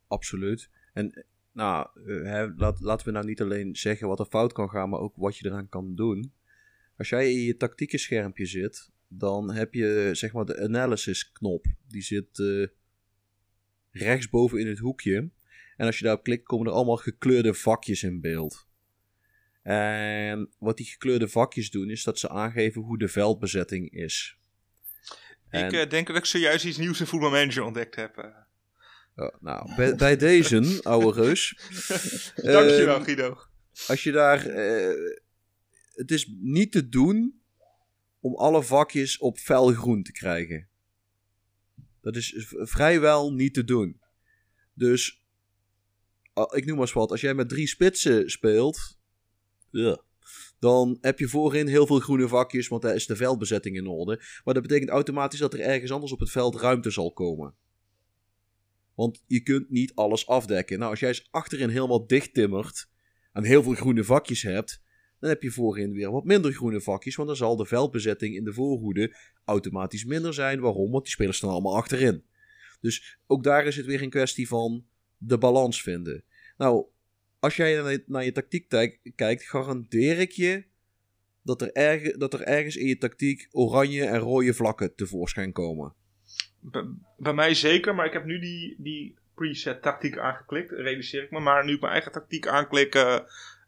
Absoluut. 0.08 0.70
En 0.94 1.26
nou, 1.52 1.88
uh, 1.96 2.26
hè, 2.26 2.48
laten 2.80 3.06
we 3.06 3.12
nou 3.12 3.26
niet 3.26 3.42
alleen 3.42 3.76
zeggen 3.76 4.08
wat 4.08 4.20
er 4.20 4.26
fout 4.26 4.54
kan 4.54 4.70
gaan, 4.70 4.90
maar 4.90 5.00
ook 5.00 5.14
wat 5.16 5.38
je 5.38 5.48
eraan 5.48 5.70
kan 5.70 5.96
doen. 5.96 6.34
Als 6.98 7.10
jij 7.10 7.32
in 7.32 7.40
je 7.40 7.58
tactieke 7.58 7.98
schermpje 7.98 8.46
zit 8.46 8.92
dan 9.18 9.52
heb 9.54 9.74
je 9.74 10.10
zeg 10.14 10.34
maar 10.34 10.46
de 10.46 10.60
analysis 10.62 11.32
knop. 11.32 11.66
Die 11.88 12.02
zit 12.02 12.38
uh, 12.40 12.68
rechtsboven 13.92 14.60
in 14.60 14.68
het 14.68 14.80
hoekje. 14.80 15.30
En 15.78 15.86
als 15.86 15.98
je 15.98 16.04
daarop 16.04 16.24
klikt, 16.24 16.44
komen 16.46 16.68
er 16.68 16.74
allemaal 16.74 16.98
gekleurde 16.98 17.54
vakjes 17.54 18.04
in 18.04 18.22
beeld. 18.22 18.68
En 19.62 20.50
wat 20.60 20.78
die 20.78 20.86
gekleurde 20.86 21.28
vakjes 21.28 21.72
doen, 21.72 21.90
is 21.90 22.04
dat 22.04 22.20
ze 22.20 22.30
aangeven 22.30 22.82
hoe 22.82 22.98
de 22.98 23.08
veldbezetting 23.08 23.92
is. 23.92 24.38
En- 25.50 25.66
Ik 25.66 25.74
eh, 25.74 25.90
denk 25.90 26.08
dat 26.08 26.16
ik 26.16 26.26
zojuist 26.26 26.66
iets 26.66 26.78
nieuws 26.78 27.00
in 27.00 27.06
voetbalmanager 27.08 27.64
ontdekt 27.64 27.96
heb. 27.96 28.18
eh. 28.18 28.26
Oh, 29.16 29.36
nou, 29.42 29.76
bij, 29.76 29.96
bij 29.96 30.16
deze, 30.18 30.80
ouwe 30.84 31.14
reus. 31.14 31.56
Dankjewel, 32.36 33.04
Guido. 33.04 33.38
Als 33.88 34.04
je 34.04 34.12
daar. 34.12 34.44
het 35.94 36.12
is 36.12 36.34
niet 36.40 36.72
te 36.72 36.90
doen 36.90 37.42
om 38.24 38.36
alle 38.36 38.64
vakjes 38.64 39.18
op 39.18 39.38
felgroen 39.38 40.04
te 40.04 40.12
krijgen. 40.12 40.68
Dat 42.02 42.16
is 42.16 42.34
vrijwel 42.48 43.34
niet 43.34 43.54
te 43.54 43.64
doen. 43.64 44.02
Dus. 44.74 45.22
Ik 46.34 46.66
noem 46.66 46.76
maar 46.76 46.86
eens 46.86 46.94
wat. 46.94 47.12
Als 47.12 47.22
jij 47.22 47.34
met 47.34 47.50
drie 47.50 47.68
spitsen 47.68 48.30
speelt. 48.30 48.98
dan 50.60 50.98
heb 51.02 51.20
je 51.20 51.28
voorin 51.28 51.68
heel 51.68 51.88
veel 51.88 52.00
groene 52.00 52.28
vakjes. 52.28 52.68
Want 52.68 52.82
daar 52.82 52.96
is 52.96 53.06
de 53.06 53.16
veldbezetting 53.16 53.76
in 53.76 53.88
orde. 53.88 54.22
Maar 54.44 54.54
dat 54.54 54.64
betekent 54.64 54.90
automatisch 54.90 55.40
dat 55.40 55.54
er 55.54 55.60
ergens 55.60 55.92
anders 55.92 56.12
op 56.12 56.20
het 56.20 56.32
veld 56.32 56.56
ruimte 56.56 56.90
zal 56.90 57.14
komen. 57.14 57.56
Want 58.96 59.24
je 59.28 59.42
kunt 59.42 59.70
niet 59.70 59.96
alles 59.96 60.28
afdekken. 60.28 60.80
Nou, 60.80 60.92
als 60.92 61.00
jij 61.00 61.10
eens 61.10 61.28
achterin 61.32 61.70
helemaal 61.70 62.08
dicht 62.08 62.34
timmert 62.34 62.90
en 63.32 63.44
heel 63.44 63.64
veel 63.64 63.74
groene 63.74 64.04
vakjes 64.04 64.42
hebt, 64.42 64.82
dan 65.24 65.32
heb 65.32 65.44
je 65.44 65.52
voorin 65.52 65.94
weer 65.94 66.12
wat 66.12 66.24
minder 66.24 66.54
groene 66.54 66.82
vakjes, 66.82 67.16
want 67.16 67.28
dan 67.28 67.38
zal 67.38 67.56
de 67.56 67.66
veldbezetting 67.66 68.36
in 68.36 68.44
de 68.44 68.54
voorhoede 68.54 69.16
automatisch 69.46 70.06
minder 70.06 70.34
zijn. 70.34 70.60
Waarom? 70.60 70.92
Want 70.92 71.04
die 71.04 71.14
spelers 71.14 71.38
staan 71.38 71.50
allemaal 71.50 71.76
achterin. 71.76 72.24
Dus 72.82 73.18
ook 73.28 73.44
daar 73.44 73.66
is 73.66 73.76
het 73.76 73.86
weer 73.86 74.02
een 74.02 74.10
kwestie 74.10 74.48
van 74.48 74.86
de 75.18 75.38
balans 75.38 75.82
vinden. 75.82 76.24
Nou, 76.58 76.86
als 77.40 77.56
jij 77.56 77.82
naar 77.82 77.92
je, 77.92 78.04
naar 78.06 78.26
je 78.26 78.32
tactiek 78.32 78.70
kijkt, 79.16 79.44
garandeer 79.44 80.20
ik 80.20 80.32
je 80.32 80.66
dat 81.44 81.62
er, 81.62 82.20
dat 82.20 82.34
er 82.34 82.42
ergens 82.42 82.76
in 82.76 82.88
je 82.88 82.98
tactiek 82.98 83.48
oranje 83.52 84.06
en 84.06 84.20
rode 84.20 84.54
vlakken 84.54 84.96
tevoorschijn 84.96 85.52
komen. 85.52 85.94
Bij, 87.18 87.34
mij 87.34 87.54
zeker, 87.54 87.96
maar 87.96 88.06
ik 88.06 88.14
heb 88.14 88.26
nu 88.26 88.40
die, 88.40 88.76
die 88.78 89.18
preset 89.36 89.82
tactiek 89.82 90.18
aangeklikt, 90.18 90.72
realiseer 90.72 91.24
ik 91.24 91.32
me. 91.32 91.40
Maar 91.40 91.66
nu 91.66 91.74
ik 91.74 91.82
mijn 91.82 91.94
eigen 91.94 92.12
tactiek 92.12 92.48
aanklik, 92.48 92.96
eh, 92.96 93.20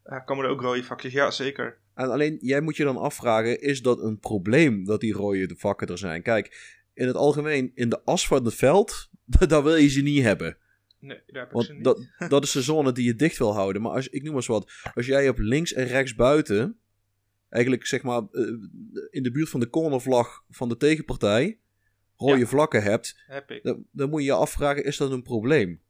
eh, 0.06 0.26
komen 0.26 0.46
er 0.46 0.52
ook 0.52 0.62
rode 0.62 0.84
vakjes. 0.84 1.14
Ja, 1.14 1.32
zeker. 1.32 1.78
En 1.94 2.12
alleen 2.12 2.38
jij 2.42 2.62
moet 2.62 2.76
je 2.78 2.84
dan 2.84 2.98
afvragen: 2.98 3.62
is 3.62 3.82
dat 3.82 4.02
een 4.02 4.20
probleem 4.20 4.86
dat 4.86 5.00
die 5.00 5.14
rode 5.14 5.56
vakken 5.58 5.88
er 5.88 5.98
zijn? 5.98 6.22
Kijk, 6.22 6.74
in 6.94 7.08
het 7.08 7.16
algemeen, 7.16 7.72
in 7.74 7.90
de 7.90 8.02
as 8.04 8.28
van 8.28 8.46
het 8.46 8.56
veld, 8.56 9.10
daar 9.48 9.64
wil 9.64 9.76
je 9.76 9.88
ze 9.90 10.02
niet 10.02 10.24
hebben. 10.24 10.58
Nee, 11.00 11.22
daar 11.28 11.42
heb 11.48 11.54
ik 11.54 11.62
ze 11.62 11.68
Want 11.68 11.74
niet. 11.74 11.84
dat, 12.20 12.30
dat 12.30 12.44
is 12.44 12.52
de 12.52 12.62
zone 12.62 12.92
die 12.92 13.06
je 13.06 13.16
dicht 13.16 13.38
wil 13.38 13.54
houden. 13.54 13.82
Maar 13.82 13.92
als, 13.92 14.08
ik 14.08 14.20
noem 14.22 14.28
maar 14.28 14.36
eens 14.36 14.48
wat: 14.48 14.72
als 14.94 15.06
jij 15.06 15.30
op 15.30 15.38
links 15.38 15.74
en 15.74 15.86
rechts 15.88 16.16
buiten, 16.16 16.78
eigenlijk 17.50 17.86
zeg 17.86 18.04
maar 18.04 18.22
eh, 18.32 18.42
in 19.10 19.24
de 19.24 19.32
buurt 19.32 19.50
van 19.50 19.60
de 19.60 19.70
cornervlag 19.70 20.44
van 20.50 20.70
de 20.70 20.78
tegenpartij, 20.78 21.60
rode 22.18 22.38
Ja. 22.40 22.46
vlakken 22.46 22.84
hebt, 22.84 23.24
heb 23.28 23.52
ik. 23.52 23.64
dan, 23.64 23.86
dan 23.92 24.10
moet 24.10 24.20
je 24.22 24.26
je 24.26 24.34
afvragen: 24.34 24.84
is 24.86 24.98
dat 24.98 25.12
een 25.12 25.24
probleem? 25.24 25.82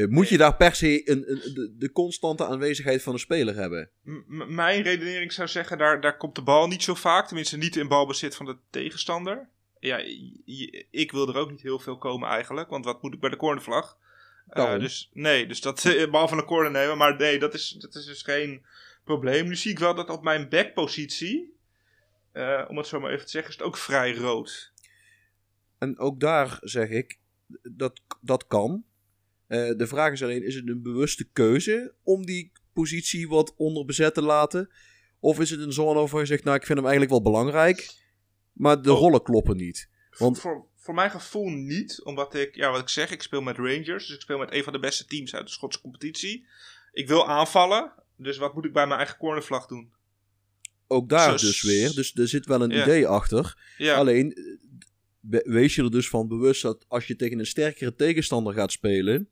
Eh, 0.00 0.08
Moet 0.08 0.28
je 0.28 0.36
daar 0.36 0.56
per 0.56 0.74
se 0.74 1.10
een, 1.10 1.30
een, 1.30 1.54
de, 1.54 1.74
de 1.78 1.92
constante 1.92 2.46
aanwezigheid 2.46 3.02
van 3.02 3.12
een 3.12 3.18
speler 3.18 3.54
hebben? 3.54 3.90
M- 4.02 4.54
mijn 4.54 4.82
redenering 4.82 5.32
zou 5.32 5.48
zeggen, 5.48 5.78
daar, 5.78 6.00
daar 6.00 6.16
komt 6.16 6.34
de 6.34 6.42
bal 6.42 6.68
niet 6.68 6.82
zo 6.82 6.94
vaak. 6.94 7.26
Tenminste, 7.26 7.56
niet 7.56 7.76
in 7.76 7.88
balbezit 7.88 8.36
van 8.36 8.46
de 8.46 8.56
tegenstander. 8.70 9.48
Ja, 9.80 9.98
ik 10.90 11.12
wil 11.12 11.28
er 11.28 11.36
ook 11.36 11.50
niet 11.50 11.62
heel 11.62 11.78
veel 11.78 11.98
komen 11.98 12.28
eigenlijk. 12.28 12.70
Want 12.70 12.84
wat 12.84 13.02
moet 13.02 13.14
ik 13.14 13.20
bij 13.20 13.30
de 13.30 13.36
cornervlag? 13.36 13.98
Eh, 14.48 14.78
dus 14.78 15.10
nee, 15.12 15.46
dus 15.46 15.60
dat 15.60 15.94
bal 16.10 16.28
van 16.28 16.38
een 16.38 16.44
corner 16.44 16.70
nemen. 16.70 16.96
Maar 16.96 17.16
nee, 17.16 17.38
dat 17.38 17.54
is, 17.54 17.70
dat 17.78 17.94
is 17.94 18.04
dus 18.04 18.22
geen 18.22 18.66
probleem. 19.04 19.46
Nu 19.48 19.56
zie 19.56 19.70
ik 19.70 19.78
wel 19.78 19.94
dat 19.94 20.10
op 20.10 20.22
mijn 20.22 20.48
backpositie, 20.48 21.56
eh, 22.32 22.64
om 22.68 22.76
het 22.76 22.86
zo 22.86 23.00
maar 23.00 23.10
even 23.12 23.24
te 23.24 23.30
zeggen, 23.30 23.50
is 23.50 23.56
het 23.56 23.66
ook 23.66 23.76
vrij 23.76 24.14
rood. 24.14 24.72
En 25.78 25.98
ook 25.98 26.20
daar 26.20 26.58
zeg 26.60 26.88
ik, 26.88 27.18
dat, 27.62 28.00
dat 28.20 28.46
kan. 28.46 28.84
Eh, 29.50 29.76
de 29.76 29.86
vraag 29.86 30.12
is 30.12 30.22
alleen, 30.22 30.42
is 30.44 30.54
het 30.54 30.68
een 30.68 30.82
bewuste 30.82 31.28
keuze 31.32 31.94
om 32.02 32.26
die 32.26 32.52
positie 32.72 33.28
wat 33.28 33.54
onder 33.56 33.84
bezet 33.84 34.14
te 34.14 34.22
laten? 34.22 34.70
Of 35.20 35.40
is 35.40 35.50
het 35.50 35.60
een 35.60 35.72
zone 35.72 35.98
waarvan 35.98 36.20
je 36.20 36.26
zegt, 36.26 36.44
nou 36.44 36.56
ik 36.56 36.64
vind 36.66 36.78
hem 36.78 36.86
eigenlijk 36.88 37.22
wel 37.22 37.32
belangrijk, 37.32 37.94
maar 38.52 38.82
de 38.82 38.92
Oh. 38.92 38.98
rollen 38.98 39.22
kloppen 39.22 39.56
niet? 39.56 39.88
Want- 40.18 40.40
Voor, 40.40 40.66
voor, 40.76 40.94
mijn 40.94 41.10
gevoel 41.10 41.48
niet, 41.48 42.00
omdat 42.04 42.34
ik, 42.34 42.54
ja, 42.54 42.70
wat 42.70 42.80
ik 42.80 42.88
zeg, 42.88 43.10
ik 43.10 43.22
speel 43.22 43.40
met 43.40 43.56
Rangers. 43.56 44.06
Dus 44.06 44.14
ik 44.14 44.20
speel 44.20 44.38
met 44.38 44.52
een 44.52 44.62
van 44.64 44.72
de 44.72 44.78
beste 44.78 45.04
teams 45.04 45.34
uit 45.34 45.46
de 45.46 45.52
Schotse 45.52 45.80
competitie. 45.80 46.46
Ik 46.92 47.08
wil 47.08 47.28
aanvallen, 47.28 47.92
dus 48.16 48.36
wat 48.36 48.54
moet 48.54 48.64
ik 48.64 48.72
bij 48.72 48.86
mijn 48.86 48.98
eigen 48.98 49.16
cornervlag 49.18 49.66
doen? 49.66 49.92
Ook 50.86 51.08
daar 51.08 51.38
Zo- 51.38 51.46
dus 51.46 51.62
weer, 51.62 51.94
dus 51.94 52.14
er 52.14 52.28
zit 52.28 52.46
wel 52.46 52.62
een 52.62 52.70
idee 52.82 53.06
achter. 53.06 53.58
Alleen, 53.96 54.58
we- 55.20 55.44
wees 55.46 55.74
je 55.74 55.82
er 55.82 55.90
dus 55.90 56.08
van 56.08 56.28
bewust 56.28 56.62
dat 56.62 56.84
als 56.88 57.06
je 57.06 57.16
tegen 57.16 57.38
een 57.38 57.46
sterkere 57.46 57.94
tegenstander 57.94 58.54
gaat 58.54 58.72
spelen, 58.72 59.28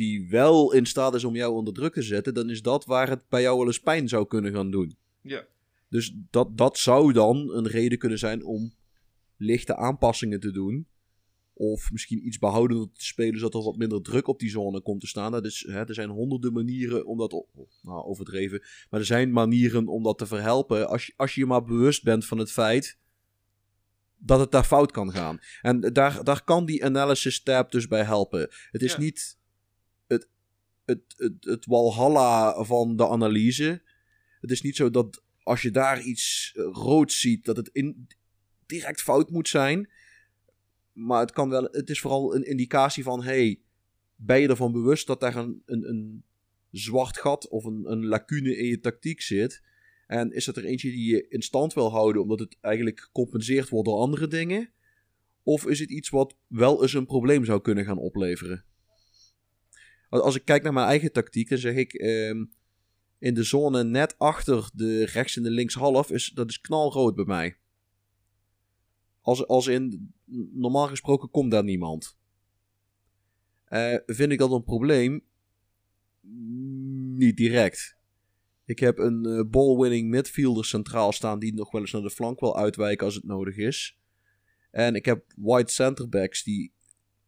die 0.00 0.28
wel 0.28 0.72
in 0.72 0.86
staat 0.86 1.14
is 1.14 1.24
om 1.24 1.34
jou 1.34 1.52
onder 1.54 1.74
druk 1.74 1.92
te 1.92 2.02
zetten, 2.02 2.34
dan 2.34 2.50
is 2.50 2.62
dat 2.62 2.84
waar 2.84 3.08
het 3.08 3.24
bij 3.28 3.42
jou 3.42 3.56
wel 3.58 3.66
eens 3.66 3.80
pijn 3.80 4.08
zou 4.08 4.26
kunnen 4.26 4.52
gaan 4.52 4.70
doen. 4.70 4.96
ja. 5.22 5.46
Dus 5.88 6.14
dat, 6.30 6.56
dat 6.56 6.78
zou 6.78 7.12
dan 7.12 7.50
een 7.54 7.66
reden 7.66 7.98
kunnen 7.98 8.18
zijn 8.18 8.44
om 8.44 8.72
lichte 9.36 9.76
aanpassingen 9.76 10.40
te 10.40 10.50
doen. 10.50 10.86
Of 11.54 11.90
misschien 11.92 12.26
iets 12.26 12.38
behoudender 12.38 12.86
te 12.92 13.04
spelen, 13.04 13.38
zodat 13.38 13.54
er 13.54 13.62
wat 13.66 13.76
minder 13.76 14.02
druk 14.02 14.26
op 14.28 14.38
die 14.38 14.50
zone 14.50 14.80
komt 14.80 15.00
te 15.00 15.06
staan. 15.06 15.32
Dat 15.32 15.44
is, 15.44 15.64
hè, 15.68 15.88
er 15.88 15.94
zijn 15.94 16.08
honderden 16.08 16.52
manieren 16.52 17.06
om 17.06 17.18
dat... 17.18 17.32
op- 17.32 17.48
Nou, 17.82 18.04
overdreven. 18.04 18.62
Maar 18.90 19.00
er 19.00 19.06
zijn 19.06 19.32
manieren 19.32 19.86
om 19.88 20.02
dat 20.02 20.18
te 20.18 20.26
verhelpen. 20.26 20.88
Als 20.88 21.06
je, 21.06 21.12
als 21.16 21.34
je 21.34 21.40
je 21.40 21.46
maar 21.46 21.64
bewust 21.64 22.02
bent 22.02 22.26
van 22.26 22.38
het 22.38 22.52
feit 22.52 22.98
dat 24.18 24.40
het 24.40 24.50
daar 24.50 24.64
fout 24.64 24.92
kan 24.92 25.12
gaan. 25.12 25.38
En 25.62 25.80
daar, 25.80 26.24
daar 26.24 26.44
kan 26.44 26.64
die 26.66 26.84
analysis 26.84 27.42
tab 27.42 27.70
dus 27.72 27.86
bij 27.88 28.04
helpen. 28.04 28.48
Het 28.70 28.82
is 28.82 28.92
Ja. 28.92 28.98
niet 28.98 29.38
het, 30.90 31.14
het, 31.16 31.44
het 31.44 31.66
walhalla 31.66 32.64
van 32.64 32.96
de 32.96 33.08
analyse. 33.08 33.82
Het 34.40 34.50
is 34.50 34.62
niet 34.62 34.76
zo 34.76 34.90
dat 34.90 35.22
als 35.42 35.62
je 35.62 35.70
daar 35.70 36.02
iets 36.02 36.52
eh, 36.56 36.64
roods 36.72 37.20
ziet, 37.20 37.44
dat 37.44 37.56
het 37.56 37.68
in, 37.72 38.06
direct 38.66 39.02
fout 39.02 39.30
moet 39.30 39.48
zijn. 39.48 39.90
Maar 40.92 41.20
het, 41.20 41.32
kan 41.32 41.48
wel, 41.48 41.68
het 41.70 41.90
is 41.90 42.00
vooral 42.00 42.34
een 42.34 42.46
indicatie 42.46 43.02
van: 43.02 43.22
hey, 43.22 43.60
ben 44.16 44.40
je 44.40 44.48
ervan 44.48 44.72
bewust 44.72 45.06
dat 45.06 45.20
daar 45.20 45.36
een, 45.36 45.62
een, 45.66 45.88
een 45.88 46.24
zwart 46.70 47.18
gat 47.18 47.48
of 47.48 47.64
een, 47.64 47.90
een 47.90 48.06
lacune 48.06 48.56
in 48.56 48.66
je 48.66 48.80
tactiek 48.80 49.20
zit? 49.20 49.62
En 50.06 50.32
is 50.32 50.44
dat 50.44 50.56
er 50.56 50.64
eentje 50.64 50.90
die 50.90 51.10
je 51.10 51.28
in 51.28 51.42
stand 51.42 51.74
wil 51.74 51.90
houden 51.90 52.22
omdat 52.22 52.38
het 52.38 52.56
eigenlijk 52.60 53.00
gecompenseerd 53.00 53.68
wordt 53.68 53.88
door 53.88 53.98
andere 53.98 54.28
dingen? 54.28 54.70
Of 55.42 55.66
is 55.66 55.78
het 55.78 55.90
iets 55.90 56.08
wat 56.08 56.36
wel 56.46 56.82
eens 56.82 56.92
een 56.92 57.06
probleem 57.06 57.44
zou 57.44 57.60
kunnen 57.60 57.84
gaan 57.84 57.98
opleveren? 57.98 58.64
Als 60.18 60.36
ik 60.36 60.44
kijk 60.44 60.62
naar 60.62 60.72
mijn 60.72 60.86
eigen 60.86 61.12
tactiek, 61.12 61.48
dan 61.48 61.58
zeg 61.58 61.74
ik 61.74 61.92
ehm, 61.92 62.44
in 63.18 63.34
de 63.34 63.42
zone 63.42 63.84
net 63.84 64.18
achter 64.18 64.70
de 64.74 65.04
rechts 65.04 65.36
en 65.36 65.42
de 65.42 65.50
links 65.50 65.74
half, 65.74 66.10
is, 66.10 66.30
dat 66.34 66.48
is 66.48 66.60
knalrood 66.60 67.14
bij 67.14 67.24
mij. 67.24 67.56
Als, 69.20 69.46
als 69.46 69.66
in, 69.66 70.12
normaal 70.52 70.86
gesproken 70.86 71.30
komt 71.30 71.50
daar 71.50 71.64
niemand. 71.64 72.18
Eh, 73.64 73.96
vind 74.06 74.32
ik 74.32 74.38
dat 74.38 74.50
een 74.50 74.64
probleem? 74.64 75.24
Niet 77.16 77.36
direct. 77.36 77.98
Ik 78.64 78.78
heb 78.78 78.98
een 78.98 79.26
eh, 79.26 79.44
ball-winning 79.50 80.08
midfielder 80.08 80.64
centraal 80.64 81.12
staan 81.12 81.38
die 81.38 81.54
nog 81.54 81.70
wel 81.70 81.80
eens 81.80 81.92
naar 81.92 82.02
de 82.02 82.10
flank 82.10 82.40
wil 82.40 82.56
uitwijken 82.56 83.06
als 83.06 83.14
het 83.14 83.24
nodig 83.24 83.56
is. 83.56 83.98
En 84.70 84.94
ik 84.94 85.04
heb 85.04 85.24
wide 85.36 85.70
centerbacks 85.70 86.42
die 86.42 86.72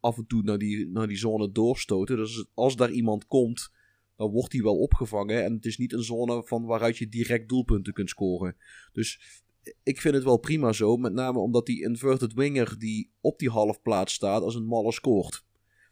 af 0.02 0.18
en 0.18 0.26
toe 0.26 0.42
naar 0.42 0.58
die, 0.58 0.86
naar 0.86 1.06
die 1.06 1.16
zone 1.16 1.52
doorstoten. 1.52 2.16
Dus 2.16 2.46
als 2.54 2.76
daar 2.76 2.90
iemand 2.90 3.26
komt, 3.26 3.72
dan 4.16 4.30
wordt 4.30 4.50
die 4.50 4.62
wel 4.62 4.78
opgevangen. 4.78 5.44
En 5.44 5.54
het 5.54 5.64
is 5.64 5.78
niet 5.78 5.92
een 5.92 6.02
zone 6.02 6.42
van 6.44 6.64
waaruit 6.64 6.98
je 6.98 7.08
direct 7.08 7.48
doelpunten 7.48 7.92
kunt 7.92 8.08
scoren. 8.08 8.56
Dus 8.92 9.42
ik 9.82 10.00
vind 10.00 10.14
het 10.14 10.24
wel 10.24 10.36
prima 10.36 10.72
zo. 10.72 10.96
Met 10.96 11.12
name 11.12 11.38
omdat 11.38 11.66
die 11.66 11.82
inverted 11.82 12.32
winger 12.32 12.78
die 12.78 13.10
op 13.20 13.38
die 13.38 13.50
halfplaats 13.50 14.14
staat 14.14 14.42
als 14.42 14.54
een 14.54 14.66
malle 14.66 14.92
scoort. 14.92 15.44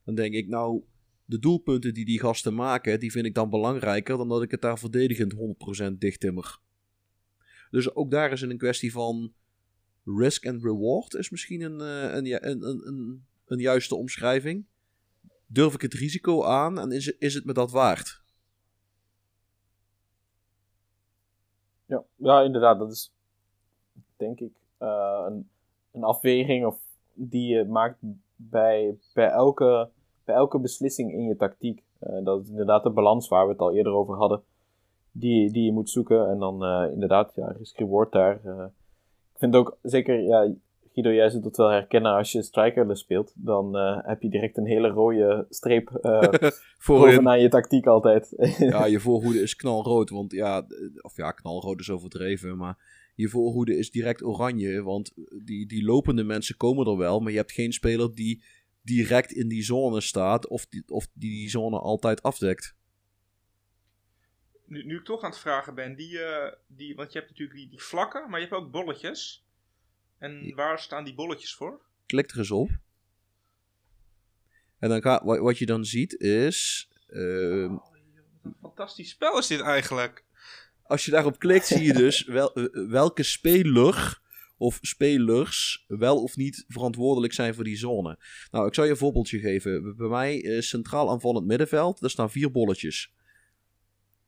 Dan 0.05 0.15
denk 0.15 0.35
ik, 0.35 0.49
nou, 0.49 0.83
de 1.25 1.39
doelpunten 1.39 1.95
die 1.95 2.05
die 2.05 2.21
gasten 2.21 2.55
maken, 2.55 3.01
die 3.01 3.11
vind 3.11 3.27
ik 3.27 3.35
dan 3.35 3.51
belangrijker 3.51 4.17
dan 4.17 4.29
dat 4.29 4.43
ik 4.43 4.51
het 4.51 4.63
daar 4.63 4.79
verdedigend 4.79 5.35
100% 5.93 5.93
dicht 5.99 6.21
timmer. 6.21 6.59
Dus 7.71 7.95
ook 7.95 8.11
daar 8.11 8.33
is 8.33 8.41
het 8.41 8.51
een 8.51 8.59
kwestie 8.59 8.93
van 8.93 9.33
risk 10.05 10.47
and 10.47 10.63
reward 10.63 11.15
is 11.15 11.31
misschien 11.31 11.61
een, 11.61 11.81
eh, 11.81 12.15
een, 12.15 12.49
een, 12.51 12.87
een, 12.87 13.27
een, 13.51 13.59
juiste 13.59 13.97
omschrijving. 13.97 14.67
Durf 15.47 15.75
ik 15.75 15.81
het 15.81 15.95
risico 15.95 16.45
aan 16.45 16.79
en 16.79 16.91
is, 16.91 17.17
is 17.17 17.35
het 17.35 17.45
me 17.45 17.53
dat 17.53 17.71
waard? 17.71 18.23
Ja, 21.87 22.05
ja, 22.17 22.41
inderdaad. 22.41 22.79
Dat 22.79 22.91
is 22.91 23.13
denk 24.17 24.41
ik 24.41 24.53
eh, 24.79 25.25
een, 25.27 25.49
een 25.93 26.05
afweging 26.05 26.67
of 26.67 26.79
die 27.13 27.57
je 27.57 27.65
maakt 27.65 27.99
bij, 28.37 28.99
bij, 29.15 29.29
elke, 29.29 29.89
bij 30.25 30.35
elke 30.35 30.59
beslissing 30.59 31.13
in 31.13 31.25
je 31.25 31.37
tactiek. 31.37 31.83
Eh, 31.99 32.25
dat 32.25 32.43
is 32.43 32.49
inderdaad 32.49 32.83
de 32.83 32.91
balans 32.91 33.29
waar 33.29 33.47
we 33.47 33.53
het 33.53 33.61
al 33.61 33.73
eerder 33.73 33.93
over 33.93 34.17
hadden. 34.17 34.43
die, 35.13 35.53
die 35.53 35.65
je 35.65 35.73
moet 35.73 35.91
zoeken. 35.91 36.29
En 36.29 36.39
dan 36.39 36.65
eh, 36.65 36.93
inderdaad, 36.93 37.35
ja, 37.35 37.55
risk 37.59 37.79
reward 37.79 38.13
daar. 38.13 38.35
ik 39.33 39.39
vind 39.39 39.57
ook 39.57 39.79
zeker, 39.83 40.21
ja, 40.21 40.53
Guido, 41.03 41.19
jij 41.21 41.31
zult 41.31 41.45
het 41.45 41.57
wel 41.57 41.69
herkennen 41.69 42.13
als 42.13 42.33
je 42.33 42.43
strikerless 42.43 43.03
speelt. 43.03 43.33
Dan 43.37 43.77
eh, 43.77 43.99
heb 44.03 44.23
je 44.23 44.29
direct 44.29 44.57
een 44.57 44.67
hele 44.67 44.89
rode 44.89 45.47
streep 45.49 45.91
eh 45.91 46.29
Voorin, 46.79 47.11
bovenaan 47.11 47.41
je 47.41 47.49
tactiek 47.49 47.87
altijd. 47.87 48.35
ja, 48.59 48.85
je 48.95 49.01
voorhoede 49.01 49.43
is 49.43 49.57
knalrood. 49.57 50.11
Want 50.11 50.33
ja, 50.33 50.63
d- 50.63 51.03
of 51.03 51.17
ja, 51.17 51.31
knalrood 51.31 51.81
is 51.81 51.91
overdreven. 51.91 52.57
Maar 52.57 52.79
je 53.15 53.29
voorhoede 53.29 53.77
is 53.77 53.91
direct 53.91 54.23
oranje. 54.23 54.83
Want 54.83 55.13
die, 55.45 55.67
die 55.67 55.85
lopende 55.85 56.25
mensen 56.25 56.57
komen 56.57 56.87
er 56.87 56.97
wel. 56.97 57.21
Maar 57.21 57.31
je 57.33 57.39
hebt 57.39 57.53
geen 57.53 57.73
speler 57.73 58.15
die 58.15 58.43
direct 58.83 59.33
in 59.33 59.49
die 59.49 59.63
zone 59.63 60.01
staat. 60.01 60.49
Of 60.49 60.67
die, 60.67 60.83
of 60.87 61.09
die 61.13 61.31
die 61.31 61.51
zone 61.51 61.79
altijd 61.79 62.23
afdekt. 62.23 62.77
Nu, 64.67 64.85
nu 64.85 64.97
ik 64.97 65.05
toch 65.05 65.23
aan 65.23 65.31
het 65.31 65.39
vragen 65.39 65.75
ben, 65.75 65.97
die, 65.97 66.19
eh, 66.19 66.53
die, 66.67 66.95
want 66.95 67.13
je 67.13 67.19
hebt 67.19 67.31
natuurlijk 67.31 67.59
die, 67.59 67.69
die 67.69 67.83
vlakken, 67.83 68.31
maar 68.31 68.41
je 68.41 68.47
hebt 68.47 68.59
ook 68.63 68.71
bolletjes. 68.71 69.45
En 70.21 70.55
waar 70.55 70.79
staan 70.79 71.05
die 71.05 71.15
bolletjes 71.15 71.55
voor? 71.55 71.81
Klik 72.07 72.31
er 72.31 72.39
eens 72.39 72.51
op. 72.51 72.71
En 74.79 74.89
dan 74.89 75.03
ga, 75.03 75.25
wat, 75.25 75.39
wat 75.39 75.59
je 75.59 75.67
dan 75.67 75.85
ziet 75.85 76.21
is... 76.21 76.89
ehm, 77.09 77.69
Wat 77.69 77.91
een 78.43 78.55
fantastisch 78.61 79.11
spel 79.11 79.39
is 79.39 79.47
dit 79.47 79.61
eigenlijk. 79.61 80.25
als 80.83 81.05
je 81.05 81.11
daarop 81.11 81.39
klikt, 81.39 81.67
zie 81.67 81.83
je 81.83 81.93
dus 81.93 82.25
wel, 82.25 82.53
eh, 82.55 82.89
welke 82.89 83.23
speler 83.23 84.21
of 84.57 84.79
spelers 84.83 85.85
wel 85.89 86.23
of 86.23 86.37
niet 86.37 86.65
verantwoordelijk 86.69 87.33
zijn 87.33 87.55
voor 87.55 87.65
die 87.65 87.77
zone. 87.77 88.19
Nou, 88.51 88.67
ik 88.67 88.75
zal 88.75 88.85
je 88.85 88.91
een 88.91 88.97
voorbeeldje 88.97 89.39
geven. 89.39 89.97
Bij 89.97 90.09
mij 90.09 90.45
eh, 90.45 90.61
centraal 90.61 91.11
aanvallend 91.11 91.47
middenveld, 91.47 92.01
daar 92.01 92.11
staan 92.11 92.31
vier 92.31 92.51
bolletjes. 92.51 93.13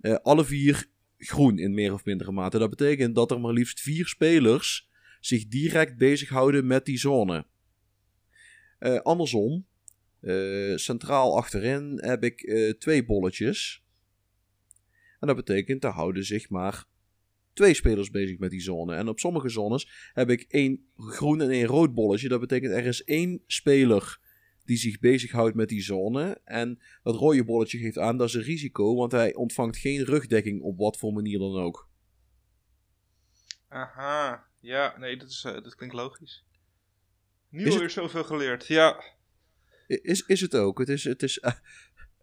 Eh, 0.01 0.15
alle 0.15 0.45
vier 0.45 0.87
groen 1.19 1.59
in 1.59 1.75
meer 1.75 1.93
of 1.93 2.05
mindere 2.05 2.33
mate. 2.33 2.59
Dat 2.59 2.71
betekent 2.71 3.15
dat 3.15 3.31
er 3.31 3.41
maar 3.41 3.53
liefst 3.53 3.81
vier 3.81 4.07
spelers 4.07 4.91
zich 5.25 5.49
direct 5.49 5.97
bezighouden 5.97 6.67
met 6.67 6.85
die 6.85 6.99
zone. 6.99 7.47
Eh, 8.79 8.99
andersom, 9.01 9.67
eh, 10.21 10.77
centraal 10.77 11.37
achterin 11.37 11.99
heb 12.01 12.25
ik 12.25 12.41
eh, 12.41 12.71
twee 12.71 13.05
bolletjes. 13.05 13.85
En 15.21 15.27
dat 15.27 15.37
betekent, 15.37 15.83
daar 15.83 15.93
houden 15.93 16.25
zich 16.25 16.51
maar 16.51 16.85
twee 17.53 17.75
spelers 17.75 18.11
bezig 18.11 18.39
met 18.39 18.51
die 18.51 18.61
zone. 18.61 18.95
En 18.95 19.09
op 19.09 19.19
sommige 19.19 19.49
zones 19.49 20.11
heb 20.13 20.31
ik 20.31 20.43
één 20.49 20.87
groen 20.97 21.41
en 21.41 21.51
één 21.51 21.67
rood 21.67 21.95
bolletje. 21.95 22.29
Dat 22.29 22.41
betekent, 22.41 22.73
er 22.73 22.87
is 22.87 23.05
één 23.05 23.43
speler 23.47 24.21
die 24.65 24.77
zich 24.77 24.99
bezighoudt 24.99 25.55
met 25.55 25.69
die 25.69 25.83
zone. 25.83 26.41
En 26.45 26.79
dat 27.03 27.15
rode 27.15 27.45
bolletje 27.45 27.79
geeft 27.79 27.99
aan, 27.99 28.17
dat 28.17 28.29
is 28.29 28.35
een 28.35 28.43
risico, 28.43 28.95
want 28.95 29.13
hij 29.13 29.35
ontvangt 29.35 29.77
geen 29.77 30.05
rugdekking 30.05 30.63
op 30.63 30.79
wat 30.79 30.99
voor 30.99 31.13
manier 31.13 31.39
dan 31.39 31.57
ook. 31.57 31.89
Aha, 33.69 34.52
ja, 34.63 34.95
nee, 34.99 35.17
dat, 35.17 35.29
is, 35.29 35.45
eh, 35.45 35.53
dat 35.53 35.75
klinkt 35.75 35.95
logisch. 35.95 36.45
Nu 37.49 37.59
Is 37.59 37.65
het- 37.65 37.73
alweer 37.75 37.91
zoveel 37.91 38.25
geleerd, 38.25 38.67
ja. 38.67 39.03
Is, 39.87 40.21
is 40.27 40.41
het 40.41 40.55
ook. 40.55 40.79
Het 40.79 40.89
is, 40.89 41.05
het 41.05 41.23
is 41.23 41.39
eh, 41.39 41.53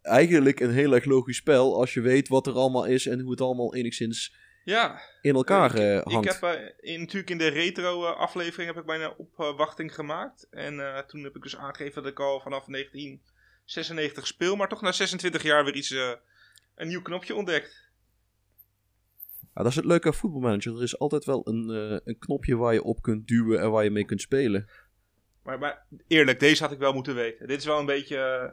eigenlijk 0.02 0.60
een 0.60 0.72
heel 0.74 0.94
erg 0.94 1.06
logisch 1.06 1.38
spel 1.38 1.80
als 1.80 1.94
je 1.94 2.02
weet 2.02 2.28
wat 2.28 2.48
er 2.48 2.54
allemaal 2.54 2.86
is 2.86 3.06
en 3.06 3.20
hoe 3.20 3.32
het 3.32 3.42
allemaal 3.42 3.76
enigszins 3.76 4.36
Ja, 4.64 5.02
in 5.22 5.36
elkaar 5.36 5.72
ik, 5.76 5.78
eh, 5.80 5.96
ik 5.96 6.04
hangt. 6.04 6.40
heb 6.40 6.44
eh, 6.44 6.94
in, 6.94 7.00
natuurlijk 7.00 7.30
in 7.30 7.38
de 7.38 7.48
retro 7.48 8.06
aflevering 8.06 8.74
heb 8.74 8.78
ik 8.82 8.86
mijn 8.90 9.14
opwachting 9.18 9.94
gemaakt. 9.96 10.48
En 10.50 11.04
toen 11.08 11.24
heb 11.24 11.36
ik 11.36 11.42
dus 11.42 11.56
aangegeven 11.58 12.04
dat 12.04 12.12
ik 12.12 12.20
al 12.20 12.40
vanaf 12.40 12.66
1996 12.66 14.28
speel, 14.28 14.56
maar 14.56 14.68
toch 14.70 14.82
na 14.82 14.92
26 14.92 15.44
jaar 15.44 15.64
weer 15.64 15.76
iets, 15.76 15.90
een 16.76 16.88
nieuw 16.88 17.02
knopje 17.02 17.36
ontdekt. 17.36 17.89
Ja, 19.60 19.66
dat 19.66 19.74
is 19.74 19.80
het 19.80 19.90
leuke 19.90 20.08
aan 20.08 20.14
voetbalmanager. 20.14 20.76
Er 20.76 20.84
is 20.84 21.00
altijd 21.00 21.26
wel 21.26 21.48
een, 21.48 21.70
eh, 21.70 22.00
een 22.04 22.18
knopje 22.20 22.56
waar 22.56 22.74
je 22.74 22.84
op 22.84 23.02
kunt 23.02 23.28
duwen 23.28 23.60
en 23.60 23.72
waar 23.72 23.84
je 23.84 23.90
mee 23.90 24.06
kunt 24.06 24.22
spelen. 24.22 24.70
Maar, 25.44 25.60
maar 25.60 25.86
eerlijk, 26.08 26.40
deze 26.40 26.64
had 26.64 26.72
ik 26.72 26.80
wel 26.80 26.94
moeten 26.94 27.16
weten. 27.16 27.48
Dit 27.48 27.58
is 27.58 27.66
wel 27.66 27.80
een 27.80 27.86
beetje, 27.86 28.18
eh, 28.18 28.52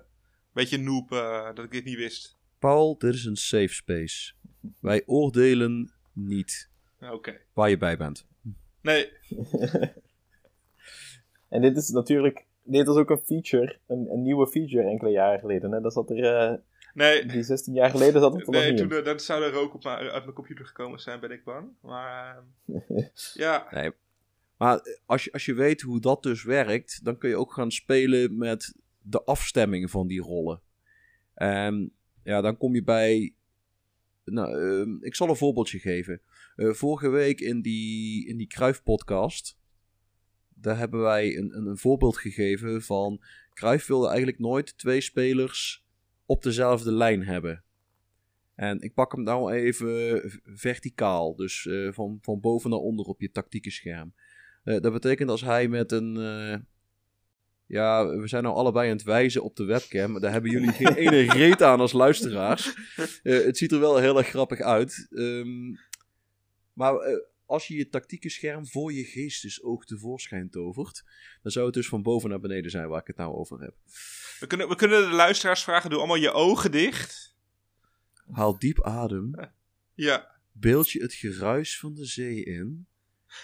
beetje 0.52 0.78
noob 0.78 1.12
eh, 1.12 1.54
dat 1.54 1.64
ik 1.64 1.70
dit 1.70 1.84
niet 1.84 1.96
wist. 1.96 2.38
Paul, 2.58 2.98
dit 2.98 3.14
is 3.14 3.24
een 3.24 3.36
safe 3.36 3.74
space. 3.74 4.32
Wij 4.80 5.02
oordelen 5.06 5.92
niet 6.12 6.70
Oké. 7.10 7.40
waar 7.52 7.70
je 7.70 7.78
bij 7.78 7.96
bent. 7.96 8.26
Nee, 8.80 9.12
En 11.48 11.60
dit 11.62 11.76
is 11.76 11.88
natuurlijk, 11.88 12.46
dit 12.62 12.86
was 12.86 12.96
ook 12.96 13.10
een 13.10 13.22
feature, 13.24 13.78
een, 13.86 14.10
een 14.10 14.22
nieuwe 14.22 14.46
feature 14.46 14.88
enkele 14.88 15.10
jaren 15.10 15.40
geleden. 15.40 15.72
Hè? 15.72 15.80
Dat 15.80 15.92
zat 15.92 16.10
er, 16.10 16.24
eh, 16.24 16.54
nee. 16.96 17.26
die 17.26 17.42
16 17.42 17.74
jaar 17.74 17.90
geleden 17.90 18.20
zat 18.20 18.32
het 18.32 18.40
er 18.40 18.52
nog 18.52 18.54
Nee, 18.62 18.70
niet 18.72 18.80
toen 18.80 18.98
in. 18.98 19.04
dat 19.04 19.22
zou 19.22 19.42
er 19.42 19.52
rook 19.52 19.74
op 19.74 19.84
mijn, 19.84 19.98
uit 19.98 20.22
mijn 20.22 20.34
computer 20.34 20.66
gekomen 20.66 21.00
zijn, 21.00 21.20
ben 21.20 21.30
ik 21.30 21.44
bang. 21.44 21.68
Maar 21.82 22.42
eh, 22.66 23.06
ja, 23.34 23.66
Nee. 23.70 23.90
Maar 24.56 24.78
eh, 24.78 24.94
als 25.06 25.24
je, 25.24 25.32
als 25.32 25.44
je 25.44 25.54
weet 25.54 25.80
hoe 25.80 26.00
dat 26.00 26.22
dus 26.22 26.44
werkt, 26.44 27.04
dan 27.04 27.18
kun 27.18 27.28
je 27.28 27.36
ook 27.36 27.52
gaan 27.52 27.70
spelen 27.70 28.38
met 28.38 28.74
de 29.02 29.22
afstemming 29.24 29.90
van 29.90 30.06
die 30.06 30.20
rollen. 30.20 30.60
En 31.34 31.92
ja, 32.22 32.40
dan 32.40 32.56
kom 32.56 32.74
je 32.74 32.82
bij. 32.82 33.34
Nou, 34.24 34.60
ehm, 34.60 35.04
ik 35.04 35.14
zal 35.14 35.28
een 35.28 35.36
voorbeeldje 35.36 35.78
geven. 35.78 36.20
Eh, 36.56 36.70
vorige 36.70 37.08
week 37.08 37.40
in 37.40 37.60
die, 37.62 38.26
in 38.26 38.36
die 38.36 38.46
Kruif-podcast. 38.46 39.58
Daar 40.54 40.78
hebben 40.78 41.00
wij 41.00 41.36
een, 41.36 41.56
een, 41.56 41.66
een 41.66 41.78
voorbeeld 41.78 42.18
gegeven 42.18 42.82
van. 42.82 43.20
Kruif 43.52 43.86
wilde 43.86 44.06
eigenlijk 44.06 44.38
nooit 44.38 44.78
twee 44.78 45.00
spelers 45.00 45.85
op 46.26 46.42
dezelfde 46.42 46.92
lijn 46.92 47.24
hebben. 47.24 47.64
En 48.54 48.80
ik 48.80 48.94
pak 48.94 49.12
hem 49.12 49.22
nou 49.22 49.52
even 49.52 50.22
verticaal. 50.44 51.36
Dus 51.36 51.66
eh, 51.66 51.92
van, 51.92 52.18
van 52.22 52.40
boven 52.40 52.70
naar 52.70 52.78
onder 52.78 53.06
op 53.06 53.20
je 53.20 53.30
tactieke 53.30 53.70
scherm. 53.70 54.14
Eh, 54.64 54.80
dat 54.80 54.92
betekent 54.92 55.30
als 55.30 55.40
hij 55.40 55.68
met 55.68 55.92
een. 55.92 56.16
eh, 56.16 56.58
ja, 57.66 58.06
we 58.06 58.28
zijn 58.28 58.42
nou 58.42 58.54
allebei 58.54 58.90
aan 58.90 58.96
het 58.96 59.04
wijzen 59.04 59.42
op 59.42 59.56
de 59.56 59.64
webcam. 59.64 60.20
Daar 60.20 60.32
hebben 60.32 60.50
jullie 60.50 60.72
geen 60.72 60.94
ene 61.06 61.32
reet 61.32 61.62
aan 61.62 61.80
als 61.80 61.92
luisteraars. 61.92 62.74
Het 63.22 63.56
ziet 63.56 63.72
er 63.72 63.80
wel 63.80 63.96
heel 63.96 64.18
erg 64.18 64.28
grappig 64.28 64.60
uit. 64.60 65.06
Ehm, 65.10 65.74
maar 66.72 66.94
als 67.46 67.66
je 67.68 67.76
je 67.76 67.88
tactieke 67.88 68.28
scherm 68.30 68.66
voor 68.66 68.92
je 68.92 69.04
geestesoog 69.04 69.84
tevoorschijn 69.84 70.50
tovert, 70.50 71.04
dan 71.42 71.52
zou 71.52 71.64
het 71.66 71.74
dus 71.74 71.88
van 71.88 72.02
boven 72.02 72.30
naar 72.30 72.40
beneden 72.40 72.70
zijn 72.70 72.88
waar 72.88 73.00
ik 73.00 73.06
het 73.06 73.16
nou 73.16 73.34
over 73.34 73.60
heb. 73.60 73.74
we 74.40 74.46
kunnen, 74.46 74.68
we 74.68 74.76
kunnen 74.76 75.10
de 75.10 75.14
luisteraars 75.16 75.62
vragen, 75.62 75.90
doe 75.90 75.98
allemaal 75.98 76.16
je 76.16 76.32
ogen 76.32 76.70
dicht. 76.70 77.34
Haal 78.30 78.58
diep 78.58 78.82
adem, 78.82 79.30
Ja, 79.94 80.30
beeld 80.52 80.90
je 80.90 81.02
het 81.02 81.12
geruis 81.14 81.78
van 81.78 81.94
de 81.94 82.04
zee 82.04 82.44
in. 82.44 82.86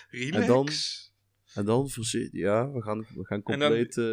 relax. 0.09 0.41
En 0.41 0.47
dan- 0.47 0.69
En 1.55 1.65
dan 1.65 1.89
verzin... 1.89 2.29
Ja, 2.33 2.71
we 2.71 2.83
gaan, 2.83 2.99
we 2.99 3.25
gaan 3.25 3.41
dan- 3.45 3.59
compleet... 3.59 3.97
eh, 3.97 4.05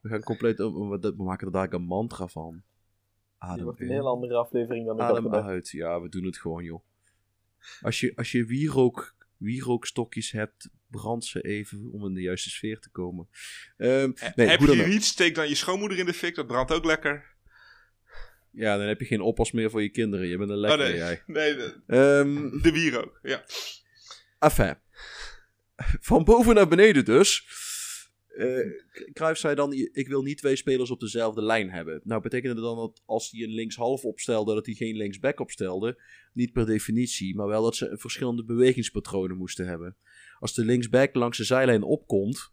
we 0.00 0.08
gaan 0.08 0.22
compleet... 0.22 0.56
we, 0.58 1.14
maken 1.16 1.46
er 1.46 1.52
dadelijk 1.52 1.72
een 1.72 1.88
mantra 1.88 2.26
van. 2.26 2.62
Adem 3.38 3.64
wordt 3.64 3.80
een 3.80 3.86
in, 3.86 3.92
heel 3.92 4.08
andere 4.08 4.34
aflevering 4.36 4.86
dan 4.86 4.96
ik 4.96 5.02
adem 5.02 5.34
uit. 5.34 5.68
Ja, 5.70 6.00
we 6.00 6.08
doen 6.08 6.24
het 6.24 6.38
gewoon, 6.38 6.64
joh. 6.64 6.84
Als 7.80 8.00
je, 8.00 8.12
als 8.16 8.32
je 8.32 8.44
wierook, 8.44 9.14
wierookstokjes 9.36 10.30
hebt, 10.30 10.68
brand 10.86 11.24
ze 11.24 11.40
even 11.40 11.88
om 11.92 12.06
in 12.06 12.14
de 12.14 12.20
juiste 12.20 12.50
sfeer 12.50 12.78
te 12.78 12.90
komen. 12.90 13.28
Ehm, 13.76 14.10
He- 14.14 14.30
nee, 14.34 14.46
heb 14.48 14.60
je 14.60 14.86
niet, 14.86 15.04
steek 15.04 15.34
dan 15.34 15.48
je 15.48 15.54
schoonmoeder 15.54 15.98
in 15.98 16.06
de 16.06 16.12
fik, 16.14 16.34
dat 16.34 16.46
brandt 16.46 16.72
ook 16.72 16.84
lekker. 16.84 17.28
Ja, 18.52 18.76
dan 18.76 18.86
heb 18.86 19.00
je 19.00 19.06
geen 19.06 19.20
oppas 19.20 19.52
meer 19.52 19.70
voor 19.70 19.82
je 19.82 19.88
kinderen. 19.90 20.26
Je 20.28 20.36
bent 20.36 20.50
een 20.50 20.56
lekker, 20.58 20.80
oh 20.80 20.86
nee, 20.86 20.96
jij. 20.96 21.22
nee 21.26 21.54
de, 21.56 21.80
Ehm, 21.86 22.62
de 22.62 22.72
bier 22.72 23.00
ook, 23.04 23.18
ja. 23.22 23.44
Enfin. 24.38 24.74
Van 26.00 26.24
boven 26.24 26.54
naar 26.54 26.68
beneden 26.68 27.04
dus. 27.04 27.44
Eh 28.40 29.12
Cruijff 29.12 29.40
zei 29.40 29.54
dan, 29.54 29.72
ik 29.72 30.08
wil 30.08 30.22
niet 30.22 30.38
twee 30.38 30.56
spelers 30.56 30.90
op 30.90 31.00
dezelfde 31.00 31.42
lijn 31.42 31.70
hebben. 31.70 32.00
Nou, 32.04 32.22
betekende 32.22 32.60
dan 32.60 32.76
dat 32.76 33.02
als 33.06 33.30
hij 33.30 33.42
een 33.42 33.54
linkshalf 33.54 34.04
opstelde, 34.04 34.54
dat 34.54 34.66
hij 34.66 34.74
geen 34.74 34.96
linksback 34.96 35.40
opstelde? 35.40 36.02
Niet 36.32 36.52
per 36.52 36.66
definitie, 36.66 37.34
maar 37.34 37.46
wel 37.46 37.62
dat 37.62 37.76
ze 37.76 37.96
verschillende 37.98 38.44
bewegingspatronen 38.44 39.36
moesten 39.36 39.66
hebben. 39.66 39.96
Als 40.38 40.54
de 40.54 40.64
linksback 40.64 41.14
langs 41.14 41.38
de 41.38 41.44
zijlijn 41.44 41.82
opkomt, 41.82 42.52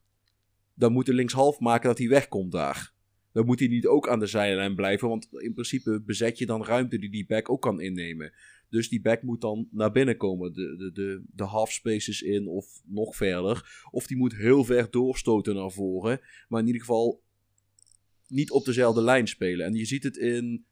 dan 0.73 0.91
moet 0.91 1.05
de 1.05 1.13
linkshalf 1.13 1.59
maken 1.59 1.87
dat 1.87 1.97
hij 1.97 2.07
wegkomt 2.07 2.51
daar. 2.51 2.93
Dan 3.33 3.45
moet 3.45 3.59
hij 3.59 3.67
niet 3.67 3.87
ook 3.87 4.09
aan 4.09 4.19
de 4.19 4.25
zijlijn 4.25 4.75
blijven, 4.75 5.07
want 5.07 5.27
in 5.31 5.53
principe 5.53 6.01
bezet 6.01 6.37
je 6.37 6.45
dan 6.45 6.65
ruimte 6.65 6.99
die 6.99 7.09
die 7.09 7.25
back 7.25 7.49
ook 7.49 7.61
kan 7.61 7.81
innemen. 7.81 8.33
Dus 8.69 8.89
die 8.89 9.01
back 9.01 9.21
moet 9.21 9.41
dan 9.41 9.67
naar 9.71 9.91
binnen 9.91 10.17
komen, 10.17 10.53
de, 10.53 10.75
de, 10.77 10.91
de, 10.91 11.23
de 11.33 11.43
half 11.43 11.71
spaces 11.71 12.21
in 12.21 12.47
of 12.47 12.81
nog 12.85 13.15
verder. 13.15 13.85
Of 13.91 14.07
die 14.07 14.17
moet 14.17 14.35
heel 14.35 14.63
ver 14.63 14.91
doorstoten 14.91 15.55
naar 15.55 15.71
voren, 15.71 16.19
maar 16.47 16.59
in 16.59 16.67
ieder 16.67 16.81
geval 16.81 17.21
niet 18.27 18.51
op 18.51 18.65
dezelfde 18.65 19.01
lijn 19.01 19.27
spelen. 19.27 19.65
En 19.65 19.73
je 19.73 19.85
ziet 19.85 20.03
het 20.03 20.17
in 20.17 20.65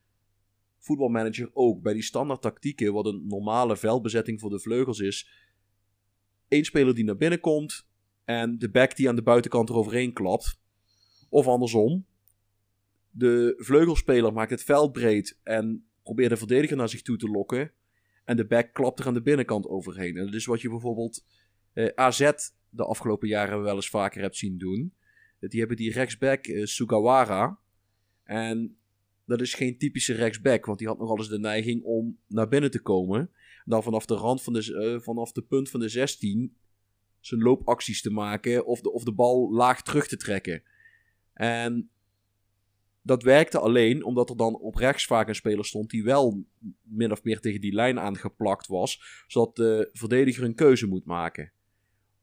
voetbalmanager 0.79 1.49
ook. 1.53 1.81
Bij 1.81 1.93
die 1.93 2.03
standaard 2.03 2.41
tactieken, 2.41 2.93
wat 2.93 3.05
een 3.05 3.27
normale 3.27 3.77
veldbezetting 3.77 4.39
voor 4.39 4.49
de 4.49 4.59
vleugels 4.59 4.99
is. 4.99 5.29
Eén 6.47 6.65
speler 6.65 6.95
die 6.95 7.03
naar 7.03 7.17
binnen 7.17 7.39
komt 7.39 7.87
en 8.25 8.57
de 8.57 8.69
back 8.69 8.95
die 8.95 9.09
aan 9.09 9.15
de 9.15 9.21
buitenkant 9.21 9.69
eroverheen 9.69 10.13
klapt. 10.13 10.59
Of 11.29 11.47
andersom. 11.47 12.05
De 13.11 13.53
vleugelspeler 13.57 14.33
maakt 14.33 14.49
het 14.49 14.63
veld 14.63 14.91
breed 14.91 15.39
en 15.43 15.87
probeert 16.03 16.29
de 16.29 16.37
verdediger 16.37 16.77
naar 16.77 16.89
zich 16.89 17.01
toe 17.01 17.17
te 17.17 17.29
lokken. 17.29 17.71
En 18.25 18.35
de 18.35 18.45
back 18.45 18.73
klapt 18.73 18.99
er 18.99 19.07
aan 19.07 19.13
de 19.13 19.21
binnenkant 19.21 19.67
overheen. 19.67 20.17
En 20.17 20.25
dat 20.25 20.33
is 20.33 20.45
wat 20.45 20.61
je 20.61 20.69
bijvoorbeeld 20.69 21.25
eh, 21.73 21.89
AZ 21.95 22.31
de 22.69 22.85
afgelopen 22.85 23.27
jaren 23.27 23.61
wel 23.61 23.75
eens 23.75 23.89
vaker 23.89 24.21
hebt 24.21 24.37
zien 24.37 24.57
doen. 24.57 24.93
Die 25.39 25.59
hebben 25.59 25.77
die 25.77 25.91
rechtsback 25.91 26.45
eh, 26.45 26.65
Sugawara. 26.65 27.59
En 28.23 28.77
dat 29.25 29.41
is 29.41 29.53
geen 29.53 29.77
typische 29.77 30.13
rechtsback, 30.13 30.65
want 30.65 30.77
die 30.77 30.87
had 30.87 30.97
nogal 30.97 31.17
eens 31.17 31.29
de 31.29 31.39
neiging 31.39 31.83
om 31.83 32.17
naar 32.27 32.47
binnen 32.47 32.71
te 32.71 32.81
komen. 32.81 33.29
Dan 33.65 33.83
vanaf 33.83 34.05
de 34.05 34.15
rand 34.15 34.43
van 34.43 34.53
de, 34.53 34.93
eh, 34.93 35.01
vanaf 35.01 35.31
de 35.31 35.41
punt 35.41 35.69
van 35.69 35.79
de 35.79 35.89
16 35.89 36.55
zijn 37.19 37.41
loopacties 37.41 38.01
te 38.01 38.11
maken 38.11 38.65
of 38.65 38.81
de, 38.81 38.91
of 38.91 39.03
de 39.03 39.13
bal 39.13 39.53
laag 39.53 39.81
terug 39.81 40.07
te 40.07 40.17
trekken. 40.17 40.63
En 41.33 41.89
dat 43.05 43.23
werkte 43.23 43.59
alleen 43.59 44.03
omdat 44.03 44.29
er 44.29 44.37
dan 44.37 44.55
op 44.55 44.75
rechts 44.75 45.05
vaak 45.05 45.27
een 45.27 45.35
speler 45.35 45.65
stond 45.65 45.89
die 45.89 46.03
wel 46.03 46.45
min 46.81 47.11
of 47.11 47.23
meer 47.23 47.39
tegen 47.39 47.61
die 47.61 47.73
lijn 47.73 47.99
aangeplakt 47.99 48.67
was, 48.67 49.23
zodat 49.27 49.55
de 49.55 49.89
verdediger 49.93 50.43
een 50.43 50.55
keuze 50.55 50.87
moet 50.87 51.05
maken. 51.05 51.51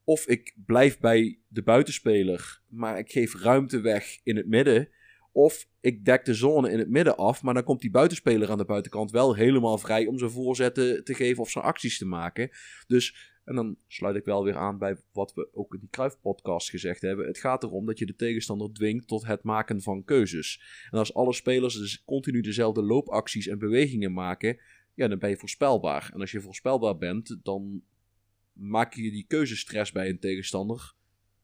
Of 0.05 0.27
ik 0.27 0.57
blijf 0.67 0.99
bij 0.99 1.39
de 1.49 1.63
buitenspeler, 1.63 2.61
maar 2.69 2.99
ik 2.99 3.11
geef 3.11 3.43
ruimte 3.43 3.81
weg 3.81 4.19
in 4.23 4.37
het 4.37 4.47
midden. 4.47 4.89
Of 5.33 5.69
ik 5.81 6.05
dek 6.05 6.25
de 6.25 6.35
zone 6.35 6.71
in 6.71 6.79
het 6.79 6.89
midden 6.89 7.17
af, 7.17 7.43
maar 7.43 7.55
dan 7.55 7.65
komt 7.65 7.81
die 7.81 7.91
buitenspeler 7.91 8.51
aan 8.51 8.59
de 8.59 8.65
buitenkant 8.65 9.11
wel 9.11 9.35
helemaal 9.35 9.79
vrij 9.79 10.07
om 10.07 10.19
zijn 10.19 10.31
voorzetten 10.31 11.05
te 11.05 11.15
geven 11.15 11.43
of 11.43 11.51
zijn 11.51 11.65
acties 11.65 11.99
te 11.99 12.07
maken. 12.07 12.51
Dus 12.87 13.32
en 13.45 13.55
dan 13.55 13.77
sluit 13.87 14.17
ik 14.17 14.25
wel 14.25 14.45
weer 14.45 14.57
aan 14.57 14.79
bij 14.79 14.97
wat 15.13 15.35
we 15.35 15.49
ook 15.53 15.75
in 15.75 15.81
die 15.81 15.89
Kruif-podcast 15.89 16.71
gezegd 16.71 17.03
hebben. 17.03 17.27
Het 17.27 17.39
gaat 17.39 17.63
erom 17.63 17.87
dat 17.87 17.99
je 17.99 18.07
de 18.07 18.17
tegenstander 18.17 18.73
dwingt 18.73 19.09
tot 19.09 19.27
het 19.27 19.43
maken 19.43 19.83
van 19.83 20.05
keuzes. 20.05 20.63
En 20.91 20.99
als 20.99 21.15
alle 21.15 21.33
spelers 21.33 21.75
dus 21.75 22.05
continu 22.05 22.41
dezelfde 22.41 22.83
loopacties 22.83 23.47
en 23.47 23.59
bewegingen 23.59 24.13
maken, 24.13 24.59
ja, 24.95 25.09
dan 25.09 25.19
ben 25.19 25.31
je 25.31 25.37
voorspelbaar. 25.37 26.11
En 26.15 26.21
als 26.21 26.31
je 26.31 26.41
voorspelbaar 26.41 26.99
bent, 26.99 27.39
dan 27.43 27.83
maak 28.53 28.95
je 28.95 29.11
die 29.11 29.27
keuzestress 29.27 29.93
bij 29.93 30.09
een 30.09 30.19
tegenstander 30.19 30.95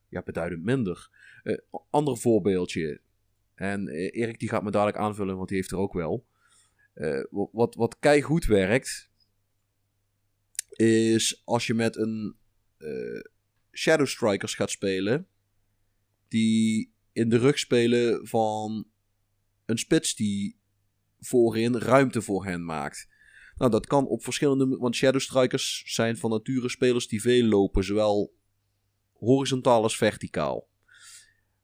ja, 0.09 0.23
beduidend 0.23 0.65
minder. 0.65 1.11
Uh, 1.45 1.59
ander 1.91 2.17
voorbeeldje. 2.17 3.01
En 3.55 3.89
uh, 3.89 3.95
Erik 3.95 4.39
die 4.39 4.49
gaat 4.49 4.63
me 4.63 4.71
dadelijk 4.71 4.97
aanvullen, 4.97 5.37
want 5.37 5.49
die 5.49 5.57
heeft 5.57 5.71
er 5.71 5.79
ook 5.79 5.93
wel. 5.93 6.27
Uh, 6.95 7.25
wat, 7.31 7.75
wat 7.75 7.97
werkt, 8.47 9.08
is 10.87 11.43
als 11.45 11.67
je 11.67 11.75
met 11.75 11.97
een 11.97 12.37
uh, 12.79 13.21
Shadow 13.73 14.07
Strikers 14.07 14.55
gaat 14.55 14.71
spelen, 14.71 15.27
die 16.29 16.93
in 17.13 17.29
de 17.29 17.39
rug 17.39 17.59
spelen 17.59 18.27
van 18.27 18.87
een 19.65 19.79
spits 19.79 20.15
die 20.15 20.59
voorin 21.21 21.77
ruimte 21.77 22.23
voor 22.23 22.45
hen 22.45 22.65
maakt. 22.65 23.09
Nou, 23.57 23.71
dat 23.71 23.87
kan 23.87 24.07
op 24.07 24.23
verschillende. 24.23 24.77
Want 24.77 24.97
Shadow 24.97 25.21
Strikers 25.21 25.83
zijn 25.87 26.17
van 26.17 26.31
nature 26.31 26.69
spelers 26.69 27.09
die 27.09 27.21
veel 27.21 27.45
lopen, 27.45 27.85
zowel 27.85 28.35
horizontaal 29.13 29.83
als 29.83 29.97
verticaal. 29.97 30.69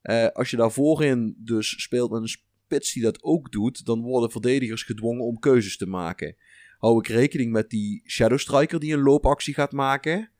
Uh, 0.02 0.26
als 0.26 0.50
je 0.50 0.56
daar 0.56 0.72
voorin 0.72 1.34
dus 1.38 1.82
speelt 1.82 2.10
met 2.10 2.22
een 2.22 2.28
spits 2.28 2.92
die 2.92 3.02
dat 3.02 3.22
ook 3.22 3.52
doet, 3.52 3.84
dan 3.84 4.00
worden 4.00 4.30
verdedigers 4.30 4.82
gedwongen 4.82 5.24
om 5.24 5.38
keuzes 5.38 5.76
te 5.76 5.86
maken 5.86 6.36
hou 6.78 6.98
ik 6.98 7.06
rekening 7.06 7.52
met 7.52 7.70
die 7.70 8.02
Shadow 8.06 8.38
Striker 8.38 8.80
die 8.80 8.92
een 8.92 9.02
loopactie 9.02 9.54
gaat 9.54 9.72
maken? 9.72 10.30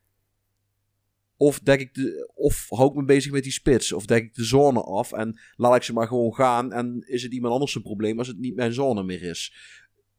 Of, 1.36 1.60
dek 1.60 1.80
ik 1.80 1.94
de, 1.94 2.30
of 2.34 2.68
hou 2.68 2.88
ik 2.88 2.94
me 2.94 3.04
bezig 3.04 3.32
met 3.32 3.42
die 3.42 3.52
spits? 3.52 3.92
Of 3.92 4.06
dek 4.06 4.22
ik 4.24 4.34
de 4.34 4.44
zone 4.44 4.82
af 4.82 5.12
en 5.12 5.40
laat 5.56 5.76
ik 5.76 5.82
ze 5.82 5.92
maar 5.92 6.06
gewoon 6.06 6.34
gaan? 6.34 6.72
En 6.72 7.04
is 7.06 7.22
het 7.22 7.32
iemand 7.32 7.52
anders 7.52 7.74
een 7.74 7.82
probleem 7.82 8.18
als 8.18 8.28
het 8.28 8.38
niet 8.38 8.54
mijn 8.54 8.72
zone 8.72 9.02
meer 9.02 9.22
is? 9.22 9.54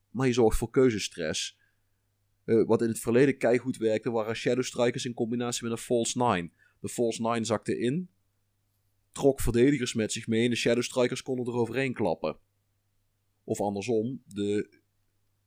Maar 0.09 0.27
je 0.27 0.33
zorgt 0.33 0.57
voor 0.57 0.69
keuzestress. 0.69 1.57
Uh, 2.45 2.65
wat 2.65 2.81
in 2.81 2.87
het 2.87 2.99
verleden 2.99 3.37
keihard 3.37 3.77
werkte, 3.77 4.11
waren 4.11 4.35
Shadow 4.35 4.63
Strikers 4.63 5.05
in 5.05 5.13
combinatie 5.13 5.63
met 5.63 5.71
een 5.71 5.77
False 5.77 6.23
Nine. 6.23 6.49
De 6.79 6.89
False 6.89 7.21
Nine 7.21 7.45
zakte 7.45 7.79
in, 7.79 8.09
trok 9.11 9.41
verdedigers 9.41 9.93
met 9.93 10.11
zich 10.11 10.27
mee 10.27 10.43
en 10.43 10.49
de 10.49 10.55
Shadow 10.55 10.83
Strikers 10.83 11.21
konden 11.21 11.45
er 11.45 11.59
overheen 11.59 11.93
klappen. 11.93 12.37
Of 13.43 13.61
andersom, 13.61 14.21
de 14.25 14.79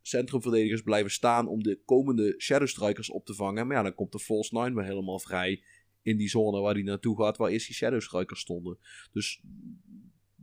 centrumverdedigers 0.08 0.82
blijven 0.82 1.10
staan 1.10 1.48
om 1.48 1.62
de 1.62 1.80
komende 1.84 2.34
Shadow 2.38 2.68
Strikers 2.68 3.10
op 3.10 3.24
te 3.24 3.34
vangen. 3.34 3.66
Maar 3.66 3.76
ja, 3.76 3.82
dan 3.82 3.94
komt 3.94 4.12
de 4.12 4.18
False 4.18 4.58
Nine 4.58 4.74
weer 4.74 4.84
helemaal 4.84 5.18
vrij 5.18 5.62
in 6.02 6.16
die 6.16 6.28
zone 6.28 6.60
waar 6.60 6.74
hij 6.74 6.82
naartoe 6.82 7.16
gaat, 7.16 7.36
waar 7.36 7.50
eerst 7.50 7.66
die 7.66 7.74
Shadow 7.74 8.00
Strikers 8.00 8.40
stonden. 8.40 8.78
Dus 9.12 9.42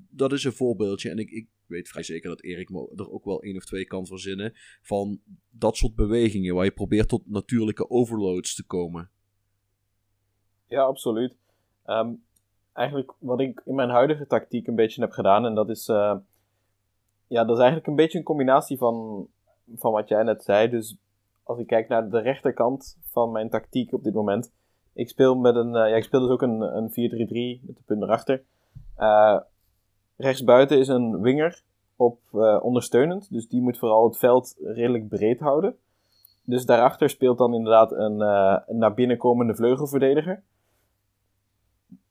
dat 0.10 0.32
is 0.32 0.44
een 0.44 0.54
voorbeeldje. 0.54 1.10
En 1.10 1.18
ik, 1.18 1.30
ik 1.30 1.48
weet 1.66 1.90
vrij 1.90 2.04
zeker 2.04 2.30
dat 2.30 2.42
Erik 2.42 2.70
er 2.70 3.12
ook 3.12 3.26
wel 3.26 3.42
één 3.42 3.56
of 3.56 3.66
twee 3.66 3.86
kan 3.86 4.06
verzinnen 4.06 4.54
van 4.82 5.22
dat 5.50 5.78
soort 5.78 5.96
bewegingen 5.96 6.56
waar 6.56 6.66
je 6.66 6.72
probeert 6.72 7.10
tot 7.10 7.30
natuurlijke 7.30 7.90
overloads 7.90 8.56
te 8.56 8.66
komen. 8.66 9.10
Ja, 10.68 10.82
absoluut. 10.82 11.38
Ehm, 11.86 12.14
eigenlijk 12.74 13.14
wat 13.20 13.40
ik 13.40 13.62
in 13.66 13.76
mijn 13.76 13.90
huidige 13.90 14.28
tactiek 14.28 14.68
een 14.68 14.76
beetje 14.76 15.02
heb 15.02 15.12
gedaan, 15.12 15.46
en 15.46 15.56
dat 15.56 15.70
is, 15.70 15.88
uh, 15.88 16.16
ja, 17.28 17.44
dat 17.44 17.56
is 17.56 17.58
eigenlijk 17.58 17.88
een 17.88 17.96
beetje 17.96 18.18
een 18.18 18.24
combinatie 18.24 18.78
van 18.78 19.28
van 19.76 19.92
wat 19.92 20.08
jij 20.08 20.24
net 20.24 20.44
zei. 20.44 20.70
Dus 20.70 20.98
als 21.44 21.60
ik 21.60 21.68
kijk 21.68 21.88
naar 21.88 22.10
de 22.10 22.20
rechterkant 22.20 22.98
van 23.10 23.32
mijn 23.32 23.50
tactiek 23.50 23.94
op 23.94 24.04
dit 24.04 24.14
moment. 24.14 24.52
Ik 24.94 25.10
speel 25.10 25.36
met 25.36 25.56
een. 25.56 25.68
Uh, 25.68 25.74
ja, 25.74 25.96
ik 25.96 26.04
speel 26.04 26.20
dus 26.20 26.30
ook 26.30 26.42
een, 26.42 26.62
een 26.62 26.90
4-3-3 26.90 27.66
met 27.66 27.76
de 27.76 27.84
punt 27.86 28.02
erachter. 28.02 28.44
Uh, 29.00 29.40
rechtsbuiten 30.18 30.80
is 30.80 30.88
een 30.88 31.22
winger 31.22 31.62
op 31.96 32.20
uh, 32.34 32.60
ondersteunend. 32.64 33.32
Dus 33.32 33.48
die 33.48 33.62
moet 33.62 33.78
vooral 33.78 34.06
het 34.06 34.18
veld 34.18 34.56
redelijk 34.64 35.08
breed 35.08 35.40
houden. 35.40 35.76
Dus 36.44 36.66
daarachter 36.66 37.10
speelt 37.10 37.38
dan 37.38 37.54
inderdaad 37.54 37.92
een, 37.92 38.20
een 38.20 38.78
naar 38.78 38.94
binnen 38.94 39.18
komende 39.18 39.56
vleugelverdediger. 39.56 40.44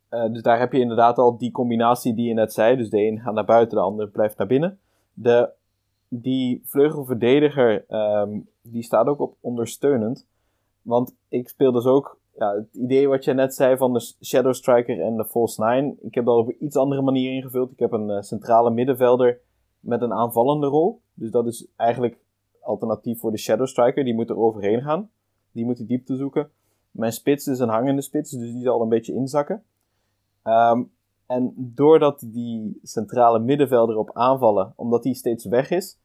dus 0.08 0.42
daar 0.42 0.58
heb 0.58 0.72
je 0.72 0.78
inderdaad 0.80 1.18
al 1.18 1.36
die 1.36 1.50
combinatie 1.50 2.14
die 2.14 2.28
je 2.28 2.34
net 2.34 2.52
zei. 2.52 2.76
Dus 2.76 2.90
de 2.90 3.06
een 3.06 3.20
gaat 3.20 3.34
naar 3.34 3.44
buiten, 3.44 3.76
de 3.76 3.84
ander 3.84 4.08
blijft 4.08 4.38
naar 4.38 4.46
binnen. 4.46 4.78
De 5.12 5.50
die 6.22 6.62
vleugelverdediger, 6.64 7.84
um, 8.20 8.48
die 8.62 8.82
staat 8.82 9.06
ook 9.06 9.20
op 9.20 9.36
ondersteunend. 9.40 10.26
Want 10.82 11.14
ik 11.28 11.48
speel 11.48 11.72
dus 11.72 11.84
ook, 11.84 12.18
ja, 12.38 12.54
het 12.54 12.74
idee 12.74 13.08
wat 13.08 13.24
je 13.24 13.32
net 13.32 13.54
zei 13.54 13.76
van 13.76 13.92
de 13.92 14.14
Shadow 14.24 14.54
Striker 14.54 15.00
en 15.00 15.16
de 15.16 15.24
False 15.24 15.64
Nine. 15.64 15.94
Ik 16.00 16.14
heb 16.14 16.24
dat 16.24 16.36
op 16.36 16.48
een 16.48 16.64
iets 16.64 16.76
andere 16.76 17.02
manier 17.02 17.32
ingevuld. 17.32 17.70
Ik 17.70 17.78
heb 17.78 17.92
een 17.92 18.08
uh, 18.08 18.20
centrale 18.20 18.70
middenvelder 18.70 19.40
met 19.80 20.02
een 20.02 20.12
aanvallende 20.12 20.66
rol. 20.66 21.00
Dus 21.14 21.30
dat 21.30 21.46
is 21.46 21.66
eigenlijk 21.76 22.18
alternatief 22.60 23.20
voor 23.20 23.30
de 23.30 23.38
Shadow 23.38 23.66
Striker. 23.66 24.04
Die 24.04 24.14
moet 24.14 24.30
er 24.30 24.38
overheen 24.38 24.82
gaan. 24.82 25.10
Die 25.52 25.64
moet 25.64 25.76
die 25.76 25.86
diepte 25.86 26.16
zoeken. 26.16 26.50
Mijn 26.90 27.12
spits 27.12 27.46
is 27.46 27.58
een 27.58 27.68
hangende 27.68 28.02
spits, 28.02 28.30
dus 28.30 28.52
die 28.52 28.62
zal 28.62 28.82
een 28.82 28.88
beetje 28.88 29.14
inzakken. 29.14 29.62
Um, 30.44 30.92
en 31.26 31.52
doordat 31.56 32.20
die 32.26 32.78
centrale 32.82 33.38
middenvelder 33.38 33.96
op 33.96 34.10
aanvallen, 34.12 34.72
omdat 34.76 35.02
die 35.02 35.14
steeds 35.14 35.44
weg 35.44 35.70
is, 35.70 35.98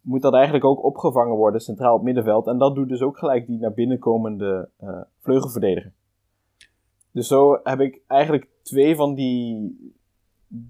moet 0.00 0.22
dat 0.22 0.34
eigenlijk 0.34 0.64
ook 0.64 0.84
opgevangen 0.84 1.36
worden 1.36 1.60
centraal 1.60 1.94
op 1.94 2.02
middenveld. 2.02 2.46
En 2.46 2.58
dat 2.58 2.74
doet 2.74 2.88
dus 2.88 3.00
ook 3.00 3.18
gelijk 3.18 3.46
die 3.46 3.58
naar 3.58 3.72
binnen 3.72 3.98
komende 3.98 4.68
uh, 4.82 5.00
vleugelverdediger. 5.20 5.92
Dus 7.12 7.28
zo 7.28 7.60
heb 7.62 7.80
ik 7.80 8.00
eigenlijk 8.06 8.48
twee 8.62 8.96
van 8.96 9.14
die, 9.14 9.76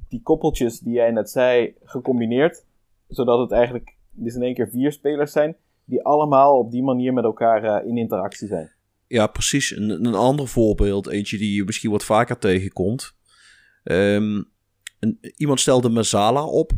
die 0.08 0.22
koppeltjes 0.22 0.80
die 0.80 0.94
jij 0.94 1.10
net 1.10 1.30
zei 1.30 1.74
gecombineerd. 1.84 2.64
Zodat 3.08 3.38
het 3.38 3.52
eigenlijk 3.52 3.96
dus 4.10 4.34
in 4.34 4.42
één 4.42 4.54
keer 4.54 4.68
vier 4.68 4.92
spelers 4.92 5.32
zijn 5.32 5.56
die 5.84 6.04
allemaal 6.04 6.58
op 6.58 6.70
die 6.70 6.82
manier 6.82 7.12
met 7.12 7.24
elkaar 7.24 7.64
uh, 7.64 7.88
in 7.88 7.96
interactie 7.96 8.48
zijn. 8.48 8.72
Ja, 9.06 9.26
precies. 9.26 9.76
Een, 9.76 9.90
een 9.90 10.14
ander 10.14 10.48
voorbeeld, 10.48 11.06
eentje 11.06 11.38
die 11.38 11.54
je 11.54 11.64
misschien 11.64 11.90
wat 11.90 12.04
vaker 12.04 12.38
tegenkomt. 12.38 13.14
Een, 13.82 14.46
iemand 15.36 15.60
stelde 15.60 15.88
Mazala 15.88 16.44
op 16.44 16.72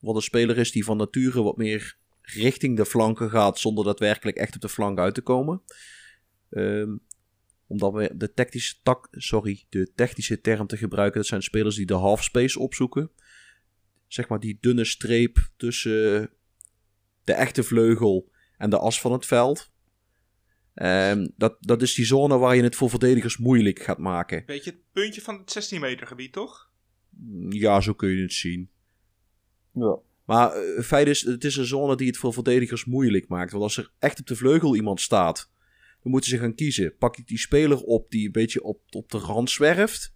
wat 0.00 0.14
een 0.14 0.22
speler 0.22 0.58
is 0.58 0.72
die 0.72 0.84
van 0.84 0.96
nature 0.96 1.42
wat 1.42 1.56
meer 1.56 1.96
richting 2.22 2.76
de 2.76 2.86
flanken 2.86 3.30
gaat 3.30 3.58
zonder 3.58 3.84
daadwerkelijk 3.84 4.36
echt 4.36 4.54
op 4.54 4.60
de 4.60 4.68
flank 4.68 4.98
uit 4.98 5.14
te 5.14 5.20
komen. 5.20 5.62
Um, 6.50 7.00
omdat 7.66 7.92
we 7.92 8.16
de 8.16 8.32
technische, 8.32 8.74
tak, 8.82 9.08
sorry, 9.10 9.64
de 9.68 9.92
technische 9.94 10.40
term 10.40 10.66
te 10.66 10.76
gebruiken, 10.76 11.20
dat 11.20 11.28
zijn 11.28 11.42
spelers 11.42 11.76
die 11.76 11.86
de 11.86 11.94
half 11.94 12.24
space 12.24 12.58
opzoeken. 12.58 13.10
Zeg 14.06 14.28
maar 14.28 14.40
die 14.40 14.58
dunne 14.60 14.84
streep 14.84 15.48
tussen 15.56 16.30
de 17.24 17.32
echte 17.32 17.62
vleugel 17.62 18.30
en 18.56 18.70
de 18.70 18.78
as 18.78 19.00
van 19.00 19.12
het 19.12 19.26
veld. 19.26 19.74
Um, 20.74 21.32
dat, 21.36 21.56
dat 21.60 21.82
is 21.82 21.94
die 21.94 22.04
zone 22.04 22.38
waar 22.38 22.56
je 22.56 22.62
het 22.62 22.76
voor 22.76 22.90
verdedigers 22.90 23.36
moeilijk 23.36 23.82
gaat 23.82 23.98
maken. 23.98 24.42
Beetje 24.46 24.70
het 24.70 24.80
puntje 24.92 25.20
van 25.20 25.38
het 25.38 25.52
16 25.52 25.80
meter 25.80 26.06
gebied, 26.06 26.32
toch? 26.32 26.70
Ja, 27.48 27.80
zo 27.80 27.92
kun 27.92 28.08
je 28.08 28.22
het 28.22 28.32
zien. 28.32 28.70
Maar 30.24 30.62
uh, 30.62 30.76
het 30.76 30.86
feit 30.86 31.06
is, 31.06 31.20
het 31.22 31.44
is 31.44 31.56
een 31.56 31.66
zone 31.66 31.96
die 31.96 32.06
het 32.06 32.16
voor 32.16 32.32
verdedigers 32.32 32.84
moeilijk 32.84 33.28
maakt. 33.28 33.50
Want 33.50 33.62
als 33.62 33.76
er 33.76 33.90
echt 33.98 34.20
op 34.20 34.26
de 34.26 34.36
vleugel 34.36 34.76
iemand 34.76 35.00
staat, 35.00 35.50
dan 36.02 36.12
moeten 36.12 36.30
ze 36.30 36.38
gaan 36.38 36.54
kiezen. 36.54 36.96
Pak 36.98 37.16
ik 37.16 37.26
die 37.26 37.38
speler 37.38 37.82
op 37.82 38.10
die 38.10 38.26
een 38.26 38.32
beetje 38.32 38.62
op, 38.62 38.80
op 38.90 39.10
de 39.10 39.18
rand 39.18 39.50
zwerft? 39.50 40.14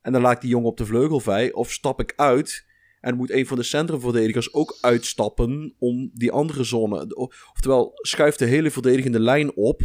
En 0.00 0.12
dan 0.12 0.22
laat 0.22 0.34
ik 0.34 0.40
die 0.40 0.50
jongen 0.50 0.68
op 0.68 0.76
de 0.76 0.86
vleugel 0.86 1.20
vrij. 1.20 1.52
Of 1.52 1.72
stap 1.72 2.00
ik 2.00 2.12
uit 2.16 2.66
En 3.00 3.16
moet 3.16 3.30
een 3.30 3.46
van 3.46 3.56
de 3.56 3.62
centrumverdedigers 3.62 4.52
ook 4.52 4.78
uitstappen 4.80 5.74
om 5.78 6.10
die 6.14 6.32
andere 6.32 6.64
zone. 6.64 7.14
Oftewel, 7.52 7.92
schuift 7.94 8.38
de 8.38 8.44
hele 8.44 8.70
verdedigende 8.70 9.20
lijn 9.20 9.56
op. 9.56 9.82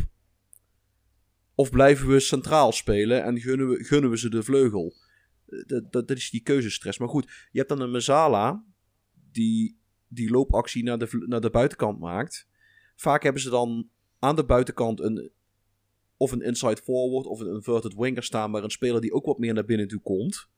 Of 1.55 1.69
blijven 1.69 2.07
we 2.07 2.19
centraal 2.19 2.71
spelen 2.71 3.23
en 3.23 3.39
gunnen 3.39 3.69
we, 3.69 3.83
gunnen 3.83 4.09
we 4.09 4.17
ze 4.17 4.29
de 4.29 4.43
vleugel. 4.43 4.93
Dat, 5.65 5.91
dat, 5.91 6.11
is 6.11 6.29
die 6.29 6.41
keuzestress. 6.41 6.97
Maar 6.97 7.09
goed, 7.09 7.47
je 7.51 7.57
hebt 7.57 7.69
dan 7.69 7.81
een 7.81 7.91
Mazala 7.91 8.65
die 9.31 9.77
die 10.07 10.29
loopactie 10.29 10.83
naar 10.83 10.97
de, 10.97 11.25
naar 11.27 11.41
de 11.41 11.49
buitenkant 11.49 11.99
maakt. 11.99 12.47
Vaak 12.95 13.23
hebben 13.23 13.41
ze 13.41 13.49
dan 13.49 13.89
aan 14.19 14.35
de 14.35 14.45
buitenkant 14.45 14.99
een, 14.99 15.31
of 16.17 16.31
een 16.31 16.41
inside 16.41 16.81
forward 16.83 17.25
of 17.25 17.39
een 17.39 17.53
inverted 17.53 17.93
winger 17.93 18.23
staan, 18.23 18.51
maar 18.51 18.63
een 18.63 18.69
speler 18.69 19.01
die 19.01 19.13
ook 19.13 19.25
wat 19.25 19.37
meer 19.37 19.53
naar 19.53 19.65
binnen 19.65 19.87
toe 19.87 20.01
komt. 20.01 20.49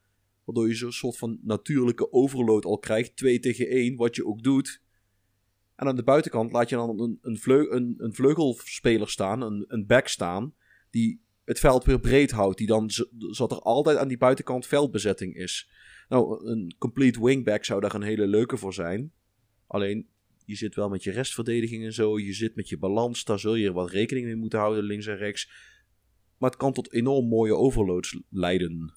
Waardoor 0.46 0.68
je 0.68 0.76
zo'n 0.76 0.92
soort 0.92 1.18
van 1.18 1.40
natuurlijke 1.42 2.12
overload 2.12 2.66
al 2.66 2.78
krijgt, 2.78 3.16
2 3.16 3.40
tegen 3.40 3.68
1, 3.68 3.96
wat 3.96 4.16
je 4.16 4.26
ook 4.26 4.44
doet. 4.44 4.82
En 5.76 5.88
aan 5.88 5.96
de 5.96 6.04
buitenkant 6.04 6.52
laat 6.52 6.70
je 6.70 6.76
dan 6.76 7.00
een, 7.00 7.18
een, 7.22 7.38
vleug, 7.38 7.70
een, 7.70 7.96
een 7.98 8.14
vleugelspeler 8.14 9.10
staan, 9.10 9.42
een, 9.42 9.66
een 9.68 9.86
back 9.86 10.08
staan, 10.08 10.54
die 10.90 11.22
het 11.50 11.60
veld 11.60 11.86
weer 11.86 12.00
breed 12.00 12.32
houdt. 12.32 12.58
Die 12.58 12.68
dan, 12.68 12.89
zodat 13.18 13.52
er 13.52 13.64
altijd 13.64 13.97
aan 13.97 14.08
die 14.08 14.18
buitenkant 14.18 14.68
veldbezetting 14.68 15.36
is. 15.36 15.70
Nou, 16.10 16.50
een 16.50 16.76
complete 16.78 17.24
wingback 17.24 17.66
zou 17.66 17.82
daar 17.82 17.95
een 17.95 18.02
hele 18.02 18.28
leuke 18.28 18.58
voor 18.58 18.74
zijn. 18.74 19.12
Alleen, 19.68 20.08
je 20.45 20.56
zit 20.56 20.76
wel 20.76 20.89
met 20.89 21.04
je 21.04 21.12
restverdediging 21.12 21.86
en 21.86 21.93
zo. 21.93 22.20
Je 22.20 22.34
zit 22.34 22.56
met 22.56 22.70
je 22.70 22.78
balans. 22.78 23.24
Daar 23.24 23.39
zul 23.39 23.56
je 23.56 23.72
wat 23.72 23.89
rekening 23.89 24.26
mee 24.26 24.36
moeten 24.36 24.60
houden, 24.60 24.84
links 24.84 25.06
en 25.06 25.18
rechts. 25.18 25.52
Maar 26.38 26.50
het 26.50 26.60
kan 26.60 26.74
tot 26.74 26.93
enorm 26.93 27.28
mooie 27.28 27.56
overloads 27.56 28.20
leiden. 28.30 28.93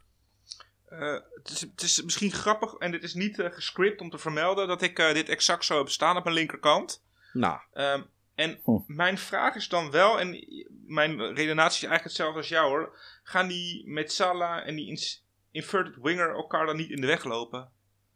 Uh, 0.90 1.18
het, 1.34 1.50
is, 1.50 1.60
het, 1.60 1.82
is, 1.82 2.02
misschien 2.02 2.32
grappig, 2.32 2.74
en 2.74 2.90
dit 2.90 3.02
is 3.02 3.14
niet 3.14 3.38
uh, 3.38 3.50
gescript 3.50 4.00
om 4.00 4.10
te 4.10 4.18
vermelden, 4.18 4.68
dat 4.68 4.82
ik 4.82 4.98
uh, 4.98 5.12
dit 5.12 5.28
exact 5.28 5.64
zo 5.64 5.78
heb 5.78 5.88
staan 5.88 6.16
op 6.16 6.24
mijn 6.24 6.36
linkerkant. 6.36 7.04
Nou. 7.32 7.60
Um, 7.74 8.06
en 8.34 8.60
hm. 8.64 8.80
mijn 8.86 9.18
vraag 9.18 9.54
is 9.54 9.68
dan 9.68 9.90
wel, 9.90 10.20
en 10.20 10.46
mijn 10.86 11.34
redenatie 11.34 11.82
is 11.82 11.88
eigenlijk 11.88 12.04
hetzelfde 12.04 12.38
als 12.38 12.48
jou 12.48 12.68
hoor. 12.68 12.98
Gaan 13.22 13.48
die 13.48 13.88
met 13.88 14.12
Salah 14.12 14.66
en 14.66 14.74
die 14.74 15.20
inverted 15.50 15.96
winger 16.02 16.34
elkaar 16.34 16.66
dan 16.66 16.76
niet 16.76 16.90
in 16.90 17.00
de 17.00 17.06
weg 17.06 17.24
lopen? 17.24 17.70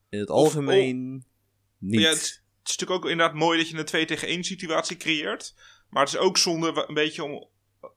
In 0.09 0.19
het 0.19 0.31
algemeen 0.31 1.25
niet. 1.79 2.01
Ja, 2.01 2.09
het, 2.09 2.19
het, 2.19 2.27
is 2.65 2.77
natuurlijk 2.77 3.05
ook 3.05 3.11
inderdaad 3.11 3.35
mooi 3.35 3.59
dat 3.59 3.69
je 3.69 3.79
een 3.79 3.85
2 3.85 4.05
tegen 4.05 4.29
1 4.29 4.45
situatie 4.45 4.97
creëert. 4.97 5.55
Maar 5.91 6.05
het 6.05 6.15
is 6.15 6.19
ook 6.19 6.37
zonde 6.37 6.85
een 6.87 6.95
beetje 6.95 7.25
om, 7.25 7.49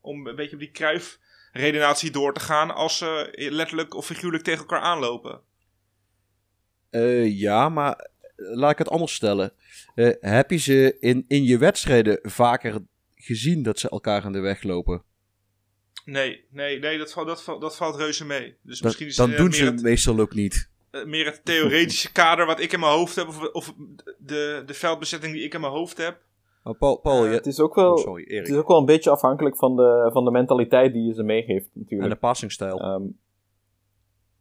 om 0.02 0.28
een 0.28 0.36
beetje 0.36 0.54
op 0.54 0.62
die 0.62 0.72
kruif 0.72 1.20
redenatie 1.52 2.12
door 2.12 2.34
te 2.34 2.40
gaan 2.40 2.76
als 2.76 2.98
ze 2.98 3.34
letterlijk 3.34 3.96
of 3.96 4.06
figuurlijk 4.06 4.44
tegen 4.44 4.60
elkaar 4.60 4.82
aanlopen. 4.82 5.42
Uh, 6.92 7.40
ja, 7.40 7.70
maar 7.70 8.10
laat 8.40 8.72
ik 8.72 8.78
het 8.78 8.90
anders 8.90 9.14
stellen. 9.14 9.52
Uh, 9.96 10.14
heb 10.20 10.52
je 10.52 10.58
ze 10.58 10.98
in, 11.00 11.26
in 11.28 11.44
je 11.44 11.58
wedstrijden 11.58 12.20
vaker 12.22 12.80
gezien 13.16 13.64
dat 13.64 13.80
ze 13.80 13.90
elkaar 13.90 14.24
aan 14.24 14.32
de 14.32 14.40
weg 14.40 14.64
lopen? 14.64 15.04
Nee, 16.06 16.46
nee, 16.52 16.80
nee 16.80 16.98
dat, 16.98 17.12
valt, 17.12 17.28
dat, 17.28 17.44
valt, 17.44 17.62
dat 17.62 17.76
valt 17.76 17.96
reuze 17.96 18.26
mee. 18.26 18.56
Dus 18.62 18.80
dan, 18.80 18.88
misschien 18.88 19.08
is 19.08 19.16
dan 19.16 19.30
het, 19.30 19.38
doen 19.38 19.54
ze 19.54 19.66
het 19.66 19.82
meestal 19.82 20.20
ook 20.20 20.34
niet. 20.34 20.70
Uh, 20.92 21.06
meer 21.06 21.26
het 21.26 21.46
theoretische 21.46 22.12
kader 22.12 22.46
wat 22.46 22.60
ik 22.60 22.74
in 22.74 22.80
mijn 22.80 22.92
hoofd 22.92 23.16
heb, 23.16 23.28
of, 23.28 23.50
of 23.52 23.74
de, 24.18 24.64
de 24.66 24.74
veldbezetting 24.74 25.34
die 25.34 25.44
ik 25.44 25.54
in 25.54 25.62
mijn 25.62 25.74
hoofd 25.74 25.98
heb. 25.98 26.22
Oh, 26.64 26.78
Paul, 26.78 26.98
Paul 26.98 27.26
uh, 27.26 27.32
het, 27.32 27.46
is 27.46 27.60
ook 27.60 27.76
wel, 27.76 27.94
oh, 27.94 27.98
sorry, 27.98 28.36
het 28.38 28.50
is 28.50 28.56
ook 28.56 28.68
wel 28.68 28.78
een 28.78 28.86
beetje 28.86 29.10
afhankelijk 29.10 29.56
van 29.56 29.76
de, 29.76 30.10
van 30.14 30.26
de 30.26 30.32
mentaliteit 30.32 30.94
die 30.94 31.04
je 31.04 31.14
ze 31.14 31.24
meegeeft, 31.24 31.70
natuurlijk. 31.74 32.04
En 32.04 32.10
de 32.10 32.16
passingstijl. 32.16 32.94
Um, 32.94 33.20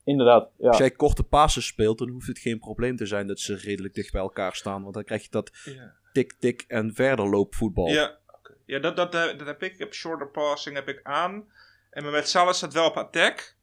inderdaad, 0.08 0.50
ja. 0.58 0.68
Als 0.68 0.78
jij 0.78 0.90
korte 0.90 1.24
passes 1.24 1.66
speelt, 1.66 1.98
dan 1.98 2.08
hoeft 2.08 2.26
het 2.26 2.38
geen 2.38 2.58
probleem 2.58 2.96
te 2.96 3.06
zijn 3.06 3.26
dat 3.26 3.40
ze 3.40 3.54
redelijk 3.54 3.94
dicht 3.94 4.12
bij 4.12 4.20
elkaar 4.20 4.54
staan. 4.54 4.82
Want 4.82 4.94
dan 4.94 5.04
krijg 5.04 5.22
je 5.22 5.30
dat 5.30 5.50
ja. 5.64 5.94
tik, 6.12 6.32
tik 6.38 6.64
en 6.68 6.94
verder 6.94 7.28
loopvoetbal. 7.28 7.88
Ja, 7.88 8.18
okay. 8.26 8.56
ja 8.64 8.78
dat, 8.78 8.96
dat, 8.96 9.12
dat 9.12 9.46
heb 9.46 9.62
ik. 9.62 9.72
Ik 9.72 9.78
heb 9.78 9.94
shorter 9.94 10.28
passing 10.28 10.76
heb 10.76 10.88
ik 10.88 11.00
aan. 11.02 11.52
En 11.90 12.10
met 12.10 12.28
Salah 12.28 12.52
staat 12.52 12.72
wel 12.72 12.86
op 12.86 12.96
attack. 12.96 13.56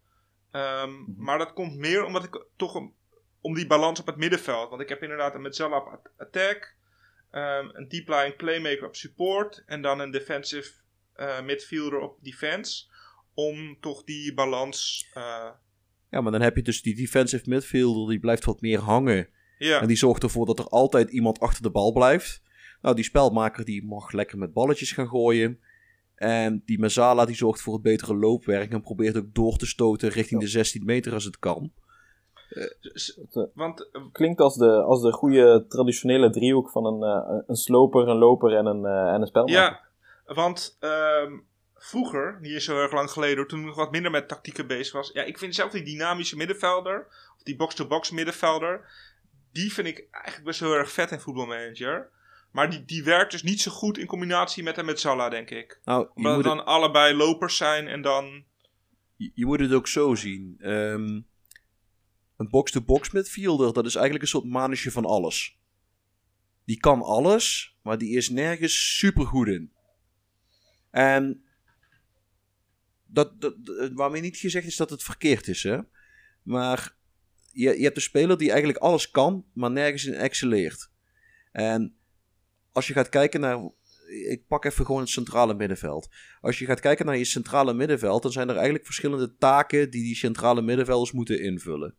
Um, 0.51 0.61
mm 0.61 1.05
-hmm. 1.05 1.15
Maar 1.17 1.37
dat 1.37 1.53
komt 1.53 1.75
meer 1.75 2.03
omdat 2.03 2.23
ik 2.23 2.45
toch 2.55 2.75
om, 2.75 2.95
om 3.41 3.53
die 3.53 3.67
balans 3.67 3.99
op 3.99 4.05
het 4.05 4.15
middenveld. 4.17 4.69
Want 4.69 4.81
ik 4.81 4.89
heb 4.89 5.01
inderdaad 5.01 5.35
een 5.35 5.41
Metzala 5.41 5.77
op 5.77 6.11
attack. 6.17 6.75
Um, 7.31 7.69
een 7.73 7.87
deep 7.87 8.07
lying 8.07 8.35
playmaker 8.35 8.85
op 8.85 8.95
support. 8.95 9.63
En 9.65 9.81
dan 9.81 9.99
een 9.99 10.11
defensive 10.11 10.71
uh, 11.15 11.41
midfielder 11.41 11.99
op 11.99 12.17
defense. 12.21 12.85
Om 13.33 13.79
toch 13.79 14.03
die 14.03 14.33
balans. 14.33 15.09
Uh, 15.17 15.49
ja, 16.09 16.21
maar 16.21 16.31
dan 16.31 16.41
heb 16.41 16.55
je 16.55 16.61
dus 16.61 16.81
die 16.81 16.95
defensive 16.95 17.49
midfielder. 17.49 18.09
Die 18.09 18.19
blijft 18.19 18.45
wat 18.45 18.61
meer 18.61 18.79
hangen. 18.79 19.27
Ja. 19.57 19.81
En 19.81 19.87
die 19.87 19.97
zorgt 19.97 20.23
ervoor 20.23 20.45
dat 20.45 20.59
er 20.59 20.67
altijd 20.67 21.09
iemand 21.09 21.39
achter 21.39 21.63
de 21.63 21.71
bal 21.71 21.91
blijft. 21.91 22.41
Nou, 22.81 22.95
die 22.95 23.03
spelmaker 23.03 23.65
die 23.65 23.85
mag 23.85 24.11
lekker 24.11 24.37
met 24.37 24.53
balletjes 24.53 24.91
gaan 24.91 25.07
gooien. 25.07 25.59
En 26.15 26.61
die 26.65 26.79
Mazala 26.79 27.25
die 27.25 27.35
zorgt 27.35 27.61
voor 27.61 27.73
het 27.73 27.81
betere 27.81 28.15
loopwerk. 28.15 28.71
En 28.71 28.81
probeert 28.81 29.17
ook 29.17 29.33
door 29.33 29.57
te 29.57 29.65
stoten 29.65 30.09
richting 30.09 30.41
ja. 30.41 30.45
de 30.45 30.51
16 30.51 30.85
meter 30.85 31.13
als 31.13 31.23
het 31.23 31.39
kan. 31.39 31.71
Het, 32.49 33.49
Want, 33.53 33.89
klinkt 34.11 34.39
als 34.39 34.55
de, 34.57 34.81
als 34.81 35.01
de 35.01 35.11
goede 35.11 35.65
traditionele 35.67 36.29
driehoek 36.29 36.69
van 36.69 36.85
een, 36.85 37.25
uh, 37.25 37.41
een 37.47 37.55
sloper, 37.55 38.07
een 38.07 38.17
loper 38.17 38.55
en 38.55 38.65
een, 38.65 38.85
en 38.85 39.21
een 39.21 39.27
spelmaker. 39.27 39.61
Ja, 40.25 40.33
want 40.33 40.77
um, 40.79 41.47
vroeger, 41.85 42.37
niet 42.41 42.61
zo 42.61 42.81
erg 42.81 42.91
lang 42.91 43.11
geleden, 43.11 43.47
toen 43.47 43.59
ik 43.59 43.65
nog 43.65 43.75
wat 43.75 43.91
minder 43.91 44.11
met 44.11 44.27
tactieken 44.27 44.67
bezig 44.67 44.93
was. 44.93 45.11
Ja, 45.13 45.23
ik 45.23 45.37
vind 45.37 45.55
zelf 45.55 45.71
die 45.71 45.83
dynamische 45.83 46.37
middenvelder, 46.37 47.07
of 47.35 47.43
die 47.43 47.55
box-to-box 47.55 47.89
-box 47.89 48.11
middenvelder, 48.11 48.89
die 49.51 49.73
vind 49.73 49.87
ik 49.87 50.07
eigenlijk 50.11 50.45
best 50.45 50.59
heel 50.59 50.73
erg 50.73 50.91
vet 50.91 51.11
in 51.11 51.19
voetbalmanager. 51.19 52.09
Maar 52.51 52.69
die, 52.69 52.85
die 52.85 53.03
werkt 53.03 53.31
dus 53.31 53.43
niet 53.43 53.61
zo 53.61 53.71
goed 53.71 53.97
in 53.97 54.05
combinatie 54.05 54.63
met 54.63 54.75
hem 54.75 54.85
met 54.85 54.99
Salah, 54.99 55.31
denk 55.31 55.49
ik. 55.49 55.79
Nou, 55.83 56.09
Omdat 56.13 56.35
het 56.35 56.43
dan 56.43 56.57
het... 56.57 56.65
allebei 56.65 57.13
lopers 57.13 57.57
zijn 57.57 57.87
en 57.87 58.01
dan... 58.01 58.43
Je, 59.15 59.31
je 59.33 59.45
moet 59.45 59.59
het 59.59 59.73
ook 59.73 59.87
zo 59.87 60.15
zien. 60.15 60.57
Um, 60.61 61.27
een 62.37 62.49
box-to-box 62.49 63.11
midfielder, 63.11 63.73
dat 63.73 63.85
is 63.85 63.95
eigenlijk 63.95 64.23
een 64.23 64.29
soort 64.29 64.45
manusje 64.45 64.91
van 64.91 65.05
alles. 65.05 65.57
Die 66.65 66.79
kan 66.79 67.01
alles, 67.01 67.75
maar 67.81 67.97
die 67.97 68.17
is 68.17 68.29
nergens 68.29 68.97
super 68.97 69.25
goed 69.25 69.47
in. 69.47 69.71
En 70.91 71.44
dat, 73.15 73.41
dat, 73.41 73.55
waarmee 73.93 74.21
niet 74.21 74.37
gezegd 74.37 74.67
is 74.67 74.75
dat 74.75 74.89
het 74.89 75.03
verkeerd 75.03 75.47
is, 75.47 75.63
hè. 75.63 75.79
Maar 76.43 76.95
je, 77.51 77.77
je 77.77 77.83
hebt 77.83 77.95
een 77.95 78.01
speler 78.01 78.37
die 78.37 78.49
eigenlijk 78.49 78.79
alles 78.79 79.11
kan, 79.11 79.45
maar 79.53 79.71
nergens 79.71 80.05
in 80.05 80.13
excelleert. 80.13 80.89
En 81.51 81.95
als 82.71 82.87
je 82.87 82.93
gaat 82.93 83.09
kijken 83.09 83.39
naar. 83.39 83.71
Ik 84.29 84.47
pak 84.47 84.65
even 84.65 84.85
gewoon 84.85 85.01
het 85.01 85.09
centrale 85.09 85.53
middenveld. 85.53 86.09
Als 86.41 86.59
je 86.59 86.65
gaat 86.65 86.79
kijken 86.79 87.05
naar 87.05 87.17
je 87.17 87.25
centrale 87.25 87.73
middenveld, 87.73 88.21
dan 88.21 88.31
zijn 88.31 88.49
er 88.49 88.55
eigenlijk 88.55 88.85
verschillende 88.85 89.35
taken 89.37 89.89
die 89.89 90.03
die 90.03 90.15
centrale 90.15 90.61
middenvelders 90.61 91.11
moeten 91.11 91.41
invullen. 91.41 91.95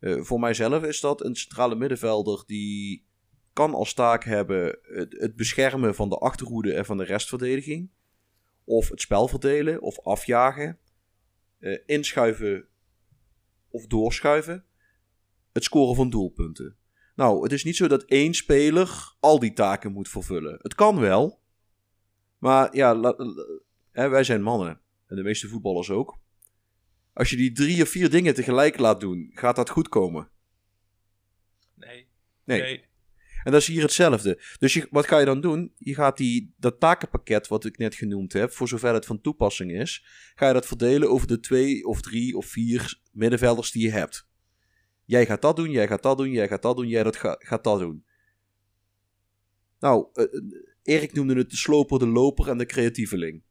Uh, 0.00 0.22
voor 0.22 0.40
mijzelf 0.40 0.82
is 0.82 1.00
dat 1.00 1.24
een 1.24 1.34
centrale 1.34 1.74
middenvelder 1.74 2.44
die 2.46 3.06
kan 3.52 3.74
als 3.74 3.94
taak 3.94 4.24
hebben 4.24 4.78
het, 4.82 5.14
het, 5.18 5.36
beschermen 5.36 5.94
van 5.94 6.08
de 6.08 6.18
achterhoede 6.18 6.74
en 6.74 6.84
van 6.84 6.96
de 6.96 7.04
restverdediging. 7.04 7.90
Of 8.64 8.88
het 8.88 9.00
spel 9.00 9.28
verdelen 9.28 9.80
of 9.80 10.00
afjagen. 10.00 10.78
Uh, 11.58 11.78
inschuiven 11.86 12.68
of 13.68 13.86
doorschuiven. 13.86 14.64
Het 15.52 15.64
scoren 15.64 15.94
van 15.94 16.10
doelpunten. 16.10 16.76
Nou, 17.14 17.42
het 17.42 17.52
is 17.52 17.64
niet 17.64 17.76
zo 17.76 17.88
dat 17.88 18.02
één 18.02 18.34
speler 18.34 19.14
al 19.20 19.38
die 19.38 19.52
taken 19.52 19.92
moet 19.92 20.08
vervullen. 20.08 20.58
Het 20.62 20.74
kan 20.74 21.00
wel. 21.00 21.40
Maar 22.38 22.76
ja, 22.76 22.94
la, 22.94 23.14
la, 23.16 23.44
hè, 23.90 24.08
wij 24.08 24.24
zijn 24.24 24.42
mannen. 24.42 24.80
En 25.06 25.16
de 25.16 25.22
meeste 25.22 25.48
voetballers 25.48 25.90
ook. 25.90 26.20
Als 27.12 27.30
je 27.30 27.36
die 27.36 27.52
drie 27.52 27.82
of 27.82 27.88
vier 27.88 28.10
dingen 28.10 28.34
tegelijk 28.34 28.78
laat 28.78 29.00
doen, 29.00 29.30
gaat 29.34 29.56
dat 29.56 29.70
goed 29.70 29.88
komen? 29.88 30.30
Nee. 31.74 32.08
Nee. 32.44 32.60
nee. 32.60 32.84
En 33.42 33.52
dat 33.52 33.60
is 33.60 33.66
hier 33.66 33.82
hetzelfde. 33.82 34.42
Dus 34.58 34.72
je, 34.72 34.86
wat 34.90 35.06
ga 35.06 35.18
je 35.18 35.24
dan 35.24 35.40
doen? 35.40 35.72
Je 35.78 35.94
gaat 35.94 36.16
die, 36.16 36.54
dat 36.56 36.80
takenpakket 36.80 37.48
wat 37.48 37.64
ik 37.64 37.78
net 37.78 37.94
genoemd 37.94 38.32
heb, 38.32 38.52
voor 38.52 38.68
zover 38.68 38.94
het 38.94 39.06
van 39.06 39.20
toepassing 39.20 39.72
is, 39.72 40.04
ga 40.34 40.46
je 40.46 40.52
dat 40.52 40.66
verdelen 40.66 41.10
over 41.10 41.26
de 41.26 41.40
twee 41.40 41.86
of 41.86 42.00
drie 42.00 42.36
of 42.36 42.46
vier 42.46 43.00
middenvelders 43.12 43.70
die 43.70 43.82
je 43.82 43.90
hebt. 43.90 44.28
Jij 45.04 45.26
gaat 45.26 45.42
dat 45.42 45.56
doen, 45.56 45.70
jij 45.70 45.86
gaat 45.86 46.02
dat 46.02 46.16
doen, 46.16 46.30
jij 46.30 46.48
gaat 46.48 46.62
dat 46.62 46.76
doen, 46.76 46.88
jij 46.88 47.12
gaat 47.38 47.64
dat 47.64 47.78
doen. 47.78 48.04
Nou, 49.78 50.06
uh, 50.14 50.24
Erik 50.82 51.12
noemde 51.12 51.34
het 51.34 51.50
de 51.50 51.56
sloper, 51.56 51.98
de 51.98 52.06
loper 52.06 52.48
en 52.48 52.58
de 52.58 52.66
creatieveling. 52.66 53.42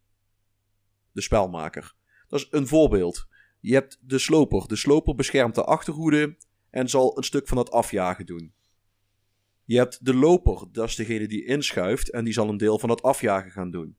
De 1.12 1.22
spelmaker. 1.22 1.96
Dat 2.28 2.40
is 2.40 2.48
een 2.50 2.68
voorbeeld. 2.68 3.28
Je 3.60 3.74
hebt 3.74 3.98
de 4.02 4.18
sloper. 4.18 4.68
De 4.68 4.76
sloper 4.76 5.16
beschermt 5.16 5.56
de 5.56 5.64
achterhoede 5.64 6.38
en 6.70 6.90
zal 6.90 7.18
een 7.18 7.24
stuk 7.24 7.48
van 7.48 7.58
het 7.58 7.72
afjagen 7.72 8.26
doen. 8.26 8.54
Je 9.66 9.78
hebt 9.78 10.06
de 10.06 10.14
loper, 10.14 10.68
dat 10.72 10.88
is 10.88 10.96
degene 10.96 11.28
die 11.28 11.46
inschuift 11.46 12.12
en 12.12 12.24
die 12.24 12.34
zal 12.34 12.50
een 12.50 12.58
deel 12.58 12.80
van 12.80 12.90
het 12.90 13.02
afjagen 13.02 13.52
gaan 13.52 13.72
doen. 13.72 13.96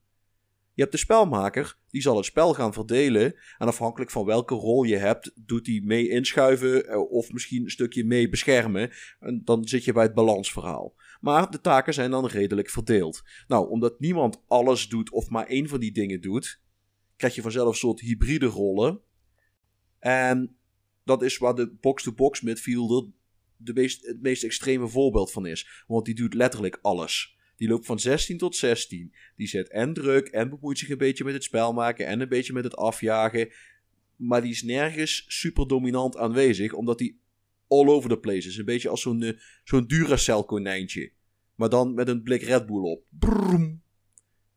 Je 0.73 0.81
hebt 0.81 0.93
de 0.93 0.99
spelmaker, 0.99 1.77
die 1.89 2.01
zal 2.01 2.15
het 2.15 2.25
spel 2.25 2.53
gaan 2.53 2.73
verdelen. 2.73 3.35
En 3.57 3.67
afhankelijk 3.67 4.11
van 4.11 4.25
welke 4.25 4.55
rol 4.55 4.83
je 4.83 4.97
hebt, 4.97 5.31
doet 5.35 5.67
hij 5.67 5.81
mee 5.83 6.09
inschuiven 6.09 6.87
eh, 6.87 7.11
of 7.11 7.31
misschien 7.31 7.63
een 7.63 7.69
stukje 7.69 8.05
mee 8.05 8.29
beschermen. 8.29 8.91
En 9.19 9.41
dan 9.43 9.67
zit 9.67 9.83
je 9.83 9.93
bij 9.93 10.03
het 10.03 10.13
balansverhaal. 10.13 10.95
Maar 11.21 11.51
de 11.51 11.61
taken 11.61 11.93
zijn 11.93 12.11
dan 12.11 12.25
redelijk 12.25 12.69
verdeeld. 12.69 13.21
Nou, 13.47 13.69
omdat 13.69 13.99
niemand 13.99 14.43
alles 14.47 14.89
doet 14.89 15.11
of 15.11 15.29
maar 15.29 15.45
één 15.45 15.67
van 15.67 15.79
die 15.79 15.91
dingen 15.91 16.21
doet, 16.21 16.61
krijg 17.15 17.35
je 17.35 17.41
vanzelf 17.41 17.67
een 17.67 17.73
soort 17.73 17.99
hybride 17.99 18.45
rollen. 18.45 19.01
En 19.99 20.55
dat 21.03 21.21
is 21.21 21.37
waar 21.37 21.55
de 21.55 21.73
box-to-box 21.81 22.41
midfielder 22.41 23.05
de 23.63 23.73
meest, 23.73 24.05
het 24.05 24.21
meest 24.21 24.43
extreme 24.43 24.87
voorbeeld 24.87 25.31
van 25.31 25.45
is. 25.45 25.83
Want 25.87 26.05
die 26.05 26.15
doet 26.15 26.33
letterlijk 26.33 26.79
alles. 26.81 27.37
Die 27.55 27.67
loopt 27.67 27.85
van 27.85 27.99
16 27.99 28.37
tot 28.37 28.55
16. 28.55 29.13
Die 29.35 29.47
zet 29.47 29.69
en 29.69 29.93
druk 29.93 30.27
en 30.27 30.49
bemoeit 30.49 30.77
zich 30.77 30.89
een 30.89 30.97
beetje 30.97 31.23
met 31.23 31.33
het 31.33 31.43
spel 31.43 31.73
maken 31.73 32.05
en 32.05 32.19
een 32.19 32.29
beetje 32.29 32.53
met 32.53 32.63
het 32.63 32.75
afjagen. 32.75 33.51
Maar 34.15 34.41
die 34.41 34.51
is 34.51 34.63
nergens 34.63 35.25
super 35.27 35.67
dominant 35.67 36.17
aanwezig, 36.17 36.73
omdat 36.73 36.99
hij 36.99 37.15
all 37.67 37.87
over 37.87 38.09
the 38.09 38.17
place 38.17 38.47
is. 38.47 38.57
Een 38.57 38.65
beetje 38.65 38.89
als 38.89 39.01
zo'n 39.01 39.21
uh, 39.21 39.31
zo'n 39.63 39.87
Duracell 39.87 40.43
konijntje. 40.43 41.11
Maar 41.55 41.69
dan 41.69 41.93
met 41.93 42.07
een 42.07 42.23
blik 42.23 42.41
Red 42.41 42.65
Bull 42.65 42.81
op. 42.81 43.03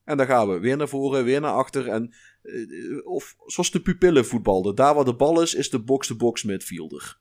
En 0.05 0.17
dan 0.17 0.27
gaan 0.27 0.49
we 0.49 0.59
weer 0.59 0.77
naar 0.77 0.89
voren, 0.89 1.25
weer 1.25 1.41
naar 1.41 1.53
achter. 1.53 1.89
En, 1.89 2.15
uh, 2.43 3.07
of 3.07 3.37
zoals 3.47 3.71
de 3.71 3.81
pupillenvoetbalde. 3.81 4.75
Daar 4.75 4.95
waar 4.95 5.05
de 5.05 5.17
bal 5.17 5.43
is, 5.43 5.55
is 5.55 5.71
de 5.71 5.83
box-to-box 5.83 6.43
-box 6.43 6.53
midfielder. 6.53 7.21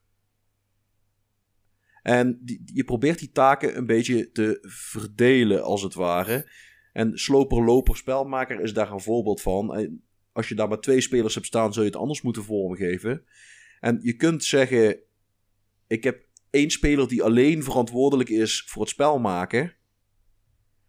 En 2.05 2.41
je 2.73 2.83
probeert 2.83 3.19
die 3.19 3.31
taken 3.31 3.77
een 3.77 3.85
beetje 3.85 4.31
te 4.31 4.57
verdelen, 4.61 5.63
als 5.63 5.81
het 5.81 5.93
ware. 5.93 6.51
En 6.93 7.17
sloper-loper 7.17 7.97
spelmaker 7.97 8.61
is 8.61 8.73
daar 8.73 8.91
een 8.91 9.01
voorbeeld 9.01 9.41
van. 9.41 9.89
Als 10.31 10.49
je 10.49 10.55
daar 10.55 10.67
maar 10.67 10.79
twee 10.79 11.01
spelers 11.01 11.33
hebt 11.33 11.45
staan, 11.45 11.73
zul 11.73 11.83
je 11.83 11.89
het 11.89 11.97
anders 11.97 12.21
moeten 12.21 12.43
vormgeven. 12.43 13.23
En 13.79 13.99
je 14.01 14.13
kunt 14.13 14.43
zeggen: 14.43 14.97
Ik 15.87 16.03
heb 16.03 16.25
één 16.49 16.69
speler 16.69 17.07
die 17.07 17.23
alleen 17.23 17.63
verantwoordelijk 17.63 18.29
is 18.29 18.63
voor 18.67 18.81
het 18.81 18.91
spel 18.91 19.19
maken. 19.19 19.73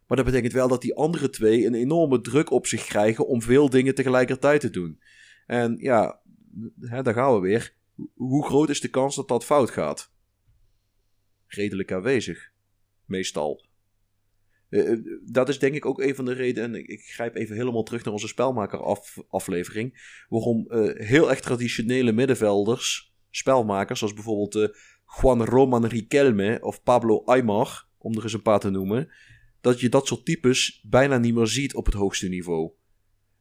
Maar 0.07 0.17
dat 0.17 0.27
betekent 0.27 0.53
wel 0.53 0.69
dat 0.69 0.83
die 0.83 0.97
andere 0.97 1.31
twee 1.31 1.67
een 1.67 1.75
enorme 1.75 2.21
druk 2.21 2.51
op 2.51 2.67
zich 2.67 2.87
krijgen 2.87 3.27
om 3.27 3.43
veel 3.43 3.71
dingen 3.71 3.95
tegelijkertijd 3.95 4.61
te 4.61 4.71
doen. 4.71 5.01
En 5.47 5.77
ja, 5.81 6.21
hè, 6.81 7.03
daar 7.03 7.15
gaan 7.15 7.35
we 7.35 7.41
weer. 7.41 7.75
Hoe 8.15 8.47
groot 8.47 8.69
is 8.69 8.81
de 8.81 8.89
kans 8.89 9.17
dat 9.17 9.29
dat 9.29 9.45
fout 9.45 9.71
gaat? 9.71 10.15
Redelijk 11.47 11.93
aanwezig. 11.93 12.53
Meestal. 13.05 13.65
Uh, 14.71 15.21
dat 15.25 15.49
is 15.49 15.59
denk 15.59 15.75
ik 15.75 15.87
ook 15.87 16.01
een 16.01 16.15
van 16.15 16.25
de 16.25 16.33
redenen, 16.33 16.75
en 16.75 16.89
ik 16.89 17.01
grijp 17.01 17.37
even 17.37 17.57
helemaal 17.57 17.83
terug 17.83 18.05
naar 18.05 18.13
onze 18.13 18.29
spelmaker 18.29 18.79
waarom 20.29 20.67
uh, 20.69 21.07
heel 21.07 21.31
erg 21.31 21.41
traditionele 21.41 22.13
middenvelders, 22.13 23.15
spelmakers, 23.31 23.99
zoals 23.99 24.15
bijvoorbeeld 24.15 24.55
uh, 24.55 24.69
Juan 25.21 25.45
Roman 25.45 25.87
Riquelme 25.87 26.59
of 26.61 26.83
Pablo 26.83 27.25
Aymar, 27.25 27.89
om 27.99 28.17
er 28.17 28.23
eens 28.23 28.33
een 28.33 28.43
paar 28.43 28.61
te 28.61 28.71
noemen, 28.71 29.09
dat 29.61 29.81
je 29.81 29.89
dat 29.89 30.07
soort 30.07 30.25
types 30.25 30.85
bijna 30.89 31.19
niet 31.19 31.35
meer 31.35 31.47
ziet 31.47 31.75
op 31.75 31.85
het 31.87 31.95
hoogste 31.95 32.29
niveau. 32.29 32.71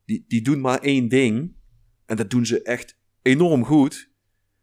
Die, 0.05 0.25
die 0.27 0.41
doen 0.41 0.61
maar 0.61 0.79
één 0.79 1.07
ding, 1.07 1.55
en 2.05 2.15
dat 2.15 2.29
doen 2.29 2.45
ze 2.45 2.61
echt 2.61 2.99
enorm 3.21 3.63
goed, 3.63 4.11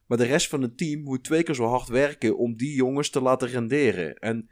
maar 0.07 0.19
de 0.19 0.25
rest 0.25 0.49
van 0.49 0.63
het 0.63 0.77
team 0.77 1.03
moet 1.03 1.25
twee 1.25 1.43
keer 1.43 1.55
zo 1.55 1.65
hard 1.65 1.89
werken 1.89 2.39
om 2.39 2.57
die 2.57 2.75
jongens 2.75 3.11
te 3.11 3.21
laten 3.21 3.49
renderen. 3.49 4.19
En 4.19 4.51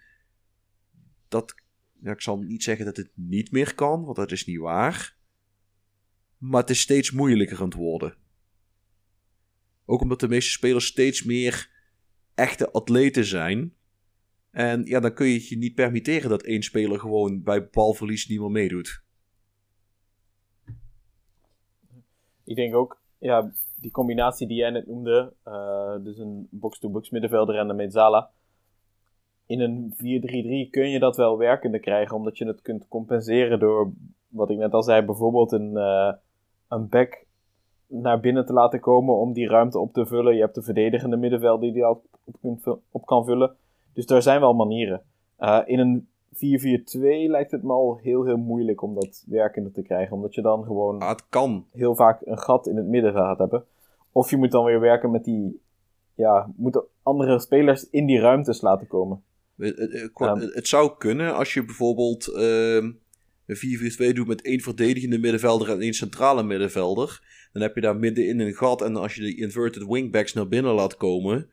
dat, 1.29 1.55
ja, 2.03 2.13
ik 2.13 2.21
zal 2.21 2.39
niet 2.39 2.63
zeggen 2.63 2.85
dat 2.85 2.97
het 2.97 3.11
niet 3.15 3.51
meer 3.51 3.75
kan, 3.75 4.05
want 4.05 4.17
dat 4.17 4.33
is 4.33 4.47
niet 4.47 4.59
waar. 4.59 5.17
Maar 6.39 6.61
het 6.61 6.71
is 6.71 6.81
steeds 6.81 7.11
moeilijker 7.11 7.59
aan 7.59 7.65
het 7.65 7.75
worden. 7.75 8.17
Ook 9.85 10.01
omdat 10.01 10.21
de 10.21 10.29
meeste 10.29 10.51
spelers 10.51 10.87
steeds 10.87 11.23
meer 11.23 11.71
echte 12.35 12.71
atleten 12.71 13.25
zijn. 13.25 13.75
En 14.51 14.85
ja, 14.85 15.01
dan 15.01 15.15
kun 15.15 15.27
je 15.27 15.35
het 15.35 15.49
je 15.49 15.57
niet 15.57 15.75
permitteren 15.75 16.31
dat 16.31 16.43
één 16.43 16.63
speler 16.63 17.01
gewoon 17.01 17.43
bij 17.43 17.69
balverlies 17.69 18.27
niet 18.29 18.41
meer 18.41 18.51
meedoet. 18.51 19.03
Ik 22.45 22.57
denk 22.57 22.75
ook, 22.75 23.00
ja, 23.21 23.51
die 23.81 23.91
combinatie 23.91 24.47
die 24.47 24.57
jij 24.57 24.71
net 24.71 24.87
noemde, 24.87 25.33
uh, 25.47 25.95
dus 26.05 26.19
een 26.19 26.49
box-to-box 26.51 27.11
middenvelder 27.11 27.57
en 27.57 27.69
een 27.69 27.77
Mezzala. 27.77 28.31
In 29.47 29.61
een 29.61 29.93
4-3-3 30.67 30.71
kun 30.71 30.89
je 30.89 30.99
dat 30.99 31.17
wel 31.17 31.39
werkende 31.39 31.79
krijgen, 31.79 32.17
omdat 32.17 32.39
je 32.39 32.47
het 32.47 32.63
kunt 32.63 32.89
compenseren 32.89 33.59
door, 33.59 33.93
wat 34.29 34.51
ik 34.51 34.59
net 34.59 34.73
al 34.73 34.83
zei, 34.83 35.03
bijvoorbeeld 35.03 35.53
een, 35.53 35.71
uh, 35.71 36.13
een 36.69 36.89
back 36.89 37.27
naar 37.87 38.21
binnen 38.21 38.47
te 38.47 38.53
laten 38.53 38.81
komen 38.81 39.15
om 39.15 39.33
die 39.33 39.49
ruimte 39.49 39.79
op 39.79 39.93
te 39.93 40.07
vullen. 40.07 40.35
Je 40.35 40.41
hebt 40.41 40.55
de 40.55 40.63
verdedigende 40.63 41.17
middenvelder 41.17 41.61
die 41.61 41.73
die 41.73 41.89
op, 41.89 42.05
op, 42.41 42.81
op 42.91 43.07
kan 43.07 43.25
vullen. 43.25 43.57
Dus 43.93 44.07
er 44.07 44.23
zijn 44.23 44.41
wel 44.41 44.55
manieren. 44.55 45.03
Uh, 45.39 45.61
in 45.65 45.79
een 45.79 46.09
4-4-2 46.35 46.39
lijkt 47.27 47.51
het 47.51 47.63
me 47.63 47.73
al 47.73 47.99
heel, 48.03 48.25
heel 48.25 48.37
moeilijk 48.37 48.83
om 48.83 48.95
dat 48.95 49.25
werkende 49.27 49.71
te 49.71 49.83
krijgen. 49.83 50.17
Omdat 50.17 50.35
je 50.35 50.43
dan 50.43 50.65
gewoon 50.65 50.99
ah, 50.99 51.09
het 51.09 51.29
kan. 51.29 51.67
heel 51.73 51.95
vaak 51.95 52.21
een 52.25 52.39
gat 52.39 52.67
in 52.67 52.77
het 52.77 52.87
midden 52.87 53.13
gaat 53.13 53.39
hebben. 53.39 53.65
Of 54.13 54.31
je 54.31 54.37
moet 54.37 54.51
dan 54.51 54.65
weer 54.65 54.81
werken 54.81 55.11
met 55.11 55.25
die... 55.25 55.61
Ja, 56.15 56.53
moet 56.57 56.83
andere 57.03 57.39
spelers 57.39 57.91
in 57.91 58.07
die 58.07 58.21
ruimtes 58.21 58.61
laten 58.61 58.87
komen. 58.87 59.23
Het, 59.57 59.77
het, 59.77 60.11
het, 60.15 60.55
het 60.55 60.69
zou 60.69 60.91
kunnen 60.99 61.35
als 61.35 61.55
je 61.55 61.65
bijvoorbeeld 61.65 62.29
uh, 62.29 62.75
een 63.47 64.11
4-4-2 64.11 64.15
doet 64.15 64.27
met 64.27 64.43
één 64.43 64.61
verdedigende 64.61 65.19
middenvelder 65.19 65.71
en 65.71 65.81
één 65.81 65.93
centrale 65.93 66.43
middenvelder. 66.43 67.21
Dan 67.53 67.63
heb 67.63 67.75
je 67.75 67.81
daar 67.81 67.97
middenin 67.97 68.41
een 68.41 68.55
gat 68.55 68.83
en 68.83 68.97
als 68.97 69.15
je 69.15 69.23
de 69.23 69.37
inverted 69.37 69.87
wingbacks 69.87 70.33
naar 70.33 70.49
binnen 70.49 70.73
laat 70.73 70.97
komen 70.97 71.51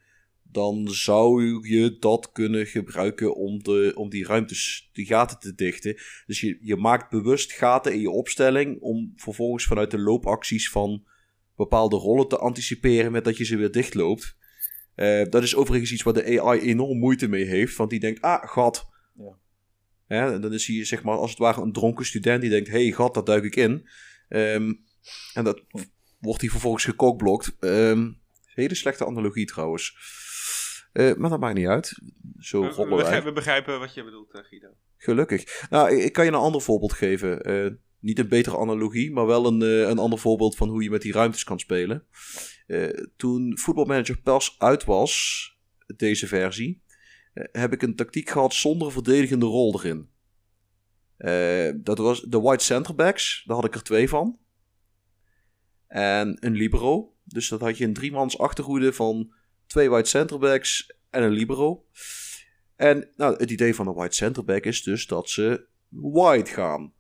dan 0.51 0.87
zou 0.87 1.43
je 1.69 1.97
dat 1.99 2.31
kunnen 2.31 2.65
gebruiken 2.65 3.35
om, 3.35 3.63
de, 3.63 3.91
om 3.95 4.09
die 4.09 4.25
ruimtes, 4.25 4.89
die 4.93 5.05
gaten 5.05 5.39
te 5.39 5.55
dichten. 5.55 5.95
Dus 6.25 6.41
je, 6.41 6.57
je 6.61 6.75
maakt 6.75 7.09
bewust 7.09 7.51
gaten 7.51 7.93
in 7.93 7.99
je 7.99 8.09
opstelling 8.09 8.81
om 8.81 9.13
vervolgens 9.15 9.65
vanuit 9.65 9.91
de 9.91 9.99
loopacties 9.99 10.69
van 10.69 11.05
bepaalde 11.55 11.95
rollen 11.95 12.27
te 12.27 12.37
anticiperen 12.37 13.11
met 13.11 13.23
dat 13.23 13.37
je 13.37 13.45
ze 13.45 13.57
weer 13.57 13.71
dichtloopt. 13.71 14.35
Uh, 14.95 15.25
dat 15.29 15.43
is 15.43 15.55
overigens 15.55 15.91
iets 15.91 16.03
waar 16.03 16.13
de 16.13 16.41
AI 16.41 16.59
enorm 16.59 16.97
moeite 16.97 17.27
mee 17.27 17.45
heeft, 17.45 17.75
want 17.75 17.89
die 17.89 17.99
denkt, 17.99 18.21
ah, 18.21 18.49
gat. 18.49 18.87
Ja. 19.17 19.37
Ja, 20.07 20.31
en 20.31 20.41
dan 20.41 20.53
is 20.53 20.67
hij 20.67 20.85
zeg 20.85 21.03
maar 21.03 21.17
als 21.17 21.29
het 21.29 21.39
ware 21.39 21.61
een 21.61 21.71
dronken 21.71 22.05
student 22.05 22.41
die 22.41 22.49
denkt, 22.49 22.69
hey, 22.69 22.91
gat, 22.91 23.13
daar 23.13 23.23
duik 23.23 23.43
ik 23.43 23.55
in. 23.55 23.87
Um, 24.29 24.85
en 25.33 25.43
dat 25.43 25.63
wordt 26.19 26.41
hij 26.41 26.49
vervolgens 26.49 26.83
gekokblokt. 26.83 27.55
Um, 27.59 28.21
hele 28.45 28.75
slechte 28.75 29.05
analogie 29.05 29.45
trouwens. 29.45 29.97
Uh, 30.97 31.15
maar 31.15 31.29
dat 31.29 31.39
maakt 31.39 31.55
niet 31.55 31.67
uit. 31.67 31.99
Zo 32.39 32.61
we, 32.61 32.75
we, 32.75 32.95
begrijpen, 32.95 33.27
we 33.27 33.33
begrijpen 33.33 33.79
wat 33.79 33.93
je 33.93 34.03
bedoelt, 34.03 34.35
uh, 34.35 34.41
Guido. 34.43 34.67
Gelukkig. 34.97 35.67
Nou, 35.69 35.91
ik, 35.91 36.03
ik, 36.03 36.13
kan 36.13 36.25
je 36.25 36.31
een 36.31 36.37
ander 36.37 36.61
voorbeeld 36.61 36.93
geven. 36.93 37.51
Uh, 37.51 37.71
niet 37.99 38.19
een 38.19 38.27
betere 38.27 38.57
analogie, 38.57 39.11
maar 39.11 39.25
wel 39.25 39.45
een, 39.45 39.61
een 39.61 39.97
ander 39.97 40.19
voorbeeld 40.19 40.55
van 40.55 40.69
hoe 40.69 40.83
je 40.83 40.89
met 40.89 41.01
die 41.01 41.11
ruimtes 41.11 41.43
kan 41.43 41.59
spelen. 41.59 42.05
toen 43.15 43.57
Football 43.57 43.85
Manager 43.85 44.21
pas 44.21 44.55
uit 44.57 44.85
was, 44.85 45.51
deze 45.95 46.27
versie, 46.27 46.81
heb 47.33 47.73
ik 47.73 47.81
een 47.81 47.95
tactiek 47.95 48.29
gehad 48.29 48.53
zonder 48.53 48.91
verdedigende 48.91 49.45
rol 49.45 49.81
erin. 49.83 50.09
dat 51.83 51.97
was 51.97 52.21
de 52.21 52.41
white 52.41 52.63
centerbacks, 52.63 53.43
daar 53.45 53.55
had 53.55 53.65
ik 53.65 53.75
er 53.75 53.83
twee 53.83 54.09
van. 54.09 54.37
En 55.87 56.37
een 56.39 56.53
libero. 56.53 57.13
Dus 57.23 57.49
dat 57.49 57.61
had 57.61 57.77
je 57.77 57.85
een 57.85 57.93
driemans 57.93 58.37
achterhoede 58.37 58.93
van 58.93 59.33
twee 59.67 59.89
white 59.89 60.09
centerbacks 60.09 60.93
en 61.09 61.23
een 61.23 61.31
libero. 61.31 61.85
En 62.75 63.11
nou, 63.15 63.35
het 63.37 63.51
idee 63.51 63.75
van 63.75 63.87
een 63.87 63.93
white 63.93 64.15
centerback 64.15 64.63
is 64.63 64.83
dus 64.83 65.07
dat 65.07 65.29
ze 65.29 65.65
wide 65.89 66.49
gaan. 66.49 66.93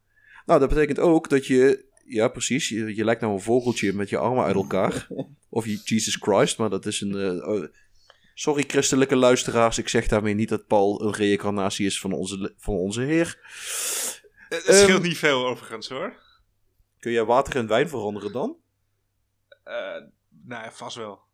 Nou, 0.45 0.59
dat 0.59 0.69
betekent 0.69 0.99
ook 0.99 1.29
dat 1.29 1.45
je, 1.45 1.85
ja 2.05 2.27
precies, 2.27 2.69
je, 2.69 2.95
je 2.95 3.03
lijkt 3.03 3.21
nou 3.21 3.33
een 3.33 3.41
vogeltje 3.41 3.93
met 3.93 4.09
je 4.09 4.17
armen 4.17 4.43
uit 4.43 4.55
elkaar. 4.55 5.07
of 5.49 5.65
je, 5.65 5.81
Jesus 5.83 6.15
Christ, 6.15 6.57
maar 6.57 6.69
dat 6.69 6.85
is 6.85 7.01
een... 7.01 7.13
Uh, 7.13 7.63
sorry 8.33 8.63
christelijke 8.67 9.15
luisteraars, 9.15 9.77
ik 9.77 9.89
zeg 9.89 10.07
daarmee 10.07 10.33
niet 10.33 10.49
dat 10.49 10.67
Paul 10.67 11.01
een 11.01 11.13
reïncarnatie 11.13 11.85
is 11.85 11.99
van 11.99 12.11
onze, 12.11 12.53
van 12.57 12.73
onze 12.73 13.01
Heer. 13.01 13.39
Het 14.49 14.63
scheelt 14.63 14.89
um, 14.89 15.01
niet 15.01 15.17
veel 15.17 15.47
overigens 15.47 15.89
hoor. 15.89 16.25
Kun 16.99 17.11
jij 17.11 17.25
water 17.25 17.55
in 17.55 17.67
wijn 17.67 17.89
veranderen 17.89 18.31
dan? 18.31 18.57
Uh, 19.65 20.01
nou, 20.45 20.71
vast 20.71 20.95
wel. 20.95 21.26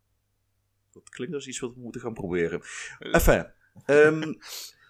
Dat 0.94 1.10
klinkt 1.10 1.36
als 1.36 1.48
iets 1.48 1.60
wat 1.60 1.74
we 1.74 1.80
moeten 1.82 2.02
gaan 2.02 2.14
proberen. 2.14 2.62
Enfin, 3.00 3.46
um, 3.86 4.38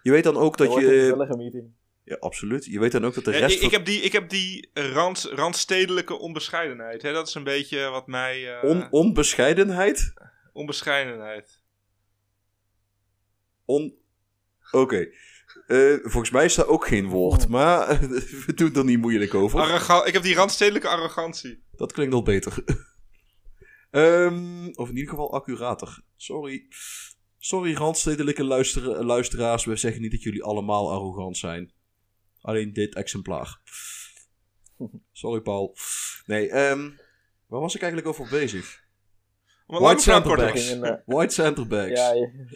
je 0.02 0.12
weet 0.12 0.24
dan 0.24 0.38
ook 0.38 0.58
dat, 0.58 0.68
dat 0.68 0.80
je... 0.80 1.16
Een 1.18 1.38
meeting. 1.38 1.72
Ja, 2.06 2.16
absoluut. 2.20 2.66
Je 2.66 2.80
weet 2.80 2.92
dan 2.92 3.06
ook 3.06 3.14
dat 3.14 3.26
de 3.26 3.32
ja, 3.32 3.38
rest... 3.38 3.56
Ik, 3.56 3.62
ik, 3.62 3.72
heb 3.72 3.86
die, 3.86 4.02
ik 4.02 4.12
heb 4.12 4.30
die 4.30 4.70
rand, 4.74 5.30
randstedelijke 5.34 6.18
onbescheidenheid. 6.20 7.02
Hè? 7.02 7.14
Dat 7.14 7.28
is 7.28 7.34
een 7.34 7.44
beetje 7.44 7.90
wat 7.90 8.08
mij... 8.08 8.64
Uh... 8.64 8.70
On, 8.70 8.88
onbescheidenheid? 8.92 10.14
Onbescheidenheid. 10.54 11.62
On... 13.66 13.96
Oké. 14.72 14.78
Okay. 14.78 15.14
Eh, 15.68 15.98
volgens 16.02 16.32
mij 16.32 16.46
is 16.46 16.56
dat 16.56 16.68
ook 16.68 16.88
geen 16.88 17.08
woord, 17.08 17.48
maar 17.48 18.00
we 18.46 18.54
doen 18.56 18.76
er 18.76 18.84
niet 18.84 19.00
moeilijk 19.00 19.34
over. 19.34 19.60
Arroga 19.60 20.06
ik 20.06 20.14
heb 20.14 20.24
die 20.24 20.36
randstedelijke 20.36 20.88
arrogantie. 20.88 21.64
Dat 21.72 21.92
klinkt 21.92 22.14
al 22.14 22.24
beter. 22.24 22.64
Ehm, 23.94 24.68
of 24.74 24.90
in 24.90 24.96
ieder 24.96 25.10
geval 25.10 25.34
accurater. 25.34 26.04
Sorry. 26.16 26.68
Sorry, 27.38 27.74
randstedelijke 27.74 28.44
luister 28.44 29.06
luisteraars. 29.06 29.66
We 29.66 29.76
zeggen 29.76 30.02
niet 30.02 30.12
dat 30.12 30.24
jullie 30.24 30.44
allemaal 30.44 30.92
arrogant 30.92 31.38
zijn. 31.38 31.72
Alleen 32.42 32.74
dit 32.74 32.96
exemplaar. 32.96 33.60
Sorry, 35.12 35.42
Paul. 35.42 35.76
Nee, 36.26 36.50
ehm 36.50 36.90
waar 37.48 37.62
was 37.62 37.76
ik 37.76 37.82
eigenlijk 37.82 38.12
over 38.12 38.30
bezig? 38.30 38.82
White 39.68 40.02
centerbacks. 40.02 40.76
maken. 40.76 40.98
En, 40.98 41.04
White 41.06 41.34
centerbacks. 41.34 42.00
Ja, 42.00 42.14
je, 42.14 42.48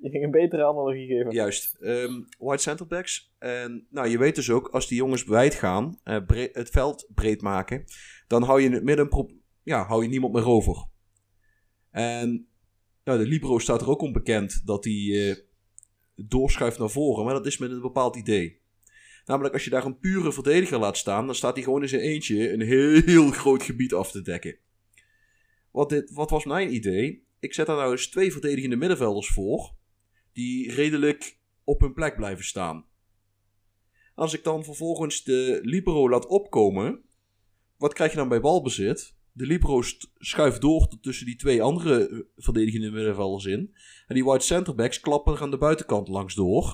je 0.00 0.10
ging 0.10 0.24
een 0.24 0.30
betere 0.30 0.64
analogie 0.64 1.06
geven. 1.06 1.32
Juist. 1.32 1.74
ehm, 1.80 2.22
white 2.38 2.62
centerbacks. 2.62 3.34
En 3.38 3.86
nou, 3.90 4.08
je 4.08 4.18
weet 4.18 4.34
dus 4.34 4.50
ook, 4.50 4.68
als 4.68 4.88
die 4.88 4.96
jongens 4.96 5.24
wijd 5.24 5.54
gaan, 5.54 6.00
eh, 6.04 6.18
het 6.52 6.70
veld 6.70 7.08
breed 7.14 7.40
maken, 7.42 7.84
dan 8.26 8.42
hou 8.42 8.60
je 8.60 8.66
in 8.66 8.72
het 8.72 8.84
midden 8.84 9.04
een 9.04 9.10
pro- 9.10 9.30
ja, 9.66 9.86
hou 9.86 10.02
je 10.02 10.08
niemand 10.08 10.32
meer 10.32 10.46
over. 10.46 10.86
En 11.90 12.48
nou, 13.04 13.18
de 13.18 13.26
Libro 13.26 13.58
staat 13.58 13.80
er 13.80 13.88
ook 13.88 14.00
onbekend 14.00 14.66
dat 14.66 14.84
hij 14.84 15.28
eh, 15.28 15.36
doorschuift 16.14 16.78
naar 16.78 16.90
voren, 16.90 17.24
maar 17.24 17.34
dat 17.34 17.46
is 17.46 17.58
met 17.58 17.70
een 17.70 17.80
bepaald 17.80 18.16
idee. 18.16 18.60
Namelijk, 19.24 19.54
als 19.54 19.64
je 19.64 19.70
daar 19.70 19.84
een 19.84 19.98
pure 19.98 20.32
verdediger 20.32 20.78
laat 20.78 20.96
staan, 20.96 21.26
dan 21.26 21.34
staat 21.34 21.54
hij 21.54 21.64
gewoon 21.64 21.82
in 21.82 21.88
zijn 21.88 22.00
eentje 22.00 22.52
een 22.52 22.60
heel 22.60 23.30
groot 23.30 23.62
gebied 23.62 23.94
af 23.94 24.10
te 24.10 24.22
dekken. 24.22 24.58
Wat, 25.70 25.88
dit, 25.88 26.10
wat 26.10 26.30
was 26.30 26.44
mijn 26.44 26.74
idee? 26.74 27.26
Ik 27.40 27.54
zet 27.54 27.66
daar 27.66 27.76
nou 27.76 27.90
eens 27.90 28.08
twee 28.08 28.32
verdedigende 28.32 28.76
middenvelders 28.76 29.28
voor, 29.28 29.74
die 30.32 30.72
redelijk 30.72 31.38
op 31.64 31.80
hun 31.80 31.92
plek 31.92 32.16
blijven 32.16 32.44
staan. 32.44 32.86
Als 34.14 34.34
ik 34.34 34.44
dan 34.44 34.64
vervolgens 34.64 35.24
de 35.24 35.60
libero 35.62 36.10
laat 36.10 36.26
opkomen, 36.26 37.04
wat 37.76 37.92
krijg 37.92 38.10
je 38.10 38.16
dan 38.16 38.28
bij 38.28 38.40
balbezit? 38.40 39.15
De 39.36 39.46
libero 39.46 39.82
schuift 40.18 40.60
door 40.60 40.88
tussen 41.00 41.26
die 41.26 41.36
twee 41.36 41.62
andere 41.62 42.08
eh, 42.08 42.18
verdedigende 42.36 42.90
middenvelders 42.90 43.44
in. 43.44 43.74
En 44.06 44.14
die 44.14 44.24
wide 44.24 44.40
centerbacks 44.40 45.00
klappen 45.00 45.34
er 45.34 45.42
aan 45.42 45.50
de 45.50 45.58
buitenkant 45.58 46.08
langs 46.08 46.34
door. 46.34 46.64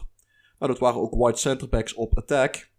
Nou, 0.58 0.72
dat 0.72 0.78
waren 0.78 1.00
ook 1.00 1.26
wide 1.26 1.38
centerbacks 1.38 1.94
op 1.94 2.16
attack. 2.18 2.70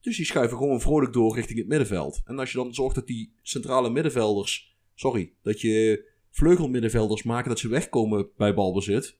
Dus 0.00 0.16
die 0.16 0.26
schuiven 0.26 0.56
gewoon 0.56 0.80
vrolijk 0.80 1.12
door 1.12 1.34
richting 1.34 1.58
het 1.58 1.68
middenveld. 1.68 2.20
En 2.24 2.38
als 2.38 2.52
je 2.52 2.58
dan 2.58 2.74
zorgt 2.74 2.94
dat 2.94 3.06
die 3.06 3.34
centrale 3.42 3.90
middenvelders, 3.90 4.76
sorry, 4.94 5.32
dat 5.42 5.60
je 5.60 6.06
vleugelmiddenvelders 6.30 7.22
maken 7.22 7.48
dat 7.48 7.58
ze 7.58 7.68
wegkomen 7.68 8.30
bij 8.36 8.54
balbezit, 8.54 9.18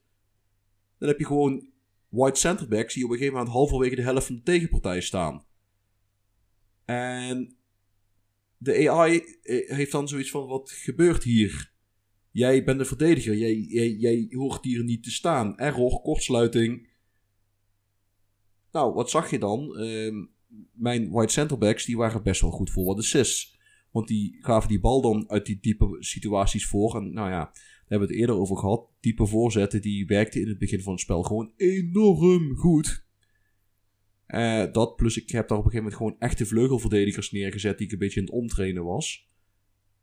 dan 0.97 1.07
heb 1.07 1.19
je 1.19 1.25
gewoon 1.25 1.69
wide 2.09 2.37
centerbacks 2.37 2.93
die 2.93 3.03
op 3.03 3.09
een 3.09 3.17
gegeven 3.17 3.37
moment 3.37 3.55
halverwege 3.55 3.95
de 3.95 4.01
helft 4.01 4.25
van 4.25 4.35
de 4.35 4.41
tegenpartij 4.41 5.01
staan. 5.01 5.45
En 6.85 7.56
de 8.57 8.89
AI 8.89 9.17
eh, 9.43 9.69
heeft 9.69 9.91
dan 9.91 10.07
zoiets 10.07 10.29
van: 10.29 10.47
wat 10.47 10.71
gebeurt 10.71 11.23
hier? 11.23 11.71
Jij 12.31 12.63
bent 12.63 12.79
de 12.79 12.85
verdediger, 12.85 13.35
jij, 13.35 13.55
jij, 13.55 13.89
jij 13.89 14.27
hoort 14.29 14.63
hier 14.63 14.83
niet 14.83 15.03
te 15.03 15.11
staan. 15.11 15.57
Error, 15.57 16.01
kortsluiting. 16.01 16.87
Nou, 18.71 18.93
wat 18.93 19.09
zag 19.09 19.29
je 19.29 19.39
dan? 19.39 19.77
Ehm, 19.77 20.25
mijn 20.71 21.11
wide 21.11 21.31
centerbacks 21.31 21.85
die 21.85 21.97
waren 21.97 22.23
best 22.23 22.41
wel 22.41 22.51
goed 22.51 22.69
voor 22.69 22.85
wat 22.85 22.97
assists. 22.97 23.59
Want 23.91 24.07
die 24.07 24.37
gaven 24.39 24.69
die 24.69 24.79
bal 24.79 25.01
dan 25.01 25.29
uit 25.29 25.45
die 25.45 25.57
diepe 25.61 25.95
situaties 25.99 26.67
voor. 26.67 26.95
En 26.95 27.13
nou 27.13 27.29
ja, 27.29 27.39
daar 27.39 27.85
hebben 27.87 28.07
we 28.07 28.13
het 28.13 28.21
eerder 28.21 28.35
over 28.35 28.57
gehad. 28.57 28.89
Diepe 28.99 29.25
voorzetten, 29.25 29.81
die 29.81 30.05
werkten 30.05 30.41
in 30.41 30.47
het 30.47 30.57
begin 30.57 30.81
van 30.81 30.91
het 30.91 31.01
spel 31.01 31.23
gewoon 31.23 31.51
enorm 31.55 32.55
goed. 32.55 33.06
Eh, 34.27 34.65
dat 34.71 34.95
plus 34.95 35.17
ik 35.17 35.29
heb 35.29 35.47
daar 35.47 35.57
op 35.57 35.65
een 35.65 35.71
gegeven 35.71 35.91
moment 35.91 35.95
gewoon 35.95 36.29
echte 36.29 36.45
vleugelverdedigers 36.45 37.31
neergezet 37.31 37.77
die 37.77 37.87
ik 37.87 37.93
een 37.93 37.99
beetje 37.99 38.19
in 38.19 38.25
het 38.25 38.35
omtrainen 38.35 38.83
was. 38.83 39.29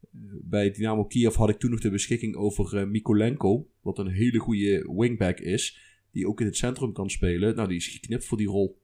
Eh, 0.01 0.21
Bij 0.43 0.71
Dynamo 0.71 1.05
Kiev 1.05 1.35
had 1.35 1.49
ik 1.49 1.59
toen 1.59 1.71
nog 1.71 1.81
de 1.81 1.91
beschikking 1.91 2.37
over 2.37 2.79
eh, 2.79 2.87
Mikolenko, 2.87 3.69
wat 3.81 3.99
een 3.99 4.09
hele 4.09 4.39
goede 4.39 4.93
wingback 4.97 5.39
is, 5.39 5.79
die 6.11 6.29
ook 6.29 6.41
in 6.41 6.47
het 6.47 6.57
centrum 6.57 6.93
kan 6.93 7.11
spelen. 7.11 7.57
Nou, 7.57 7.69
die 7.69 7.77
is 7.77 7.89
geknipt 7.89 8.25
voor 8.25 8.39
die 8.39 8.47
rol. 8.47 8.83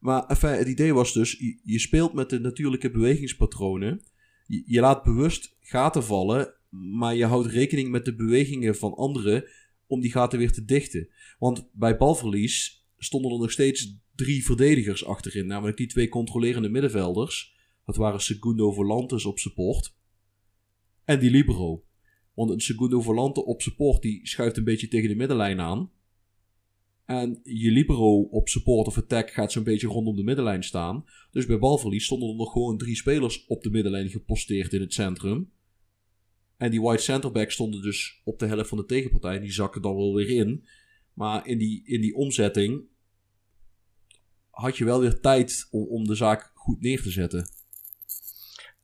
Maar 0.00 0.26
enfin, 0.26 0.50
het 0.50 0.68
idee 0.68 0.94
was 0.94 1.12
dus, 1.12 1.58
je, 1.64 1.78
speelt 1.78 2.12
met 2.12 2.30
de 2.30 2.40
natuurlijke 2.40 2.90
bewegingspatronen. 2.90 4.02
Je 4.46 4.80
laat 4.80 5.02
bewust 5.02 5.56
gaten 5.60 6.04
vallen, 6.04 6.54
maar 6.68 7.14
je 7.14 7.24
houdt 7.24 7.46
rekening 7.50 7.90
met 7.90 8.04
de 8.04 8.14
bewegingen 8.14 8.76
van 8.76 8.94
anderen 8.94 9.48
om 9.86 10.00
die 10.00 10.10
gaten 10.10 10.38
weer 10.38 10.52
te 10.52 10.64
dichten. 10.64 11.08
Want 11.38 11.68
bij 11.72 11.96
balverlies 11.96 12.75
stonden 12.98 13.32
er 13.32 13.38
nog 13.38 13.50
steeds 13.50 13.96
drie 14.14 14.44
verdedigers 14.44 15.04
achterin. 15.04 15.46
Namelijk 15.46 15.76
die 15.76 15.86
twee 15.86 16.08
controlerende 16.08 16.68
middenvelders. 16.68 17.54
Dat 17.84 17.96
waren 17.96 18.20
Segundo 18.20 18.72
Volantes 18.72 19.24
op 19.24 19.38
support. 19.38 19.94
En 21.04 21.20
die 21.20 21.30
Libero. 21.30 21.84
Want 22.34 22.50
een 22.50 22.60
Segundo 22.60 23.00
Volante 23.00 23.44
op 23.44 23.62
support 23.62 24.02
die 24.02 24.26
schuift 24.26 24.56
een 24.56 24.64
beetje 24.64 24.88
tegen 24.88 25.08
de 25.08 25.14
middenlijn 25.14 25.60
aan. 25.60 25.90
En 27.04 27.40
je 27.42 27.70
Libero 27.70 28.20
op 28.20 28.48
support 28.48 28.86
of 28.86 28.98
attack 28.98 29.30
gaat 29.30 29.52
zo'n 29.52 29.64
beetje 29.64 29.86
rondom 29.86 30.16
de 30.16 30.22
middenlijn 30.22 30.62
staan. 30.62 31.04
Dus 31.30 31.46
bij 31.46 31.58
balverlies 31.58 32.04
stonden 32.04 32.28
er 32.28 32.34
nog 32.34 32.52
gewoon 32.52 32.78
drie 32.78 32.96
spelers 32.96 33.46
op 33.46 33.62
de 33.62 33.70
middenlijn 33.70 34.08
geposteerd 34.08 34.72
in 34.72 34.80
het 34.80 34.92
centrum. 34.92 35.50
En 36.56 36.70
die 36.70 36.80
wide 36.80 36.98
centerback 36.98 37.50
stonden 37.50 37.82
dus 37.82 38.20
op 38.24 38.38
de 38.38 38.46
helft 38.46 38.68
van 38.68 38.78
de 38.78 38.84
tegenpartij. 38.84 39.40
Die 39.40 39.52
zakken 39.52 39.82
dan 39.82 39.96
wel 39.96 40.14
weer 40.14 40.28
in. 40.28 40.64
Maar 41.16 41.46
in 41.46 41.58
die, 41.58 41.82
in 41.84 42.00
die 42.00 42.14
omzetting 42.14 42.84
had 44.50 44.76
je 44.76 44.84
wel 44.84 45.00
weer 45.00 45.20
tijd 45.20 45.68
om, 45.70 45.86
om 45.88 46.04
de 46.04 46.14
zaak 46.14 46.52
goed 46.54 46.80
neer 46.80 47.02
te 47.02 47.10
zetten. 47.10 47.48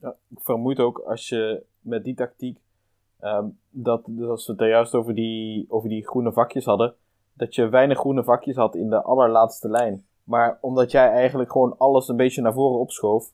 Ja, 0.01 0.17
ik 0.29 0.41
vermoed 0.41 0.79
ook 0.79 0.99
als 0.99 1.29
je 1.29 1.65
met 1.81 2.05
die 2.05 2.15
tactiek, 2.15 2.59
ehm, 3.19 3.47
dat, 3.71 4.05
dus 4.07 4.29
als 4.29 4.47
we 4.47 4.53
het 4.53 4.61
juist 4.61 4.95
over 4.95 5.15
die, 5.15 5.67
over 5.69 5.89
die 5.89 6.07
groene 6.07 6.33
vakjes 6.33 6.65
hadden, 6.65 6.95
dat 7.33 7.55
je 7.55 7.69
weinig 7.69 7.99
groene 7.99 8.25
vakjes 8.25 8.57
had 8.57 8.77
in 8.77 8.89
de 8.89 9.03
allerlaatste 9.03 9.69
lijn. 9.69 10.07
Maar 10.25 10.59
omdat 10.61 10.91
jij 10.91 11.11
eigenlijk 11.11 11.53
gewoon 11.53 11.79
alles 11.79 12.09
een 12.09 12.17
beetje 12.17 12.43
naar 12.43 12.53
voren 12.53 12.81
opschoof, 12.81 13.33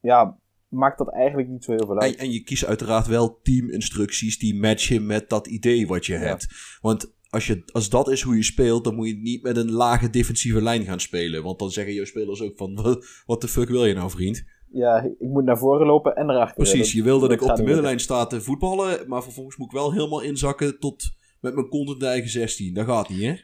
ja, 0.00 0.38
maakt 0.68 0.98
dat 0.98 1.12
eigenlijk 1.12 1.48
niet 1.48 1.64
zo 1.64 1.72
heel 1.72 1.86
veel 1.86 1.96
En, 1.96 2.02
uit. 2.02 2.16
en 2.16 2.30
je 2.30 2.42
kiest 2.42 2.64
uiteraard 2.64 3.06
wel 3.06 3.40
teaminstructies 3.42 4.38
die 4.38 4.60
matchen 4.60 5.06
met 5.06 5.28
dat 5.28 5.46
idee 5.46 5.86
wat 5.86 6.06
je 6.06 6.14
hebt. 6.14 6.46
Want 6.80 7.16
als, 7.30 7.46
je, 7.46 7.62
als 7.72 7.88
dat 7.90 8.08
is 8.10 8.22
hoe 8.22 8.36
je 8.36 8.42
speelt, 8.42 8.84
dan 8.84 8.94
moet 8.94 9.06
je 9.08 9.16
niet 9.16 9.42
met 9.42 9.56
een 9.56 9.70
lage 9.72 10.10
defensieve 10.10 10.62
lijn 10.62 10.84
gaan 10.84 11.00
spelen. 11.00 11.42
Want 11.42 11.58
dan 11.58 11.70
zeggen 11.70 11.94
jouw 11.94 12.04
spelers 12.04 12.40
ook 12.42 12.56
van, 12.56 13.02
wat 13.26 13.40
de 13.40 13.48
fuck 13.48 13.68
wil 13.68 13.84
je 13.84 13.94
nou 13.94 14.10
vriend? 14.10 14.44
Ja, 14.72 15.00
ik 15.18 15.28
moet 15.28 15.44
naar 15.44 15.58
voren 15.58 15.86
lopen 15.86 16.14
en 16.16 16.30
erachter. 16.30 16.56
Precies, 16.56 16.92
je 16.92 17.02
wil 17.02 17.18
dat 17.20 17.32
ik 17.32 17.42
op 17.42 17.56
de 17.56 17.62
middenlijn 17.62 18.00
sta 18.00 18.26
te 18.26 18.40
voetballen, 18.40 19.08
maar 19.08 19.22
vervolgens 19.22 19.56
moet 19.56 19.66
ik 19.66 19.72
wel 19.72 19.92
helemaal 19.92 20.20
inzakken 20.20 20.78
tot 20.78 21.10
met 21.40 21.54
mijn 21.54 21.68
kont 21.68 21.88
in 21.90 21.98
de 21.98 22.06
eigen 22.06 22.30
16. 22.30 22.74
Dat 22.74 22.86
gaat 22.86 23.08
niet, 23.08 23.22
hè? 23.22 23.36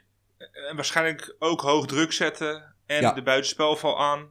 En 0.69 0.75
waarschijnlijk 0.77 1.37
ook 1.39 1.61
hoog 1.61 1.87
druk 1.87 2.13
zetten. 2.13 2.75
En 2.87 3.01
Ja. 3.01 3.13
de 3.13 3.23
buitenspelval 3.23 4.01
aan. 4.01 4.29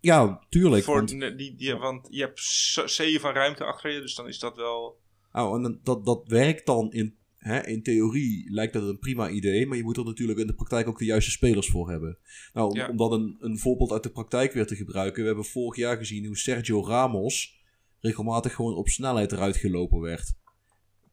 Ja, 0.00 0.42
tuurlijk. 0.48 0.84
Voor 0.84 0.94
want, 0.94 1.08
die, 1.08 1.34
die, 1.34 1.54
die- 1.56 1.74
want 1.74 2.06
je 2.10 2.20
hebt 2.20 2.40
z- 2.40 2.84
zeeën 2.84 3.20
van 3.20 3.32
ruimte 3.32 3.64
achter 3.64 3.92
je. 3.92 4.00
Dus 4.00 4.14
dan 4.14 4.28
is 4.28 4.38
dat 4.38 4.56
wel... 4.56 4.98
nou, 5.32 5.64
en 5.64 5.80
dat, 5.82 6.04
dat 6.04 6.20
werkt 6.26 6.66
dan 6.66 6.92
in, 6.92 7.16
hè, 7.38 7.66
in 7.66 7.82
theorie, 7.82 8.50
lijkt 8.50 8.72
dat 8.72 8.88
een 8.88 8.98
prima 8.98 9.30
idee, 9.30 9.66
maar 9.66 9.76
je 9.76 9.82
moet 9.82 9.96
er 9.96 10.04
natuurlijk 10.04 10.38
in 10.38 10.46
de 10.46 10.54
praktijk 10.54 10.88
ook 10.88 10.98
de 10.98 11.04
juiste 11.04 11.30
spelers 11.30 11.68
voor 11.68 11.90
hebben. 11.90 12.18
Nou, 12.52 12.70
om, 12.70 12.76
Ja. 12.76 12.88
om 12.88 12.96
dan 12.96 13.12
een, 13.12 13.36
een 13.40 13.58
voorbeeld 13.58 13.92
uit 13.92 14.02
de 14.02 14.10
praktijk 14.10 14.52
weer 14.52 14.66
te 14.66 14.76
gebruiken, 14.76 15.20
we 15.20 15.26
hebben 15.26 15.44
vorig 15.44 15.76
jaar 15.76 15.96
gezien 15.96 16.26
hoe 16.26 16.36
Sergio 16.36 16.86
Ramos 16.86 17.56
regelmatig 18.00 18.54
gewoon 18.54 18.74
op 18.74 18.88
snelheid 18.88 19.32
eruit 19.32 19.56
gelopen 19.56 20.00
werd. 20.00 20.34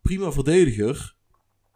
Prima 0.02 0.32
verdediger, 0.32 1.16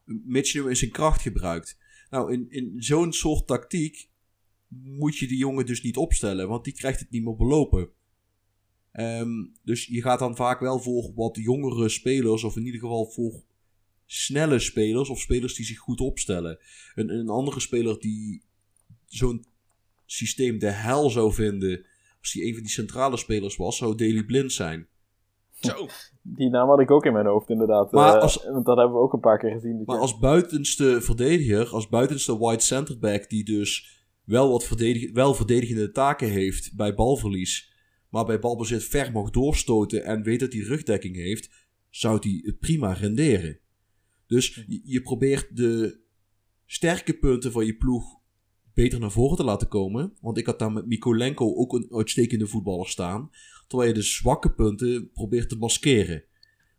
mits 0.06 0.52
je 0.52 0.60
hem 0.60 0.70
in 0.70 0.76
zijn 0.76 0.92
kracht 0.92 1.22
gebruikt. 1.22 1.78
Nou, 2.10 2.34
in, 2.34 2.46
in 2.50 2.74
zo'n 2.78 3.14
soort 3.14 3.48
tactiek 3.48 4.10
moet 4.68 5.18
je 5.18 5.28
die 5.28 5.38
jongen 5.38 5.66
dus 5.66 5.82
niet 5.82 5.98
opstellen, 5.98 6.48
want 6.48 6.64
die 6.64 6.74
krijgt 6.74 7.00
het 7.00 7.10
niet 7.12 7.24
meer 7.24 7.36
belopen. 7.36 7.90
Ehm, 8.92 9.46
dus 9.64 9.86
je 9.86 10.02
gaat 10.02 10.20
dan 10.20 10.36
vaak 10.36 10.60
wel 10.60 10.80
voor 10.80 11.12
wat 11.16 11.38
jongere 11.38 11.90
spelers, 11.90 12.44
of 12.44 12.56
in 12.56 12.66
ieder 12.66 12.80
geval 12.80 13.06
voor 13.06 13.44
snelle 14.11 14.60
spelers, 14.60 15.10
of 15.10 15.19
spelers 15.19 15.53
die 15.56 15.65
zich 15.65 15.77
goed 15.77 15.99
opstellen. 15.99 16.60
Een, 16.95 17.10
een 17.10 17.30
andere 17.30 17.60
speler 17.60 17.99
die 17.99 18.44
zo'n 19.06 19.45
systeem 20.06 20.60
de 20.60 20.69
hel 20.69 21.10
zou 21.10 21.34
vinden, 21.34 21.86
als 22.19 22.31
die 22.31 22.45
een 22.45 22.53
van 22.53 22.61
die 22.64 22.72
centrale 22.72 23.18
spelers 23.18 23.56
was, 23.56 23.77
zou 23.77 23.95
Daily 23.95 24.23
Blind 24.23 24.52
zijn. 24.53 24.88
Zo. 25.60 25.88
Die 26.22 26.49
naam 26.49 26.68
had 26.69 26.80
ik 26.80 26.91
ook 26.91 27.06
in 27.06 27.14
mijn 27.14 27.26
hoofd, 27.26 27.49
inderdaad. 27.49 27.91
Maar 27.91 28.15
Eh, 28.15 28.22
als- 28.22 28.44
Want 28.52 28.65
dat 28.65 28.77
hebben 28.77 28.95
we 28.95 29.02
ook 29.02 29.14
een 29.14 29.19
paar 29.19 29.40
keer 29.40 29.52
gezien. 29.52 29.76
Maar 29.86 29.95
jaar. 29.95 29.98
als 29.98 30.18
buitenste 30.19 31.02
verdediger, 31.02 31.68
als 31.68 31.88
buitenste 31.90 32.38
wide 32.40 32.61
centerback 32.61 33.30
die 33.30 33.44
dus 33.44 33.98
wel 34.23 34.52
wat 34.52 34.64
verdedig 34.65 35.11
wel 35.11 35.34
verdedigende 35.34 35.91
taken 35.91 36.30
heeft 36.30 36.76
bij 36.76 36.94
balverlies, 36.94 37.72
maar 38.10 38.26
bij 38.26 38.40
balbezit 38.40 38.84
ver 38.84 39.11
mag 39.11 39.30
doorstoten 39.30 40.03
en 40.03 40.23
weet 40.23 40.40
dat 40.40 40.53
hij 40.53 40.61
rugdekking 40.61 41.15
heeft, 41.15 41.49
zou 41.90 42.18
hij 42.22 42.41
het 42.45 42.60
prima 42.60 42.94
renderen. 42.94 43.60
Dus 44.30 44.56
je, 44.68 44.81
je 44.84 45.01
probeert 45.01 45.56
de 45.56 45.99
sterke 46.65 47.14
punten 47.14 47.51
van 47.51 47.65
je 47.65 47.76
ploeg 47.76 48.18
beter 48.73 48.99
naar 48.99 49.11
voren 49.11 49.38
te 49.38 49.43
laten 49.43 49.68
komen. 49.68 50.14
Want 50.22 50.38
ik 50.38 50.45
had 50.45 50.60
daar 50.60 50.72
met 50.72 50.85
Mikolenko 50.85 51.56
ook 51.56 51.73
een 51.73 51.88
uitstekende 51.91 52.47
voetballer 52.47 52.88
staan. 52.88 53.30
Terwijl 53.68 53.89
je 53.89 53.95
de 53.95 54.06
zwakke 54.06 54.51
punten 54.51 55.11
probeert 55.11 55.49
te 55.49 55.57
maskeren. 55.57 56.23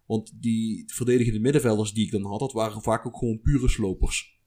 Want 0.06 0.42
die 0.42 0.82
verdedigende 0.86 1.40
middenvelders 1.40 1.92
die 1.92 2.04
ik 2.04 2.10
dan 2.10 2.24
had, 2.24 2.38
dat 2.38 2.52
waren 2.52 2.82
vaak 2.82 3.06
ook 3.06 3.16
gewoon 3.16 3.40
pure 3.40 3.68
slopers. 3.68 4.40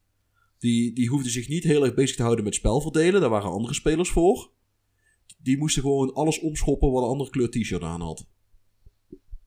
Die, 0.60 0.94
die 0.94 1.10
hoefden 1.10 1.32
zich 1.32 1.48
niet 1.48 1.64
heel 1.64 1.84
erg 1.86 1.94
bezig 1.94 2.16
te 2.16 2.24
houden 2.24 2.44
met 2.44 2.56
spelverdelen. 2.56 3.22
Daar 3.22 3.30
waren 3.30 3.52
andere 3.52 3.74
spelers 3.74 4.10
voor. 4.10 4.52
Die 5.38 5.58
moesten 5.58 5.82
gewoon 5.82 6.14
alles 6.14 6.40
omschoppen 6.40 6.92
wat 6.92 7.04
een 7.04 7.10
andere 7.10 7.30
kleur 7.30 7.50
t-shirt 7.50 7.82
aan 7.82 8.02
had. 8.02 8.28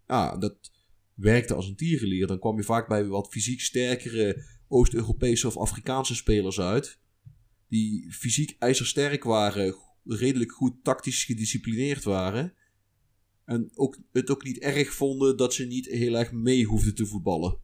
Ja, 0.07 0.37
dat 0.37 0.71
werkte 1.17 1.55
als 1.55 1.69
een 1.69 1.77
tierenlier. 1.77 2.27
Dan 2.27 2.39
kwam 2.39 2.57
je 2.57 2.63
vaak 2.63 2.89
bij 2.89 3.07
wat 3.07 3.29
fysiek 3.29 3.61
sterkere 3.61 4.45
Oost-Europese 4.69 5.47
of 5.47 5.57
Afrikaanse 5.57 6.15
spelers 6.15 6.61
uit. 6.61 6.99
Die 7.69 8.13
fysiek 8.13 8.57
ijzersterk 8.59 9.25
waren, 9.25 9.75
redelijk 10.05 10.53
goed 10.53 10.85
tactisch 10.85 11.25
gedisciplineerd 11.25 12.05
waren. 12.05 12.55
En 13.45 13.71
ook, 13.75 13.99
het 14.13 14.31
ook 14.31 14.45
niet 14.45 14.59
erg 14.59 14.93
vonden 14.93 15.37
dat 15.37 15.55
ze 15.55 15.65
niet 15.65 15.87
heel 15.87 16.19
erg 16.19 16.33
mee 16.33 16.65
hoefden 16.65 16.95
te 16.95 17.07
voetballen. 17.07 17.59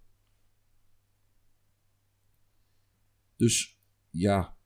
Dus 3.37 3.79
ja, 4.11 4.57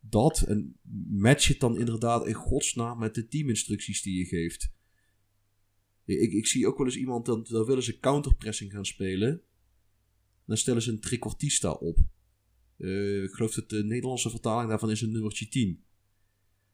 dat 0.00 0.42
en 0.42 0.76
match 1.08 1.48
het 1.48 1.60
dan 1.60 1.78
inderdaad 1.78 2.26
in 2.26 2.34
godsnaam 2.34 2.98
met 2.98 3.14
de 3.14 3.26
teaminstructies 3.26 4.02
die 4.02 4.18
je 4.18 4.24
geeft. 4.24 4.72
Ik, 6.04 6.32
ik 6.32 6.46
zie 6.46 6.66
ook 6.66 6.78
wel 6.78 6.86
eens 6.86 6.96
iemand, 6.96 7.26
dan, 7.26 7.46
dan 7.48 7.64
willen 7.64 7.82
ze 7.82 7.98
counterpressing 7.98 8.72
gaan 8.72 8.86
spelen. 8.86 9.42
Dan 10.46 10.56
stellen 10.56 10.82
ze 10.82 10.90
een 10.90 11.00
trequartista 11.00 11.70
op. 11.70 11.98
Uh, 12.78 13.22
ik 13.22 13.30
geloof 13.30 13.54
dat 13.54 13.68
de 13.68 13.84
Nederlandse 13.84 14.30
vertaling 14.30 14.68
daarvan 14.68 14.90
is 14.90 15.00
een 15.00 15.12
nummertje 15.12 15.48
10. 15.48 15.84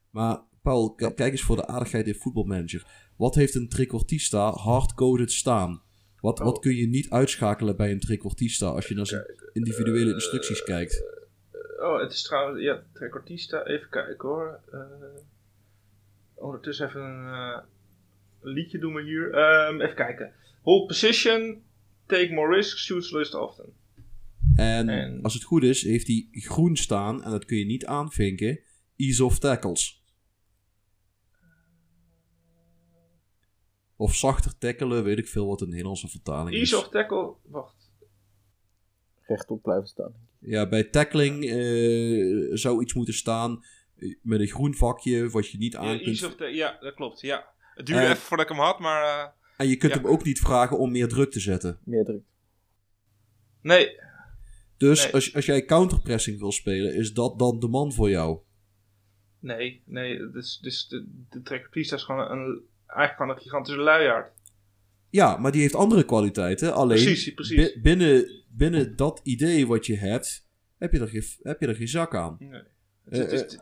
Maar 0.09 0.43
Paul, 0.61 0.93
kijk 0.93 1.19
eens 1.19 1.41
voor 1.41 1.55
de 1.55 1.67
aardigheid 1.67 2.07
in 2.07 2.15
voetbalmanager. 2.15 3.11
Wat 3.17 3.35
heeft 3.35 3.55
een 3.55 3.69
trequartista 3.69 4.51
hardcoded 4.51 5.31
staan? 5.31 5.81
Wat, 6.19 6.39
wat 6.39 6.59
kun 6.59 6.75
je 6.75 6.87
niet 6.87 7.09
uitschakelen 7.09 7.75
bij 7.75 7.91
een 7.91 7.99
trequartista 7.99 8.67
als 8.67 8.87
je 8.87 8.95
naar 8.95 9.07
zijn 9.07 9.25
individuele 9.53 10.13
instructies 10.13 10.63
kijkt? 10.63 11.03
oh, 11.81 11.99
het 11.99 12.11
is 12.11 12.21
trouwens, 12.21 12.61
ja, 12.61 12.83
trequartista, 12.93 13.65
even 13.65 13.89
kijken 13.89 14.29
hoor. 14.29 14.59
ondertussen 16.33 16.87
even 16.87 17.01
een 17.01 17.63
liedje 18.41 18.79
doen 18.79 18.93
we 18.93 19.03
hier. 19.03 19.25
Um, 19.67 19.81
even 19.81 19.95
kijken. 19.95 20.33
Hold 20.61 20.87
position, 20.87 21.63
take 22.05 22.33
more 22.33 22.55
risks, 22.55 22.85
shoots 22.85 23.11
less 23.11 23.35
often. 23.35 23.73
En, 24.55 24.89
en, 24.89 25.21
als 25.21 25.33
het 25.33 25.43
goed 25.43 25.63
is, 25.63 25.83
heeft 25.83 26.07
hij 26.07 26.27
groen 26.31 26.75
staan, 26.75 27.23
en 27.23 27.31
dat 27.31 27.45
kun 27.45 27.57
je 27.57 27.65
niet 27.65 27.85
aanvinken, 27.85 28.59
ease 28.95 29.25
of 29.25 29.39
tackles. 29.39 30.03
Of 33.95 34.15
zachter 34.15 34.57
tackelen, 34.57 35.03
weet 35.03 35.17
ik 35.17 35.27
veel 35.27 35.47
wat 35.47 35.61
een 35.61 35.69
Nederlandse 35.69 36.07
vertaling 36.07 36.55
is. 36.55 36.71
Ease 36.71 36.85
of 36.85 36.91
tackle, 36.91 37.33
wacht. 37.43 37.91
Rechtop 39.21 39.61
blijven 39.61 39.87
staan. 39.87 40.13
Ja, 40.39 40.69
bij 40.69 40.83
tackling 40.83 41.43
uh, 41.43 42.49
zou 42.53 42.81
iets 42.81 42.93
moeten 42.93 43.13
staan 43.13 43.63
eh, 43.95 44.15
met 44.21 44.39
een 44.39 44.47
groen 44.47 44.75
vakje 44.75 45.29
wat 45.29 45.49
je 45.49 45.57
niet 45.57 45.75
aan 45.75 45.87
ja, 45.87 45.95
kunt... 45.95 46.21
Ease 46.21 46.27
of 46.27 46.53
ja, 46.53 46.77
dat 46.79 46.93
klopt, 46.93 47.21
ja. 47.21 47.49
Het 47.73 47.85
duurde 47.85 48.03
even 48.03 48.17
voordat 48.17 48.49
ik 48.49 48.55
hem 48.55 48.65
had, 48.65 48.79
maar... 48.79 49.03
Uh, 49.03 49.27
en 49.57 49.67
je 49.67 49.77
kunt 49.77 49.93
hem 49.93 50.07
ook 50.07 50.23
niet 50.23 50.39
vragen 50.39 50.77
om 50.77 50.91
meer 50.91 51.07
druk 51.07 51.31
te 51.31 51.39
zetten. 51.39 51.79
Meer 51.83 52.03
druk. 52.03 52.23
Nee. 53.61 53.99
Dus 54.77 55.03
nee. 55.03 55.13
Als, 55.13 55.35
als 55.35 55.45
jij 55.45 55.65
counterpressing 55.65 56.39
wil 56.39 56.51
spelen, 56.51 56.95
is 56.95 57.13
dat 57.13 57.39
dan 57.39 57.59
de 57.59 57.67
man 57.67 57.93
voor 57.93 58.09
jou? 58.09 58.39
Nee, 59.39 59.83
nee. 59.85 60.29
Dus, 60.31 60.59
dus 60.61 60.87
de, 60.87 61.25
de 61.29 61.41
Trekker 61.41 61.77
is 61.77 62.03
gewoon 62.03 62.31
een, 62.31 62.61
eigenlijk 62.87 63.17
gewoon 63.17 63.35
een 63.35 63.41
gigantische 63.41 63.79
luiaard. 63.79 64.33
Ja, 65.09 65.37
maar 65.37 65.51
die 65.51 65.61
heeft 65.61 65.75
andere 65.75 66.03
kwaliteiten. 66.03 66.73
Alleen 66.73 67.03
precies, 67.03 67.33
precies. 67.33 67.81
binnen, 67.81 68.43
binnen 68.49 68.95
dat 68.95 69.19
idee 69.23 69.67
wat 69.67 69.85
je 69.85 69.97
hebt, 69.97 70.47
heb 70.77 70.91
je 70.91 70.99
er 70.99 71.07
geen, 71.07 71.23
heb 71.41 71.59
je 71.59 71.67
er 71.67 71.75
geen 71.75 71.87
zak 71.87 72.15
aan. 72.15 72.35
Nee. 72.39 72.61
Het, 73.03 73.17
uh, 73.17 73.19
het, 73.19 73.31
is, 73.31 73.59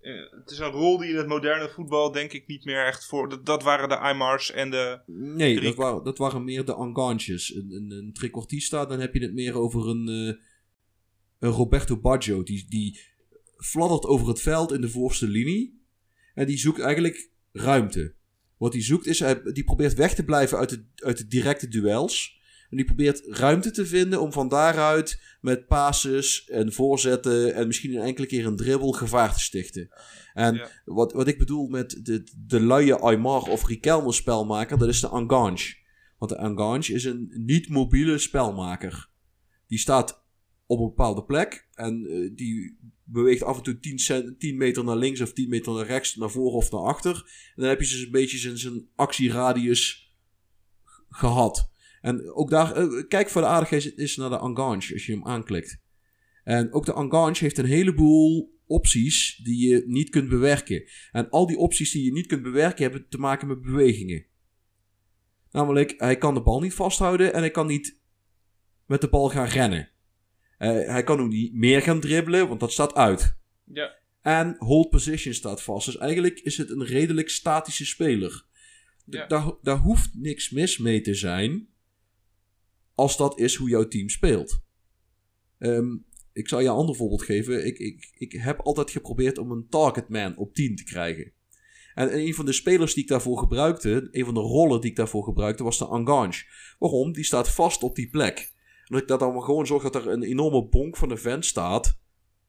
uh, 0.00 0.30
het 0.30 0.50
is 0.50 0.58
een 0.58 0.70
rol 0.70 0.98
die 0.98 1.10
in 1.10 1.16
het 1.16 1.26
moderne 1.26 1.68
voetbal 1.68 2.12
denk 2.12 2.32
ik 2.32 2.46
niet 2.46 2.64
meer 2.64 2.86
echt 2.86 3.06
voor... 3.06 3.28
Dat, 3.28 3.46
dat 3.46 3.62
waren 3.62 3.88
de 3.88 3.98
Aymars 3.98 4.50
en 4.50 4.70
de... 4.70 5.00
Nee, 5.06 5.60
dat 5.60 5.74
waren, 5.74 6.04
dat 6.04 6.18
waren 6.18 6.44
meer 6.44 6.64
de 6.64 6.74
Anganches. 6.74 7.54
Een, 7.54 7.70
een, 7.70 7.90
een 7.90 8.12
trequartista, 8.12 8.86
dan 8.86 9.00
heb 9.00 9.14
je 9.14 9.20
het 9.20 9.32
meer 9.32 9.54
over 9.54 9.88
een, 9.88 10.08
uh, 10.08 10.34
een 11.38 11.50
Roberto 11.50 12.00
Baggio. 12.00 12.42
Die, 12.42 12.66
die 12.68 13.00
fladdert 13.56 14.04
over 14.04 14.28
het 14.28 14.40
veld 14.40 14.72
in 14.72 14.80
de 14.80 14.88
voorste 14.88 15.28
linie. 15.28 15.80
En 16.34 16.46
die 16.46 16.58
zoekt 16.58 16.80
eigenlijk 16.80 17.30
ruimte. 17.52 18.14
Wat 18.56 18.72
hij 18.72 18.82
zoekt 18.82 19.06
is, 19.06 19.18
hij, 19.18 19.42
die 19.42 19.64
probeert 19.64 19.94
weg 19.94 20.14
te 20.14 20.24
blijven 20.24 20.58
uit 20.58 20.70
de, 20.70 20.84
uit 20.94 21.18
de 21.18 21.26
directe 21.26 21.68
duels. 21.68 22.40
En 22.72 22.78
die 22.78 22.86
probeert 22.86 23.22
ruimte 23.26 23.70
te 23.70 23.86
vinden 23.86 24.20
om 24.20 24.32
van 24.32 24.48
daaruit 24.48 25.20
met 25.40 25.66
passes 25.66 26.44
en 26.44 26.72
voorzetten 26.72 27.54
en 27.54 27.66
misschien 27.66 27.94
een 27.94 28.02
enkele 28.02 28.26
keer 28.26 28.46
een 28.46 28.56
dribbel 28.56 28.92
gevaar 28.92 29.32
te 29.32 29.40
stichten. 29.40 29.88
En 30.32 30.54
ja. 30.54 30.68
wat, 30.84 31.12
wat 31.12 31.28
ik 31.28 31.38
bedoel 31.38 31.68
met 31.68 32.00
de, 32.02 32.26
de 32.46 32.60
luie 32.60 32.94
Aymar 32.94 33.42
of 33.42 33.66
Riquelme 33.66 34.12
spelmaker, 34.12 34.78
dat 34.78 34.88
is 34.88 35.00
de 35.00 35.08
Angange. 35.08 35.74
Want 36.18 36.30
de 36.30 36.38
Angange 36.38 36.92
is 36.92 37.04
een 37.04 37.32
niet-mobiele 37.34 38.18
spelmaker. 38.18 39.08
Die 39.66 39.78
staat 39.78 40.24
op 40.66 40.78
een 40.78 40.86
bepaalde 40.86 41.24
plek 41.24 41.68
en 41.74 42.04
uh, 42.08 42.30
die 42.36 42.78
beweegt 43.04 43.42
af 43.42 43.56
en 43.56 43.62
toe 43.62 43.78
10, 43.78 43.98
cent, 43.98 44.40
10 44.40 44.56
meter 44.56 44.84
naar 44.84 44.96
links 44.96 45.20
of 45.20 45.32
10 45.32 45.48
meter 45.48 45.72
naar 45.72 45.86
rechts, 45.86 46.16
naar 46.16 46.30
voren 46.30 46.56
of 46.56 46.70
naar 46.70 46.80
achter. 46.80 47.14
En 47.54 47.62
dan 47.62 47.68
heb 47.68 47.80
je 47.80 47.86
dus 47.86 48.04
een 48.04 48.10
beetje 48.10 48.38
zijn, 48.38 48.58
zijn 48.58 48.88
actieradius 48.94 50.12
gehad. 51.08 51.71
En 52.02 52.32
ook 52.32 52.50
daar, 52.50 52.82
uh, 52.82 53.08
kijk 53.08 53.28
voor 53.28 53.40
de 53.40 53.46
aardigheid 53.46 53.96
is 53.96 54.16
naar 54.16 54.30
de 54.30 54.38
Angange 54.38 54.92
als 54.92 55.06
je 55.06 55.12
hem 55.12 55.26
aanklikt. 55.26 55.80
En 56.44 56.72
ook 56.72 56.84
de 56.84 56.92
Angange 56.92 57.38
heeft 57.38 57.58
een 57.58 57.64
heleboel 57.64 58.58
opties 58.66 59.40
die 59.44 59.68
je 59.68 59.82
niet 59.86 60.10
kunt 60.10 60.28
bewerken. 60.28 60.88
En 61.10 61.30
al 61.30 61.46
die 61.46 61.56
opties 61.56 61.92
die 61.92 62.04
je 62.04 62.12
niet 62.12 62.26
kunt 62.26 62.42
bewerken 62.42 62.82
hebben 62.82 63.08
te 63.08 63.18
maken 63.18 63.48
met 63.48 63.62
bewegingen. 63.62 64.26
Namelijk, 65.50 65.94
hij 65.96 66.16
kan 66.16 66.34
de 66.34 66.42
bal 66.42 66.60
niet 66.60 66.74
vasthouden 66.74 67.32
en 67.32 67.40
hij 67.40 67.50
kan 67.50 67.66
niet 67.66 68.00
met 68.86 69.00
de 69.00 69.08
bal 69.08 69.28
gaan 69.28 69.46
rennen. 69.46 69.90
Uh, 70.58 70.68
hij 70.68 71.02
kan 71.02 71.20
ook 71.20 71.28
niet 71.28 71.54
meer 71.54 71.82
gaan 71.82 72.00
dribbelen, 72.00 72.48
want 72.48 72.60
dat 72.60 72.72
staat 72.72 72.94
uit. 72.94 73.36
Ja. 73.64 73.96
En 74.20 74.54
hold 74.58 74.90
position 74.90 75.34
staat 75.34 75.62
vast. 75.62 75.86
Dus 75.86 75.96
eigenlijk 75.96 76.40
is 76.40 76.56
het 76.56 76.70
een 76.70 76.84
redelijk 76.84 77.28
statische 77.28 77.86
speler. 77.86 78.44
Ja. 79.04 79.26
Daar, 79.26 79.52
daar 79.62 79.78
hoeft 79.78 80.10
niks 80.14 80.50
mis 80.50 80.78
mee 80.78 81.00
te 81.00 81.14
zijn. 81.14 81.68
Als 83.02 83.16
dat 83.16 83.38
is 83.38 83.54
hoe 83.54 83.68
jouw 83.68 83.88
team 83.88 84.08
speelt. 84.08 84.60
Um, 85.58 86.04
ik 86.32 86.48
zal 86.48 86.60
je 86.60 86.68
een 86.68 86.74
ander 86.74 86.94
voorbeeld 86.94 87.22
geven. 87.22 87.66
Ik, 87.66 87.78
ik, 87.78 88.12
ik 88.14 88.32
heb 88.32 88.60
altijd 88.60 88.90
geprobeerd 88.90 89.38
om 89.38 89.50
een 89.50 89.66
targetman 89.68 90.36
op 90.36 90.54
10 90.54 90.76
te 90.76 90.84
krijgen. 90.84 91.32
En 91.94 92.18
een 92.18 92.34
van 92.34 92.44
de 92.44 92.52
spelers 92.52 92.94
die 92.94 93.02
ik 93.02 93.08
daarvoor 93.08 93.38
gebruikte, 93.38 94.08
een 94.10 94.24
van 94.24 94.34
de 94.34 94.40
rollen 94.40 94.80
die 94.80 94.90
ik 94.90 94.96
daarvoor 94.96 95.24
gebruikte, 95.24 95.64
was 95.64 95.78
de 95.78 95.84
Angange. 95.84 96.44
Waarom? 96.78 97.12
Die 97.12 97.24
staat 97.24 97.48
vast 97.48 97.82
op 97.82 97.94
die 97.94 98.10
plek. 98.10 98.52
En 98.86 98.98
ik 98.98 99.08
dat 99.08 99.20
dan 99.20 99.42
gewoon 99.42 99.66
zorg 99.66 99.82
dat 99.82 99.94
er 99.94 100.08
een 100.08 100.22
enorme 100.22 100.68
bonk 100.68 100.96
van 100.96 101.08
de 101.08 101.16
vent 101.16 101.44
staat. 101.44 102.00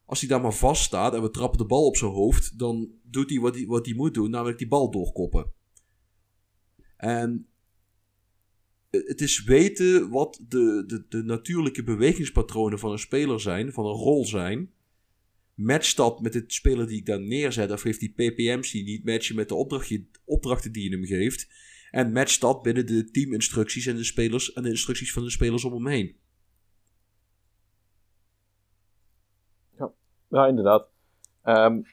Als 0.05 0.19
hij 0.19 0.29
daar 0.29 0.41
maar 0.41 0.53
vast 0.53 0.83
staat 0.83 1.13
en 1.13 1.21
we 1.21 1.29
trappen 1.29 1.57
de 1.57 1.65
bal 1.65 1.85
op 1.85 1.97
zijn 1.97 2.11
hoofd, 2.11 2.59
dan 2.59 2.91
doet 3.03 3.29
hij 3.29 3.39
wat 3.39 3.55
hij, 3.55 3.65
wat 3.65 3.85
hij 3.85 3.95
moet 3.95 4.13
doen, 4.13 4.29
namelijk 4.29 4.57
die 4.57 4.67
bal 4.67 4.91
doorkoppen. 4.91 5.51
En 6.97 7.52
het 9.01 9.21
is 9.21 9.43
weten 9.43 10.09
wat 10.09 10.43
de, 10.47 10.83
de, 10.87 11.05
de 11.09 11.23
natuurlijke 11.23 11.83
bewegingspatronen 11.83 12.79
van 12.79 12.91
een 12.91 12.99
speler 12.99 13.39
zijn, 13.39 13.73
van 13.73 13.85
een 13.85 13.91
rol 13.91 14.25
zijn. 14.25 14.71
Match 15.53 15.93
dat 15.93 16.21
met 16.21 16.33
de 16.33 16.43
speler 16.47 16.87
die 16.87 16.97
ik 16.97 17.05
daar 17.05 17.21
neerzet, 17.21 17.71
of 17.71 17.83
heeft 17.83 17.99
die 17.99 18.13
PPM's 18.13 18.71
die 18.71 18.83
niet 18.83 19.05
matchen 19.05 19.35
met 19.35 19.49
de 19.49 19.55
opdrachtje, 19.55 20.05
opdrachten 20.25 20.71
die 20.71 20.89
je 20.89 20.95
hem 20.95 21.05
geeft. 21.05 21.47
En 21.91 22.11
match 22.11 22.37
dat 22.37 22.61
binnen 22.61 22.85
de 22.85 23.11
teaminstructies 23.11 23.85
en 23.85 23.95
de, 23.95 24.03
spelers, 24.03 24.53
en 24.53 24.63
de 24.63 24.69
instructies 24.69 25.13
van 25.13 25.23
de 25.23 25.29
spelers 25.29 25.63
om 25.63 25.73
hem 25.73 25.87
heen. 25.87 26.15
Ja, 29.77 29.91
ja 30.29 30.47
inderdaad. 30.47 30.87
Um, 31.43 31.85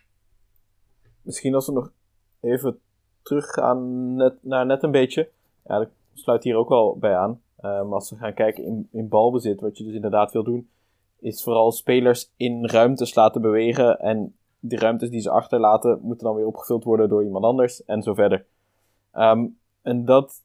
misschien 1.23 1.55
als 1.55 1.67
we 1.67 1.73
nog 1.73 1.93
even 2.41 2.81
teruggaan 3.23 4.15
net, 4.15 4.43
naar 4.43 4.67
net 4.67 4.83
een 4.83 4.91
beetje. 4.91 5.31
Ja, 5.65 5.91
sluit 6.21 6.45
hier 6.45 6.57
ook 6.57 6.69
wel 6.69 6.97
bij 6.99 7.17
aan. 7.17 7.41
Um, 7.65 7.93
als 7.93 8.11
we 8.11 8.17
gaan 8.17 8.35
kijken 8.35 8.65
in, 8.65 8.89
in 8.91 9.09
balbezit, 9.09 9.61
wat 9.61 9.79
je 9.79 9.85
dus 9.85 9.95
inderdaad 9.95 10.33
wil 10.33 10.45
doen, 10.45 10.69
is 11.19 11.43
vooral 11.43 11.73
spelers 11.73 12.33
in 12.37 12.67
ruimtes 12.67 13.15
laten 13.15 13.41
bewegen. 13.41 13.99
En 13.99 14.35
die 14.61 14.79
ruimtes 14.79 15.11
die 15.11 15.21
ze 15.21 15.31
achterlaten, 15.31 15.99
moeten 16.03 16.27
dan 16.27 16.37
weer 16.37 16.47
opgevuld 16.47 16.85
worden 16.85 17.09
door 17.09 17.25
iemand 17.25 17.45
anders 17.45 17.85
en 17.85 18.03
zo 18.03 18.15
verder. 18.15 18.47
Um, 19.15 19.59
en 19.83 20.05
dat 20.05 20.43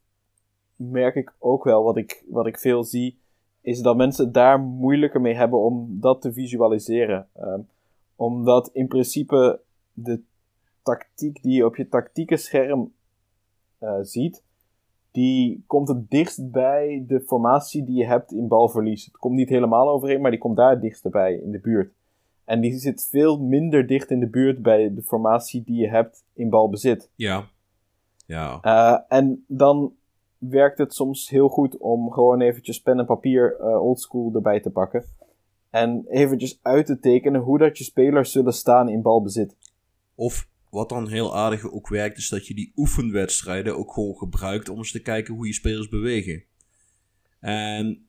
merk 0.76 1.16
ik 1.16 1.34
ook 1.40 1.64
wel, 1.64 1.84
wat 1.84 1.98
ik, 1.98 2.24
wat 2.28 2.48
ik 2.48 2.60
veel 2.60 2.84
zie, 2.84 3.20
is 3.62 3.82
dat 3.82 3.96
mensen 3.96 4.32
daar 4.32 4.60
moeilijker 4.60 5.22
mee 5.22 5.36
hebben 5.36 5.60
om 5.60 5.98
dat 6.00 6.22
te 6.22 6.34
visualiseren. 6.34 7.28
Um, 7.40 7.68
Omdat 8.16 8.70
in 8.74 8.88
principe 8.88 9.60
de 9.94 10.22
tactiek 10.84 11.44
die 11.44 11.54
je 11.54 11.66
op 11.66 11.76
je 11.76 11.90
tactieke 11.90 12.38
scherm 12.38 12.94
eh, 13.80 13.98
ziet, 14.02 14.44
die 15.16 15.64
komt 15.68 15.88
het 15.88 16.10
dichtst 16.10 16.52
bij 16.52 17.04
de 17.08 17.20
formatie 17.20 17.84
die 17.84 17.96
je 17.96 18.06
hebt 18.06 18.32
in 18.32 18.48
balverlies. 18.48 19.06
Het 19.06 19.18
komt 19.18 19.36
niet 19.36 19.50
helemaal 19.50 19.90
overeen, 19.90 20.22
maar 20.22 20.32
die 20.32 20.40
komt 20.40 20.58
daar 20.58 20.70
het 20.70 20.82
dichtst 20.82 21.10
bij 21.10 21.34
in 21.34 21.52
de 21.52 21.60
buurt. 21.60 21.94
En 22.46 22.62
die 22.62 22.78
zit 22.78 23.08
veel 23.12 23.40
minder 23.40 23.88
dicht 23.88 24.12
in 24.12 24.20
de 24.20 24.28
buurt 24.28 24.62
bij 24.62 24.94
de 24.94 25.02
formatie 25.02 25.64
die 25.64 25.82
je 25.82 25.90
hebt 25.90 26.26
in 26.34 26.50
balbezit. 26.50 27.10
Ja. 27.16 27.48
Ja. 28.26 28.60
Uh, 28.64 29.18
en 29.18 29.46
dan 29.48 29.94
werkt 30.38 30.78
het 30.78 30.94
soms 30.94 31.30
heel 31.30 31.50
goed 31.50 31.78
om 31.78 32.12
gewoon 32.12 32.42
eventjes 32.42 32.82
pen 32.82 33.00
en 33.00 33.06
papier 33.06 33.58
uh, 33.60 33.82
oldschool 33.82 34.32
erbij 34.34 34.60
te 34.60 34.70
pakken. 34.70 35.04
En 35.70 36.06
eventjes 36.10 36.60
uit 36.62 36.86
te 36.86 37.00
tekenen 37.00 37.42
hoe 37.42 37.58
dat 37.58 37.78
je 37.78 37.84
spelers 37.84 38.32
zullen 38.32 38.54
staan 38.54 38.90
in 38.90 39.02
balbezit. 39.02 39.56
Of 40.16 40.48
wat 40.76 40.90
dan 40.90 41.08
heel 41.08 41.36
aardig 41.36 41.72
ook 41.72 41.88
werkt, 41.88 42.18
is 42.18 42.30
dat 42.30 42.48
je 42.48 42.54
die 42.54 42.72
oefenwedstrijden 42.76 43.78
ook 43.78 43.94
gewoon 43.94 44.16
gebruikt 44.16 44.70
om 44.70 44.78
eens 44.78 44.92
te 44.92 45.02
kijken 45.02 45.34
hoe 45.34 45.48
je 45.48 45.54
spelers 45.54 45.90
bewegen. 45.90 46.44
En 47.40 48.08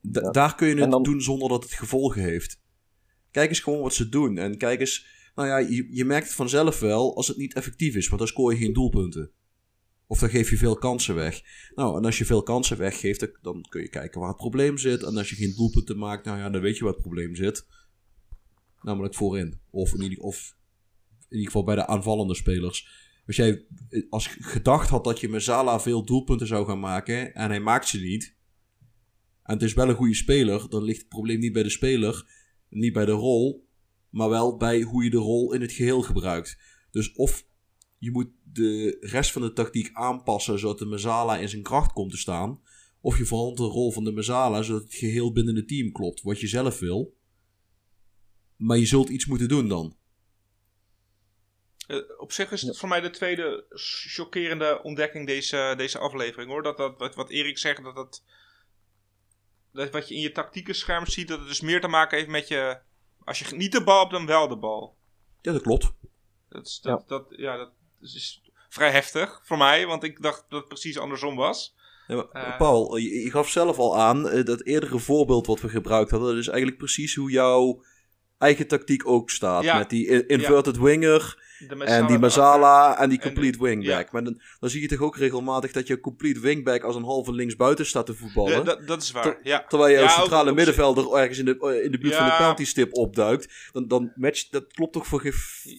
ja. 0.00 0.30
daar 0.30 0.54
kun 0.54 0.68
je 0.68 0.80
het 0.80 0.90
dan... 0.90 1.02
doen 1.02 1.20
zonder 1.20 1.48
dat 1.48 1.62
het 1.62 1.72
gevolgen 1.72 2.22
heeft. 2.22 2.60
Kijk 3.30 3.48
eens 3.48 3.60
gewoon 3.60 3.80
wat 3.80 3.94
ze 3.94 4.08
doen. 4.08 4.38
En 4.38 4.56
kijk 4.56 4.80
eens, 4.80 5.06
nou 5.34 5.48
ja, 5.48 5.58
je, 5.58 5.88
je 5.90 6.04
merkt 6.04 6.26
het 6.26 6.34
vanzelf 6.34 6.80
wel 6.80 7.16
als 7.16 7.28
het 7.28 7.36
niet 7.36 7.54
effectief 7.54 7.94
is, 7.94 8.06
want 8.06 8.18
dan 8.18 8.28
scoor 8.28 8.52
je 8.52 8.58
geen 8.58 8.72
doelpunten. 8.72 9.30
Of 10.06 10.18
dan 10.18 10.30
geef 10.30 10.50
je 10.50 10.56
veel 10.56 10.76
kansen 10.76 11.14
weg. 11.14 11.42
Nou, 11.74 11.96
en 11.96 12.04
als 12.04 12.18
je 12.18 12.24
veel 12.24 12.42
kansen 12.42 12.78
weggeeft, 12.78 13.28
dan 13.42 13.66
kun 13.68 13.82
je 13.82 13.88
kijken 13.88 14.20
waar 14.20 14.28
het 14.28 14.36
probleem 14.36 14.78
zit. 14.78 15.02
En 15.02 15.16
als 15.16 15.30
je 15.30 15.36
geen 15.36 15.54
doelpunten 15.56 15.98
maakt, 15.98 16.24
nou 16.24 16.38
ja, 16.38 16.50
dan 16.50 16.60
weet 16.60 16.76
je 16.76 16.84
waar 16.84 16.92
het 16.92 17.02
probleem 17.02 17.34
zit. 17.34 17.66
Namelijk 18.82 19.14
voorin. 19.14 19.60
Of 19.70 19.94
in 19.94 20.02
ieder, 20.02 20.18
of 20.18 20.56
ieder 21.32 21.46
geval 21.46 21.64
bij 21.64 21.74
de 21.74 21.86
aanvallende 21.86 22.34
spelers. 22.34 23.00
Als 23.26 23.36
jij 23.36 23.66
als 24.10 24.26
gedacht 24.26 24.88
had 24.88 25.04
dat 25.04 25.20
je 25.20 25.28
met 25.28 25.44
veel 25.82 26.04
doelpunten 26.04 26.46
zou 26.46 26.66
gaan 26.66 26.80
maken 26.80 27.34
en 27.34 27.50
hij 27.50 27.60
maakt 27.60 27.88
ze 27.88 28.00
niet. 28.00 28.36
En 29.42 29.54
het 29.54 29.62
is 29.62 29.74
wel 29.74 29.88
een 29.88 29.94
goede 29.94 30.14
speler, 30.14 30.68
dan 30.68 30.82
ligt 30.82 30.98
het 30.98 31.08
probleem 31.08 31.38
niet 31.38 31.52
bij 31.52 31.62
de 31.62 31.70
speler, 31.70 32.26
niet 32.68 32.92
bij 32.92 33.04
de 33.04 33.12
rol, 33.12 33.68
maar 34.10 34.28
wel 34.28 34.56
bij 34.56 34.82
hoe 34.82 35.04
je 35.04 35.10
de 35.10 35.16
rol 35.16 35.52
in 35.52 35.60
het 35.60 35.72
geheel 35.72 36.02
gebruikt. 36.02 36.58
Dus 36.90 37.12
of 37.12 37.46
je 37.98 38.10
moet 38.10 38.30
de 38.44 38.96
rest 39.00 39.32
van 39.32 39.42
de 39.42 39.52
tactiek 39.52 39.90
aanpassen 39.92 40.58
zodat 40.58 40.78
de 40.78 40.84
Mazala 40.84 41.38
in 41.38 41.48
zijn 41.48 41.62
kracht 41.62 41.92
komt 41.92 42.10
te 42.10 42.16
staan. 42.16 42.60
Of 43.00 43.18
je 43.18 43.26
verandert 43.26 43.58
de 43.58 43.64
rol 43.64 43.92
van 43.92 44.04
de 44.04 44.12
Mazala 44.12 44.62
zodat 44.62 44.82
het 44.82 44.94
geheel 44.94 45.32
binnen 45.32 45.56
het 45.56 45.68
team 45.68 45.92
klopt. 45.92 46.22
Wat 46.22 46.40
je 46.40 46.46
zelf 46.46 46.78
wil. 46.78 47.16
Maar 48.56 48.78
je 48.78 48.86
zult 48.86 49.08
iets 49.08 49.26
moeten 49.26 49.48
doen 49.48 49.68
dan. 49.68 49.96
Uh, 51.92 51.98
op 52.16 52.32
zich 52.32 52.50
is 52.50 52.62
het 52.62 52.78
voor 52.78 52.88
mij 52.88 53.00
de 53.00 53.10
tweede 53.10 53.64
chockerende 54.08 54.80
ontdekking 54.82 55.26
deze, 55.26 55.74
deze 55.76 55.98
aflevering 55.98 56.50
hoor. 56.50 56.62
Dat, 56.62 56.76
dat 56.76 56.98
wat, 56.98 57.14
wat 57.14 57.30
Erik 57.30 57.58
zegt, 57.58 57.82
dat, 57.82 57.94
dat, 57.94 58.24
dat 59.72 59.90
wat 59.90 60.08
je 60.08 60.14
in 60.14 60.20
je 60.20 60.32
tactieke 60.32 60.72
scherm 60.72 61.06
ziet, 61.06 61.28
dat 61.28 61.38
het 61.38 61.48
dus 61.48 61.60
meer 61.60 61.80
te 61.80 61.88
maken 61.88 62.16
heeft 62.16 62.30
met 62.30 62.48
je. 62.48 62.78
Als 63.24 63.38
je 63.38 63.56
niet 63.56 63.72
de 63.72 63.84
bal 63.84 63.98
hebt, 63.98 64.10
dan 64.10 64.26
wel 64.26 64.48
de 64.48 64.56
bal. 64.56 64.96
Ja, 65.40 65.52
dat 65.52 65.62
klopt. 65.62 65.92
Dat, 66.48 66.66
is, 66.66 66.80
dat, 66.80 67.00
ja. 67.00 67.16
dat, 67.16 67.26
ja, 67.30 67.56
dat 67.56 67.70
is 68.00 68.42
vrij 68.68 68.90
heftig 68.90 69.40
voor 69.44 69.58
mij, 69.58 69.86
want 69.86 70.02
ik 70.02 70.22
dacht 70.22 70.44
dat 70.48 70.58
het 70.58 70.68
precies 70.68 70.98
andersom 70.98 71.36
was. 71.36 71.74
Ja, 72.06 72.28
uh, 72.32 72.56
Paul, 72.56 72.96
je, 72.96 73.08
je, 73.08 73.30
gaf 73.30 73.48
zelf 73.48 73.78
al 73.78 73.98
aan, 73.98 74.26
uh, 74.26 74.44
dat 74.44 74.62
eerdere 74.62 74.98
voorbeeld 74.98 75.46
wat 75.46 75.60
we 75.60 75.68
gebruikt 75.68 76.10
hadden, 76.10 76.28
dat 76.28 76.38
is 76.38 76.48
eigenlijk 76.48 76.78
precies 76.78 77.14
hoe 77.14 77.30
jouw 77.30 77.84
eigen 78.38 78.66
tactiek 78.66 79.06
ook 79.06 79.30
staat. 79.30 79.62
Ja. 79.62 79.78
Met 79.78 79.90
die 79.90 80.26
inverted 80.26 80.76
ja. 80.76 80.82
winger 80.82 81.50
en 81.68 82.06
die 82.06 82.18
Mazala 82.18 82.98
en 82.98 83.08
die 83.08 83.20
complete 83.20 83.58
en 83.58 83.64
wingback. 83.64 84.04
Ja. 84.04 84.08
Maar 84.10 84.24
dan, 84.24 84.40
dan, 84.60 84.70
zie 84.70 84.80
je 84.80 84.88
toch 84.88 85.00
ook 85.00 85.16
regelmatig 85.16 85.72
dat 85.72 85.86
je 85.86 86.00
complete 86.00 86.40
wingback 86.40 86.82
als 86.82 86.96
een 86.96 87.04
halve 87.04 87.32
linksbuiten 87.32 87.86
staat 87.86 88.06
te 88.06 88.14
voetballen. 88.14 88.52
Ja, 88.52 88.60
dat, 88.60 88.86
dat 88.86 89.02
is 89.02 89.10
waar, 89.10 89.38
ja. 89.42 89.64
Terwijl 89.68 89.92
je 89.92 90.02
als 90.02 90.14
centrale 90.14 90.52
middenvelder 90.52 91.12
ergens 91.14 91.38
in 91.38 91.44
de, 91.44 91.80
in 91.84 91.90
de 91.90 91.98
buurt 91.98 92.14
van 92.14 92.26
de 92.26 92.36
penalty 92.36 92.64
stip 92.64 92.94
opduikt. 92.94 93.70
Dan, 93.72 93.88
dan 93.88 94.12
matcht, 94.14 94.52
dat 94.52 94.72
klopt 94.72 94.92
toch 94.92 95.06
voor, 95.06 95.20
geen, 95.20 95.32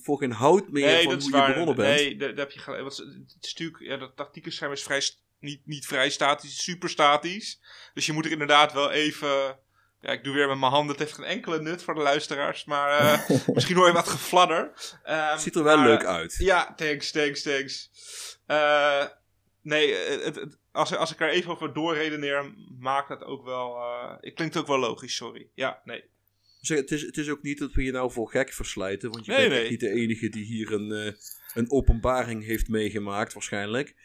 voor 0.03 0.17
geen 0.17 0.31
hout 0.31 0.69
meer 0.69 0.85
nee, 0.85 1.03
van 1.03 1.21
hoe 1.21 1.31
waar. 1.31 1.47
je 1.47 1.53
begonnen 1.53 1.75
bent. 1.75 1.99
Nee, 1.99 2.15
daar, 2.15 2.33
heb 2.33 2.51
je 2.51 2.59
gelijk. 2.59 2.81
Want 2.81 2.97
het 2.97 3.45
stuk, 3.45 3.77
ja, 3.79 3.97
dat 3.97 4.15
tactieke 4.15 4.51
scherm 4.51 4.71
is 4.71 4.83
vrij, 4.83 5.01
niet, 5.39 5.61
niet 5.65 5.85
vrij 5.85 6.09
statisch, 6.09 6.63
super 6.63 6.89
statisch. 6.89 7.61
Dus 7.93 8.05
je 8.05 8.13
moet 8.13 8.25
er 8.25 8.31
inderdaad 8.31 8.73
wel 8.73 8.91
even 8.91 9.57
ja, 10.03 10.11
ik 10.11 10.23
doe 10.23 10.33
weer 10.33 10.47
met 10.47 10.57
mijn 10.57 10.71
handen. 10.71 10.91
Het 10.95 10.99
heeft 10.99 11.13
geen 11.13 11.25
enkele 11.25 11.61
nut 11.61 11.83
voor 11.83 11.93
de 11.93 12.01
luisteraars. 12.01 12.65
Maar 12.65 13.01
uh, 13.01 13.29
misschien 13.55 13.75
hoor 13.75 13.87
je 13.87 13.93
wat 13.93 14.07
gefladder. 14.07 14.71
Um, 15.09 15.37
Ziet 15.37 15.55
er 15.55 15.63
wel 15.63 15.77
maar, 15.77 15.87
leuk 15.87 16.05
uit. 16.05 16.35
Ja, 16.37 16.73
thanks, 16.75 17.11
thanks, 17.11 17.41
thanks. 17.41 17.89
Uh, 18.47 19.05
nee, 19.61 19.93
het, 19.95 20.35
het, 20.35 20.57
als, 20.71 20.95
als 20.95 21.11
ik 21.11 21.19
er 21.19 21.29
even 21.29 21.51
over 21.51 21.73
doorredeneer, 21.73 22.53
maakt 22.79 23.09
het 23.09 23.23
ook 23.23 23.45
wel... 23.45 23.75
Uh, 23.75 24.13
het 24.19 24.33
klinkt 24.33 24.57
ook 24.57 24.67
wel 24.67 24.79
logisch, 24.79 25.15
sorry. 25.15 25.49
Ja, 25.53 25.81
nee. 25.83 26.03
Zeg, 26.61 26.77
het, 26.77 26.91
is, 26.91 27.01
het 27.01 27.17
is 27.17 27.29
ook 27.29 27.41
niet 27.41 27.59
dat 27.59 27.73
we 27.73 27.83
je 27.83 27.91
nou 27.91 28.11
voor 28.11 28.29
gek 28.29 28.53
verslijten. 28.53 29.11
Want 29.11 29.25
je 29.25 29.31
nee, 29.31 29.49
bent 29.49 29.61
nee. 29.61 29.69
niet 29.69 29.79
de 29.79 29.89
enige 29.89 30.29
die 30.29 30.45
hier 30.45 30.71
een, 30.71 31.15
een 31.53 31.71
openbaring 31.71 32.45
heeft 32.45 32.67
meegemaakt, 32.67 33.33
waarschijnlijk. 33.33 33.95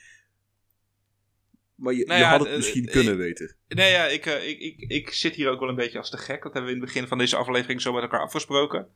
Maar 1.79 1.95
je, 1.95 2.05
nou 2.07 2.21
ja, 2.21 2.25
je 2.27 2.37
had 2.39 2.47
het 2.47 2.57
misschien 2.57 2.85
uh, 2.85 2.93
kunnen 2.93 3.13
ik, 3.13 3.19
weten. 3.19 3.57
Nee, 3.69 3.91
ja, 3.91 4.05
ik, 4.05 4.27
uh, 4.27 4.49
ik, 4.49 4.59
ik, 4.59 4.85
ik 4.91 5.11
zit 5.11 5.35
hier 5.35 5.51
ook 5.51 5.61
wel 5.61 5.69
een 5.69 5.75
beetje 5.75 5.99
als 5.99 6.11
de 6.11 6.17
gek. 6.17 6.43
Dat 6.43 6.53
hebben 6.53 6.65
we 6.65 6.77
in 6.77 6.83
het 6.83 6.93
begin 6.93 7.09
van 7.09 7.19
deze 7.19 7.37
aflevering 7.37 7.81
zo 7.81 7.93
met 7.93 8.03
elkaar 8.03 8.21
afgesproken. 8.21 8.89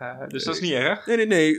Uh, 0.00 0.28
dus 0.28 0.44
dat 0.44 0.54
is 0.54 0.60
niet 0.60 0.72
erg. 0.72 1.06
Nee, 1.06 1.16
nee, 1.16 1.26
nee. 1.26 1.56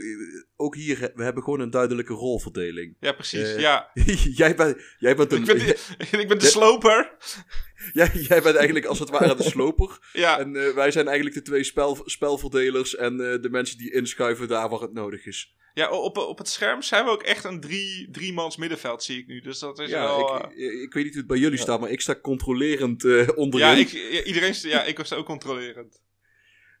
Ook 0.56 0.74
hier, 0.74 1.12
we 1.14 1.22
hebben 1.22 1.42
gewoon 1.42 1.60
een 1.60 1.70
duidelijke 1.70 2.12
rolverdeling. 2.12 2.96
Ja, 3.00 3.12
precies. 3.12 3.54
ja. 3.54 3.90
jij, 4.42 4.54
bent, 4.54 4.82
jij 4.98 5.16
bent 5.16 5.32
een... 5.32 5.40
Ik 5.40 5.46
ben, 5.46 5.58
de, 5.58 6.18
ik 6.22 6.28
ben 6.28 6.38
de 6.38 6.46
sloper. 6.46 7.16
jij, 7.92 8.10
jij 8.12 8.42
bent 8.42 8.56
eigenlijk 8.56 8.86
als 8.86 8.98
het 8.98 9.10
ware 9.10 9.36
de 9.36 9.42
sloper. 9.42 9.98
ja. 10.12 10.38
En 10.38 10.74
wij 10.74 10.90
zijn 10.90 11.06
eigenlijk 11.06 11.36
de 11.36 11.42
twee 11.42 11.64
spel, 11.64 12.02
spelverdelers 12.04 12.96
en 12.96 13.16
de 13.16 13.48
mensen 13.50 13.78
die 13.78 13.92
inschuiven 13.92 14.48
daar 14.48 14.68
waar 14.68 14.80
het 14.80 14.92
nodig 14.92 15.26
is. 15.26 15.54
Ja, 15.76 15.90
op, 15.90 16.16
op 16.16 16.38
het 16.38 16.48
scherm 16.48 16.82
zijn 16.82 17.04
we 17.04 17.10
ook 17.10 17.22
echt 17.22 17.44
een 17.44 17.60
drie, 17.60 18.10
driemans 18.10 18.56
middenveld, 18.56 19.02
zie 19.02 19.18
ik 19.18 19.26
nu. 19.26 19.40
Dus 19.40 19.58
dat 19.58 19.78
is 19.78 19.90
ja, 19.90 20.02
wel... 20.02 20.44
Ik, 20.44 20.56
uh... 20.56 20.82
ik 20.82 20.92
weet 20.92 21.04
niet 21.04 21.12
hoe 21.12 21.22
het 21.22 21.26
bij 21.26 21.38
jullie 21.38 21.56
ja. 21.56 21.62
staat, 21.62 21.80
maar 21.80 21.90
ik 21.90 22.00
sta 22.00 22.14
controlerend 22.20 23.04
uh, 23.04 23.28
onderin. 23.34 23.68
Ja, 23.68 23.74
ik, 23.74 23.88
ja, 23.88 24.22
iedereen 24.22 24.54
ja, 24.60 24.82
ik 24.82 25.00
sta 25.02 25.16
ook 25.16 25.26
controlerend. 25.26 26.02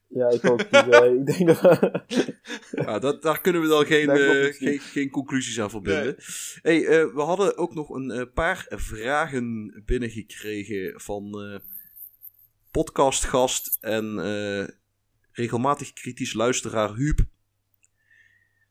Ja, 0.08 0.28
ik 0.28 0.50
ook. 0.50 0.70
Dus, 0.70 0.86
uh, 0.86 1.14
ik 1.14 1.26
denk 1.26 1.46
dat... 1.46 1.90
ja, 2.70 2.98
dat, 3.06 3.22
daar 3.22 3.40
kunnen 3.40 3.62
we 3.62 3.68
dan 3.68 3.86
geen, 3.86 4.10
geen, 4.54 4.80
geen 4.80 5.10
conclusies 5.10 5.60
aan 5.60 5.70
verbinden. 5.70 6.16
Nee. 6.62 6.84
Hey, 6.86 7.06
we 7.12 7.20
hadden 7.20 7.56
ook 7.56 7.74
nog 7.74 7.90
een 7.90 8.30
paar 8.34 8.66
vragen 8.68 9.82
binnengekregen 9.86 11.00
van 11.00 11.60
podcastgast 12.70 13.78
en 13.80 14.18
regelmatig 15.32 15.92
kritisch 15.92 16.32
luisteraar 16.32 16.94
Huub. 16.94 17.20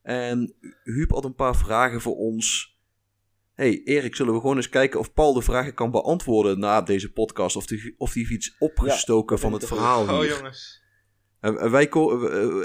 En 0.05 0.55
Huub 0.83 1.11
had 1.11 1.25
een 1.25 1.35
paar 1.35 1.55
vragen 1.55 2.01
voor 2.01 2.15
ons. 2.15 2.77
hey, 3.53 3.81
Erik, 3.83 4.15
zullen 4.15 4.33
we 4.33 4.39
gewoon 4.39 4.55
eens 4.55 4.69
kijken 4.69 4.99
of 4.99 5.13
Paul 5.13 5.33
de 5.33 5.41
vragen 5.41 5.73
kan 5.73 5.91
beantwoorden 5.91 6.59
na 6.59 6.81
deze 6.81 7.11
podcast? 7.11 7.55
Of 7.55 7.69
hij 7.69 7.93
of 7.97 8.13
die 8.13 8.29
iets 8.29 8.55
opgestoken 8.59 9.35
ja, 9.35 9.41
van 9.41 9.53
het 9.53 9.67
verhaal 9.67 10.09
hier. 10.09 10.31
Oh 10.31 10.37
jongens. 10.37 10.83
En 11.39 11.71
wij, 11.71 11.89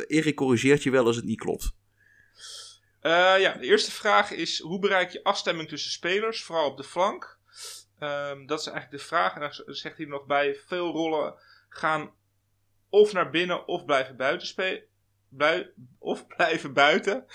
Erik 0.06 0.34
corrigeert 0.34 0.82
je 0.82 0.90
wel 0.90 1.06
als 1.06 1.16
het 1.16 1.24
niet 1.24 1.40
klopt. 1.40 1.72
Uh, 3.02 3.40
ja, 3.40 3.52
de 3.52 3.66
eerste 3.66 3.90
vraag 3.90 4.30
is: 4.30 4.58
hoe 4.58 4.78
bereik 4.78 5.10
je 5.10 5.24
afstemming 5.24 5.68
tussen 5.68 5.90
spelers, 5.90 6.42
vooral 6.42 6.70
op 6.70 6.76
de 6.76 6.84
flank? 6.84 7.38
Um, 8.00 8.46
dat 8.46 8.60
is 8.60 8.66
eigenlijk 8.66 9.02
de 9.02 9.08
vraag. 9.08 9.34
En 9.34 9.40
dan 9.40 9.74
zegt 9.74 9.96
hij 9.96 10.06
nog 10.06 10.26
bij: 10.26 10.54
veel 10.66 10.92
rollen 10.92 11.34
gaan 11.68 12.10
of 12.88 13.12
naar 13.12 13.30
binnen 13.30 13.68
of 13.68 13.84
blijven 13.84 14.16
buiten 14.16 14.46
spelen 14.46 14.88
of 15.98 16.26
blijven 16.26 16.72
buiten. 16.72 17.26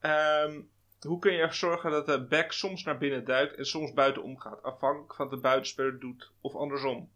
Um, 0.00 0.68
hoe 1.00 1.18
kun 1.18 1.32
je 1.32 1.38
ervoor 1.38 1.54
zorgen 1.54 1.90
dat 1.90 2.06
de 2.06 2.24
back 2.24 2.52
soms 2.52 2.84
naar 2.84 2.98
binnen 2.98 3.24
duikt 3.24 3.56
en 3.56 3.66
soms 3.66 3.92
buiten 3.92 4.22
omgaat? 4.22 4.62
Afhankelijk 4.62 5.14
van 5.14 5.28
wat 5.28 5.34
de 5.34 5.40
buitenspeler 5.40 6.00
doet 6.00 6.30
of 6.40 6.54
andersom. 6.54 7.10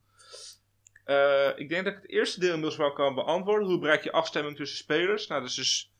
Uh, 1.06 1.58
ik 1.58 1.68
denk 1.68 1.84
dat 1.84 1.94
ik 1.94 2.02
het 2.02 2.10
eerste 2.10 2.40
deel 2.40 2.48
inmiddels 2.48 2.76
wel 2.76 2.92
kan 2.92 3.14
beantwoorden. 3.14 3.68
Hoe 3.68 3.78
bereik 3.78 4.02
je 4.04 4.12
afstemming 4.12 4.56
tussen 4.56 4.78
spelers? 4.78 5.26
Nou, 5.26 5.40
dat 5.40 5.50
is 5.50 5.56
dus 5.56 5.92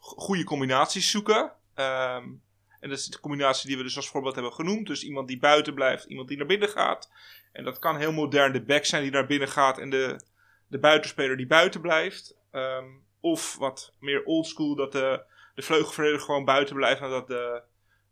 goede 0.00 0.44
combinaties 0.44 1.10
zoeken. 1.10 1.52
Um, 1.74 2.42
en 2.80 2.88
dat 2.88 2.98
is 2.98 3.06
de 3.06 3.20
combinatie 3.20 3.68
die 3.68 3.76
we 3.76 3.82
dus 3.82 3.96
als 3.96 4.08
voorbeeld 4.08 4.34
hebben 4.34 4.52
genoemd. 4.52 4.86
Dus 4.86 5.04
iemand 5.04 5.28
die 5.28 5.38
buiten 5.38 5.74
blijft, 5.74 6.04
iemand 6.04 6.28
die 6.28 6.36
naar 6.36 6.46
binnen 6.46 6.68
gaat. 6.68 7.10
En 7.52 7.64
dat 7.64 7.78
kan 7.78 7.96
heel 7.96 8.12
modern 8.12 8.52
de 8.52 8.62
back 8.62 8.84
zijn 8.84 9.02
die 9.02 9.12
naar 9.12 9.26
binnen 9.26 9.48
gaat 9.48 9.78
en 9.78 9.90
de, 9.90 10.20
de 10.66 10.78
buitenspeler 10.78 11.36
die 11.36 11.46
buiten 11.46 11.80
blijft. 11.80 12.36
Um, 12.52 13.04
of 13.22 13.56
wat 13.56 13.94
meer 13.98 14.24
oldschool, 14.24 14.74
dat 14.74 14.92
de, 14.92 15.24
de 15.54 15.62
vleugelverdediger 15.62 16.24
gewoon 16.24 16.44
buiten 16.44 16.76
blijft 16.76 17.00
en 17.00 17.10
dat 17.10 17.26
de, 17.26 17.62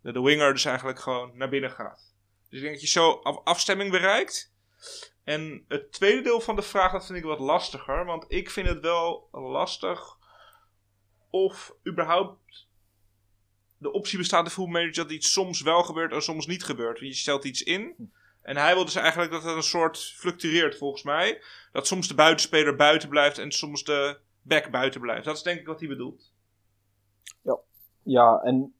de, 0.02 0.12
de, 0.12 0.22
winger 0.22 0.52
dus 0.52 0.64
eigenlijk 0.64 1.00
gewoon 1.00 1.36
naar 1.36 1.48
binnen 1.48 1.70
gaat. 1.70 2.14
Dus 2.48 2.58
ik 2.58 2.60
denk 2.60 2.72
dat 2.72 2.82
je 2.82 2.88
zo 2.88 3.10
af, 3.10 3.44
afstemming 3.44 3.90
bereikt. 3.90 4.52
En 5.24 5.64
het 5.68 5.92
tweede 5.92 6.22
deel 6.22 6.40
van 6.40 6.56
de 6.56 6.62
vraag, 6.62 6.92
dat 6.92 7.06
vind 7.06 7.18
ik 7.18 7.24
wat 7.24 7.38
lastiger. 7.38 8.04
Want 8.04 8.24
ik 8.28 8.50
vind 8.50 8.68
het 8.68 8.80
wel 8.80 9.28
lastig 9.32 10.18
of 11.30 11.74
überhaupt 11.86 12.68
de 13.78 13.92
optie 13.92 14.18
bestaat 14.18 14.44
in 14.44 14.50
voetbalmanager 14.50 15.02
dat 15.02 15.10
iets 15.10 15.32
soms 15.32 15.60
wel 15.60 15.82
gebeurt 15.82 16.12
en 16.12 16.22
soms 16.22 16.46
niet 16.46 16.64
gebeurt. 16.64 16.98
Je 16.98 17.14
stelt 17.14 17.44
iets 17.44 17.62
in 17.62 18.12
en 18.42 18.56
hij 18.56 18.74
wil 18.74 18.84
dus 18.84 18.94
eigenlijk 18.94 19.32
dat 19.32 19.42
het 19.42 19.56
een 19.56 19.62
soort 19.62 19.98
fluctueert 19.98 20.76
volgens 20.76 21.02
mij. 21.02 21.42
Dat 21.72 21.86
soms 21.86 22.08
de 22.08 22.14
buitenspeler 22.14 22.76
buiten 22.76 23.08
blijft 23.08 23.38
en 23.38 23.52
soms 23.52 23.84
de 23.84 24.18
back 24.42 24.70
buiten 24.70 25.00
blijft. 25.00 25.24
Dat 25.24 25.36
is 25.36 25.42
denk 25.42 25.60
ik 25.60 25.66
wat 25.66 25.80
hij 25.80 25.88
bedoelt. 25.88 26.32
Ja, 28.02 28.40
en 28.42 28.74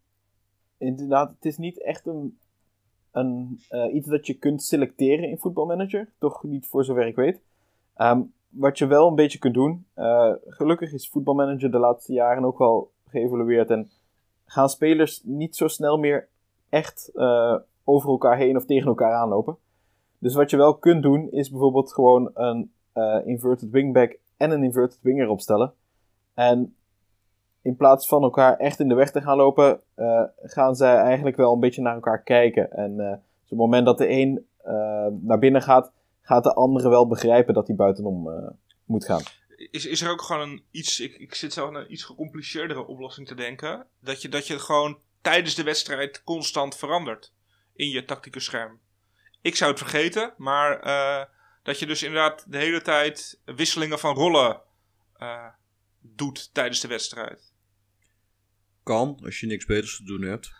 inderdaad, 0.78 1.30
het 1.30 1.44
is 1.44 1.56
niet 1.56 1.82
echt 1.82 2.06
een, 2.06 2.38
een, 3.12 3.60
eh, 3.68 3.94
iets 3.94 4.08
dat 4.08 4.26
je 4.26 4.34
kunt 4.34 4.62
selecteren 4.62 5.28
in 5.28 5.38
voetbalmanager. 5.38 6.12
Toch 6.18 6.42
niet 6.42 6.66
voor 6.66 6.84
zover 6.84 7.06
ik 7.06 7.16
weet. 7.16 7.42
Ehm, 7.94 8.22
wat 8.48 8.78
je 8.78 8.86
wel 8.86 9.08
een 9.08 9.14
beetje 9.14 9.38
kunt 9.38 9.54
doen. 9.54 9.86
eh, 9.94 10.32
gelukkig 10.46 10.92
is 10.92 11.08
voetbalmanager 11.08 11.70
de 11.70 11.78
laatste 11.78 12.12
jaren 12.12 12.44
ook 12.44 12.58
wel 12.58 12.92
geëvolueerd. 13.06 13.70
En 13.70 13.90
gaan 14.44 14.68
spelers 14.68 15.22
niet 15.24 15.56
zo 15.56 15.68
snel 15.68 15.98
meer 15.98 16.28
echt 16.68 17.10
eh, 17.14 17.56
over 17.84 18.10
elkaar 18.10 18.36
heen 18.36 18.56
of 18.56 18.64
tegen 18.64 18.88
elkaar 18.88 19.12
aanlopen. 19.12 19.56
Dus 20.18 20.34
wat 20.34 20.50
je 20.50 20.56
wel 20.56 20.78
kunt 20.78 21.02
doen, 21.02 21.30
is 21.30 21.50
bijvoorbeeld 21.50 21.92
gewoon 21.92 22.30
een 22.34 22.72
inverted 23.24 23.70
wingback 23.70 24.18
en 24.40 24.50
een 24.50 24.64
inverted 24.64 24.98
winger 25.02 25.28
opstellen. 25.28 25.72
En 26.34 26.76
in 27.62 27.76
plaats 27.76 28.08
van 28.08 28.22
elkaar 28.22 28.56
echt 28.56 28.80
in 28.80 28.88
de 28.88 28.94
weg 28.94 29.10
te 29.10 29.20
gaan 29.20 29.36
lopen, 29.36 29.80
eh, 29.94 30.22
gaan 30.36 30.74
zij 30.74 30.96
eigenlijk 30.96 31.36
wel 31.36 31.52
een 31.52 31.60
beetje 31.60 31.82
naar 31.82 31.94
elkaar 31.94 32.22
kijken. 32.22 32.70
En 32.70 33.00
eh, 33.00 33.10
dus 33.10 33.18
op 33.42 33.48
het 33.48 33.58
moment 33.58 33.86
dat 33.86 33.98
de 33.98 34.08
een 34.08 34.46
eh, 34.56 35.06
naar 35.20 35.38
binnen 35.38 35.62
gaat, 35.62 35.92
gaat 36.20 36.42
de 36.42 36.54
andere 36.54 36.88
wel 36.88 37.06
begrijpen 37.06 37.54
dat 37.54 37.66
hij 37.66 37.76
buitenom 37.76 38.28
moet 38.84 39.04
gaan. 39.04 39.22
Is, 39.70 39.86
is 39.86 40.02
er 40.02 40.10
ook 40.10 40.22
gewoon 40.22 40.48
een 40.48 40.62
iets. 40.70 41.00
Ik, 41.00 41.14
ik 41.14 41.34
zit 41.34 41.52
zelf 41.52 41.68
aan 41.68 41.74
een 41.74 41.92
iets 41.92 42.04
gecompliceerdere 42.04 42.86
oplossing 42.86 43.26
te 43.26 43.34
denken. 43.34 43.86
Dat 44.00 44.22
je, 44.22 44.28
dat 44.28 44.46
je 44.46 44.58
gewoon 44.58 44.98
tijdens 45.20 45.54
de 45.54 45.62
wedstrijd 45.62 46.24
constant 46.24 46.76
verandert 46.76 47.32
in 47.74 47.88
je 47.88 48.04
tactieke 48.04 48.40
scherm. 48.40 48.78
Ik 49.40 49.56
zou 49.56 49.70
het 49.70 49.80
vergeten, 49.80 50.32
maar 50.36 50.80
dat 51.62 51.78
je 51.78 51.86
dus 51.86 52.02
inderdaad 52.02 52.44
de 52.48 52.58
hele 52.58 52.82
tijd 52.82 53.40
wisselingen 53.44 53.98
van 53.98 54.14
rollen 54.14 54.60
eh, 55.16 55.46
doet 56.00 56.54
tijdens 56.54 56.80
de 56.80 56.88
wedstrijd. 56.88 57.52
Kan, 58.82 59.18
als 59.24 59.40
je 59.40 59.46
niks 59.46 59.66
beters 59.66 59.96
te 59.96 60.04
doen 60.04 60.22
hebt. 60.22 60.50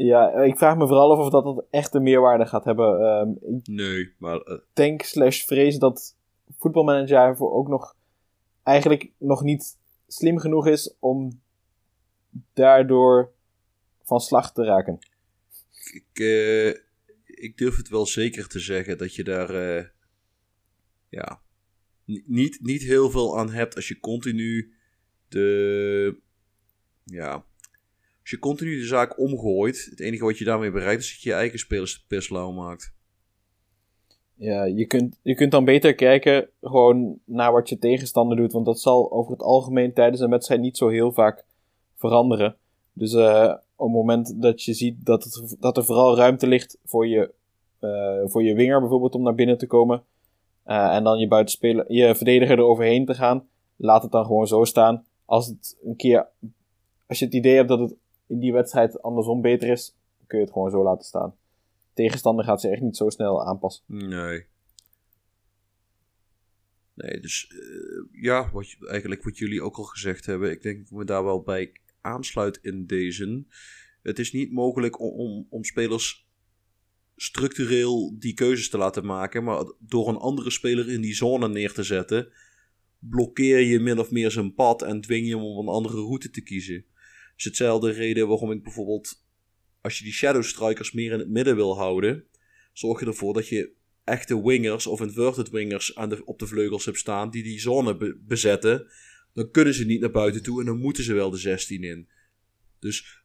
Ja, 0.00 0.42
ik 0.42 0.56
vraag 0.56 0.76
me 0.76 0.86
vooral 0.86 1.12
af 1.12 1.18
of 1.18 1.30
dat, 1.30 1.44
dat 1.44 1.64
echt 1.70 1.94
een 1.94 2.02
meerwaarde 2.02 2.46
gaat 2.46 2.64
hebben. 2.64 3.00
Ehm, 3.00 3.54
ik 3.54 3.66
Nee, 3.66 4.14
maar 4.18 4.40
eh, 4.40 4.58
denk 4.72 5.02
slash 5.02 5.44
vrees 5.44 5.78
dat 5.78 6.16
voetbalmanager 6.58 7.16
daarvoor 7.16 7.52
ook 7.52 7.68
nog 7.68 7.96
eigenlijk 8.62 9.10
nog 9.16 9.42
niet 9.42 9.78
slim 10.06 10.38
genoeg 10.38 10.66
is 10.66 10.94
om 10.98 11.40
daardoor 12.52 13.32
van 14.02 14.20
slag 14.20 14.52
te 14.52 14.64
raken. 14.64 14.98
ik, 15.92 16.06
eh, 16.12 16.80
ik 17.38 17.58
durf 17.58 17.76
het 17.76 17.88
wel 17.88 18.06
zeker 18.06 18.48
te 18.48 18.58
zeggen 18.58 18.98
dat 18.98 19.14
je 19.14 19.24
daar 19.24 19.50
eh, 19.50 19.84
ja, 21.08 21.40
ni- 22.04 22.22
niet, 22.26 22.58
niet 22.62 22.82
heel 22.82 23.10
veel 23.10 23.38
aan 23.38 23.50
hebt 23.50 23.74
als 23.74 23.88
je 23.88 24.00
continu 24.00 24.72
de 25.28 26.20
ja, 27.04 27.44
als 28.20 28.30
je 28.30 28.38
continu 28.38 28.76
de 28.76 28.86
zaak 28.86 29.18
omgooit. 29.18 29.86
Het 29.90 30.00
enige 30.00 30.24
wat 30.24 30.38
je 30.38 30.44
daarmee 30.44 30.70
bereikt 30.70 31.02
is 31.02 31.10
dat 31.12 31.22
je 31.22 31.28
je 31.28 31.34
eigen 31.34 31.58
spelers 31.58 32.04
pislauw 32.08 32.50
maakt. 32.52 32.96
Ja, 34.34 34.64
je 34.64 34.86
kunt, 34.86 35.18
je 35.22 35.34
kunt 35.34 35.50
dan 35.50 35.64
beter 35.64 35.94
kijken 35.94 36.48
gewoon 36.60 37.18
naar 37.24 37.52
wat 37.52 37.68
je 37.68 37.78
tegenstander 37.78 38.36
doet. 38.36 38.52
Want 38.52 38.66
dat 38.66 38.80
zal 38.80 39.12
over 39.12 39.32
het 39.32 39.42
algemeen 39.42 39.92
tijdens 39.92 40.20
een 40.20 40.30
wedstrijd 40.30 40.60
niet 40.60 40.76
zo 40.76 40.88
heel 40.88 41.12
vaak 41.12 41.44
veranderen. 41.94 42.56
Dus 42.92 43.14
eh, 43.14 43.54
op 43.78 43.86
het 43.86 43.96
moment 43.96 44.42
dat 44.42 44.62
je 44.62 44.74
ziet 44.74 45.06
dat, 45.06 45.24
het, 45.24 45.56
dat 45.60 45.76
er 45.76 45.84
vooral 45.84 46.16
ruimte 46.16 46.46
ligt 46.46 46.78
voor 46.84 47.06
je, 47.06 47.30
eh, 47.78 48.20
voor 48.24 48.42
je 48.42 48.54
winger 48.54 48.80
bijvoorbeeld 48.80 49.14
om 49.14 49.22
naar 49.22 49.34
binnen 49.34 49.58
te 49.58 49.66
komen. 49.66 50.02
eh, 50.62 50.94
en 50.94 51.04
dan 51.04 51.18
je 51.18 51.28
buitenspeler, 51.28 51.92
je 51.92 52.14
verdediger 52.14 52.58
eroverheen 52.58 53.04
te 53.06 53.14
gaan. 53.14 53.48
Laat 53.76 54.02
het 54.02 54.12
dan 54.12 54.24
gewoon 54.24 54.46
zo 54.46 54.64
staan. 54.64 55.06
Als 55.24 55.46
het 55.46 55.76
een 55.84 55.96
keer, 55.96 56.26
als 57.06 57.18
je 57.18 57.24
het 57.24 57.34
idee 57.34 57.56
hebt 57.56 57.68
dat 57.68 57.78
het 57.78 57.94
in 58.26 58.38
die 58.38 58.52
wedstrijd 58.52 59.02
andersom 59.02 59.40
beter 59.40 59.68
is, 59.68 59.94
kun 60.26 60.38
je 60.38 60.44
het 60.44 60.52
gewoon 60.52 60.70
zo 60.70 60.82
laten 60.82 61.04
staan. 61.04 61.34
Tegenstander 61.94 62.44
gaat 62.44 62.60
zich 62.60 62.70
echt 62.70 62.80
niet 62.82 62.96
zo 62.96 63.08
snel 63.08 63.46
aanpassen. 63.46 63.84
Nee. 63.86 64.46
Nee, 66.94 67.20
dus 67.20 67.46
eh, 67.50 68.22
ja, 68.22 68.50
wat, 68.52 68.76
eigenlijk 68.88 69.24
wat 69.24 69.38
jullie 69.38 69.62
ook 69.62 69.76
al 69.76 69.84
gezegd 69.84 70.26
hebben. 70.26 70.50
Ik 70.50 70.62
denk 70.62 70.76
dat 70.78 70.86
ik 70.90 70.96
me 70.96 71.04
daar 71.04 71.24
wel 71.24 71.42
bij 71.42 71.72
aansluit 72.08 72.58
in 72.62 72.86
deze. 72.86 73.44
Het 74.02 74.18
is 74.18 74.32
niet 74.32 74.52
mogelijk 74.52 75.00
om, 75.00 75.46
om, 75.50 75.64
spelers 75.64 76.26
structureel 77.16 78.18
die 78.18 78.34
keuzes 78.34 78.68
te 78.68 78.78
laten 78.78 79.06
maken. 79.06 79.44
Maar 79.44 79.72
door 79.78 80.08
een 80.08 80.16
andere 80.16 80.50
speler 80.50 80.88
in 80.88 81.00
die 81.00 81.14
zone 81.14 81.48
neer 81.48 81.72
te 81.72 81.82
zetten, 81.82 82.28
blokkeer 82.98 83.60
je 83.60 83.80
min 83.80 83.98
of 83.98 84.10
meer 84.10 84.30
zijn 84.30 84.54
pad 84.54 84.82
en 84.82 85.00
dwing 85.00 85.26
je 85.26 85.34
hem 85.34 85.44
om 85.44 85.68
een 85.68 85.74
andere 85.74 85.96
route 85.96 86.30
te 86.30 86.40
kiezen. 86.40 86.84
Dus 87.34 87.44
hetzelfde 87.44 87.90
reden 87.90 88.28
waarom 88.28 88.50
ik 88.50 88.62
bijvoorbeeld, 88.62 89.24
als 89.80 89.98
je 89.98 90.04
die 90.04 90.12
shadow 90.12 90.42
strikers 90.42 90.92
meer 90.92 91.12
in 91.12 91.18
het 91.18 91.28
midden 91.28 91.56
wil 91.56 91.76
houden, 91.76 92.24
zorg 92.72 93.00
je 93.00 93.06
ervoor 93.06 93.34
dat 93.34 93.48
je 93.48 93.76
echte 94.04 94.42
wingers 94.42 94.86
of 94.86 95.00
inverted 95.00 95.50
wingers 95.50 95.94
aan 95.96 96.08
de, 96.08 96.24
op 96.24 96.38
de 96.38 96.46
vleugels 96.46 96.84
hebt 96.84 96.98
staan 96.98 97.30
die 97.30 97.42
die 97.42 97.60
zone 97.60 97.96
be- 97.96 98.18
bezetten. 98.20 98.86
Dan 99.32 99.50
kunnen 99.50 99.74
ze 99.74 99.84
niet 99.84 100.00
naar 100.00 100.10
buiten 100.10 100.42
toe 100.42 100.60
en 100.60 100.66
dan 100.66 100.78
moeten 100.78 101.04
ze 101.04 101.14
wel 101.14 101.30
de 101.30 101.36
16 101.36 101.82
in. 101.82 102.08
Dus 102.78 103.22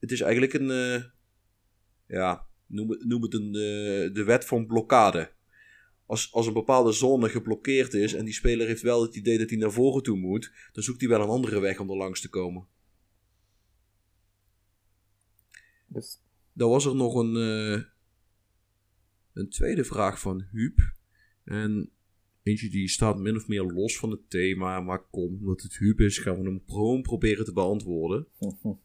het 0.00 0.12
is 0.12 0.20
eigenlijk 0.20 0.52
een, 0.52 0.70
eh, 0.70 1.04
ja, 2.06 2.46
noem 2.66 2.90
het, 2.90 3.04
noem 3.04 3.22
het 3.22 3.34
een, 3.34 3.46
eh, 3.46 4.14
de 4.14 4.22
wet 4.26 4.44
van 4.44 4.66
blokkade. 4.66 5.32
Als, 6.06 6.32
als 6.32 6.46
een 6.46 6.52
bepaalde 6.52 6.92
zone 6.92 7.28
geblokkeerd 7.28 7.94
is 7.94 8.14
en 8.14 8.24
die 8.24 8.34
speler 8.34 8.66
heeft 8.66 8.82
wel 8.82 9.02
het 9.02 9.14
idee 9.14 9.38
dat 9.38 9.50
hij 9.50 9.58
naar 9.58 9.72
voren 9.72 10.02
toe 10.02 10.16
moet, 10.16 10.52
dan 10.72 10.82
zoekt 10.82 11.00
hij 11.00 11.08
wel 11.08 11.20
een 11.20 11.28
andere 11.28 11.60
weg 11.60 11.78
om 11.78 11.90
er 11.90 11.96
langs 11.96 12.20
te 12.20 12.28
komen. 12.28 12.66
Dus 15.86 16.20
Dan 16.52 16.70
was 16.70 16.84
er 16.84 16.94
nog 16.94 17.14
een, 17.14 17.36
eh, 17.36 17.84
een 19.32 19.48
tweede 19.48 19.84
vraag 19.84 20.20
van 20.20 20.46
Huub. 20.50 20.92
En 21.44 21.90
eentje 22.44 22.68
die 22.68 22.88
staat 22.88 23.18
min 23.18 23.36
of 23.36 23.48
meer 23.48 23.62
los 23.62 23.98
van 23.98 24.10
het 24.10 24.30
thema. 24.30 24.80
Maar 24.80 25.02
kom, 25.10 25.36
omdat 25.40 25.60
het 25.62 25.76
Huub 25.76 26.00
is, 26.00 26.18
gaan 26.18 26.38
we 26.38 26.44
hem 26.44 26.62
gewoon 26.66 27.02
proberen 27.02 27.44
te 27.44 27.52
beantwoorden. 27.52 28.26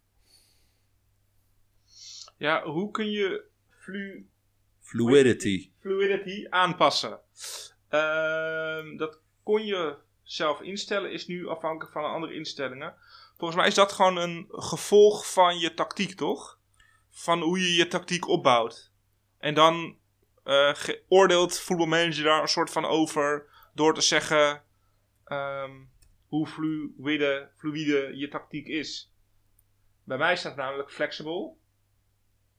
Ja, 2.38 2.64
hoe 2.64 2.92
kun 2.92 3.12
je 3.12 3.44
flu 3.70 4.28
Fluidity. 4.80 5.72
fluidity 5.80 6.46
aanpassen. 6.50 7.20
Ehm, 7.90 8.98
dat 8.98 9.22
kon 9.44 9.66
je 9.66 9.98
zelf 10.24 10.62
instellen, 10.62 11.12
is 11.12 11.28
nu 11.28 11.48
afhankelijk 11.48 11.92
van 11.94 12.04
andere 12.04 12.34
instellingen. 12.34 12.96
Volgens 13.38 13.60
mij 13.60 13.68
is 13.68 13.76
dat 13.76 13.92
gewoon 13.92 14.18
een 14.18 14.46
gevolg 14.50 15.32
van 15.34 15.60
je 15.60 15.74
tactiek, 15.74 16.14
toch? 16.14 16.60
Van 17.10 17.42
hoe 17.42 17.60
je 17.60 17.74
je 17.74 17.88
tactiek 17.88 18.28
opbouwt. 18.28 18.92
En 19.38 19.54
dan 19.54 19.98
eh, 20.44 20.76
oordeelt 21.08 21.60
voetbalmanager 21.60 22.24
daar 22.24 22.42
een 22.42 22.48
soort 22.48 22.72
van 22.72 22.86
over 22.86 23.50
door 23.74 23.94
te 23.94 24.02
zeggen 24.02 24.64
ehm, 25.26 25.72
hoe 26.28 26.48
fluide, 26.48 27.52
fluide 27.56 28.18
je 28.18 28.28
tactiek 28.28 28.68
is. 28.68 29.14
Bij 30.04 30.18
mij 30.18 30.36
staat 30.36 30.52
het 30.52 30.62
namelijk 30.62 30.92
flexible. 30.92 31.54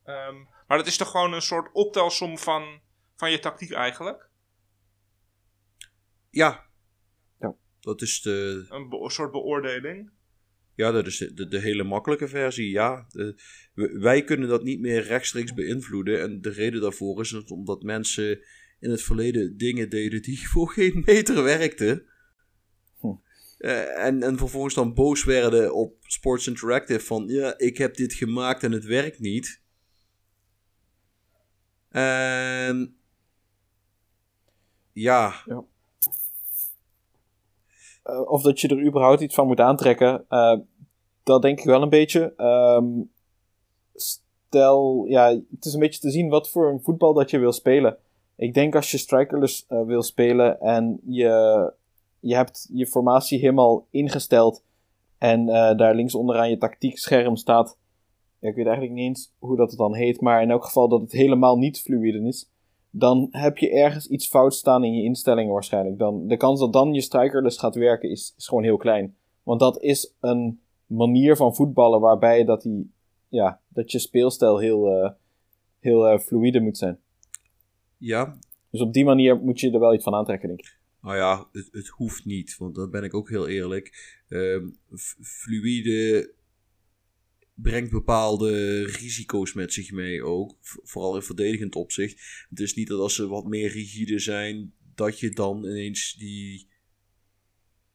Ehm, 0.04 0.36
maar 0.66 0.78
dat 0.78 0.86
is 0.86 0.96
toch 0.96 1.10
gewoon 1.10 1.32
een 1.32 1.42
soort 1.42 1.72
optelsom 1.72 2.38
van, 2.38 2.80
van 3.16 3.30
je 3.30 3.38
tactiek 3.38 3.72
eigenlijk? 3.72 4.28
Ja. 6.30 6.66
Ja. 7.38 7.54
Dat 7.80 8.02
is 8.02 8.22
de, 8.22 8.66
een 8.68 9.10
soort 9.10 9.30
beoordeling. 9.30 10.10
Ja, 10.80 10.90
dat 10.90 11.06
is 11.06 11.18
de, 11.18 11.48
de, 11.48 11.58
hele 11.58 11.84
makkelijke 11.84 12.28
versie. 12.28 12.70
Ja, 12.70 13.06
De- 13.08 13.34
wij 14.00 14.24
kunnen 14.24 14.48
dat 14.48 14.62
niet 14.62 14.80
meer 14.80 15.02
rechtstreeks 15.02 15.54
beïnvloeden. 15.54 16.20
En 16.20 16.40
de 16.40 16.50
reden 16.50 16.80
daarvoor 16.80 17.20
is 17.20 17.30
het 17.30 17.50
omdat 17.50 17.82
mensen 17.82 18.40
in 18.80 18.90
het 18.90 19.02
verleden 19.02 19.56
dingen 19.56 19.90
deden 19.90 20.22
die 20.22 20.48
voor 20.52 20.68
geen 20.68 21.02
meter 21.06 21.42
werkten. 21.42 22.06
Hm. 23.00 23.06
Eh, 23.58 24.04
en, 24.06 24.22
en 24.22 24.38
vervolgens 24.38 24.74
dan 24.74 24.94
boos 24.94 25.24
werden 25.24 25.74
op 25.74 25.96
Sports 26.00 26.46
Interactive 26.46 27.00
van 27.00 27.28
ja, 27.28 27.58
ik 27.58 27.78
heb 27.78 27.96
dit 27.96 28.12
gemaakt 28.12 28.62
en 28.62 28.72
het 28.72 28.84
werkt 28.84 29.20
niet. 29.20 29.62
En 31.88 32.96
ja, 34.92 35.44
eh, 38.10 38.30
of 38.30 38.42
dat 38.42 38.60
je 38.60 38.68
er 38.68 38.86
überhaupt 38.86 39.20
iets 39.20 39.34
van 39.34 39.46
moet 39.46 39.60
aantrekken, 39.60 40.24
eh, 40.28 40.58
dat 41.22 41.42
denk 41.42 41.58
ik 41.58 41.64
wel 41.64 41.82
een 41.82 41.88
beetje. 41.88 42.32
Ehm, 42.36 42.86
stel, 43.94 45.04
ja, 45.08 45.28
het 45.50 45.64
is 45.64 45.72
een 45.72 45.80
beetje 45.80 46.00
te 46.00 46.10
zien 46.10 46.28
wat 46.28 46.50
voor 46.50 46.70
een 46.70 46.80
voetbal 46.82 47.14
dat 47.14 47.30
je 47.30 47.38
wil 47.38 47.52
spelen. 47.52 47.96
Ik 48.36 48.54
denk 48.54 48.74
als 48.74 48.90
je 48.90 48.98
strikerless 48.98 49.66
eh, 49.66 49.82
wil 49.82 50.02
spelen 50.02 50.60
en 50.60 51.00
je 51.04 51.72
je 52.20 52.34
hebt 52.34 52.68
je 52.72 52.86
formatie 52.86 53.38
helemaal 53.38 53.86
ingesteld 53.90 54.64
en 55.18 55.48
eh, 55.48 55.76
daar 55.76 55.94
links 55.94 56.14
onderaan 56.14 56.50
je 56.50 56.58
tactiekscherm 56.58 57.36
staat. 57.36 57.78
Ik 58.40 58.54
weet 58.54 58.66
eigenlijk 58.66 58.94
niet 58.94 59.06
eens 59.06 59.32
hoe 59.38 59.56
dat 59.56 59.70
het 59.70 59.78
dan 59.78 59.94
heet, 59.94 60.20
maar 60.20 60.42
in 60.42 60.50
elk 60.50 60.64
geval 60.64 60.88
dat 60.88 61.00
het 61.00 61.12
helemaal 61.12 61.56
niet 61.56 61.80
fluide 61.80 62.26
is. 62.26 62.50
Dan 62.90 63.28
heb 63.30 63.58
je 63.58 63.70
ergens 63.70 64.06
iets 64.06 64.26
fout 64.26 64.54
staan 64.54 64.84
in 64.84 64.92
je 64.94 65.02
instellingen 65.02 65.52
waarschijnlijk. 65.52 65.98
Dan, 65.98 66.26
de 66.26 66.36
kans 66.36 66.60
dat 66.60 66.72
dan 66.72 66.94
je 66.94 67.00
strikerless 67.00 67.58
gaat 67.58 67.74
werken 67.74 68.10
is 68.10 68.34
gewoon 68.36 68.62
heel 68.62 68.76
klein. 68.76 69.16
Want 69.42 69.60
dat 69.60 69.82
is 69.82 70.14
een 70.20 70.60
manier 70.96 71.36
van 71.36 71.54
voetballen 71.54 72.00
waarbij 72.00 72.44
dat, 72.44 72.62
die, 72.62 72.90
ja, 73.28 73.60
dat 73.68 73.90
je 73.92 73.98
speelstijl 73.98 74.58
heel, 74.58 74.86
eh, 74.86 75.10
heel 75.78 76.06
eh, 76.06 76.18
fluide 76.18 76.60
moet 76.60 76.78
zijn. 76.78 76.98
Ja, 77.96 78.38
Dus 78.70 78.80
op 78.80 78.92
die 78.92 79.04
manier 79.04 79.36
moet 79.36 79.60
je 79.60 79.70
er 79.70 79.80
wel 79.80 79.94
iets 79.94 80.04
van 80.04 80.14
aantrekken, 80.14 80.48
denk 80.48 80.60
ik. 80.60 80.78
Nou 81.02 81.16
ja, 81.16 81.48
het, 81.52 81.68
het 81.72 81.86
hoeft 81.88 82.24
niet, 82.24 82.56
want 82.56 82.74
daar 82.74 82.88
ben 82.88 83.04
ik 83.04 83.14
ook 83.14 83.28
heel 83.28 83.48
eerlijk. 83.48 84.18
Ehm, 84.28 84.68
f- 84.96 85.16
fluïde 85.20 86.32
brengt 87.54 87.90
bepaalde 87.90 88.82
risico's 88.84 89.52
met 89.52 89.72
zich 89.72 89.92
mee 89.92 90.22
ook, 90.22 90.56
vooral 90.60 91.16
in 91.16 91.22
verdedigend 91.22 91.74
opzicht. 91.74 92.46
Het 92.50 92.60
is 92.60 92.74
niet 92.74 92.88
dat 92.88 93.00
als 93.00 93.14
ze 93.14 93.28
wat 93.28 93.44
meer 93.46 93.68
rigide 93.70 94.18
zijn, 94.18 94.72
dat 94.94 95.18
je 95.20 95.30
dan 95.30 95.64
ineens 95.64 96.14
die, 96.14 96.66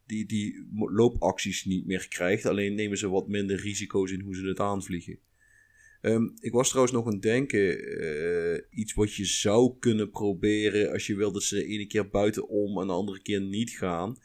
die, 0.06 0.26
die 0.26 0.68
loopacties 0.72 1.66
niet 1.66 1.86
meer 1.86 2.08
krijgt. 2.08 2.46
Alleen 2.46 2.76
nemen 2.76 2.98
ze 2.98 3.10
wat 3.10 3.28
minder 3.28 3.60
risico's 3.60 4.12
in 4.12 4.22
hoe 4.22 4.36
ze 4.36 4.48
het 4.48 4.60
aanvliegen. 4.60 5.20
Ehm, 6.02 6.28
ik 6.40 6.52
was 6.52 6.68
trouwens 6.68 6.96
nog 6.96 7.06
aan 7.06 7.14
het 7.14 7.22
denken, 7.22 7.80
eh, 7.80 8.80
iets 8.80 8.94
wat 8.94 9.14
je 9.14 9.26
zou 9.26 9.76
kunnen 9.80 10.10
proberen 10.10 10.92
als 10.92 11.08
je 11.08 11.16
wil 11.16 11.32
dat 11.32 11.44
ze 11.44 11.56
de 11.56 11.66
ene 11.66 11.88
keer 11.88 12.10
buitenom 12.10 12.80
en 12.82 12.88
de 12.88 12.94
andere 12.94 13.22
keer 13.22 13.42
niet 13.42 13.70
gaan, 13.70 14.18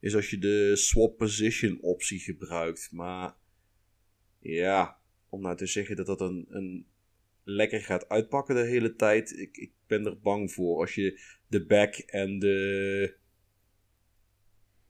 is 0.00 0.14
als 0.14 0.30
je 0.30 0.38
de 0.38 0.76
swap 0.76 1.16
position 1.16 1.78
optie 1.80 2.18
gebruikt. 2.18 2.88
Maar 2.92 3.34
ja, 4.40 4.98
om 5.28 5.40
nou 5.40 5.56
te 5.56 5.66
zeggen 5.66 5.96
dat 5.96 6.06
dat 6.06 6.20
een, 6.20 6.46
een 6.48 6.86
lekker 7.44 7.80
gaat 7.80 8.08
uitpakken 8.08 8.54
de 8.54 8.66
hele 8.66 8.94
tijd, 8.94 9.38
ik, 9.38 9.56
ik 9.56 9.70
ben 9.86 10.06
er 10.06 10.20
bang 10.20 10.52
voor. 10.52 10.80
Als 10.80 10.94
je 10.94 11.20
de 11.46 11.64
back 11.64 11.94
en 11.94 12.38
de 12.38 13.16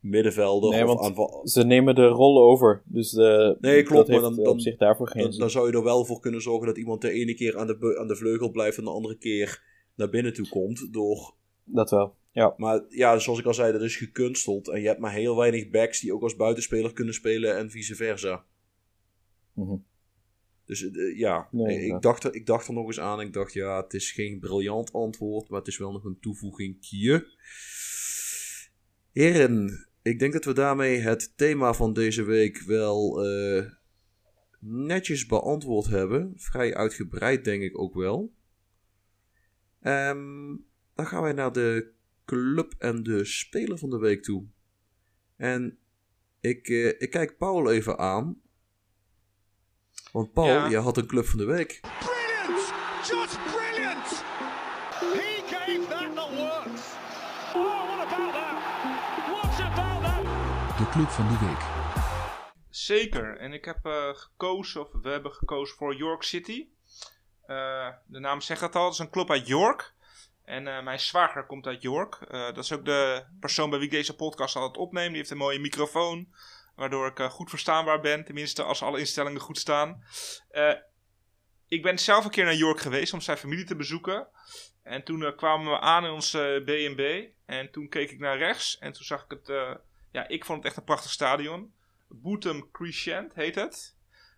middenvelder 0.09 0.71
Nee, 0.71 0.83
of 0.83 0.87
want 0.87 1.01
aanval... 1.01 1.41
Ze 1.49 1.65
nemen 1.65 1.95
de 1.95 2.07
rol 2.07 2.43
over, 2.43 2.83
dus 2.85 3.11
de, 3.11 3.57
Nee, 3.61 3.83
klopt, 3.83 4.09
maar 4.09 4.21
dan- 4.21 4.37
dan- 4.37 4.61
zich 4.61 4.77
daarvoor 4.77 5.09
geen 5.09 5.31
Dan, 5.39 5.51
zou 5.51 5.71
je 5.71 5.77
er 5.77 5.85
wel 5.85 6.05
voor 6.05 6.21
kunnen 6.21 6.43
zorgen 6.43 6.67
dat 6.67 6.79
iemand 6.79 7.01
de 7.01 7.11
ene 7.11 7.35
keer 7.35 7.59
aan 7.59 7.67
de, 7.67 7.97
aan 8.01 8.09
de 8.09 8.17
vleugel 8.17 8.51
blijft 8.51 8.79
en 8.79 8.85
de 8.85 8.91
andere 8.91 9.17
keer 9.19 9.63
naar 9.95 10.11
binnen 10.11 10.33
toe 10.33 10.49
komt. 10.49 10.93
Door... 10.93 11.35
Dat 11.65 11.91
wel, 11.91 12.15
ja. 12.33 12.55
Maar 12.57 12.85
ja, 12.89 13.19
zoals 13.19 13.39
ik 13.39 13.47
al 13.47 13.55
zei, 13.55 13.73
dat 13.73 13.83
is 13.83 13.97
gekunsteld. 13.97 14.69
En 14.69 14.81
je 14.81 14.87
hebt 14.87 15.01
maar 15.01 15.13
heel 15.13 15.37
weinig 15.37 15.71
backs 15.71 16.01
die 16.01 16.15
ook 16.15 16.23
als 16.23 16.37
buitenspeler 16.37 16.93
kunnen 16.93 17.15
spelen 17.15 17.57
en 17.57 17.71
vice 17.71 17.95
versa. 17.95 18.45
Mhm. 19.53 19.77
Dus 20.65 20.91
eh, 20.91 21.19
ja, 21.19 21.49
Nee, 21.51 21.81
ik, 21.81 21.87
ja. 21.91 21.99
dacht 21.99 22.25
er, 22.25 22.35
ik 22.35 22.47
dacht 22.47 22.69
er 22.69 22.75
nog 22.75 22.87
eens 22.87 23.01
aan. 23.01 23.21
Ik 23.21 23.33
dacht, 23.33 23.53
ja, 23.53 23.83
het 23.83 23.95
is 23.95 24.13
geen 24.13 24.39
briljant 24.39 24.93
antwoord, 24.93 25.49
maar 25.49 25.59
het 25.59 25.69
is 25.69 25.79
wel 25.79 25.93
nog 25.93 26.05
een 26.05 26.19
toevoegingje. 26.21 27.27
Heren, 29.13 29.88
ik 30.09 30.19
denk 30.19 30.33
dat 30.33 30.45
we 30.45 30.53
daarmee 30.53 30.99
het 30.99 31.37
thema 31.37 31.73
van 31.73 31.93
deze 31.93 32.23
week 32.23 32.61
wel 32.61 33.25
eh, 33.27 33.65
netjes 34.61 35.27
beantwoord 35.27 35.87
hebben. 35.87 36.33
Vrij 36.37 36.75
uitgebreid, 36.75 37.45
denk 37.45 37.63
ik 37.63 37.79
ook 37.79 37.95
wel. 37.95 38.33
Ehm, 39.81 40.57
dan 40.95 41.07
gaan 41.07 41.23
wij 41.23 41.33
naar 41.33 41.53
de 41.53 41.91
club 42.25 42.75
en 42.79 43.03
de 43.03 43.25
speler 43.25 43.79
van 43.79 43.91
de 43.91 43.99
week 43.99 44.23
toe. 44.23 44.47
En 45.37 45.79
ik, 46.41 46.69
eh, 46.69 46.87
ik 46.87 47.11
kijk 47.11 47.37
Paul 47.39 47.71
even 47.71 47.99
aan. 47.99 48.41
Want 50.13 50.33
Paul, 50.33 50.47
Ja. 50.47 50.69
je 50.69 50.77
had 50.77 50.97
een 50.97 51.07
club 51.07 51.25
van 51.25 51.39
de 51.39 51.45
week. 51.45 51.81
Brilliant! 51.81 52.73
Just 53.07 53.48
van 61.07 61.29
de 61.29 61.47
week. 61.47 61.89
Zeker. 62.71 63.37
En 63.39 63.53
ik 63.53 63.65
heb 63.65 63.87
eh, 63.87 64.09
gekozen, 64.15 64.81
of 64.81 64.89
we 65.03 65.09
hebben 65.09 65.33
gekozen 65.33 65.77
voor 65.77 65.95
York 65.95 66.23
City. 66.23 66.69
Eh, 67.47 67.89
de 68.07 68.19
naam 68.19 68.41
zegt 68.41 68.61
het 68.61 68.77
al, 68.77 68.85
het 68.85 68.93
is 68.93 68.99
een 68.99 69.11
club 69.11 69.31
uit 69.31 69.47
York. 69.47 69.95
En 70.45 70.67
eh, 70.67 70.83
mijn 70.83 71.01
zwager 71.01 71.47
komt 71.47 71.67
uit 71.67 71.83
York. 71.83 72.19
Dat 72.31 72.59
is 72.59 72.73
ook 72.73 72.85
de 72.85 73.25
persoon 73.41 73.71
bij 73.71 73.79
wie 73.79 73.89
ik 73.89 73.95
deze 73.95 74.17
podcast 74.17 74.57
altijd 74.57 74.77
opneem. 74.77 75.09
Die 75.09 75.17
heeft 75.17 75.31
een 75.31 75.37
mooie 75.37 75.59
microfoon, 75.59 76.35
waardoor 76.77 77.07
ik 77.07 77.19
goed 77.19 77.51
verstaanbaar 77.51 78.01
ben. 78.01 78.25
Tenminste, 78.25 78.63
als 78.63 78.83
alle 78.83 78.99
instellingen 78.99 79.41
goed 79.41 79.59
staan. 79.59 80.03
Ik 81.69 81.83
ben 81.83 81.99
zelf 81.99 82.25
een 82.25 82.31
keer 82.31 82.45
naar 82.45 82.55
York 82.55 82.81
geweest 82.81 83.13
om 83.13 83.21
zijn 83.21 83.37
familie 83.37 83.65
te 83.65 83.77
bezoeken. 83.77 84.29
En 84.83 85.05
toen 85.05 85.35
kwamen 85.37 85.73
we 85.73 85.81
aan 85.81 86.05
in 86.05 86.11
onze 86.11 86.63
B&B. 86.65 87.33
En 87.47 87.71
toen 87.71 87.89
keek 87.89 88.11
ik 88.11 88.19
naar 88.19 88.39
rechts. 88.39 88.79
En 88.79 88.93
toen 88.93 89.05
zag 89.05 89.25
ik 89.25 89.31
het... 89.31 89.79
eh, 90.13 90.23
ja, 90.23 90.29
ik 90.29 90.45
vond 90.45 90.59
het 90.59 90.67
echt 90.67 90.77
een 90.77 90.85
prachtig 90.85 91.11
stadion. 91.11 91.75
Bootham 92.09 92.71
Crescent 92.71 93.35
heet 93.35 93.55
het. 93.55 93.97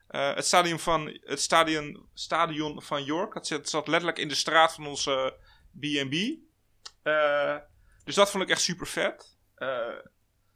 Eh, 0.09 0.35
het 0.35 0.47
stadion 0.47 0.79
van, 0.79 1.19
het 1.21 1.41
stadion, 1.41 2.09
stadion 2.15 2.83
van 2.83 3.05
York. 3.05 3.35
Het 3.35 3.47
zat, 3.47 3.89
letterlijk 3.89 4.19
in 4.19 4.29
de 4.29 4.35
straat 4.35 4.75
van 4.75 4.87
onze 4.87 5.37
B&B. 5.79 6.15
Eh, 7.03 7.57
dus 8.05 8.15
dat 8.15 8.31
vond 8.31 8.43
ik 8.43 8.51
echt 8.51 8.61
super 8.61 8.87
vet. 8.87 9.37
Eh, 9.55 9.99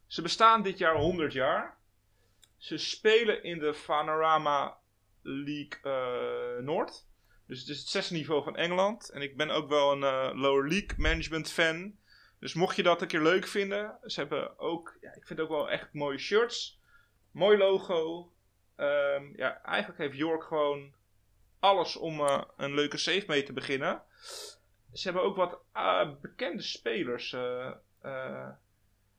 ze 0.07 0.21
bestaan 0.21 0.63
dit 0.63 0.77
jaar 0.77 0.95
100 0.95 1.33
jaar. 1.33 1.77
Ze 2.57 2.77
spelen 2.77 3.43
in 3.43 3.59
de 3.59 3.83
Panorama 3.85 4.77
League 5.21 5.79
eh, 5.81 6.63
Noord. 6.63 7.07
Dus 7.47 7.59
het 7.59 7.69
is 7.69 7.79
het 7.79 7.87
zesde 7.87 8.13
niveau 8.13 8.43
van 8.43 8.55
Engeland. 8.55 9.09
En 9.09 9.21
ik 9.21 9.37
ben 9.37 9.49
ook 9.49 9.69
wel 9.69 9.91
een 9.91 10.03
eh, 10.03 10.29
Lower 10.33 10.67
League 10.67 10.93
Management 10.97 11.51
fan. 11.51 11.97
Dus 12.45 12.53
mocht 12.53 12.75
je 12.75 12.83
dat 12.83 13.01
een 13.01 13.07
keer 13.07 13.21
leuk 13.21 13.47
vinden. 13.47 13.97
Ze 14.03 14.19
hebben 14.19 14.59
ook, 14.59 14.97
ja, 15.01 15.15
ik 15.15 15.25
vind 15.27 15.39
ook 15.39 15.49
wel 15.49 15.69
echt 15.69 15.93
mooie 15.93 16.17
shirts. 16.17 16.79
Mooi 17.31 17.57
logo. 17.57 18.31
Ehm, 18.75 19.23
ja, 19.35 19.61
eigenlijk 19.61 19.99
heeft 19.99 20.17
York 20.17 20.43
gewoon 20.43 20.93
alles 21.59 21.95
om 21.95 22.19
eh, 22.19 22.41
een 22.57 22.73
leuke 22.73 22.97
save 22.97 23.23
mee 23.27 23.43
te 23.43 23.53
beginnen. 23.53 24.01
Ze 24.93 25.03
hebben 25.03 25.23
ook 25.23 25.35
wat 25.35 25.59
eh, 25.73 26.09
bekende 26.21 26.61
spelers. 26.61 27.33
eh, 27.33 27.71
eh, 28.01 28.47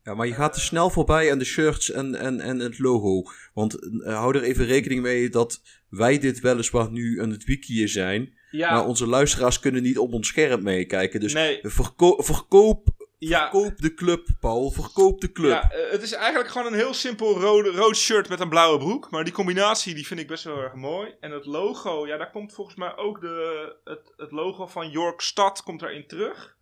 Ja, 0.03 0.15
maar 0.15 0.27
je 0.27 0.35
gaat 0.35 0.53
te 0.53 0.61
snel 0.61 0.90
voorbij 0.90 1.32
aan 1.32 1.39
de 1.39 1.44
shirts 1.44 1.90
en, 1.90 2.15
en, 2.15 2.40
en 2.40 2.59
het 2.59 2.78
logo. 2.78 3.31
Want 3.55 3.77
hou 4.05 4.36
er 4.36 4.43
even 4.43 4.65
rekening 4.66 5.03
mee 5.03 5.28
dat 5.28 5.62
wij 5.89 6.19
dit 6.19 6.40
weliswaar 6.40 6.90
nu 6.90 7.23
aan 7.23 7.31
het 7.31 7.44
wikieën 7.44 7.89
zijn. 7.89 8.35
ja, 8.51 8.73
Maar 8.73 8.86
onze 8.86 9.07
luisteraars 9.07 9.61
kunnen 9.61 9.82
niet 9.82 9.98
op 9.98 10.12
ons 10.12 10.28
scherm 10.28 10.62
meekijken. 10.62 11.20
Dus 11.20 11.32
nee, 11.32 11.59
verko- 11.62 12.23
verkoop, 12.23 12.89
ja, 13.19 13.41
verkoop 13.41 13.79
de 13.79 13.95
club, 13.95 14.29
Paul. 14.41 14.71
Verkoop 14.71 15.21
de 15.21 15.33
club. 15.33 15.51
Ja, 15.51 15.71
eh, 15.71 15.91
het 15.91 16.03
is 16.03 16.13
eigenlijk 16.13 16.51
gewoon 16.51 16.67
een 16.67 16.79
heel 16.79 16.95
simpel 16.95 17.41
rode, 17.41 17.71
rood 17.71 17.97
shirt 17.97 18.29
met 18.29 18.41
een 18.41 18.49
blauwe 18.49 18.79
broek. 18.79 19.11
Maar 19.11 19.25
die 19.25 19.33
combinatie 19.33 19.95
die 19.95 20.07
vind 20.07 20.21
ik 20.21 20.27
best 20.27 20.45
wel 20.45 20.59
erg 20.59 20.75
mooi. 20.75 21.15
En 21.21 21.31
het 21.31 21.47
logo, 21.47 22.07
ja, 22.07 22.17
daar 22.17 22.31
komt 22.31 22.53
volgens 22.53 22.77
mij 22.77 22.97
ook 22.97 23.21
de, 23.21 23.77
het, 23.85 24.13
het 24.17 24.31
logo 24.31 24.67
van 24.67 24.91
York 24.91 25.21
Stad 25.21 25.63
komt 25.63 25.83
erin 25.83 26.07
terug. 26.07 26.57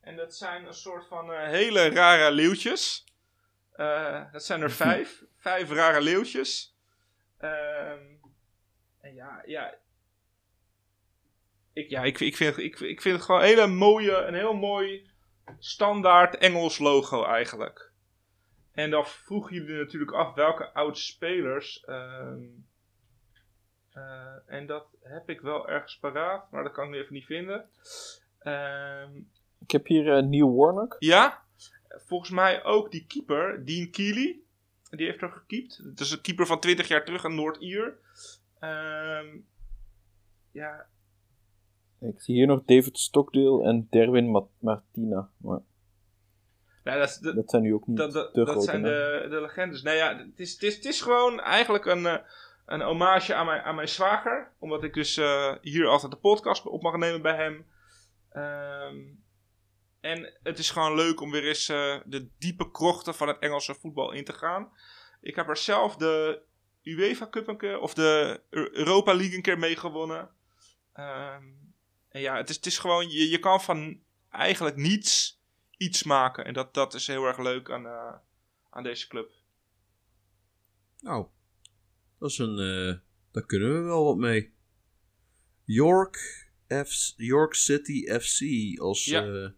En 0.00 0.16
dat 0.16 0.34
zijn 0.34 0.66
een 0.66 0.74
soort 0.74 1.06
van 1.06 1.32
eh, 1.32 1.48
hele 1.48 1.88
rare 1.88 2.32
leeuwtjes. 2.32 3.04
Eh, 3.72 4.32
dat 4.32 4.44
zijn 4.44 4.62
er 4.62 4.70
vijf. 4.70 5.24
vijf 5.36 5.70
rare 5.70 6.00
leeuwtjes. 6.00 6.76
Ehm, 7.38 8.02
en 9.00 9.14
ja, 9.14 9.42
ja. 9.46 9.74
Ik, 11.72 11.90
ja, 11.90 12.02
ik, 12.02 12.20
ik, 12.20 12.36
vind, 12.36 12.58
ik, 12.58 12.80
ik 12.80 13.02
vind 13.02 13.16
het 13.16 13.24
gewoon 13.24 13.40
een 13.40 13.46
hele 13.46 13.66
mooie, 13.66 14.16
een 14.16 14.34
heel 14.34 14.54
mooi 14.54 15.07
standaard 15.58 16.36
Engels 16.36 16.78
logo 16.78 17.24
eigenlijk. 17.24 17.90
En 18.72 18.90
dan 18.90 19.06
vroegen 19.06 19.54
jullie 19.54 19.76
natuurlijk 19.76 20.12
af 20.12 20.34
welke 20.34 20.72
oud-spelers. 20.72 21.84
ehm, 21.84 22.42
eh, 23.92 24.34
en 24.46 24.66
dat 24.66 24.86
heb 25.02 25.28
ik 25.30 25.40
wel 25.40 25.68
ergens 25.68 25.98
paraat, 25.98 26.50
maar 26.50 26.62
dat 26.62 26.72
kan 26.72 26.84
ik 26.84 26.90
nu 26.90 26.98
even 26.98 27.14
niet 27.14 27.24
vinden. 27.26 27.68
Ehm, 28.38 29.10
Ik 29.60 29.70
heb 29.70 29.86
hier 29.86 30.16
eh, 30.16 30.22
Neil 30.22 30.54
Warnock. 30.56 30.96
ja, 30.98 31.42
volgens 31.88 32.30
mij 32.30 32.64
ook 32.64 32.90
die 32.90 33.06
keeper, 33.06 33.64
Dean 33.64 33.90
Keely. 33.90 34.38
Die 34.90 35.06
heeft 35.06 35.22
er 35.22 35.30
gekiept. 35.30 35.76
Het 35.76 36.00
is 36.00 36.10
een 36.10 36.20
keeper 36.20 36.46
van 36.46 36.60
20 36.60 36.88
jaar 36.88 37.04
terug, 37.04 37.22
een 37.24 37.34
Noord-Ier. 37.34 37.98
Ehm, 38.58 39.26
ja, 40.52 40.86
Ik 42.00 42.20
zie 42.20 42.34
hier 42.34 42.46
nog 42.46 42.62
David 42.64 42.98
Stockdale 42.98 43.64
en 43.64 43.86
Derwin 43.90 44.30
Ma- 44.30 44.46
Martina. 44.58 45.30
Maar 45.36 45.60
nou, 46.84 46.98
dat, 46.98 47.08
is- 47.08 47.18
dat, 47.18 47.34
dat 47.34 47.50
zijn 47.50 47.62
nu 47.62 47.74
ook 47.74 47.86
niet 47.86 47.96
dat, 47.96 48.12
dat, 48.12 48.32
te 48.34 48.38
dat 48.40 48.48
grote 48.48 48.64
zijn 48.64 48.82
de, 48.82 49.26
de 49.30 49.40
legendes. 49.40 49.82
Nou 49.82 49.96
ja, 49.96 50.16
het 50.18 50.40
is, 50.40 50.52
het 50.52 50.62
is, 50.62 50.74
het 50.76 50.84
is 50.84 51.00
gewoon 51.00 51.40
eigenlijk 51.40 51.84
een, 51.84 52.06
eh, 52.06 52.16
een 52.66 52.82
hommage 52.82 53.34
aan 53.34 53.46
mijn, 53.46 53.62
aan 53.62 53.74
mijn 53.74 53.88
zwager. 53.88 54.52
Omdat 54.58 54.84
ik 54.84 54.94
dus 54.94 55.16
eh, 55.16 55.54
hier 55.60 55.86
altijd 55.86 56.12
de 56.12 56.18
podcast 56.18 56.66
op 56.66 56.82
mag 56.82 56.96
nemen 56.96 57.22
bij 57.22 57.34
hem. 57.36 57.66
Ehm, 58.30 58.96
En 60.00 60.32
het 60.42 60.58
is 60.58 60.70
gewoon 60.70 60.94
leuk 60.94 61.20
om 61.20 61.30
weer 61.30 61.44
eens 61.48 61.68
eh, 61.68 61.96
de 62.04 62.28
diepe 62.38 62.70
krochten 62.70 63.14
van 63.14 63.28
het 63.28 63.38
Engelse 63.38 63.74
voetbal 63.74 64.12
in 64.12 64.24
te 64.24 64.32
gaan. 64.32 64.68
Ik 65.20 65.36
heb 65.36 65.48
er 65.48 65.56
zelf 65.56 65.96
de 65.96 66.40
UEFA 66.82 67.28
Cup 67.28 67.48
een 67.48 67.56
keer, 67.56 67.78
of 67.80 67.94
de 67.94 68.40
Europa 68.50 69.14
League 69.14 69.36
een 69.36 69.42
keer 69.42 69.58
mee 69.58 69.76
gewonnen. 69.76 70.28
Ehm, 70.92 71.44
ja, 72.20 72.36
het 72.36 72.48
is, 72.48 72.56
het 72.56 72.66
is 72.66 72.78
gewoon, 72.78 73.10
je, 73.10 73.28
je 73.28 73.38
kan 73.38 73.60
van 73.60 74.00
eigenlijk 74.30 74.76
niets 74.76 75.40
iets 75.76 76.02
maken. 76.02 76.44
En 76.44 76.52
dat, 76.52 76.74
dat 76.74 76.94
is 76.94 77.06
heel 77.06 77.24
erg 77.24 77.38
leuk 77.38 77.70
aan, 77.70 77.84
uh, 77.84 78.14
aan 78.70 78.82
deze 78.82 79.08
club. 79.08 79.30
Nou, 81.00 81.26
dat 82.18 82.30
is 82.30 82.38
een, 82.38 82.58
uh, 82.58 82.94
daar 83.32 83.46
kunnen 83.46 83.72
we 83.72 83.80
wel 83.80 84.04
wat 84.04 84.16
mee. 84.16 84.54
York, 85.64 86.46
F 86.68 87.12
York 87.16 87.54
City 87.54 88.06
FC 88.06 88.40
als, 88.80 89.04
ja. 89.04 89.24
uh, 89.24 89.48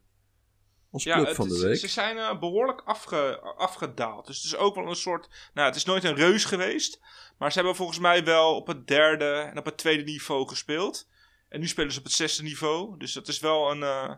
als 0.91 1.05
club 1.05 1.35
van 1.35 1.49
de 1.49 1.59
week. 1.59 1.77
Ze 1.77 1.89
zijn 1.89 2.39
behoorlijk 2.39 2.81
afge, 2.81 3.41
afgedaald. 3.41 4.27
Dus 4.27 4.37
het 4.37 4.45
is 4.45 4.57
ook 4.57 4.75
wel 4.75 4.89
een 4.89 4.97
soort. 4.97 5.51
Nou, 5.55 5.67
het 5.67 5.77
is 5.77 5.85
nooit 5.85 6.05
een 6.05 6.15
reus 6.15 6.45
geweest. 6.45 7.01
Maar 7.39 7.53
ze 7.53 7.59
hebben 7.59 7.77
volgens 7.77 7.99
mij 7.99 8.25
wel 8.25 8.57
op 8.57 8.67
het 8.67 8.87
derde 8.87 9.31
en 9.31 9.59
op 9.59 9.65
het 9.65 9.77
tweede 9.77 10.03
niveau 10.03 10.49
gespeeld. 10.49 11.09
En 11.51 11.61
nu 11.61 11.67
spelen 11.67 11.93
ze 11.93 11.99
op 11.99 12.05
het 12.05 12.13
zesde 12.13 12.43
niveau. 12.43 12.99
Dus 12.99 13.13
dat 13.13 13.29
is 13.29 13.41
wel 13.41 13.71
een, 13.71 13.81
uh, 13.81 14.15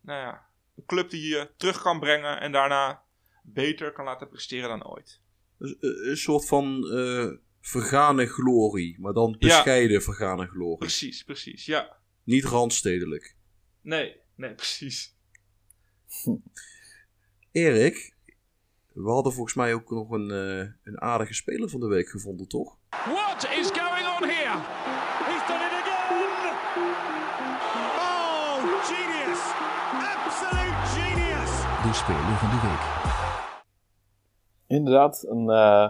nou 0.00 0.20
ja, 0.20 0.46
een 0.76 0.84
club 0.86 1.10
die 1.10 1.28
je 1.28 1.50
terug 1.56 1.82
kan 1.82 2.00
brengen. 2.00 2.40
En 2.40 2.52
daarna 2.52 3.02
beter 3.42 3.92
kan 3.92 4.04
laten 4.04 4.28
presteren 4.28 4.68
dan 4.68 4.86
ooit. 4.86 5.20
Een, 5.58 5.76
een 5.80 6.16
soort 6.16 6.46
van 6.46 6.84
vergane 7.60 8.26
glorie. 8.26 9.00
Maar 9.00 9.12
dan 9.12 9.36
bescheiden 9.38 9.96
ja. 9.96 10.00
vergane 10.00 10.46
glorie. 10.46 10.78
Precies, 10.78 11.24
precies. 11.24 11.64
Ja. 11.64 11.96
Niet 12.24 12.44
randstedelijk. 12.44 13.36
Nee, 13.80 14.16
nee, 14.34 14.54
precies. 14.54 15.16
Erik, 17.52 18.14
we 18.92 19.10
hadden 19.10 19.32
volgens 19.32 19.54
mij 19.54 19.74
ook 19.74 19.90
nog 19.90 20.10
een, 20.10 20.30
uh, 20.30 20.72
een 20.82 21.00
aardige 21.00 21.34
speler 21.34 21.68
van 21.68 21.80
de 21.80 21.86
week 21.86 22.08
gevonden, 22.08 22.48
toch? 22.48 22.78
What 22.90 23.48
is 23.58 23.69
speler 32.00 32.36
van 32.36 32.50
de 32.50 32.60
week. 32.66 32.84
Inderdaad, 34.66 35.24
een, 35.28 35.44
uh, 35.48 35.88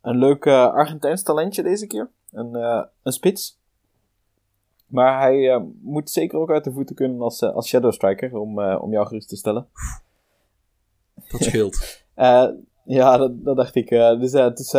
een 0.00 0.16
leuk 0.18 0.44
uh, 0.44 0.72
Argentijns 0.72 1.22
talentje 1.22 1.62
deze 1.62 1.86
keer. 1.86 2.10
Een, 2.30 2.54
een 3.02 3.12
spits. 3.12 3.58
Maar 4.88 5.20
hij 5.20 5.36
uh, 5.36 5.62
moet 5.80 6.10
zeker 6.10 6.38
ook 6.38 6.50
uit 6.50 6.64
de 6.64 6.72
voeten 6.72 6.94
kunnen 6.94 7.20
als, 7.20 7.42
uh, 7.42 7.54
als 7.54 7.68
Shadow 7.68 7.92
Striker, 7.92 8.36
om, 8.36 8.58
uh, 8.58 8.82
om 8.82 8.92
jou 8.92 9.06
gerust 9.06 9.28
te 9.28 9.36
stellen. 9.36 9.68
Dat 11.14 11.42
scheelt. 11.42 12.04
ja, 12.98 13.16
dat, 13.16 13.44
dat, 13.44 13.56
dacht 13.56 13.74
ik. 13.74 13.88
dus 13.88 14.32
het 14.32 14.58
is 14.58 14.74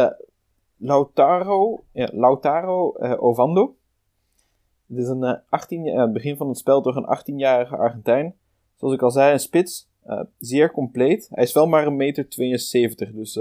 Lautaro, 0.77 1.83
ja, 1.91 2.09
Lautaro 2.11 2.93
Ovando. 3.17 3.75
Het 4.87 4.97
is 4.97 5.07
een 5.07 5.41
18, 5.49 6.13
begin 6.13 6.37
van 6.37 6.47
het 6.47 6.57
spel 6.57 6.81
door 6.81 6.95
een 6.95 7.17
18-jarige 7.17 7.75
Argentijn. 7.75 8.35
Zoals 8.75 8.93
ik 8.93 9.01
al 9.01 9.11
zei, 9.11 9.33
een 9.33 9.39
spits. 9.39 9.88
Zeer 10.37 10.71
compleet. 10.71 11.27
Hij 11.31 11.43
is 11.43 11.53
wel 11.53 11.67
maar 11.67 11.87
een 11.87 11.95
meter 11.95 12.29
72, 12.29 13.11
dus 13.11 13.39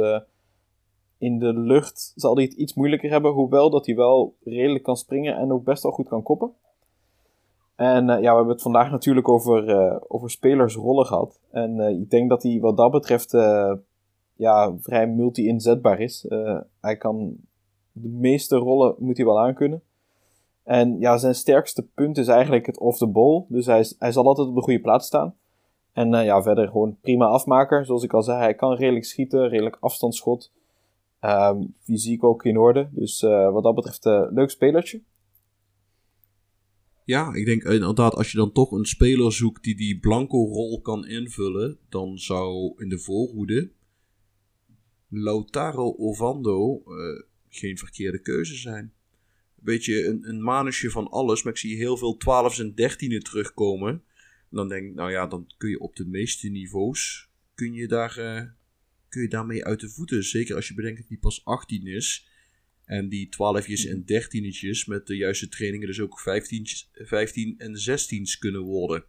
in 1.18 1.38
de 1.38 1.52
lucht 1.52 2.12
zal 2.16 2.34
hij 2.34 2.44
het 2.44 2.52
iets 2.52 2.74
moeilijker 2.74 3.10
hebben, 3.10 3.32
hoewel 3.32 3.70
dat 3.70 3.86
hij 3.86 3.94
wel 3.94 4.34
redelijk 4.44 4.84
kan 4.84 4.96
springen 4.96 5.36
en 5.36 5.52
ook 5.52 5.64
best 5.64 5.82
wel 5.82 5.92
goed 5.92 6.08
kan 6.08 6.22
koppen. 6.22 6.52
En 7.74 8.08
uh, 8.08 8.20
ja, 8.20 8.30
we 8.30 8.36
hebben 8.36 8.48
het 8.48 8.62
vandaag 8.62 8.90
natuurlijk 8.90 9.28
over, 9.28 10.10
over 10.10 10.30
spelersrollen 10.30 11.06
gehad. 11.06 11.40
En 11.50 11.80
ik 11.80 12.10
denk 12.10 12.28
dat 12.28 12.42
hij 12.42 12.58
wat 12.60 12.76
dat 12.76 12.90
betreft 12.90 13.30
ja, 14.36 14.74
vrij 14.80 15.06
multi-inzetbaar 15.06 16.00
is. 16.00 16.26
hij 16.80 16.96
kan 16.96 17.36
de 17.92 18.08
meeste 18.08 18.56
rollen 18.56 18.94
moet 18.98 19.16
hij 19.16 19.26
wel 19.26 19.40
aankunnen. 19.40 19.82
En 20.62 21.00
ja, 21.00 21.16
zijn 21.16 21.34
sterkste 21.34 21.86
punt 21.94 22.18
is 22.18 22.28
eigenlijk 22.28 22.66
het 22.66 22.78
off 22.78 22.98
the 22.98 23.06
ball. 23.06 23.44
Dus 23.48 23.66
hij, 23.66 23.92
hij 23.98 24.12
zal 24.12 24.26
altijd 24.26 24.48
op 24.48 24.54
de 24.54 24.62
goede 24.62 24.80
plaats 24.80 25.06
staan. 25.06 25.34
En 25.98 26.24
ja, 26.24 26.42
verder 26.42 26.68
gewoon 26.68 26.98
prima 27.00 27.26
afmaker. 27.26 27.84
Zoals 27.84 28.02
ik 28.02 28.12
al 28.12 28.22
zei, 28.22 28.38
hij 28.38 28.54
kan 28.54 28.74
redelijk 28.74 29.04
schieten, 29.04 29.48
redelijk 29.48 29.76
afstandsschot. 29.80 30.52
Um, 31.20 31.74
fysiek 31.82 32.24
ook 32.24 32.44
in 32.44 32.58
orde. 32.58 32.88
Dus 32.92 33.22
uh, 33.22 33.52
wat 33.52 33.62
dat 33.62 33.74
betreft, 33.74 34.06
uh, 34.06 34.26
leuk 34.30 34.50
spelertje. 34.50 35.02
Ja, 37.04 37.34
ik 37.34 37.44
denk 37.44 37.62
inderdaad, 37.62 38.14
als 38.14 38.30
je 38.30 38.38
dan 38.38 38.52
toch 38.52 38.72
een 38.72 38.84
speler 38.84 39.32
zoekt 39.32 39.62
die 39.62 39.76
die 39.76 39.98
blanco 39.98 40.36
rol 40.36 40.80
kan 40.80 41.06
invullen, 41.06 41.78
dan 41.88 42.18
zou 42.18 42.74
in 42.76 42.88
de 42.88 42.98
voorhoede 42.98 43.70
Lautaro 45.08 45.94
Ovando 45.96 46.82
geen 47.48 47.78
verkeerde 47.78 48.20
keuze 48.20 48.54
zijn. 48.54 48.84
Een 48.84 49.64
beetje 49.64 50.06
een, 50.06 50.28
een 50.28 50.42
manusje 50.42 50.90
van 50.90 51.08
alles, 51.08 51.42
maar 51.42 51.52
ik 51.52 51.58
zie 51.58 51.76
heel 51.76 51.96
veel 51.96 52.14
12's 52.14 52.58
en 52.58 52.70
13'e 52.70 53.18
terugkomen. 53.22 54.02
Dan 54.50 54.68
denk 54.68 54.88
ik, 54.88 54.94
nou 54.94 55.10
ja, 55.10 55.26
dan 55.26 55.52
kun 55.56 55.70
je 55.70 55.80
op 55.80 55.96
de 55.96 56.06
meeste 56.06 56.48
niveaus, 56.48 57.30
kun 57.54 57.72
je 57.72 57.88
daar 57.88 58.14
kun 59.08 59.22
je 59.22 59.28
daarmee 59.28 59.64
uit 59.64 59.80
de 59.80 59.88
voeten. 59.88 60.24
Zeker 60.24 60.54
als 60.54 60.68
je 60.68 60.74
bedenkt 60.74 60.98
dat 60.98 61.08
die 61.08 61.18
pas 61.18 61.44
18 61.44 61.86
is. 61.86 62.28
En 62.84 63.08
die 63.08 63.26
12'jes 63.26 63.90
en 63.90 64.02
13'tjes 64.02 64.86
met 64.86 65.06
de 65.06 65.16
juiste 65.16 65.48
trainingen 65.48 65.86
dus 65.86 66.00
ook 66.00 66.20
15, 66.20 66.66
15 66.92 67.58
en 67.58 67.74
16's 67.74 68.38
kunnen 68.38 68.62
worden. 68.62 69.04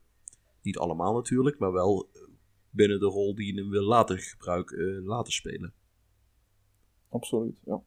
Niet 0.62 0.78
allemaal 0.78 1.14
natuurlijk, 1.14 1.60
maar 1.60 1.72
wel 1.72 2.10
eh, 2.14 2.22
binnen 2.70 3.00
de 3.00 3.06
rol 3.06 3.36
die 3.36 3.54
je 3.54 3.62
hem 3.62 3.70
wil 3.70 3.84
laten, 3.84 4.20
gebruiken, 4.20 4.80
uh, 4.80 5.06
laten 5.06 5.34
spelen. 5.34 5.74
Absoluut, 7.10 7.60
ja. 7.66 7.84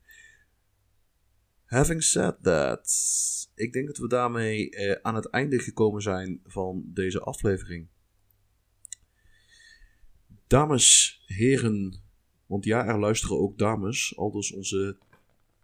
Having 1.72 2.02
said 2.02 2.36
that, 2.42 2.88
ik 3.54 3.72
denk 3.72 3.86
dat 3.86 3.96
we 3.96 4.08
daarmee 4.08 4.70
uh, 4.70 4.92
aan 5.02 5.14
het 5.14 5.30
einde 5.30 5.58
gekomen 5.58 6.02
zijn 6.02 6.40
van 6.44 6.82
deze 6.86 7.20
aflevering. 7.20 7.88
Dames, 10.46 11.18
heren, 11.26 12.02
want 12.46 12.64
ja, 12.64 12.86
er 12.86 12.98
luisteren 12.98 13.38
ook 13.38 13.58
dames, 13.58 14.16
al 14.16 14.30
dus 14.30 14.52
onze 14.52 14.98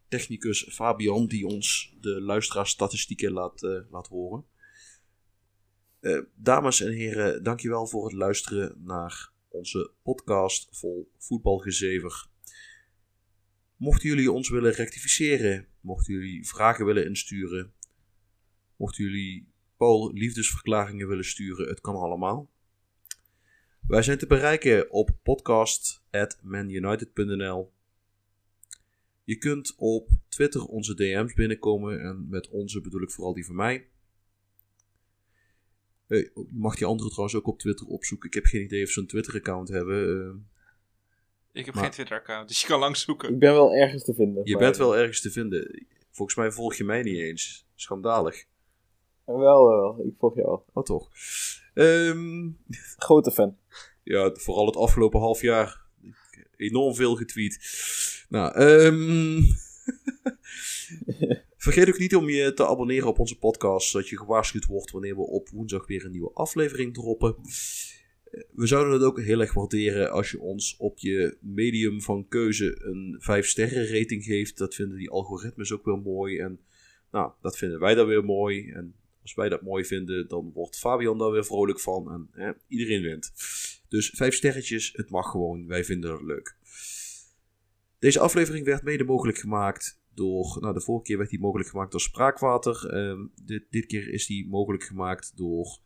technicus 0.09 0.67
Fabian, 0.71 1.27
die 1.27 1.47
ons 1.47 1.97
de 2.01 2.21
luisteraarsstatistieken 2.21 3.33
laat, 3.33 3.63
uh, 3.63 4.03
horen. 4.09 4.45
Uh, 6.01 6.23
dames 6.35 6.81
en 6.81 6.93
heren, 6.93 7.43
dankjewel 7.43 7.87
voor 7.87 8.05
het 8.05 8.15
luisteren 8.15 8.83
naar 8.85 9.33
onze 9.49 9.91
podcast 10.03 10.69
vol 10.71 11.13
voetbalgezever. 11.19 12.29
Mochten 13.79 14.09
jullie 14.09 14.33
ons 14.33 14.49
willen 14.49 14.73
rectificeren, 14.73 15.67
mochten 15.81 16.15
jullie 16.15 16.47
vragen 16.47 16.85
willen 16.85 17.07
insturen, 17.07 17.73
mochten 18.77 19.05
jullie 19.05 19.49
Paul 19.77 20.13
liefdesverklaringen 20.13 21.09
willen 21.09 21.25
sturen, 21.25 21.69
het 21.69 21.81
kan 21.81 21.95
allemaal. 21.95 22.51
Wij 23.87 24.03
zijn 24.03 24.19
te 24.19 24.27
bereiken 24.27 24.91
op 24.91 25.19
podcast.manunited.nl. 25.23 27.73
Je 29.25 29.37
kunt 29.37 29.75
op 29.77 30.11
Twitter 30.29 30.65
onze 30.65 30.95
DM's 30.95 31.35
binnenkomen 31.35 32.01
en 32.01 32.29
met 32.29 32.49
onze 32.49 32.81
bedoel 32.81 33.03
ik 33.03 33.11
vooral 33.11 33.35
die 33.35 33.47
van 33.47 33.55
mij. 33.55 33.89
Je 36.07 36.47
mag 36.51 36.77
die 36.77 36.87
anderen 36.87 37.11
trouwens 37.11 37.39
ook 37.39 37.47
op 37.47 37.59
Twitter 37.59 37.87
opzoeken. 37.87 38.29
Ik 38.29 38.35
heb 38.35 38.45
geen 38.45 38.63
idee 38.63 38.85
of 38.85 38.91
ze 38.91 39.01
een 39.01 39.07
Twitter-account 39.07 39.69
hebben. 39.69 40.49
Ik 41.59 41.67
heb 41.67 41.75
geen 41.75 41.91
Twitter-account, 41.91 42.49
dus 42.49 42.61
je 42.61 42.67
kan 42.67 42.79
langs 42.79 43.03
zoeken. 43.03 43.33
Ik 43.33 43.39
ben 43.39 43.53
wel 43.53 43.75
ergens 43.75 44.05
te 44.05 44.15
vinden. 44.15 44.41
Je 44.45 44.57
bent 44.57 44.77
wel 44.77 44.97
ergens 44.97 45.21
te 45.21 45.31
vinden. 45.31 45.87
Volgens 46.11 46.37
mij 46.37 46.53
volg 46.53 46.75
je 46.75 46.85
mij 46.85 47.03
niet 47.03 47.19
eens. 47.19 47.67
Schandalig. 47.75 48.45
Wel, 49.25 49.69
wel. 49.69 50.05
Ik 50.07 50.15
volg 50.19 50.35
jou. 50.35 50.61
Oh, 50.73 50.85
toch. 50.85 51.09
Um, 51.75 52.59
Grote 52.97 53.31
fan. 53.31 53.57
Ja, 54.03 54.35
vooral 54.35 54.67
het 54.67 54.77
afgelopen 54.77 55.21
half 55.21 55.41
jaar. 55.41 55.83
Enorm 56.57 56.95
veel 56.95 57.17
getweet. 57.17 57.59
Nou, 58.29 58.61
um... 58.61 59.43
Vergeet 61.57 61.89
ook 61.89 61.99
niet 61.99 62.17
om 62.17 62.29
je 62.29 62.55
te 62.55 62.67
abonneren 62.67 63.09
op 63.09 63.19
onze 63.19 63.39
podcast, 63.39 63.89
zodat 63.89 64.09
je 64.09 64.19
gewaarschuwd 64.19 64.65
wordt 64.65 64.91
wanneer 64.91 65.17
we 65.17 65.23
op 65.23 65.49
woensdag 65.49 65.87
weer 65.87 66.05
een 66.05 66.11
nieuwe 66.11 66.31
aflevering 66.35 66.95
droppen. 66.95 67.37
We 68.53 68.67
zouden 68.67 68.93
het 68.93 69.03
ook 69.03 69.21
heel 69.21 69.41
erg 69.41 69.53
waarderen 69.53 70.11
als 70.11 70.31
je 70.31 70.41
ons 70.41 70.77
op 70.77 70.99
je 70.99 71.37
medium 71.41 72.03
van 72.03 72.29
keuze 72.29 72.79
een 72.83 73.17
5 73.19 73.47
sterren 73.47 73.99
rating 73.99 74.25
geeft. 74.25 74.59
Dat 74.59 74.75
vinden 74.75 74.99
die 74.99 75.11
algoritmes 75.11 75.73
ook 75.73 75.85
wel 75.85 75.97
mooi. 75.97 76.39
En 76.39 76.61
nou, 77.11 77.33
dat 77.41 77.59
vinden 77.59 77.81
wij 77.81 77.95
dan 77.95 78.07
weer 78.07 78.25
mooi. 78.25 78.71
En 78.71 78.95
als 79.23 79.35
wij 79.35 79.49
dat 79.49 79.63
mooi 79.63 79.85
vinden, 79.85 80.29
dan 80.29 80.51
wordt 80.55 80.79
Fabian 80.79 81.19
daar 81.19 81.31
weer 81.31 81.45
vrolijk 81.45 81.81
van. 81.81 82.13
En 82.13 82.29
hè, 82.33 82.53
iedereen 82.69 83.03
wint. 83.03 83.33
Dus 83.89 84.11
vijf 84.15 84.35
sterretjes, 84.35 84.93
het 84.93 85.11
mag 85.11 85.31
gewoon. 85.31 85.67
Wij 85.67 85.85
vinden 85.85 86.13
het 86.13 86.23
leuk. 86.23 86.57
Deze 87.99 88.21
aflevering 88.21 88.65
werd 88.65 88.83
mede 88.83 89.05
mogelijk 89.05 89.39
gemaakt 89.39 90.01
door. 90.15 90.57
Nou, 90.61 90.75
de 90.75 90.81
vorige 90.81 91.05
keer 91.05 91.19
werd 91.19 91.31
die 91.31 91.41
mogelijk 91.41 91.69
gemaakt 91.69 91.91
door 91.91 92.01
Spraakwater. 92.01 92.91
Ehm, 92.91 93.27
dit, 93.45 93.65
dit 93.71 93.87
keer 93.87 94.09
is 94.09 94.27
die 94.27 94.49
mogelijk 94.49 94.85
gemaakt 94.85 95.33
door 95.37 95.79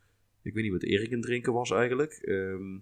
Ik 0.42 0.54
weet 0.54 0.62
niet 0.62 0.72
wat 0.72 0.82
Erik 0.82 1.06
aan 1.06 1.12
het 1.12 1.22
drinken 1.22 1.52
was 1.52 1.70
eigenlijk. 1.70 2.12
Ehm, 2.12 2.78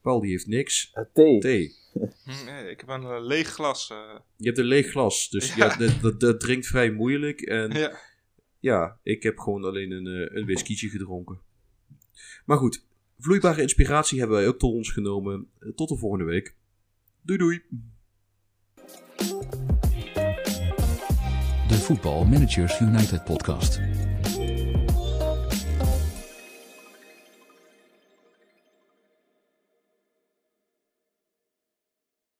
Paul 0.00 0.20
die 0.20 0.30
heeft 0.30 0.46
niks. 0.46 0.92
Uh, 0.94 1.04
thee. 1.12 1.40
Thee. 1.40 1.72
Hm, 2.24 2.44
nee, 2.44 2.70
ik 2.70 2.80
heb 2.80 2.88
een 2.88 3.02
uh, 3.02 3.18
leeg 3.20 3.48
glas. 3.48 3.90
Uh... 3.90 4.18
Je 4.36 4.46
hebt 4.46 4.58
een 4.58 4.64
leeg 4.64 4.90
glas, 4.90 5.28
dus 5.30 5.54
ja. 5.54 5.76
dat, 5.76 6.00
dat, 6.00 6.20
dat, 6.20 6.40
drinkt 6.40 6.66
vrij 6.66 6.90
moeilijk. 6.90 7.40
En 7.40 7.70
Ja. 7.70 7.98
ja, 8.58 8.98
ik 9.02 9.22
heb 9.22 9.38
gewoon 9.38 9.64
alleen 9.64 9.90
een, 9.90 10.36
een 10.36 10.46
whiskietje 10.46 10.88
gedronken. 10.88 11.40
Maar 12.44 12.58
goed, 12.58 12.84
vloeibare 13.18 13.62
inspiratie 13.62 14.18
hebben 14.18 14.36
wij 14.36 14.48
ook 14.48 14.58
tot 14.58 14.72
ons 14.72 14.90
genomen. 14.90 15.48
Tot 15.74 15.88
de 15.88 15.96
volgende 15.96 16.24
week. 16.24 16.54
Doei 17.22 17.38
doei. 17.38 17.62
De 21.68 21.74
Voetbal 21.74 22.24
Managers 22.24 22.80
United 22.80 23.24
podcast. 23.24 23.80